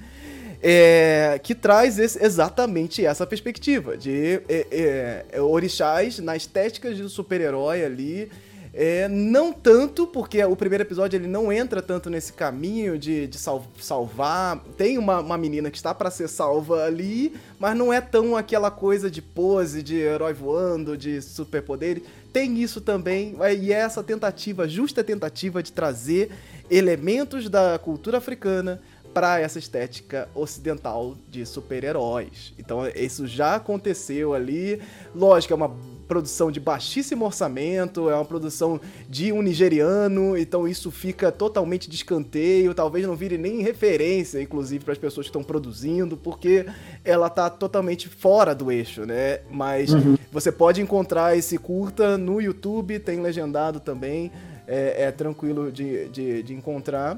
É, 0.59 1.39
que 1.43 1.53
traz 1.53 1.99
esse, 1.99 2.17
exatamente 2.23 3.05
essa 3.05 3.27
perspectiva 3.27 3.95
de 3.95 4.41
é, 4.49 4.65
é, 4.71 5.25
é 5.33 5.39
orixás 5.39 6.17
na 6.17 6.35
estética 6.35 6.91
de 6.91 7.07
super-herói 7.07 7.85
ali, 7.85 8.31
é, 8.79 9.07
não 9.07 9.51
tanto, 9.51 10.05
porque 10.05 10.43
o 10.45 10.55
primeiro 10.55 10.83
episódio 10.83 11.17
ele 11.17 11.25
não 11.25 11.51
entra 11.51 11.81
tanto 11.81 12.11
nesse 12.11 12.31
caminho 12.31 12.95
de, 12.99 13.25
de 13.25 13.35
sal, 13.35 13.65
salvar. 13.81 14.59
Tem 14.77 14.99
uma, 14.99 15.19
uma 15.19 15.35
menina 15.35 15.71
que 15.71 15.77
está 15.77 15.95
para 15.95 16.11
ser 16.11 16.27
salva 16.27 16.83
ali, 16.85 17.35
mas 17.57 17.75
não 17.75 17.91
é 17.91 17.99
tão 17.99 18.37
aquela 18.37 18.69
coisa 18.69 19.09
de 19.09 19.19
pose, 19.19 19.81
de 19.81 19.95
herói 19.95 20.31
voando, 20.31 20.95
de 20.95 21.23
superpoderes. 21.23 22.03
Tem 22.31 22.61
isso 22.61 22.79
também, 22.79 23.35
e 23.59 23.73
é 23.73 23.77
essa 23.77 24.03
tentativa, 24.03 24.69
justa 24.69 25.03
tentativa 25.03 25.63
de 25.63 25.71
trazer 25.71 26.29
elementos 26.69 27.49
da 27.49 27.79
cultura 27.79 28.19
africana 28.19 28.79
para 29.11 29.39
essa 29.39 29.57
estética 29.57 30.29
ocidental 30.35 31.17
de 31.27 31.47
super-heróis. 31.47 32.53
Então, 32.59 32.87
isso 32.89 33.25
já 33.25 33.55
aconteceu 33.55 34.35
ali. 34.35 34.79
Lógico, 35.15 35.53
é 35.53 35.55
uma 35.55 35.75
produção 36.07 36.51
de 36.51 36.59
baixíssimo 36.59 37.25
orçamento, 37.25 38.09
é 38.09 38.15
uma 38.15 38.25
produção 38.25 38.79
de 39.09 39.31
um 39.31 39.41
nigeriano, 39.41 40.37
então 40.37 40.67
isso 40.67 40.89
fica 40.89 41.31
totalmente 41.31 41.89
de 41.89 41.95
escanteio, 41.95 42.73
talvez 42.73 43.05
não 43.05 43.15
vire 43.15 43.37
nem 43.37 43.61
referência, 43.61 44.41
inclusive, 44.41 44.83
para 44.83 44.93
as 44.93 44.99
pessoas 44.99 45.25
que 45.25 45.29
estão 45.29 45.43
produzindo, 45.43 46.15
porque 46.15 46.65
ela 47.03 47.29
tá 47.29 47.49
totalmente 47.49 48.07
fora 48.07 48.55
do 48.55 48.71
eixo, 48.71 49.05
né? 49.05 49.39
Mas 49.51 49.93
uhum. 49.93 50.17
você 50.31 50.51
pode 50.51 50.81
encontrar 50.81 51.37
esse 51.37 51.57
curta 51.57 52.17
no 52.17 52.41
YouTube, 52.41 52.99
tem 52.99 53.21
legendado 53.21 53.79
também. 53.79 54.31
É, 54.69 55.05
é, 55.05 55.11
tranquilo 55.13 55.71
de, 55.71 56.09
de, 56.09 56.43
de, 56.43 56.53
encontrar. 56.53 57.17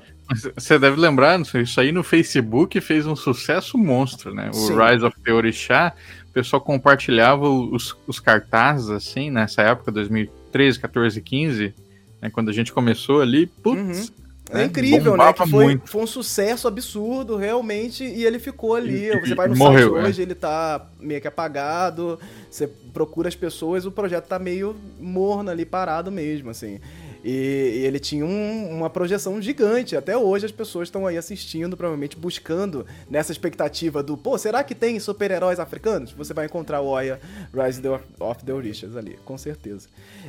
Você 0.56 0.78
deve 0.78 1.02
lembrar, 1.02 1.42
isso 1.42 1.82
aí 1.82 1.92
no 1.92 2.04
Facebook 2.04 2.80
fez 2.80 3.08
um 3.08 3.16
sucesso 3.16 3.76
monstro, 3.76 4.36
né? 4.36 4.52
O 4.52 4.54
Sim. 4.54 4.76
Rise 4.78 5.04
of 5.04 5.20
the 5.26 5.34
Orixá 5.34 5.96
o 6.30 6.32
pessoal 6.32 6.62
compartilhava 6.62 7.50
os, 7.50 7.98
os 8.06 8.20
cartazes, 8.20 8.90
assim, 8.90 9.32
nessa 9.32 9.64
época, 9.64 9.92
2013, 9.92 10.80
14, 10.80 11.22
15, 11.22 11.74
né, 12.22 12.30
quando 12.30 12.50
a 12.50 12.54
gente 12.54 12.72
começou 12.72 13.22
ali, 13.22 13.48
putz. 13.48 14.10
Uhum. 14.10 14.20
É 14.52 14.64
incrível, 14.64 15.16
né? 15.16 15.32
Que 15.32 15.48
foi, 15.48 15.80
foi, 15.86 16.02
um 16.02 16.08
sucesso 16.08 16.68
absurdo, 16.68 17.38
realmente, 17.38 18.04
e 18.04 18.26
ele 18.26 18.40
ficou 18.40 18.74
ali. 18.74 19.06
E, 19.06 19.20
você 19.20 19.36
vai 19.36 19.48
no 19.48 19.56
morreu, 19.56 19.92
site 19.92 20.06
é. 20.06 20.08
hoje, 20.10 20.22
ele 20.24 20.34
tá 20.34 20.90
meio 21.00 21.22
que 21.22 21.28
apagado. 21.28 22.20
Você 22.50 22.68
procura 22.92 23.28
as 23.28 23.36
pessoas, 23.36 23.86
o 23.86 23.92
projeto 23.92 24.26
tá 24.26 24.40
meio 24.40 24.76
morno 25.00 25.52
ali, 25.52 25.66
parado 25.66 26.12
mesmo, 26.12 26.50
assim. 26.50 26.80
E, 27.24 27.30
e 27.30 27.86
ele 27.86 28.00
tinha 28.00 28.26
um, 28.26 28.70
uma 28.70 28.90
projeção 28.90 29.42
gigante. 29.42 29.96
Até 29.96 30.18
hoje 30.18 30.46
as 30.46 30.52
pessoas 30.52 30.88
estão 30.88 31.06
aí 31.06 31.18
assistindo, 31.18 31.76
provavelmente 31.76 32.18
buscando 32.18 32.86
nessa 33.10 33.32
expectativa 33.32 34.02
do, 34.02 34.18
pô, 34.18 34.38
será 34.38 34.64
que 34.64 34.74
tem 34.74 35.00
super-heróis 35.00 35.60
africanos? 35.60 36.12
Você 36.14 36.34
vai 36.34 36.46
encontrar 36.46 36.82
o 36.82 36.88
Oya 36.88 37.20
Rise 37.54 37.82
of 38.20 38.44
the 38.46 38.54
Orishas 38.54 38.96
ali, 38.96 39.18
com 39.26 39.38
certeza. 39.38 39.88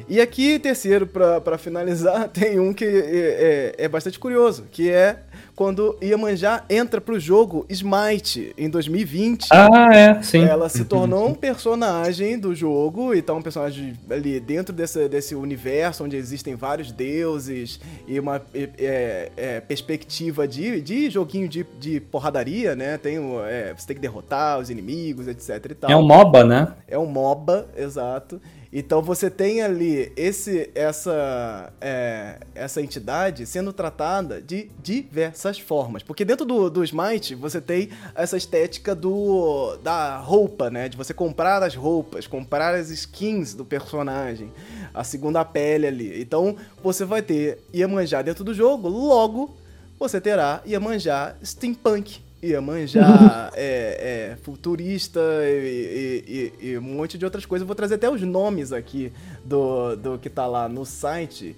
E 0.09 0.20
aqui, 0.20 0.59
terceiro, 0.59 1.07
para 1.07 1.59
finalizar, 1.59 2.28
tem 2.32 2.59
um 2.59 2.72
que 2.72 2.84
é, 2.84 3.74
é, 3.78 3.84
é 3.84 3.88
bastante 3.88 4.18
curioso, 4.18 4.64
que 4.70 4.91
é 4.91 5.22
quando 5.61 5.94
Iemanjá 6.02 6.64
entra 6.70 7.02
pro 7.02 7.20
jogo 7.20 7.66
Smite 7.68 8.54
em 8.56 8.70
2020. 8.70 9.48
Ah, 9.50 9.94
é, 9.94 10.22
sim. 10.22 10.42
Ela 10.42 10.70
se 10.70 10.86
tornou 10.86 11.28
um 11.28 11.34
personagem 11.34 12.38
do 12.38 12.54
jogo, 12.54 13.12
então 13.12 13.36
um 13.36 13.42
personagem 13.42 13.92
ali 14.08 14.40
dentro 14.40 14.74
desse, 14.74 15.06
desse 15.06 15.34
universo 15.34 16.02
onde 16.02 16.16
existem 16.16 16.54
vários 16.54 16.90
deuses 16.92 17.78
e 18.08 18.18
uma 18.18 18.40
é, 18.54 19.30
é, 19.36 19.61
perspectiva 19.61 20.48
de, 20.48 20.80
de 20.80 21.11
joguinho 21.11 21.46
de, 21.46 21.66
de 21.78 22.00
porradaria, 22.00 22.74
né? 22.74 22.96
Tem 22.96 23.18
é, 23.46 23.74
você 23.76 23.86
tem 23.86 23.96
que 23.96 24.00
derrotar 24.00 24.61
os 24.61 24.70
inimigos, 24.70 25.28
etc 25.28 25.72
e 25.72 25.74
tal. 25.74 25.90
É 25.90 25.94
um 25.94 26.02
MOBA, 26.02 26.42
né? 26.42 26.72
É 26.88 26.98
um 26.98 27.04
MOBA, 27.04 27.68
exato. 27.76 28.40
Então 28.72 29.02
você 29.02 29.28
tem 29.28 29.62
ali 29.62 30.12
esse, 30.16 30.70
essa, 30.76 31.72
é, 31.80 32.38
essa 32.54 32.80
entidade 32.80 33.44
sendo 33.44 33.72
tratada 33.72 34.40
de 34.40 34.70
diversas 34.80 35.58
formas. 35.58 36.04
Porque 36.04 36.24
dentro 36.24 36.46
do, 36.46 36.70
do 36.70 36.84
Smite 36.84 37.34
você 37.34 37.60
tem 37.60 37.90
essa 38.14 38.36
estética 38.36 38.94
do, 38.94 39.76
da 39.82 40.18
roupa, 40.18 40.70
né? 40.70 40.88
De 40.88 40.96
você 40.96 41.12
comprar 41.12 41.62
as 41.64 41.74
roupas, 41.74 42.28
comprar 42.28 42.74
as 42.74 42.90
skins 42.90 43.54
do 43.54 43.64
personagem, 43.64 44.52
a 44.94 45.02
segunda 45.02 45.44
pele 45.44 45.88
ali. 45.88 46.22
Então 46.22 46.56
você 46.80 47.04
vai 47.04 47.22
ter 47.22 47.58
Iemanjá 47.74 48.22
dentro 48.22 48.44
do 48.44 48.54
jogo, 48.54 48.88
logo 48.88 49.56
você 49.98 50.20
terá 50.20 50.62
Iemanjá 50.64 51.34
Steampunk 51.44 52.30
Iemanjá, 52.43 53.51
é, 53.55 54.32
é, 54.32 54.36
futurista 54.43 55.20
e, 55.45 56.53
e, 56.61 56.68
e, 56.68 56.78
um 56.78 56.82
monte 56.82 57.18
de 57.18 57.24
outras 57.24 57.45
coisas. 57.45 57.66
vou 57.66 57.74
trazer 57.74 57.97
até 57.97 58.09
os 58.09 58.22
nomes 58.22 58.72
aqui 58.72 59.12
do, 59.45 59.97
do 59.97 60.18
que 60.18 60.30
tá 60.30 60.47
lá 60.47 60.68
no 60.68 60.84
site. 60.84 61.57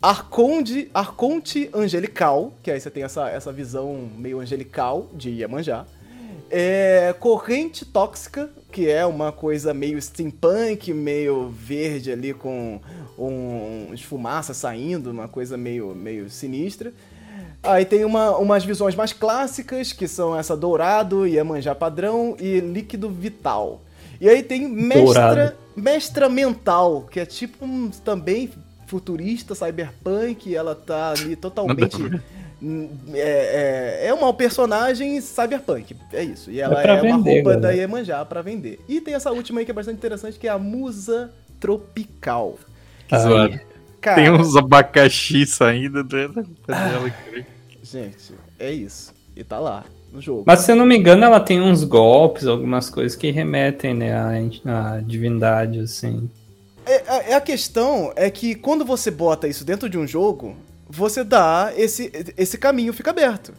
Arconde, 0.00 0.90
Arconte 0.92 1.70
Angelical, 1.72 2.52
que 2.62 2.70
aí 2.70 2.80
você 2.80 2.90
tem 2.90 3.04
essa, 3.04 3.28
essa 3.28 3.52
visão 3.52 4.10
meio 4.16 4.40
angelical 4.40 5.08
de 5.14 5.30
Iemanjá. 5.30 5.86
É, 6.50 7.14
corrente 7.18 7.84
Tóxica, 7.84 8.50
que 8.70 8.88
é 8.88 9.06
uma 9.06 9.32
coisa 9.32 9.72
meio 9.72 10.00
steampunk, 10.02 10.92
meio 10.92 11.48
verde 11.48 12.12
ali 12.12 12.34
com 12.34 12.80
um, 13.16 13.92
um 13.92 13.96
fumaça 13.96 14.52
saindo, 14.52 15.10
uma 15.10 15.28
coisa 15.28 15.56
meio, 15.56 15.94
meio 15.94 16.28
sinistra. 16.28 16.92
Aí 17.62 17.84
tem 17.84 18.04
uma, 18.04 18.36
umas 18.38 18.64
visões 18.64 18.94
mais 18.94 19.12
clássicas, 19.12 19.92
que 19.92 20.08
são 20.08 20.36
essa 20.36 20.56
dourado, 20.56 21.26
Iemanjá 21.26 21.74
padrão 21.74 22.36
e 22.40 22.58
líquido 22.60 23.08
vital. 23.08 23.80
E 24.20 24.28
aí 24.28 24.42
tem 24.42 24.68
mestra, 24.68 25.02
Dourado. 25.04 25.56
mestra 25.76 26.28
mental, 26.28 27.02
que 27.10 27.20
é 27.20 27.26
tipo 27.26 27.64
um 27.64 27.90
também 27.90 28.50
futurista, 28.86 29.54
cyberpunk, 29.54 30.54
ela 30.54 30.74
tá 30.74 31.10
ali 31.10 31.36
totalmente. 31.36 31.96
É, 33.12 34.00
é, 34.04 34.06
é 34.08 34.14
uma 34.14 34.32
personagem 34.32 35.20
cyberpunk, 35.20 35.96
é 36.12 36.22
isso. 36.22 36.50
E 36.50 36.60
ela 36.60 36.80
É 36.82 36.92
é 36.96 37.02
uma 37.02 37.18
vender, 37.18 37.42
roupa 37.42 37.56
da 37.56 37.72
galera. 37.72 37.74
Iemanjá 37.74 38.24
pra 38.24 38.42
vender. 38.42 38.84
E 38.88 39.00
tem 39.00 39.14
essa 39.14 39.32
última 39.32 39.60
aí 39.60 39.64
que 39.64 39.70
é 39.72 39.74
bastante 39.74 39.96
interessante, 39.96 40.38
que 40.38 40.46
é 40.46 40.50
a 40.50 40.58
Musa 40.58 41.32
Tropical. 41.58 42.58
Que 43.08 43.18
zoado. 43.18 43.60
Cara, 44.02 44.16
Tem 44.20 44.30
uns 44.30 44.56
abacaxi 44.56 45.46
saindo 45.46 46.02
dentro 46.02 46.44
da 46.66 46.88
dela, 46.88 47.14
gente, 47.82 48.34
é 48.58 48.72
isso. 48.72 49.14
E 49.36 49.44
tá 49.44 49.58
lá, 49.60 49.84
no 50.12 50.20
jogo. 50.20 50.42
Mas 50.44 50.60
se 50.60 50.72
eu 50.72 50.76
não 50.76 50.84
me 50.84 50.98
engano, 50.98 51.24
ela 51.24 51.38
tem 51.40 51.60
uns 51.60 51.84
golpes, 51.84 52.46
algumas 52.46 52.90
coisas 52.90 53.16
que 53.16 53.30
remetem, 53.30 53.94
né, 53.94 54.12
à, 54.12 54.96
à 54.96 55.00
divindade, 55.00 55.78
assim. 55.78 56.28
É, 56.84 57.02
a- 57.06 57.22
é 57.30 57.34
a 57.34 57.40
questão 57.40 58.12
é 58.16 58.28
que 58.28 58.56
quando 58.56 58.84
você 58.84 59.08
bota 59.08 59.46
isso 59.46 59.64
dentro 59.64 59.88
de 59.88 59.96
um 59.96 60.06
jogo, 60.06 60.56
você 60.90 61.22
dá 61.22 61.72
esse, 61.76 62.10
esse 62.36 62.58
caminho 62.58 62.92
fica 62.92 63.10
aberto. 63.10 63.54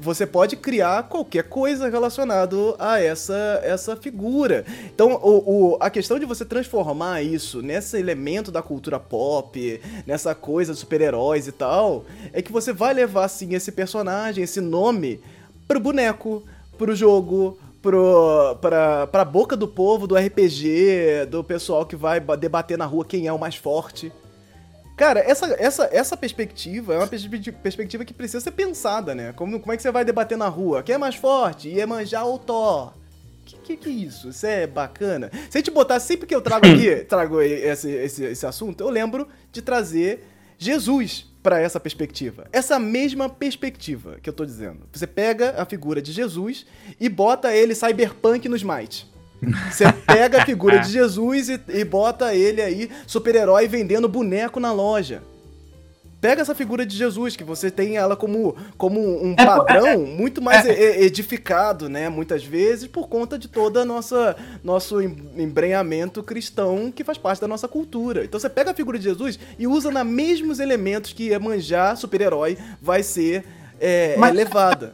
Você 0.00 0.24
pode 0.26 0.54
criar 0.56 1.08
qualquer 1.08 1.42
coisa 1.48 1.88
relacionado 1.88 2.76
a 2.78 3.00
essa, 3.00 3.60
essa 3.64 3.96
figura. 3.96 4.64
Então, 4.94 5.14
o, 5.22 5.72
o- 5.72 5.76
a 5.80 5.90
questão 5.90 6.20
de 6.20 6.24
você 6.24 6.44
transformar 6.44 7.20
isso 7.22 7.60
nesse 7.62 7.98
elemento 7.98 8.52
da 8.52 8.62
cultura 8.62 9.00
pop, 9.00 9.80
nessa 10.06 10.36
coisa 10.36 10.72
de 10.72 10.78
super-heróis 10.78 11.48
e 11.48 11.52
tal, 11.52 12.04
é 12.32 12.40
que 12.40 12.52
você 12.52 12.72
vai 12.72 12.94
levar, 12.94 13.24
assim, 13.24 13.54
esse 13.54 13.72
personagem, 13.72 14.44
esse 14.44 14.60
nome, 14.60 15.20
pro 15.66 15.80
boneco, 15.80 16.44
pro 16.78 16.94
jogo, 16.94 17.58
pro, 17.82 18.56
pra, 18.60 19.06
pra 19.08 19.24
boca 19.24 19.56
do 19.56 19.66
povo, 19.66 20.06
do 20.06 20.14
RPG, 20.16 21.26
do 21.28 21.42
pessoal 21.42 21.84
que 21.84 21.96
vai 21.96 22.20
ba- 22.20 22.36
debater 22.36 22.78
na 22.78 22.86
rua 22.86 23.04
quem 23.04 23.26
é 23.26 23.32
o 23.32 23.38
mais 23.38 23.56
forte. 23.56 24.12
Cara, 24.98 25.20
essa, 25.20 25.46
essa, 25.60 25.88
essa 25.92 26.16
perspectiva 26.16 26.92
é 26.92 26.98
uma 26.98 27.06
perspe- 27.06 27.52
perspectiva 27.52 28.04
que 28.04 28.12
precisa 28.12 28.40
ser 28.40 28.50
pensada, 28.50 29.14
né? 29.14 29.32
Como, 29.32 29.60
como 29.60 29.72
é 29.72 29.76
que 29.76 29.82
você 29.82 29.92
vai 29.92 30.04
debater 30.04 30.36
na 30.36 30.48
rua? 30.48 30.82
Quem 30.82 30.96
é 30.96 30.98
mais 30.98 31.14
forte? 31.14 31.68
Iemanjá 31.68 32.24
ou 32.24 32.36
Thor? 32.36 32.92
Que, 33.44 33.56
que 33.58 33.76
que 33.76 33.88
é 33.88 33.92
isso? 33.92 34.30
Isso 34.30 34.44
é 34.44 34.66
bacana? 34.66 35.30
Se 35.48 35.56
a 35.56 35.60
gente 35.60 35.70
botar 35.70 36.00
sempre 36.00 36.26
que 36.26 36.34
eu 36.34 36.40
trago 36.40 36.66
aqui, 36.66 36.96
trago 37.08 37.40
esse, 37.40 37.88
esse, 37.88 38.24
esse 38.24 38.44
assunto, 38.44 38.80
eu 38.82 38.90
lembro 38.90 39.28
de 39.52 39.62
trazer 39.62 40.26
Jesus 40.58 41.26
pra 41.44 41.60
essa 41.60 41.78
perspectiva. 41.78 42.48
Essa 42.52 42.80
mesma 42.80 43.28
perspectiva 43.28 44.18
que 44.20 44.28
eu 44.28 44.32
tô 44.32 44.44
dizendo. 44.44 44.80
Você 44.92 45.06
pega 45.06 45.54
a 45.56 45.64
figura 45.64 46.02
de 46.02 46.10
Jesus 46.10 46.66
e 46.98 47.08
bota 47.08 47.54
ele 47.54 47.72
cyberpunk 47.72 48.48
no 48.48 48.56
Smite. 48.56 49.08
Você 49.70 49.90
pega 50.06 50.42
a 50.42 50.44
figura 50.44 50.78
de 50.80 50.90
Jesus 50.90 51.48
e, 51.48 51.60
e 51.68 51.84
bota 51.84 52.34
ele 52.34 52.60
aí, 52.60 52.90
super-herói, 53.06 53.68
vendendo 53.68 54.08
boneco 54.08 54.58
na 54.58 54.72
loja. 54.72 55.22
Pega 56.20 56.42
essa 56.42 56.52
figura 56.52 56.84
de 56.84 56.96
Jesus, 56.96 57.36
que 57.36 57.44
você 57.44 57.70
tem 57.70 57.96
ela 57.96 58.16
como, 58.16 58.56
como 58.76 58.98
um 59.00 59.34
É, 59.38 59.44
padrão 59.46 60.00
muito 60.04 60.42
mais 60.42 60.66
e- 60.66 60.70
e- 60.72 61.04
edificado, 61.04 61.88
né? 61.88 62.08
Muitas 62.08 62.42
vezes, 62.44 62.88
por 62.88 63.06
conta 63.08 63.38
de 63.38 63.46
toda 63.46 63.82
a 63.82 63.84
nossa 63.84 64.34
nosso 64.64 65.00
em- 65.00 65.16
embrenhamento 65.36 66.20
cristão 66.20 66.90
que 66.90 67.04
faz 67.04 67.16
parte 67.16 67.40
da 67.40 67.46
nossa 67.46 67.68
cultura. 67.68 68.24
Então 68.24 68.40
você 68.40 68.48
pega 68.48 68.72
a 68.72 68.74
figura 68.74 68.98
de 68.98 69.04
Jesus 69.04 69.38
e 69.56 69.68
usa 69.68 69.92
na 69.92 70.02
mesmos 70.02 70.58
elementos 70.58 71.12
que 71.12 71.28
Iemanjá, 71.28 71.94
super-herói, 71.94 72.58
vai 72.82 73.04
ser 73.04 73.44
é, 73.80 74.16
Mas- 74.18 74.30
elevada. 74.30 74.90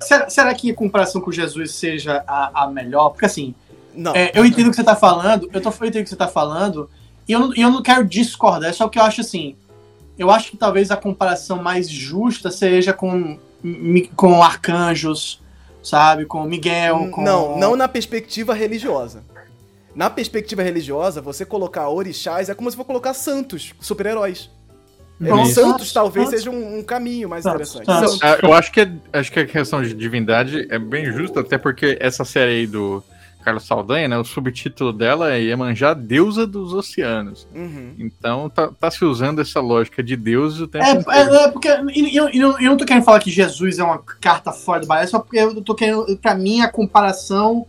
Será, 0.00 0.28
será 0.28 0.52
que 0.54 0.72
a 0.72 0.74
comparação 0.74 1.20
com 1.20 1.30
Jesus 1.30 1.70
seja 1.70 2.24
a, 2.26 2.64
a 2.64 2.68
melhor? 2.68 3.10
Porque 3.10 3.26
assim, 3.26 3.54
Não. 3.94 4.12
é, 4.14 4.30
eu 4.34 4.44
entendo 4.44 4.66
o 4.66 4.70
que 4.70 4.76
você 4.76 4.84
tá 4.84 4.96
falando, 4.96 5.48
eu, 5.52 5.60
tô, 5.60 5.68
eu 5.70 5.86
entendo 5.86 6.00
o 6.00 6.04
que 6.04 6.10
você 6.10 6.16
tá 6.16 6.28
falando, 6.28 6.88
e 7.28 7.32
eu, 7.32 7.40
não- 7.40 7.54
e 7.54 7.60
eu 7.60 7.70
não 7.70 7.82
quero 7.82 8.04
discordar, 8.04 8.70
é 8.70 8.72
só 8.72 8.88
que 8.88 8.98
eu 8.98 9.02
acho 9.02 9.20
assim. 9.20 9.56
Eu 10.18 10.30
acho 10.30 10.50
que 10.50 10.56
talvez 10.56 10.90
a 10.90 10.96
comparação 10.96 11.62
mais 11.62 11.88
justa 11.88 12.50
seja 12.50 12.92
com, 12.92 13.38
com 14.14 14.42
arcanjos, 14.42 15.40
sabe? 15.82 16.24
Com 16.24 16.44
Miguel, 16.44 17.10
com. 17.10 17.22
Não, 17.22 17.58
não 17.58 17.74
na 17.76 17.88
perspectiva 17.88 18.54
religiosa. 18.54 19.22
Na 19.94 20.10
perspectiva 20.10 20.62
religiosa, 20.62 21.20
você 21.20 21.44
colocar 21.44 21.88
orixás 21.88 22.48
é 22.48 22.54
como 22.54 22.70
se 22.70 22.76
for 22.76 22.84
colocar 22.84 23.14
santos, 23.14 23.72
super-heróis. 23.80 24.50
É, 25.22 25.26
Pronto. 25.28 25.48
santos 25.50 25.92
talvez 25.92 26.26
Santos. 26.26 26.42
seja 26.42 26.50
um, 26.56 26.78
um 26.78 26.82
caminho 26.82 27.28
mais 27.28 27.44
Santos, 27.44 27.70
interessante. 27.76 28.08
Santos. 28.10 28.18
Ah, 28.22 28.38
Eu 28.42 28.52
acho 28.52 28.72
que, 28.72 28.80
é- 28.80 28.92
acho 29.12 29.30
que 29.30 29.38
a 29.40 29.46
questão 29.46 29.80
de 29.80 29.94
divindade 29.94 30.66
é 30.68 30.78
bem 30.78 31.06
justa, 31.12 31.40
até 31.40 31.56
porque 31.56 31.96
essa 32.00 32.24
série 32.24 32.50
aí 32.50 32.66
do 32.66 33.02
Carlos 33.44 33.66
Saldanha, 33.66 34.08
né? 34.08 34.16
O 34.18 34.24
subtítulo 34.24 34.92
dela 34.92 35.32
é 35.34 35.40
Iemanjá, 35.42 35.92
deusa 35.94 36.46
dos 36.46 36.72
oceanos. 36.72 37.46
Uhum. 37.54 37.94
Então 37.98 38.48
tá, 38.48 38.68
tá 38.68 38.90
se 38.90 39.04
usando 39.04 39.40
essa 39.40 39.60
lógica 39.60 40.02
de 40.02 40.16
deuses 40.16 40.60
o 40.60 40.66
tempo 40.66 40.84
É, 40.84 40.92
inteiro. 40.92 41.34
é, 41.34 41.44
é 41.44 41.48
porque. 41.50 41.68
Eu, 41.68 42.28
eu, 42.30 42.58
eu 42.58 42.70
não 42.70 42.76
tô 42.76 42.84
querendo 42.84 43.04
falar 43.04 43.20
que 43.20 43.30
Jesus 43.30 43.78
é 43.78 43.84
uma 43.84 43.98
carta 43.98 44.50
fora 44.52 44.80
do 44.80 44.86
baralho, 44.86 45.04
é 45.04 45.08
só 45.08 45.18
porque 45.18 45.36
eu 45.38 45.60
tô 45.62 45.74
querendo. 45.74 46.16
Pra 46.18 46.34
mim, 46.34 46.60
a 46.62 46.68
comparação. 46.70 47.66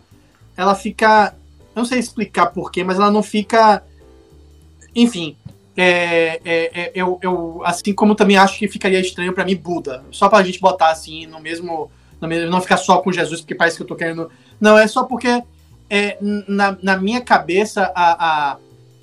Ela 0.58 0.74
fica. 0.74 1.36
Eu 1.76 1.82
não 1.82 1.86
sei 1.86 2.00
explicar 2.00 2.46
porquê, 2.48 2.84
mas 2.84 2.98
ela 2.98 3.12
não 3.12 3.22
fica. 3.22 3.84
Enfim. 4.96 5.36
É, 5.78 6.40
é, 6.46 6.82
é, 6.86 6.92
eu, 6.96 7.20
eu, 7.22 7.62
assim 7.66 7.94
como 7.94 8.14
eu 8.14 8.16
também 8.16 8.38
acho 8.38 8.58
que 8.58 8.66
ficaria 8.68 9.00
estranho 9.02 9.34
pra 9.34 9.44
mim 9.44 9.58
Buda. 9.58 10.04
Só 10.10 10.30
pra 10.30 10.42
gente 10.42 10.60
botar 10.62 10.90
assim 10.90 11.26
no 11.28 11.42
mesmo. 11.42 11.92
no 12.22 12.28
mesmo- 12.30 12.50
não 12.50 12.62
ficar 12.62 12.78
só 12.78 13.00
com 13.00 13.12
Jesus, 13.12 13.42
porque 13.42 13.56
parece 13.56 13.76
que 13.76 13.84
eu 13.84 13.88
tô 13.88 13.96
querendo. 13.96 14.32
Não, 14.60 14.78
é 14.78 14.88
só 14.88 15.04
porque 15.04 15.44
é, 15.90 16.18
na, 16.48 16.78
na 16.82 16.98
minha 16.98 17.22
cabeça, 17.22 17.92
a, 17.96 18.52
a, 18.54 18.58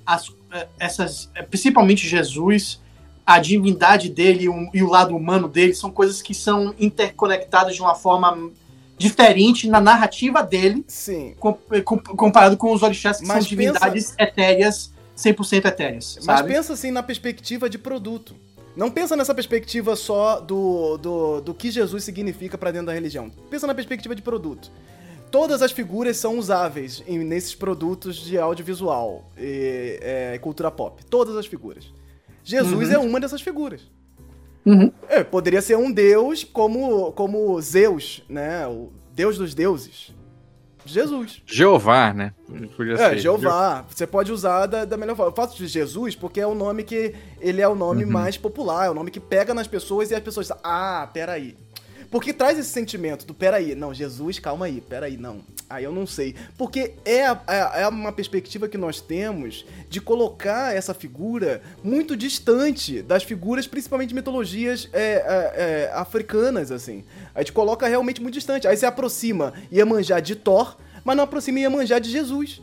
as, 0.07 0.29
é, 0.53 0.69
essas. 0.79 1.31
é, 1.35 1.43
Principalmente 1.43 2.07
Jesus, 2.07 2.81
a 3.27 3.39
divindade 3.39 4.09
dele 4.09 4.45
e 4.45 4.49
o, 4.49 4.71
e 4.75 4.83
o 4.83 4.89
lado 4.89 5.17
humano 5.17 5.49
dele 5.49 5.75
são 5.75 5.91
coisas 5.91 6.21
que 6.21 6.35
são 6.35 6.75
interconectadas 6.79 7.75
de 7.75 7.81
uma 7.81 7.95
forma 7.95 8.51
diferente 8.99 9.69
na 9.69 9.81
narrativa 9.81 10.43
dele, 10.43 10.85
Sim. 10.87 11.35
com- 11.39 11.55
com- 11.85 11.99
comparado 11.99 12.57
com 12.57 12.73
os 12.73 12.83
orixás 12.83 13.19
que 13.19 13.27
Mas 13.27 13.39
são 13.45 13.49
divindades 13.49 14.15
etéreas, 14.19 14.93
100% 15.17 15.65
etéreas, 15.67 16.19
Mas 16.25 16.39
sabe? 16.39 16.53
pensa 16.53 16.73
assim 16.73 16.91
na 16.91 17.03
perspectiva 17.03 17.69
de 17.69 17.79
produto. 17.79 18.35
Não 18.77 18.91
pensa 18.91 19.15
nessa 19.17 19.35
perspectiva 19.35 19.95
só 19.97 20.41
do, 20.41 20.97
do, 20.99 21.41
do 21.43 21.55
que 21.55 21.71
Jesus 21.71 22.05
significa 22.05 22.57
pra 22.57 22.71
dentro 22.71 22.87
da 22.87 22.93
religião. 22.95 23.31
Pensa 23.51 23.67
na 23.67 23.75
perspectiva 23.75 24.15
de 24.15 24.23
produto. 24.23 24.71
Todas 25.33 25.63
as 25.63 25.73
figuras 25.73 26.17
são 26.19 26.39
usáveis 26.39 27.03
em- 27.09 27.19
nesses 27.19 27.55
produtos 27.55 28.17
de 28.17 28.39
audiovisual 28.39 29.25
e 29.37 29.99
é, 30.01 30.39
cultura 30.39 30.71
pop. 30.71 31.05
Todas 31.07 31.37
as 31.37 31.47
figuras. 31.47 31.91
Jesus 32.45 32.89
Uhum. 32.91 32.95
é 32.95 32.99
uma 32.99 33.19
dessas 33.19 33.41
figuras. 33.41 33.81
Uhum. 34.65 34.93
É, 35.09 35.25
poderia 35.25 35.61
ser 35.63 35.77
um 35.77 35.91
deus 35.91 36.45
como, 36.45 37.11
como 37.13 37.61
Zeus, 37.61 38.23
né? 38.29 38.67
O 38.69 38.93
deus 39.15 39.37
dos 39.39 39.55
deuses. 39.55 40.13
Jesus. 40.85 41.41
Jeová, 41.47 42.13
né? 42.13 42.35
Podia 42.77 42.95
É, 42.95 43.11
ser. 43.11 43.19
Jeová. 43.19 43.85
Você 43.89 44.07
pode 44.07 44.33
usar 44.33 44.67
da, 44.67 44.85
da 44.85 44.97
melhor 44.97 45.15
forma. 45.17 45.31
Eu 45.31 45.35
faço 45.37 45.57
de 45.57 45.67
Jesus 45.67 46.15
porque 46.17 46.41
é 46.41 46.47
o 46.47 46.55
nome 46.55 46.83
que. 46.83 47.15
Ele 47.41 47.61
é 47.63 47.69
o 47.69 47.75
nome 47.75 48.05
Uhum. 48.05 48.11
mais 48.11 48.37
popular, 48.37 48.87
é 48.87 48.91
o 48.91 48.95
nome 48.95 49.11
que 49.11 49.21
pega 49.21 49.55
nas 49.55 49.67
pessoas 49.69 50.11
e 50.11 50.15
as 50.15 50.21
pessoas 50.23 50.47
dizem, 50.49 50.61
ah, 50.63 51.09
peraí. 51.13 51.57
Porque 52.13 52.35
traz 52.35 52.59
esse 52.59 52.69
sentimento 52.69 53.25
do 53.25 53.33
peraí. 53.33 53.75
Não, 53.75 53.95
Jesus, 53.95 54.39
calma 54.39 54.67
aí, 54.67 54.83
peraí, 54.83 55.17
não. 55.17 55.41
Aí 55.69 55.85
eu 55.85 55.93
não 55.93 56.07
sei. 56.07 56.35
Porque 56.59 56.93
é, 57.07 57.23
é, 57.23 57.83
é 57.83 57.89
uma 57.89 58.13
perspectiva 58.13 58.69
que 58.69 58.77
nós 58.77 59.01
temos 59.01 59.65
de 59.89 59.99
colocar 59.99 60.77
essa 60.77 60.93
figura 60.93 61.63
muito 61.83 62.15
distante 62.15 63.01
das 63.01 63.23
figuras, 63.23 63.67
principalmente 63.67 64.11
de 64.11 64.15
mitologias 64.15 64.91
é, 64.93 65.01
é, 65.01 65.53
é, 65.57 65.93
africanas, 65.95 66.71
assim. 66.71 67.03
A 67.35 67.41
gente 67.41 67.53
coloca 67.53 67.89
realmente 67.89 68.21
muito 68.21 68.35
distante. 68.35 68.69
Aí 68.69 68.77
você 68.77 68.85
aproxima 68.85 69.55
Iemanjá 69.73 70.21
de 70.21 70.37
Thor, 70.37 70.77
mas 71.03 71.17
não 71.17 71.25
aproxima 71.25 71.61
Iemanjá 71.61 71.99
de 71.99 72.11
Jesus. 72.11 72.61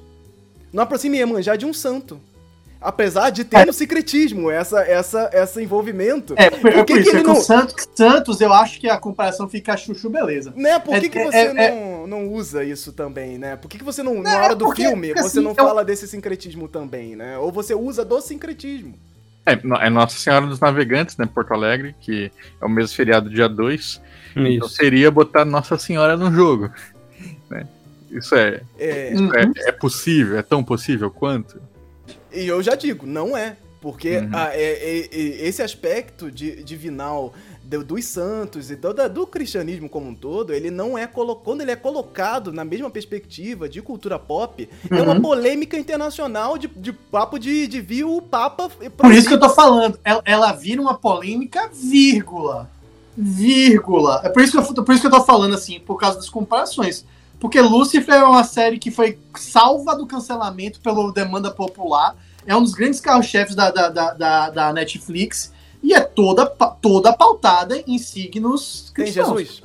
Não 0.71 0.83
aproxima 0.83 1.15
Iemanjá 1.15 1.55
de 1.55 1.65
um 1.65 1.73
santo. 1.73 2.21
Apesar 2.81 3.29
de 3.29 3.43
ter 3.43 3.65
no 3.65 3.73
secretismo 3.73 4.49
essa, 4.49 4.79
essa, 4.81 5.29
esse 5.33 5.61
envolvimento. 5.61 6.33
É, 6.37 6.49
por, 6.49 6.61
Por 6.61 6.71
que 6.71 6.77
por 6.77 6.85
que 6.85 6.93
isso, 6.99 7.09
ele 7.09 7.19
é 7.19 7.23
com 7.23 7.33
não- 7.33 7.41
Santos, 7.41 7.87
Santos, 7.93 8.39
eu 8.39 8.53
acho 8.53 8.79
que 8.79 8.87
a 8.89 8.97
comparação 8.97 9.49
fica 9.49 9.75
chuchu 9.75 10.09
beleza. 10.09 10.53
Né? 10.55 10.79
Por 10.79 10.97
que, 10.97 11.05
É- 11.07 11.09
que 11.09 11.19
é- 11.19 11.25
você 11.25 11.37
é- 11.37 11.71
não, 11.75 12.07
não 12.07 12.27
usa 12.29 12.63
isso 12.63 12.93
também, 12.93 13.37
né? 13.37 13.57
Por 13.57 13.67
que, 13.69 13.77
que 13.77 13.83
você 13.83 14.01
não, 14.01 14.21
na 14.21 14.33
É, 14.33 14.41
hora 14.41 14.55
do 14.55 14.63
porque- 14.65 14.83
filme, 14.83 15.07
porque, 15.09 15.21
você 15.21 15.39
assim, 15.39 15.41
não 15.41 15.51
eu- 15.51 15.55
fala 15.55 15.83
desse 15.83 16.07
sincretismo 16.07 16.69
também, 16.69 17.17
né? 17.17 17.37
Ou 17.37 17.51
você 17.51 17.73
usa 17.75 18.05
do 18.05 18.21
sincretismo. 18.21 18.93
É, 19.45 19.57
no- 19.61 19.75
é 19.75 19.89
Nossa 19.89 20.17
Senhora 20.17 20.45
dos 20.45 20.59
Navegantes, 20.61 21.17
né? 21.17 21.27
Porto 21.33 21.53
Alegre, 21.53 21.93
que 21.99 22.31
é 22.61 22.65
o 22.65 22.69
mesmo 22.69 22.95
feriado 22.95 23.29
dia 23.29 23.49
2. 23.49 23.99
Então 24.31 24.45
Isso. 24.67 24.69
seria 24.69 25.11
botar 25.11 25.43
Nossa 25.43 25.77
Senhora 25.77 26.15
no 26.15 26.31
jogo. 26.31 26.69
né? 27.49 27.67
Isso 28.09 28.33
é, 28.35 28.61
É, 28.77 29.13
isso 29.13 29.35
é, 29.35 29.69
é 29.69 29.71
possível, 29.73 30.37
é 30.37 30.41
tão 30.41 30.63
possível 30.63 31.11
quanto? 31.11 31.61
E 32.31 32.45
eu 32.47 32.61
já 32.61 32.75
digo, 32.75 33.05
não 33.05 33.35
é. 33.35 33.55
Porque 33.81 34.17
Uhum. 34.17 34.29
a- 34.33 34.53
é- 34.53 34.73
é- 34.73 34.99
é- 35.09 35.47
esse 35.47 35.61
aspecto 35.61 36.29
de, 36.29 36.61
divinal 36.63 37.33
do- 37.63 37.81
dos 37.81 38.03
santos 38.03 38.69
e 38.69 38.75
do, 38.75 38.93
do 39.09 39.25
cristianismo 39.25 39.87
como 39.87 40.09
um 40.09 40.13
todo, 40.15 40.53
ele 40.53 40.69
não 40.69 40.97
é 40.97 41.07
quando 41.07 41.61
ele 41.61 41.71
é 41.71 41.77
colocado 41.77 42.51
na 42.51 42.65
mesma 42.65 42.89
perspectiva 42.89 43.69
de 43.69 43.81
cultura 43.81 44.19
pop, 44.19 44.67
é 44.91 44.95
Uhum. 44.95 45.03
uma 45.03 45.21
polêmica 45.21 45.77
internacional 45.77 46.57
de, 46.57 46.67
de 46.67 46.91
papo 46.91 47.39
de, 47.39 47.67
de 47.67 47.79
vir 47.79 48.03
o 48.03 48.21
Papa. 48.21 48.69
Por 48.97 49.13
isso 49.13 49.29
que 49.29 49.35
eu 49.35 49.39
tô 49.39 49.49
falando, 49.49 49.97
ela, 50.03 50.21
ela 50.25 50.51
vira 50.51 50.81
uma 50.81 50.95
polêmica, 50.97 51.69
vírgula. 51.73 52.69
Vírgula. 53.17 54.21
É 54.25 54.29
por 54.29 54.41
isso, 54.43 54.51
que 54.51 54.57
eu, 54.79 54.83
por 54.83 54.91
isso 54.93 55.01
que 55.01 55.07
eu 55.07 55.11
tô 55.11 55.23
falando 55.23 55.53
assim, 55.55 55.79
por 55.79 55.97
causa 55.97 56.17
das 56.17 56.29
comparações. 56.29 57.05
Porque 57.39 57.61
Lucifer 57.61 58.15
é 58.15 58.23
uma 58.23 58.43
série 58.43 58.77
que 58.77 58.91
foi 58.91 59.17
salva 59.35 59.95
do 59.95 60.05
cancelamento 60.05 60.79
pela 60.81 61.11
demanda 61.13 61.49
popular. 61.49 62.15
É 62.45 62.55
um 62.55 62.61
dos 62.63 62.73
grandes 62.73 62.99
carros-chefes 62.99 63.55
da, 63.55 63.71
da, 63.71 63.89
da, 63.89 64.13
da- 64.13 64.49
da 64.49 64.73
Netflix. 64.73 65.53
E 65.81 65.93
é 65.93 66.01
toda, 66.01 66.45
toda 66.45 67.13
pautada 67.13 67.81
em 67.87 67.97
signos 67.97 68.91
Tem 68.93 69.05
cristãos. 69.05 69.39
Jesus. 69.39 69.63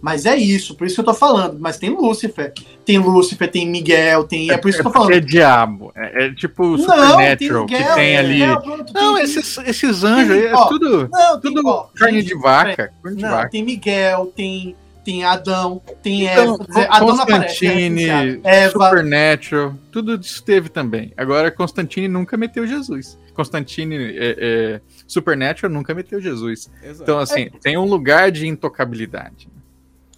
Mas 0.00 0.26
é 0.26 0.34
isso, 0.36 0.74
por 0.74 0.84
isso 0.84 0.96
que 0.96 1.00
eu 1.00 1.04
tô 1.04 1.14
falando. 1.14 1.60
Mas 1.60 1.78
tem 1.78 1.88
Lucifer. 1.90 2.52
Tem 2.84 2.98
Lucifer, 2.98 3.48
tem 3.48 3.64
Miguel, 3.70 4.24
tem. 4.24 4.50
É 4.50 4.56
por 4.58 4.68
isso 4.68 4.78
que 4.80 4.86
eu 4.88 4.90
tô 4.90 4.98
falando. 4.98 5.12
É 5.14 5.20
diabo. 5.20 5.92
É, 5.94 6.24
é 6.26 6.34
tipo 6.34 6.76
Supernatural, 6.76 7.66
tem 7.66 7.66
que 7.78 7.94
tem 7.94 8.16
ali. 8.16 8.32
Miguel, 8.40 8.60
pronto, 8.62 8.92
Não, 8.92 9.14
tem- 9.14 9.22
esses, 9.22 9.58
esses 9.58 10.02
anjos 10.02 10.32
aí 10.32 10.46
é 10.46 10.52
Ó, 10.54 10.64
tudo, 10.66 11.08
Não, 11.08 11.40
tem, 11.40 11.54
tudo 11.54 11.68
ó, 11.68 11.86
carne 11.94 12.20
de 12.20 12.34
vaca. 12.34 12.92
Carne 13.00 13.16
de 13.16 13.22
Não, 13.22 13.30
vaca. 13.30 13.50
tem 13.50 13.62
Miguel, 13.64 14.32
tem, 14.34 14.74
tem 15.04 15.24
Adão, 15.24 15.82
tem 16.02 16.26
Então, 16.26 16.54
Eva. 16.54 16.58
Quer 16.58 16.66
dizer, 16.66 16.88
Adão 16.90 17.08
não 17.08 17.22
aparece, 17.22 17.66
é 17.66 17.70
Constantine. 17.70 18.40
Eva. 18.44 18.70
Supernatural, 18.70 19.74
tudo 19.90 20.14
isso 20.14 20.42
teve 20.42 20.68
também. 20.68 21.12
Agora, 21.16 21.50
Constantine 21.50 22.08
nunca 22.08 22.36
meteu 22.36 22.66
Jesus. 22.66 23.18
Constantine, 23.34 23.96
é, 23.96 24.36
é, 24.38 24.80
Supernatural 25.06 25.72
nunca 25.72 25.94
meteu 25.94 26.20
Jesus. 26.20 26.70
Exato. 26.82 27.02
Então, 27.02 27.18
assim, 27.18 27.50
tem 27.62 27.76
um 27.76 27.84
lugar 27.84 28.30
de 28.30 28.46
intocabilidade. 28.46 29.48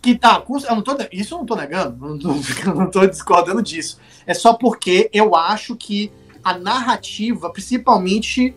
Que 0.03 0.15
tá, 0.15 0.45
eu 0.47 0.75
não 0.77 0.83
tô, 0.83 0.97
isso 1.11 1.35
eu 1.35 1.39
não 1.39 1.47
tô 1.47 1.57
negando, 1.57 2.07
não 2.07 2.19
tô, 2.19 2.35
eu 2.67 2.75
não 2.77 2.91
tô 2.91 3.07
discordando 3.07 3.63
disso. 3.63 3.99
É 4.27 4.35
só 4.35 4.53
porque 4.53 5.09
eu 5.13 5.35
acho 5.35 5.75
que 5.77 6.13
a 6.43 6.59
narrativa, 6.59 7.49
principalmente 7.49 8.55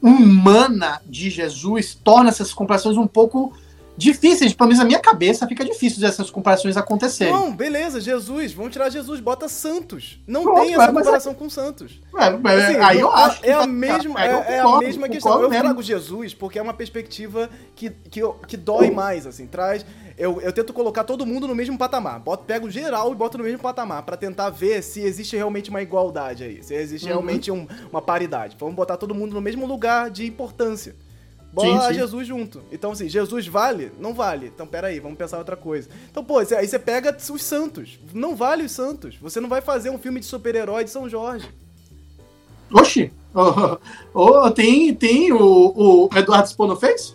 humana 0.00 1.00
de 1.04 1.28
Jesus, 1.28 1.94
torna 1.94 2.30
essas 2.30 2.54
comparações 2.54 2.96
um 2.96 3.06
pouco 3.06 3.52
difíceis. 3.96 4.52
Pelo 4.52 4.68
menos 4.68 4.78
na 4.78 4.84
minha 4.84 4.98
cabeça 4.98 5.46
fica 5.46 5.64
difícil 5.64 6.00
dessas 6.00 6.30
comparações 6.30 6.76
acontecerem. 6.76 7.32
Não, 7.32 7.54
beleza, 7.54 8.00
Jesus. 8.00 8.52
Vamos 8.52 8.72
tirar 8.72 8.90
Jesus, 8.90 9.20
bota 9.20 9.48
Santos. 9.48 10.20
Não 10.26 10.42
Pronto, 10.42 10.60
tem 10.62 10.74
essa 10.74 10.78
mas 10.78 10.88
é- 10.88 10.92
comparação 10.98 11.34
com 11.34 11.48
Santos. 11.50 12.00
É, 12.16 12.24
é, 12.26 12.64
Assim, 12.64 12.76
aí 12.76 13.00
eu 13.00 13.10
a- 13.10 13.24
acho. 13.26 13.40
que 13.40 13.48
É 13.48 13.52
a 13.52 13.58
tá- 13.60 13.66
mesma, 13.66 14.22
é, 14.24 14.26
é 14.28 14.30
a 14.60 14.62
concordo, 14.62 14.86
mesma 14.86 15.02
concordo 15.08 15.12
questão. 15.12 15.42
Eu 15.42 15.48
trago 15.50 15.82
Jesus 15.82 16.34
porque 16.34 16.58
é 16.58 16.62
uma 16.62 16.74
perspectiva 16.74 17.48
que, 17.74 17.90
que, 17.90 18.20
que 18.46 18.56
dói 18.56 18.90
mais, 18.90 19.26
assim, 19.26 19.46
traz. 19.46 19.84
Eu, 20.18 20.40
eu 20.40 20.50
tento 20.52 20.72
colocar 20.72 21.04
todo 21.04 21.26
mundo 21.26 21.46
no 21.46 21.54
mesmo 21.54 21.76
patamar. 21.76 22.18
Boto, 22.20 22.44
pego 22.44 22.70
geral 22.70 23.12
e 23.12 23.14
boto 23.14 23.36
no 23.36 23.44
mesmo 23.44 23.58
patamar 23.58 24.02
pra 24.02 24.16
tentar 24.16 24.48
ver 24.48 24.82
se 24.82 25.00
existe 25.00 25.36
realmente 25.36 25.68
uma 25.68 25.82
igualdade 25.82 26.42
aí, 26.42 26.62
se 26.62 26.74
existe 26.74 27.04
Uhum. 27.04 27.08
realmente 27.10 27.50
um- 27.50 27.66
uma 27.90 28.00
paridade. 28.00 28.56
Vamos 28.58 28.74
botar 28.74 28.96
todo 28.96 29.14
mundo 29.14 29.34
no 29.34 29.42
mesmo 29.42 29.66
lugar 29.66 30.08
de 30.10 30.26
importância. 30.26 30.96
Bora 31.56 31.70
Sim, 31.70 31.88
sim. 31.88 31.94
Jesus 31.94 32.26
junto. 32.28 32.62
Então, 32.70 32.90
assim, 32.92 33.08
Jesus 33.08 33.46
vale? 33.46 33.90
Não 33.98 34.12
vale. 34.12 34.48
Então, 34.54 34.66
peraí, 34.66 35.00
vamos 35.00 35.16
pensar 35.16 35.38
outra 35.38 35.56
coisa. 35.56 35.88
Então, 36.10 36.22
pô, 36.22 36.38
aí 36.38 36.68
você 36.68 36.78
pega 36.78 37.16
os 37.32 37.42
santos. 37.42 37.98
Não 38.12 38.36
vale 38.36 38.62
os 38.62 38.72
santos. 38.72 39.16
Você 39.16 39.40
não 39.40 39.48
vai 39.48 39.62
fazer 39.62 39.88
um 39.88 39.96
filme 39.96 40.20
de 40.20 40.26
super-herói 40.26 40.84
de 40.84 40.90
São 40.90 41.08
Jorge. 41.08 41.48
Oxi! 42.70 43.10
Oh, 43.38 43.76
oh, 44.14 44.50
tem, 44.50 44.94
tem 44.94 45.30
o, 45.30 45.38
o 45.38 46.08
Eduardo 46.16 46.48
Spoh 46.48 46.66
não 46.66 46.74
fez? 46.74 47.14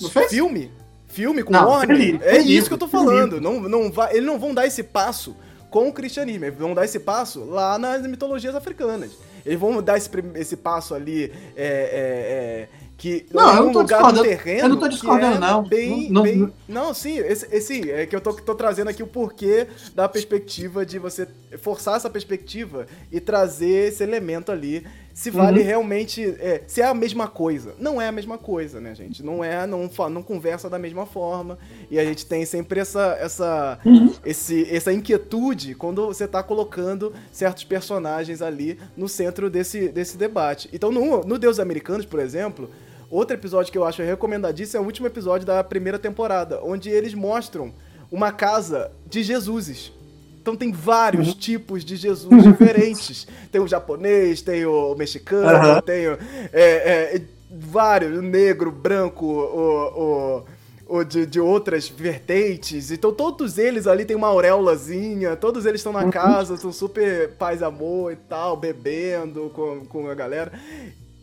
Não 0.00 0.08
fez? 0.08 0.30
Filme? 0.30 0.70
Filme 1.08 1.42
com 1.42 1.52
Não, 1.52 1.68
Warner? 1.68 1.96
livro, 1.96 2.24
é 2.24 2.36
tem 2.36 2.48
isso 2.48 2.68
que 2.68 2.74
eu 2.74 2.78
tô 2.78 2.86
falando. 2.86 3.40
Não, 3.40 3.60
não 3.62 3.90
vai, 3.90 4.12
eles 4.12 4.24
não 4.24 4.38
vão 4.38 4.54
dar 4.54 4.64
esse 4.64 4.84
passo 4.84 5.34
com 5.68 5.88
o 5.88 5.92
cristianismo. 5.92 6.44
Eles 6.44 6.56
vão 6.56 6.72
dar 6.72 6.84
esse 6.84 7.00
passo 7.00 7.44
lá 7.44 7.76
nas 7.80 8.06
mitologias 8.06 8.54
africanas. 8.54 9.10
Eles 9.44 9.58
vão 9.58 9.82
dar 9.82 9.96
esse, 9.96 10.08
esse 10.36 10.56
passo 10.56 10.94
ali 10.94 11.32
é, 11.56 11.66
é, 11.66 11.66
é, 11.66 12.68
que 12.96 13.26
Não, 13.32 13.48
eu 13.50 13.56
num 13.56 13.64
não 13.66 13.72
tô 13.72 13.80
lugar 13.80 14.12
do 14.12 14.22
terreno. 14.22 14.60
Eu 14.60 14.68
não 14.70 14.76
tô 14.78 14.84
que 14.86 14.92
discordando, 14.92 15.36
é 15.36 15.38
não. 15.38 15.62
Bem, 15.62 16.04
Não- 16.04 16.12
não- 16.12 16.22
bem- 16.22 16.52
não, 16.66 16.94
sim, 16.94 17.18
esse, 17.18 17.46
esse 17.54 17.90
é 17.90 18.06
que 18.06 18.16
eu 18.16 18.20
tô, 18.20 18.32
tô 18.32 18.54
trazendo 18.54 18.88
aqui 18.88 19.02
o 19.02 19.06
porquê 19.06 19.66
da 19.94 20.08
perspectiva 20.08 20.84
de 20.86 20.98
você 20.98 21.28
forçar 21.58 21.96
essa 21.96 22.08
perspectiva 22.08 22.86
e 23.12 23.20
trazer 23.20 23.88
esse 23.88 24.02
elemento 24.02 24.50
ali. 24.50 24.86
Se 25.12 25.30
vale 25.30 25.60
Uhum. 25.60 25.66
realmente. 25.66 26.22
é, 26.40 26.62
se 26.66 26.82
é 26.82 26.84
a 26.86 26.92
mesma 26.92 27.26
coisa. 27.26 27.74
Não 27.78 28.00
é 28.00 28.06
a 28.08 28.12
mesma 28.12 28.36
coisa, 28.36 28.80
né, 28.82 28.94
gente? 28.94 29.22
Não 29.22 29.42
é, 29.42 29.66
não, 29.66 29.88
não 30.10 30.22
conversa 30.22 30.68
da 30.68 30.78
mesma 30.78 31.06
forma. 31.06 31.58
E 31.90 31.98
a 31.98 32.04
gente 32.04 32.26
tem 32.26 32.44
sempre 32.44 32.80
essa, 32.80 33.16
essa, 33.18 33.78
Uhum. 33.84 34.12
esse, 34.26 34.66
essa 34.70 34.92
inquietude 34.92 35.74
quando 35.74 36.06
você 36.06 36.28
tá 36.28 36.42
colocando 36.42 37.14
certos 37.32 37.64
personagens 37.64 38.42
ali 38.42 38.78
no 38.94 39.08
centro 39.08 39.48
desse, 39.48 39.88
desse 39.88 40.18
debate. 40.18 40.68
Então, 40.70 40.92
no, 40.92 41.22
no 41.22 41.38
Deus 41.38 41.58
Americanos, 41.58 42.04
por 42.04 42.20
exemplo, 42.20 42.68
outro 43.10 43.36
episódio 43.36 43.72
que 43.72 43.78
eu 43.78 43.84
acho 43.84 44.02
recomendadíssimo 44.02 44.78
é 44.78 44.82
o 44.82 44.86
último 44.86 45.06
episódio 45.06 45.46
da 45.46 45.62
primeira 45.62 45.98
temporada, 45.98 46.60
onde 46.62 46.90
eles 46.90 47.14
mostram 47.14 47.72
uma 48.10 48.32
casa 48.32 48.90
de 49.06 49.22
Jesuses. 49.22 49.92
Então 50.40 50.54
tem 50.54 50.70
vários 50.70 51.34
tipos 51.34 51.84
de 51.84 51.96
Jesus 51.96 52.44
diferentes. 52.44 53.26
Tem 53.50 53.60
o 53.60 53.66
japonês, 53.66 54.42
tem 54.42 54.64
o 54.64 54.94
mexicano, 54.94 55.48
Aham. 55.48 55.80
tem 55.80 56.08
o, 56.08 56.12
é, 56.52 57.16
é, 57.16 57.22
vários, 57.50 58.16
o 58.16 58.22
negro, 58.22 58.70
branco, 58.70 59.24
o, 59.26 60.44
o, 60.88 60.98
o 60.98 61.04
de, 61.04 61.26
de 61.26 61.40
outras 61.40 61.88
vertentes. 61.88 62.92
Então 62.92 63.12
todos 63.12 63.58
eles 63.58 63.86
ali 63.86 64.04
tem 64.04 64.14
uma 64.14 64.28
auréolazinha, 64.28 65.34
todos 65.36 65.66
eles 65.66 65.80
estão 65.80 65.92
na 65.92 66.10
casa, 66.10 66.56
são 66.56 66.72
super 66.72 67.30
paz 67.30 67.62
amor 67.62 68.12
e 68.12 68.16
tal, 68.16 68.56
bebendo 68.56 69.50
com, 69.54 69.84
com 69.86 70.08
a 70.08 70.14
galera. 70.14 70.52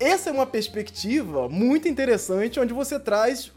Essa 0.03 0.29
é 0.29 0.33
uma 0.33 0.45
perspectiva 0.45 1.47
muito 1.47 1.87
interessante, 1.87 2.59
onde 2.59 2.73
você 2.73 2.99
traz. 2.99 3.51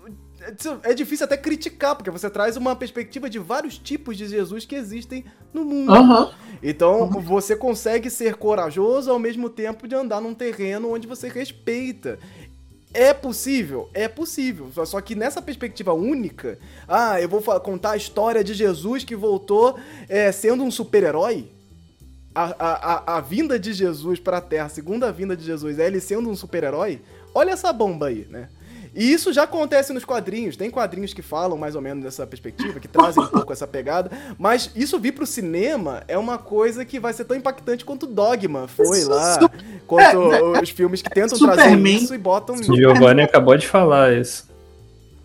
É 0.85 0.94
difícil 0.94 1.24
até 1.24 1.36
criticar, 1.36 1.97
porque 1.97 2.10
você 2.10 2.31
traz 2.31 2.56
uma 2.56 2.77
perspectiva 2.77 3.28
de 3.28 3.39
vários 3.39 3.78
tipos 3.78 4.16
de 4.16 4.28
Jesus 4.28 4.64
que 4.64 4.77
existem 4.77 5.24
no 5.52 5.64
mundo. 5.64 5.93
Aham. 5.93 6.31
Então 6.62 7.10
você 7.10 7.56
consegue 7.56 8.09
ser 8.10 8.36
corajoso 8.36 9.10
ao 9.10 9.18
mesmo 9.18 9.51
tempo 9.51 9.89
de 9.89 9.94
andar 9.94 10.20
num 10.20 10.35
terreno 10.35 10.93
onde 10.93 11.06
você 11.06 11.28
respeita. 11.28 12.18
É 12.94 13.12
possível? 13.12 13.90
É 13.93 14.09
possível. 14.09 14.70
Só- 14.86 15.01
que 15.01 15.14
nessa 15.14 15.43
perspectiva 15.43 15.93
única, 15.93 16.59
ah, 16.89 17.20
eu 17.20 17.28
vou 17.28 17.43
contar 17.60 17.90
a 17.93 17.97
história 17.97 18.43
de 18.43 18.55
Jesus 18.55 19.05
que 19.05 19.14
voltou 19.16 19.78
é, 20.09 20.31
sendo 20.32 20.62
um 20.62 20.70
super-herói. 20.70 21.48
A, 22.36 22.54
a, 22.58 23.14
a, 23.14 23.16
a 23.16 23.20
vinda 23.22 23.58
de 23.58 23.72
Jesus 23.72 24.20
para 24.20 24.36
a 24.36 24.40
Terra, 24.42 24.66
a 24.66 24.68
segunda 24.68 25.10
vinda 25.10 25.34
de 25.34 25.42
Jesus, 25.42 25.78
é 25.78 25.86
ele 25.86 26.00
sendo 26.00 26.28
um 26.28 26.36
super-herói. 26.36 27.00
Olha 27.34 27.52
essa 27.52 27.72
bomba 27.72 28.08
aí, 28.08 28.26
né? 28.28 28.48
E 28.94 29.12
isso 29.12 29.30
já 29.32 29.42
acontece 29.44 29.92
nos 29.92 30.04
quadrinhos. 30.04 30.56
Tem 30.56 30.70
quadrinhos 30.70 31.12
que 31.12 31.20
falam 31.22 31.56
mais 31.58 31.74
ou 31.74 31.82
menos 31.82 32.02
dessa 32.04 32.26
perspectiva, 32.26 32.80
que 32.80 32.88
trazem 32.88 33.22
um 33.22 33.26
pouco 33.26 33.52
essa 33.52 33.66
pegada. 33.66 34.10
Mas 34.38 34.70
isso 34.74 34.98
vir 34.98 35.12
pro 35.12 35.26
cinema 35.26 36.02
é 36.08 36.16
uma 36.16 36.38
coisa 36.38 36.84
que 36.84 36.98
vai 36.98 37.12
ser 37.12 37.24
tão 37.24 37.36
impactante 37.36 37.84
quanto 37.84 38.06
Dogma 38.06 38.66
foi 38.68 39.04
lá. 39.04 39.38
Quanto 39.86 40.32
É, 40.32 40.60
os 40.62 40.70
filmes 40.70 41.02
que 41.02 41.10
tentam 41.10 41.36
Superman- 41.38 41.82
trazer 41.82 41.88
isso 42.04 42.14
e 42.14 42.18
botam. 42.18 42.56
Giovanni 42.62 43.22
acabou 43.22 43.56
de 43.56 43.66
falar 43.68 44.14
isso. 44.14 44.46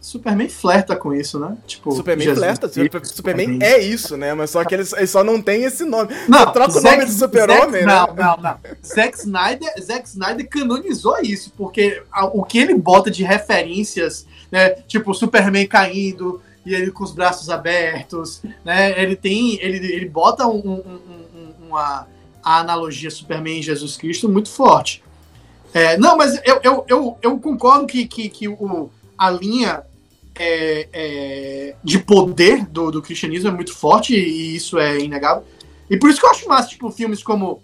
Superman 0.01 0.49
flerta 0.49 0.95
com 0.95 1.13
isso, 1.13 1.39
né? 1.39 1.55
Tipo, 1.67 1.91
Superman 1.91 2.25
Jesus. 2.25 2.39
flerta. 2.39 2.67
Super- 2.67 3.05
Superman 3.05 3.59
é 3.61 3.77
isso, 3.79 4.17
né? 4.17 4.33
Mas 4.33 4.49
só 4.49 4.65
que 4.65 4.73
ele, 4.73 4.83
ele 4.97 5.07
só 5.07 5.23
não 5.23 5.39
tem 5.39 5.63
esse 5.63 5.85
nome. 5.85 6.09
Não, 6.27 6.39
Você 6.39 6.51
troca 6.53 6.69
o 6.69 6.81
Zack- 6.81 6.95
nome 6.97 7.05
de 7.05 7.13
super-homem, 7.13 7.83
Zack- 7.83 7.85
né? 7.85 7.85
Não, 7.85 8.15
não, 8.15 8.37
não. 8.37 8.57
Zack 8.83 9.17
Snyder, 9.19 9.73
Zack 9.79 10.07
Snyder 10.09 10.49
canonizou 10.49 11.19
isso, 11.21 11.53
porque 11.55 12.01
a- 12.11 12.25
o 12.25 12.43
que 12.43 12.57
ele 12.57 12.73
bota 12.73 13.11
de 13.11 13.23
referências, 13.23 14.25
né? 14.51 14.71
Tipo, 14.87 15.13
Superman 15.13 15.67
caindo 15.67 16.41
e 16.65 16.73
ele 16.73 16.89
com 16.91 17.03
os 17.03 17.11
braços 17.11 17.49
abertos, 17.49 18.41
né? 18.65 18.99
Ele 19.01 19.15
tem. 19.15 19.59
Ele, 19.61 19.77
ele 19.93 20.09
bota 20.09 20.47
um- 20.47 20.57
um- 20.67 20.99
um- 21.35 21.67
uma 21.69 22.07
a 22.43 22.59
analogia 22.59 23.11
Superman 23.11 23.59
e 23.59 23.61
Jesus 23.61 23.95
Cristo 23.97 24.27
muito 24.27 24.49
forte. 24.49 25.03
É, 25.75 25.95
não, 25.95 26.17
mas 26.17 26.41
eu, 26.43 26.59
eu, 26.63 26.85
eu, 26.87 27.17
eu 27.21 27.39
concordo 27.39 27.85
que, 27.85 28.05
que, 28.07 28.27
que 28.29 28.47
o, 28.47 28.89
a 29.15 29.29
linha 29.29 29.83
é, 30.35 30.87
é, 30.93 31.75
de 31.83 31.99
poder 31.99 32.65
do, 32.65 32.91
do 32.91 33.01
cristianismo 33.01 33.49
é 33.49 33.51
muito 33.51 33.73
forte 33.73 34.13
e 34.15 34.55
isso 34.55 34.79
é 34.79 34.99
inegável. 34.99 35.43
E 35.89 35.97
por 35.97 36.09
isso 36.09 36.19
que 36.19 36.25
eu 36.25 36.31
acho 36.31 36.47
massa, 36.47 36.69
tipo, 36.69 36.89
filmes 36.89 37.21
como, 37.21 37.61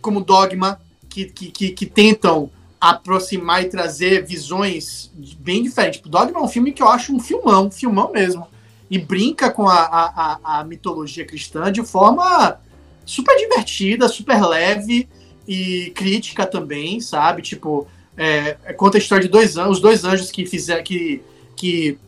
como 0.00 0.20
Dogma, 0.24 0.80
que, 1.08 1.26
que, 1.26 1.50
que, 1.50 1.70
que 1.70 1.86
tentam 1.86 2.50
aproximar 2.80 3.62
e 3.62 3.68
trazer 3.68 4.24
visões 4.24 5.10
bem 5.38 5.62
diferentes. 5.62 5.98
Tipo, 5.98 6.08
Dogma 6.08 6.40
é 6.40 6.42
um 6.42 6.48
filme 6.48 6.72
que 6.72 6.82
eu 6.82 6.88
acho 6.88 7.14
um 7.14 7.20
filmão, 7.20 7.66
um 7.66 7.70
filmão 7.70 8.10
mesmo. 8.10 8.46
E 8.90 8.98
brinca 8.98 9.50
com 9.50 9.68
a, 9.68 9.78
a, 9.78 10.58
a- 10.58 10.64
mitologia 10.64 11.24
cristã 11.24 11.70
de 11.70 11.82
forma 11.84 12.58
super 13.06 13.36
divertida, 13.36 14.08
super 14.08 14.40
leve 14.44 15.08
e 15.46 15.92
crítica 15.94 16.44
também, 16.46 17.00
sabe? 17.00 17.42
Tipo, 17.42 17.86
é, 18.16 18.54
conta 18.76 18.98
a 18.98 19.00
história 19.00 19.24
de 19.24 19.30
dois 19.30 19.56
anjos, 19.56 19.76
os 19.76 19.80
dois 19.80 20.04
anjos 20.04 20.30
que 20.30 20.44
fizeram, 20.44 20.82
que 20.82 21.22
que, 21.60 21.98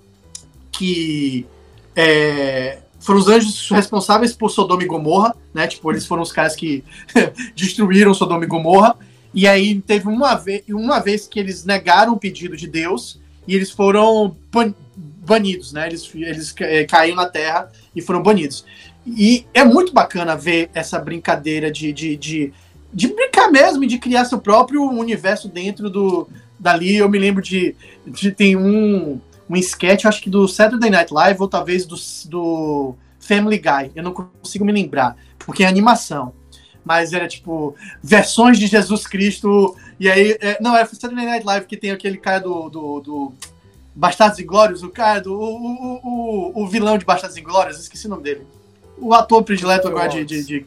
que 0.70 1.46
é, 1.94 2.78
foram 2.98 3.20
os 3.20 3.28
anjos 3.28 3.68
responsáveis 3.68 4.32
por 4.32 4.50
Sodoma 4.50 4.82
e 4.82 4.86
Gomorra, 4.86 5.36
né? 5.52 5.66
Tipo, 5.66 5.92
eles 5.92 6.06
foram 6.06 6.22
os 6.22 6.32
caras 6.32 6.56
que 6.56 6.82
destruíram 7.54 8.14
Sodoma 8.14 8.44
e 8.44 8.48
Gomorra. 8.48 8.96
E 9.34 9.46
aí 9.46 9.78
teve 9.80 10.08
uma 10.08 10.34
vez, 10.34 10.62
uma 10.70 11.00
vez 11.00 11.26
que 11.26 11.38
eles 11.38 11.66
negaram 11.66 12.14
o 12.14 12.18
pedido 12.18 12.56
de 12.56 12.66
Deus 12.66 13.20
e 13.46 13.54
eles 13.54 13.70
foram 13.70 14.34
ban 14.50 14.74
banidos, 14.96 15.72
né? 15.72 15.86
Eles, 15.86 16.10
eles 16.14 16.54
é, 16.60 16.84
caíram 16.84 17.16
na 17.16 17.28
terra 17.28 17.70
e 17.94 18.00
foram 18.00 18.22
banidos. 18.22 18.64
E 19.06 19.46
é 19.52 19.64
muito 19.64 19.92
bacana 19.92 20.34
ver 20.34 20.70
essa 20.74 20.98
brincadeira 20.98 21.70
de, 21.70 21.92
de, 21.92 22.16
de, 22.16 22.52
de 22.92 23.08
brincar 23.08 23.50
mesmo 23.50 23.86
de 23.86 23.98
criar 23.98 24.24
seu 24.24 24.38
próprio 24.38 24.82
universo 24.82 25.48
dentro 25.48 25.88
do 25.90 26.28
dali. 26.58 26.96
Eu 26.96 27.08
me 27.08 27.18
lembro 27.18 27.42
de, 27.42 27.76
de 28.06 28.32
tem 28.32 28.56
um 28.56 29.20
um 29.52 29.56
sketch, 29.56 30.06
acho 30.06 30.22
que 30.22 30.30
do 30.30 30.48
Saturday 30.48 30.88
Night 30.88 31.12
Live 31.12 31.40
ou 31.40 31.46
talvez 31.46 31.84
do, 31.84 31.96
do 32.28 32.94
Family 33.20 33.58
Guy. 33.58 33.92
Eu 33.94 34.02
não 34.02 34.12
consigo 34.12 34.64
me 34.64 34.72
lembrar, 34.72 35.14
porque 35.38 35.62
é 35.62 35.66
animação. 35.66 36.32
Mas 36.84 37.12
era 37.12 37.28
tipo 37.28 37.76
versões 38.02 38.58
de 38.58 38.66
Jesus 38.66 39.06
Cristo. 39.06 39.76
E 40.00 40.10
aí. 40.10 40.36
É, 40.40 40.58
não, 40.60 40.76
é 40.76 40.84
Saturday 40.84 41.26
Night 41.26 41.46
Live 41.46 41.66
que 41.66 41.76
tem 41.76 41.90
aquele 41.90 42.16
cara 42.16 42.40
do. 42.40 42.68
do, 42.70 43.00
do 43.00 43.32
Bastardos 43.94 44.38
e 44.38 44.42
Glórios, 44.42 44.82
o 44.82 44.88
cara 44.88 45.20
do. 45.20 45.38
O, 45.38 45.56
o, 45.56 46.00
o, 46.02 46.62
o 46.62 46.66
vilão 46.66 46.96
de 46.96 47.04
Bastardos 47.04 47.36
e 47.36 47.42
Glórios, 47.42 47.78
esqueci 47.78 48.06
o 48.06 48.10
nome 48.10 48.22
dele. 48.22 48.46
O 48.98 49.12
ator 49.12 49.44
predileto 49.44 49.86
agora 49.86 50.08
de, 50.08 50.24
de, 50.24 50.44
de 50.44 50.66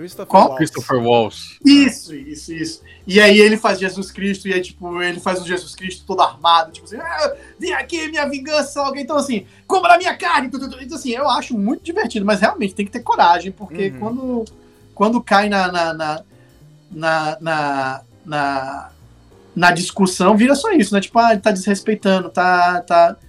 Christopher 0.00 0.26
Qual? 0.26 0.48
Waltz. 0.48 0.56
Christopher 0.56 0.98
Waltz. 0.98 1.58
Isso, 1.62 2.14
isso, 2.14 2.54
isso. 2.54 2.82
E 3.06 3.20
aí 3.20 3.38
ele 3.38 3.58
faz 3.58 3.78
Jesus 3.78 4.10
Cristo, 4.10 4.48
e 4.48 4.54
aí, 4.54 4.62
tipo, 4.62 5.02
ele 5.02 5.20
faz 5.20 5.42
o 5.42 5.46
Jesus 5.46 5.74
Cristo 5.74 6.04
todo 6.06 6.22
armado, 6.22 6.72
tipo 6.72 6.86
assim, 6.86 6.96
ah, 6.96 7.34
vem 7.58 7.74
aqui, 7.74 8.08
minha 8.08 8.26
vingança, 8.26 8.80
alguém. 8.80 9.02
Então, 9.02 9.16
assim, 9.16 9.44
coma 9.66 9.88
na 9.88 9.98
minha 9.98 10.16
carne. 10.16 10.48
Então, 10.48 10.96
assim, 10.96 11.10
eu 11.10 11.28
acho 11.28 11.56
muito 11.56 11.84
divertido, 11.84 12.24
mas 12.24 12.40
realmente 12.40 12.74
tem 12.74 12.86
que 12.86 12.92
ter 12.92 13.00
coragem, 13.00 13.52
porque 13.52 13.88
uhum. 13.88 13.98
quando, 13.98 14.44
quando 14.94 15.22
cai 15.22 15.50
na 15.50 15.70
na, 15.70 15.92
na, 15.92 16.24
na, 16.90 17.38
na, 17.38 18.02
na, 18.24 18.90
na 19.54 19.70
discussão, 19.70 20.34
vira 20.34 20.54
só 20.54 20.72
isso, 20.72 20.94
né? 20.94 21.02
Tipo, 21.02 21.18
ah, 21.18 21.32
ele 21.32 21.42
tá 21.42 21.50
desrespeitando, 21.50 22.30
tá. 22.30 22.80
tá... 22.80 23.16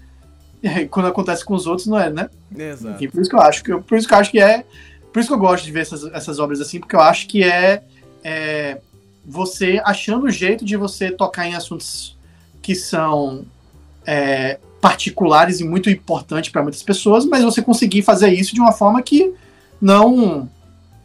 E 0.63 0.67
aí, 0.67 0.87
quando 0.87 1.07
acontece 1.07 1.43
com 1.43 1.55
os 1.55 1.65
outros, 1.65 1.87
não 1.87 1.99
é, 1.99 2.11
né? 2.11 2.29
Exato. 2.55 2.93
Enfim, 2.93 3.09
por 3.09 3.19
isso 3.19 3.29
que 3.31 3.35
eu 3.35 3.41
acho 3.41 3.63
que, 3.63 3.75
por 3.77 3.97
isso 3.97 4.07
que 4.07 4.13
eu 4.13 4.17
acho 4.19 4.29
que 4.29 4.39
é 4.39 4.63
por 5.11 5.19
isso 5.19 5.29
que 5.29 5.33
eu 5.33 5.39
gosto 5.39 5.65
de 5.65 5.71
ver 5.71 5.81
essas, 5.81 6.03
essas 6.05 6.39
obras 6.39 6.61
assim, 6.61 6.79
porque 6.79 6.95
eu 6.95 7.01
acho 7.01 7.27
que 7.27 7.43
é, 7.43 7.83
é 8.23 8.79
você 9.25 9.81
achando 9.83 10.25
o 10.25 10.31
jeito 10.31 10.65
de 10.65 10.75
você 10.75 11.11
tocar 11.11 11.47
em 11.47 11.55
assuntos 11.55 12.17
que 12.61 12.75
são 12.75 13.45
é, 14.05 14.59
particulares 14.79 15.59
e 15.59 15.63
muito 15.63 15.89
importantes 15.89 16.51
para 16.51 16.63
muitas 16.63 16.81
pessoas, 16.81 17.25
mas 17.25 17.43
você 17.43 17.61
conseguir 17.61 18.01
fazer 18.01 18.29
isso 18.29 18.53
de 18.53 18.59
uma 18.59 18.71
forma 18.71 19.01
que 19.01 19.33
não 19.79 20.49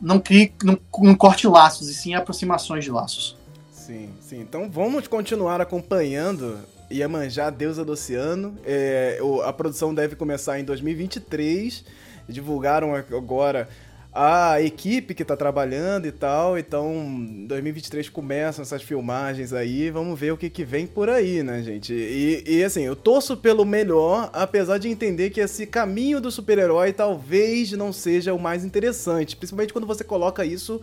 não 0.01 0.21
crie, 0.21 0.53
não, 0.63 0.79
não 0.99 1.15
corte 1.15 1.47
laços, 1.47 1.89
e 1.89 1.95
sim 1.95 2.15
aproximações 2.15 2.85
de 2.85 2.91
laços. 2.91 3.37
Sim, 3.73 4.11
sim. 4.21 4.41
Então 4.41 4.69
vamos 4.71 5.07
continuar 5.09 5.61
acompanhando 5.61 6.59
Iemanjá, 6.91 7.51
deusa 7.51 7.85
do 7.85 7.93
oceano. 7.93 8.59
É, 8.65 9.19
a 9.45 9.53
produção 9.53 9.95
deve 9.95 10.17
começar 10.17 10.59
em 10.59 10.65
2023. 10.65 11.85
Divulgaram 12.29 12.95
agora 12.95 13.69
a 14.19 14.63
equipe 14.63 15.15
que 15.15 15.27
tá 15.27 15.37
trabalhando 15.37 16.07
e 16.07 16.13
tal. 16.13 16.59
Então, 16.59 17.27
2023 17.47 18.09
começam 18.09 18.63
essas 18.63 18.83
filmagens 18.83 19.53
aí. 19.53 19.91
Vamos 19.91 20.19
ver 20.19 20.33
o 20.33 20.39
que, 20.39 20.49
que 20.49 20.65
vem 20.65 20.87
por 20.87 21.11
aí, 21.11 21.43
né, 21.43 21.63
gente? 21.63 21.93
E, 21.93 22.43
e 22.47 22.65
assim, 22.65 22.81
eu 22.81 22.97
torço 22.97 23.37
pelo 23.37 23.67
melhor, 23.67 24.31
apesar 24.33 24.79
de 24.79 24.89
entender 24.89 25.29
que 25.29 25.41
esse 25.41 25.67
caminho 25.67 26.19
do 26.19 26.31
super-herói 26.31 26.95
talvez 26.95 27.73
não 27.73 27.93
seja 27.93 28.33
o 28.33 28.41
mais 28.41 28.65
interessante. 28.65 29.37
Principalmente 29.37 29.75
quando 29.75 29.87
você 29.87 30.03
coloca 30.03 30.47
isso 30.47 30.81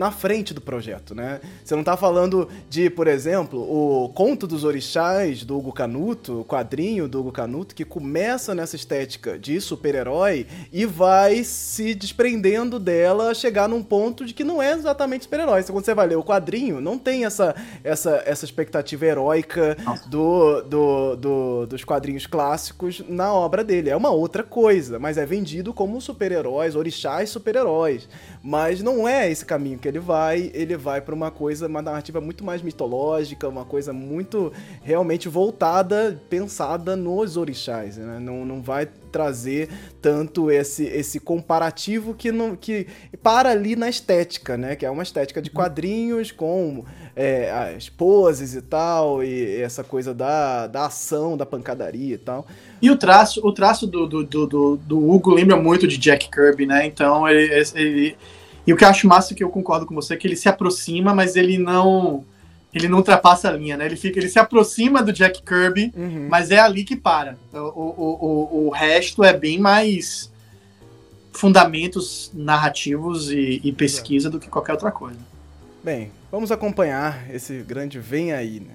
na 0.00 0.10
frente 0.10 0.54
do 0.54 0.62
projeto, 0.62 1.14
né? 1.14 1.42
Você 1.62 1.76
não 1.76 1.84
tá 1.84 1.94
falando 1.94 2.48
de, 2.70 2.88
por 2.88 3.06
exemplo, 3.06 3.60
o 3.60 4.08
Conto 4.08 4.46
dos 4.46 4.64
Orixás 4.64 5.44
do 5.44 5.58
Hugo 5.58 5.74
Canuto, 5.74 6.40
o 6.40 6.44
quadrinho 6.44 7.06
do 7.06 7.20
Hugo 7.20 7.30
Canuto, 7.30 7.74
que 7.74 7.84
começa 7.84 8.54
nessa 8.54 8.76
estética 8.76 9.38
de 9.38 9.60
super-herói 9.60 10.46
e 10.72 10.86
vai 10.86 11.44
se 11.44 11.94
desprendendo 11.94 12.78
dela, 12.78 13.34
chegar 13.34 13.68
num 13.68 13.82
ponto 13.82 14.24
de 14.24 14.32
que 14.32 14.42
não 14.42 14.62
é 14.62 14.72
exatamente 14.72 15.24
super-herói. 15.24 15.62
Quando 15.64 15.84
você 15.84 15.92
vai 15.92 16.06
ler 16.06 16.16
o 16.16 16.24
quadrinho, 16.24 16.80
não 16.80 16.96
tem 16.96 17.26
essa, 17.26 17.54
essa, 17.84 18.22
essa 18.24 18.46
expectativa 18.46 19.04
heróica 19.04 19.76
do, 20.06 20.62
do, 20.62 21.16
do, 21.16 21.66
dos 21.66 21.84
quadrinhos 21.84 22.26
clássicos 22.26 23.02
na 23.06 23.34
obra 23.34 23.62
dele. 23.62 23.90
É 23.90 23.96
uma 23.96 24.08
outra 24.08 24.42
coisa, 24.42 24.98
mas 24.98 25.18
é 25.18 25.26
vendido 25.26 25.74
como 25.74 26.00
super-heróis, 26.00 26.74
orixás 26.74 27.28
super-heróis. 27.28 28.08
Mas 28.42 28.80
não 28.80 29.06
é 29.06 29.30
esse 29.30 29.44
caminho 29.44 29.78
que 29.78 29.89
ele 29.90 29.98
vai, 29.98 30.50
ele 30.54 30.76
vai 30.76 31.00
para 31.00 31.14
uma 31.14 31.30
coisa, 31.30 31.66
uma 31.66 31.82
narrativa 31.82 32.20
muito 32.20 32.44
mais 32.44 32.62
mitológica, 32.62 33.48
uma 33.48 33.64
coisa 33.64 33.92
muito 33.92 34.52
realmente 34.82 35.28
voltada, 35.28 36.20
pensada 36.30 36.96
nos 36.96 37.36
orixás, 37.36 37.96
né? 37.96 38.18
Não, 38.20 38.44
não 38.46 38.62
vai 38.62 38.86
trazer 39.10 39.68
tanto 40.00 40.50
esse, 40.50 40.84
esse 40.84 41.18
comparativo 41.18 42.14
que 42.14 42.30
não 42.30 42.54
que 42.54 42.86
para 43.22 43.50
ali 43.50 43.74
na 43.74 43.88
estética, 43.88 44.56
né? 44.56 44.76
Que 44.76 44.86
é 44.86 44.90
uma 44.90 45.02
estética 45.02 45.42
de 45.42 45.50
quadrinhos 45.50 46.30
com 46.30 46.84
é, 47.16 47.50
as 47.50 47.88
poses 47.88 48.54
e 48.54 48.62
tal, 48.62 49.24
e 49.24 49.60
essa 49.60 49.82
coisa 49.82 50.14
da, 50.14 50.68
da 50.68 50.86
ação, 50.86 51.36
da 51.36 51.44
pancadaria 51.44 52.14
e 52.14 52.18
tal. 52.18 52.46
E 52.80 52.90
o 52.90 52.96
traço, 52.96 53.44
o 53.44 53.52
traço 53.52 53.86
do, 53.86 54.06
do, 54.06 54.24
do, 54.24 54.76
do 54.76 55.10
Hugo 55.10 55.34
lembra 55.34 55.56
muito 55.56 55.88
de 55.88 55.98
Jack 55.98 56.30
Kirby, 56.30 56.64
né? 56.64 56.86
Então 56.86 57.28
ele, 57.28 57.52
ele 57.74 58.16
e 58.66 58.72
o 58.72 58.76
que 58.76 58.84
eu 58.84 58.88
acho 58.88 59.06
massa, 59.06 59.34
que 59.34 59.42
eu 59.42 59.50
concordo 59.50 59.86
com 59.86 59.94
você, 59.94 60.14
é 60.14 60.16
que 60.16 60.26
ele 60.26 60.36
se 60.36 60.48
aproxima, 60.48 61.14
mas 61.14 61.36
ele 61.36 61.58
não 61.58 62.24
ele 62.72 62.88
não 62.88 62.98
ultrapassa 62.98 63.48
a 63.48 63.52
linha, 63.52 63.76
né? 63.76 63.84
Ele 63.84 63.96
fica, 63.96 64.18
ele 64.20 64.28
se 64.28 64.38
aproxima 64.38 65.02
do 65.02 65.12
Jack 65.12 65.42
Kirby, 65.42 65.92
uhum. 65.96 66.28
mas 66.30 66.52
é 66.52 66.58
ali 66.60 66.84
que 66.84 66.94
para. 66.94 67.36
O, 67.52 67.58
o, 67.58 68.18
o, 68.62 68.66
o 68.66 68.70
resto 68.70 69.24
é 69.24 69.36
bem 69.36 69.58
mais 69.58 70.30
fundamentos 71.32 72.30
narrativos 72.32 73.30
e, 73.30 73.60
e 73.64 73.72
pesquisa 73.72 74.30
do 74.30 74.38
que 74.38 74.48
qualquer 74.48 74.72
outra 74.72 74.92
coisa. 74.92 75.18
Bem, 75.82 76.12
vamos 76.30 76.52
acompanhar 76.52 77.28
esse 77.32 77.58
grande 77.62 77.98
Vem 77.98 78.32
Aí, 78.32 78.60
né? 78.60 78.74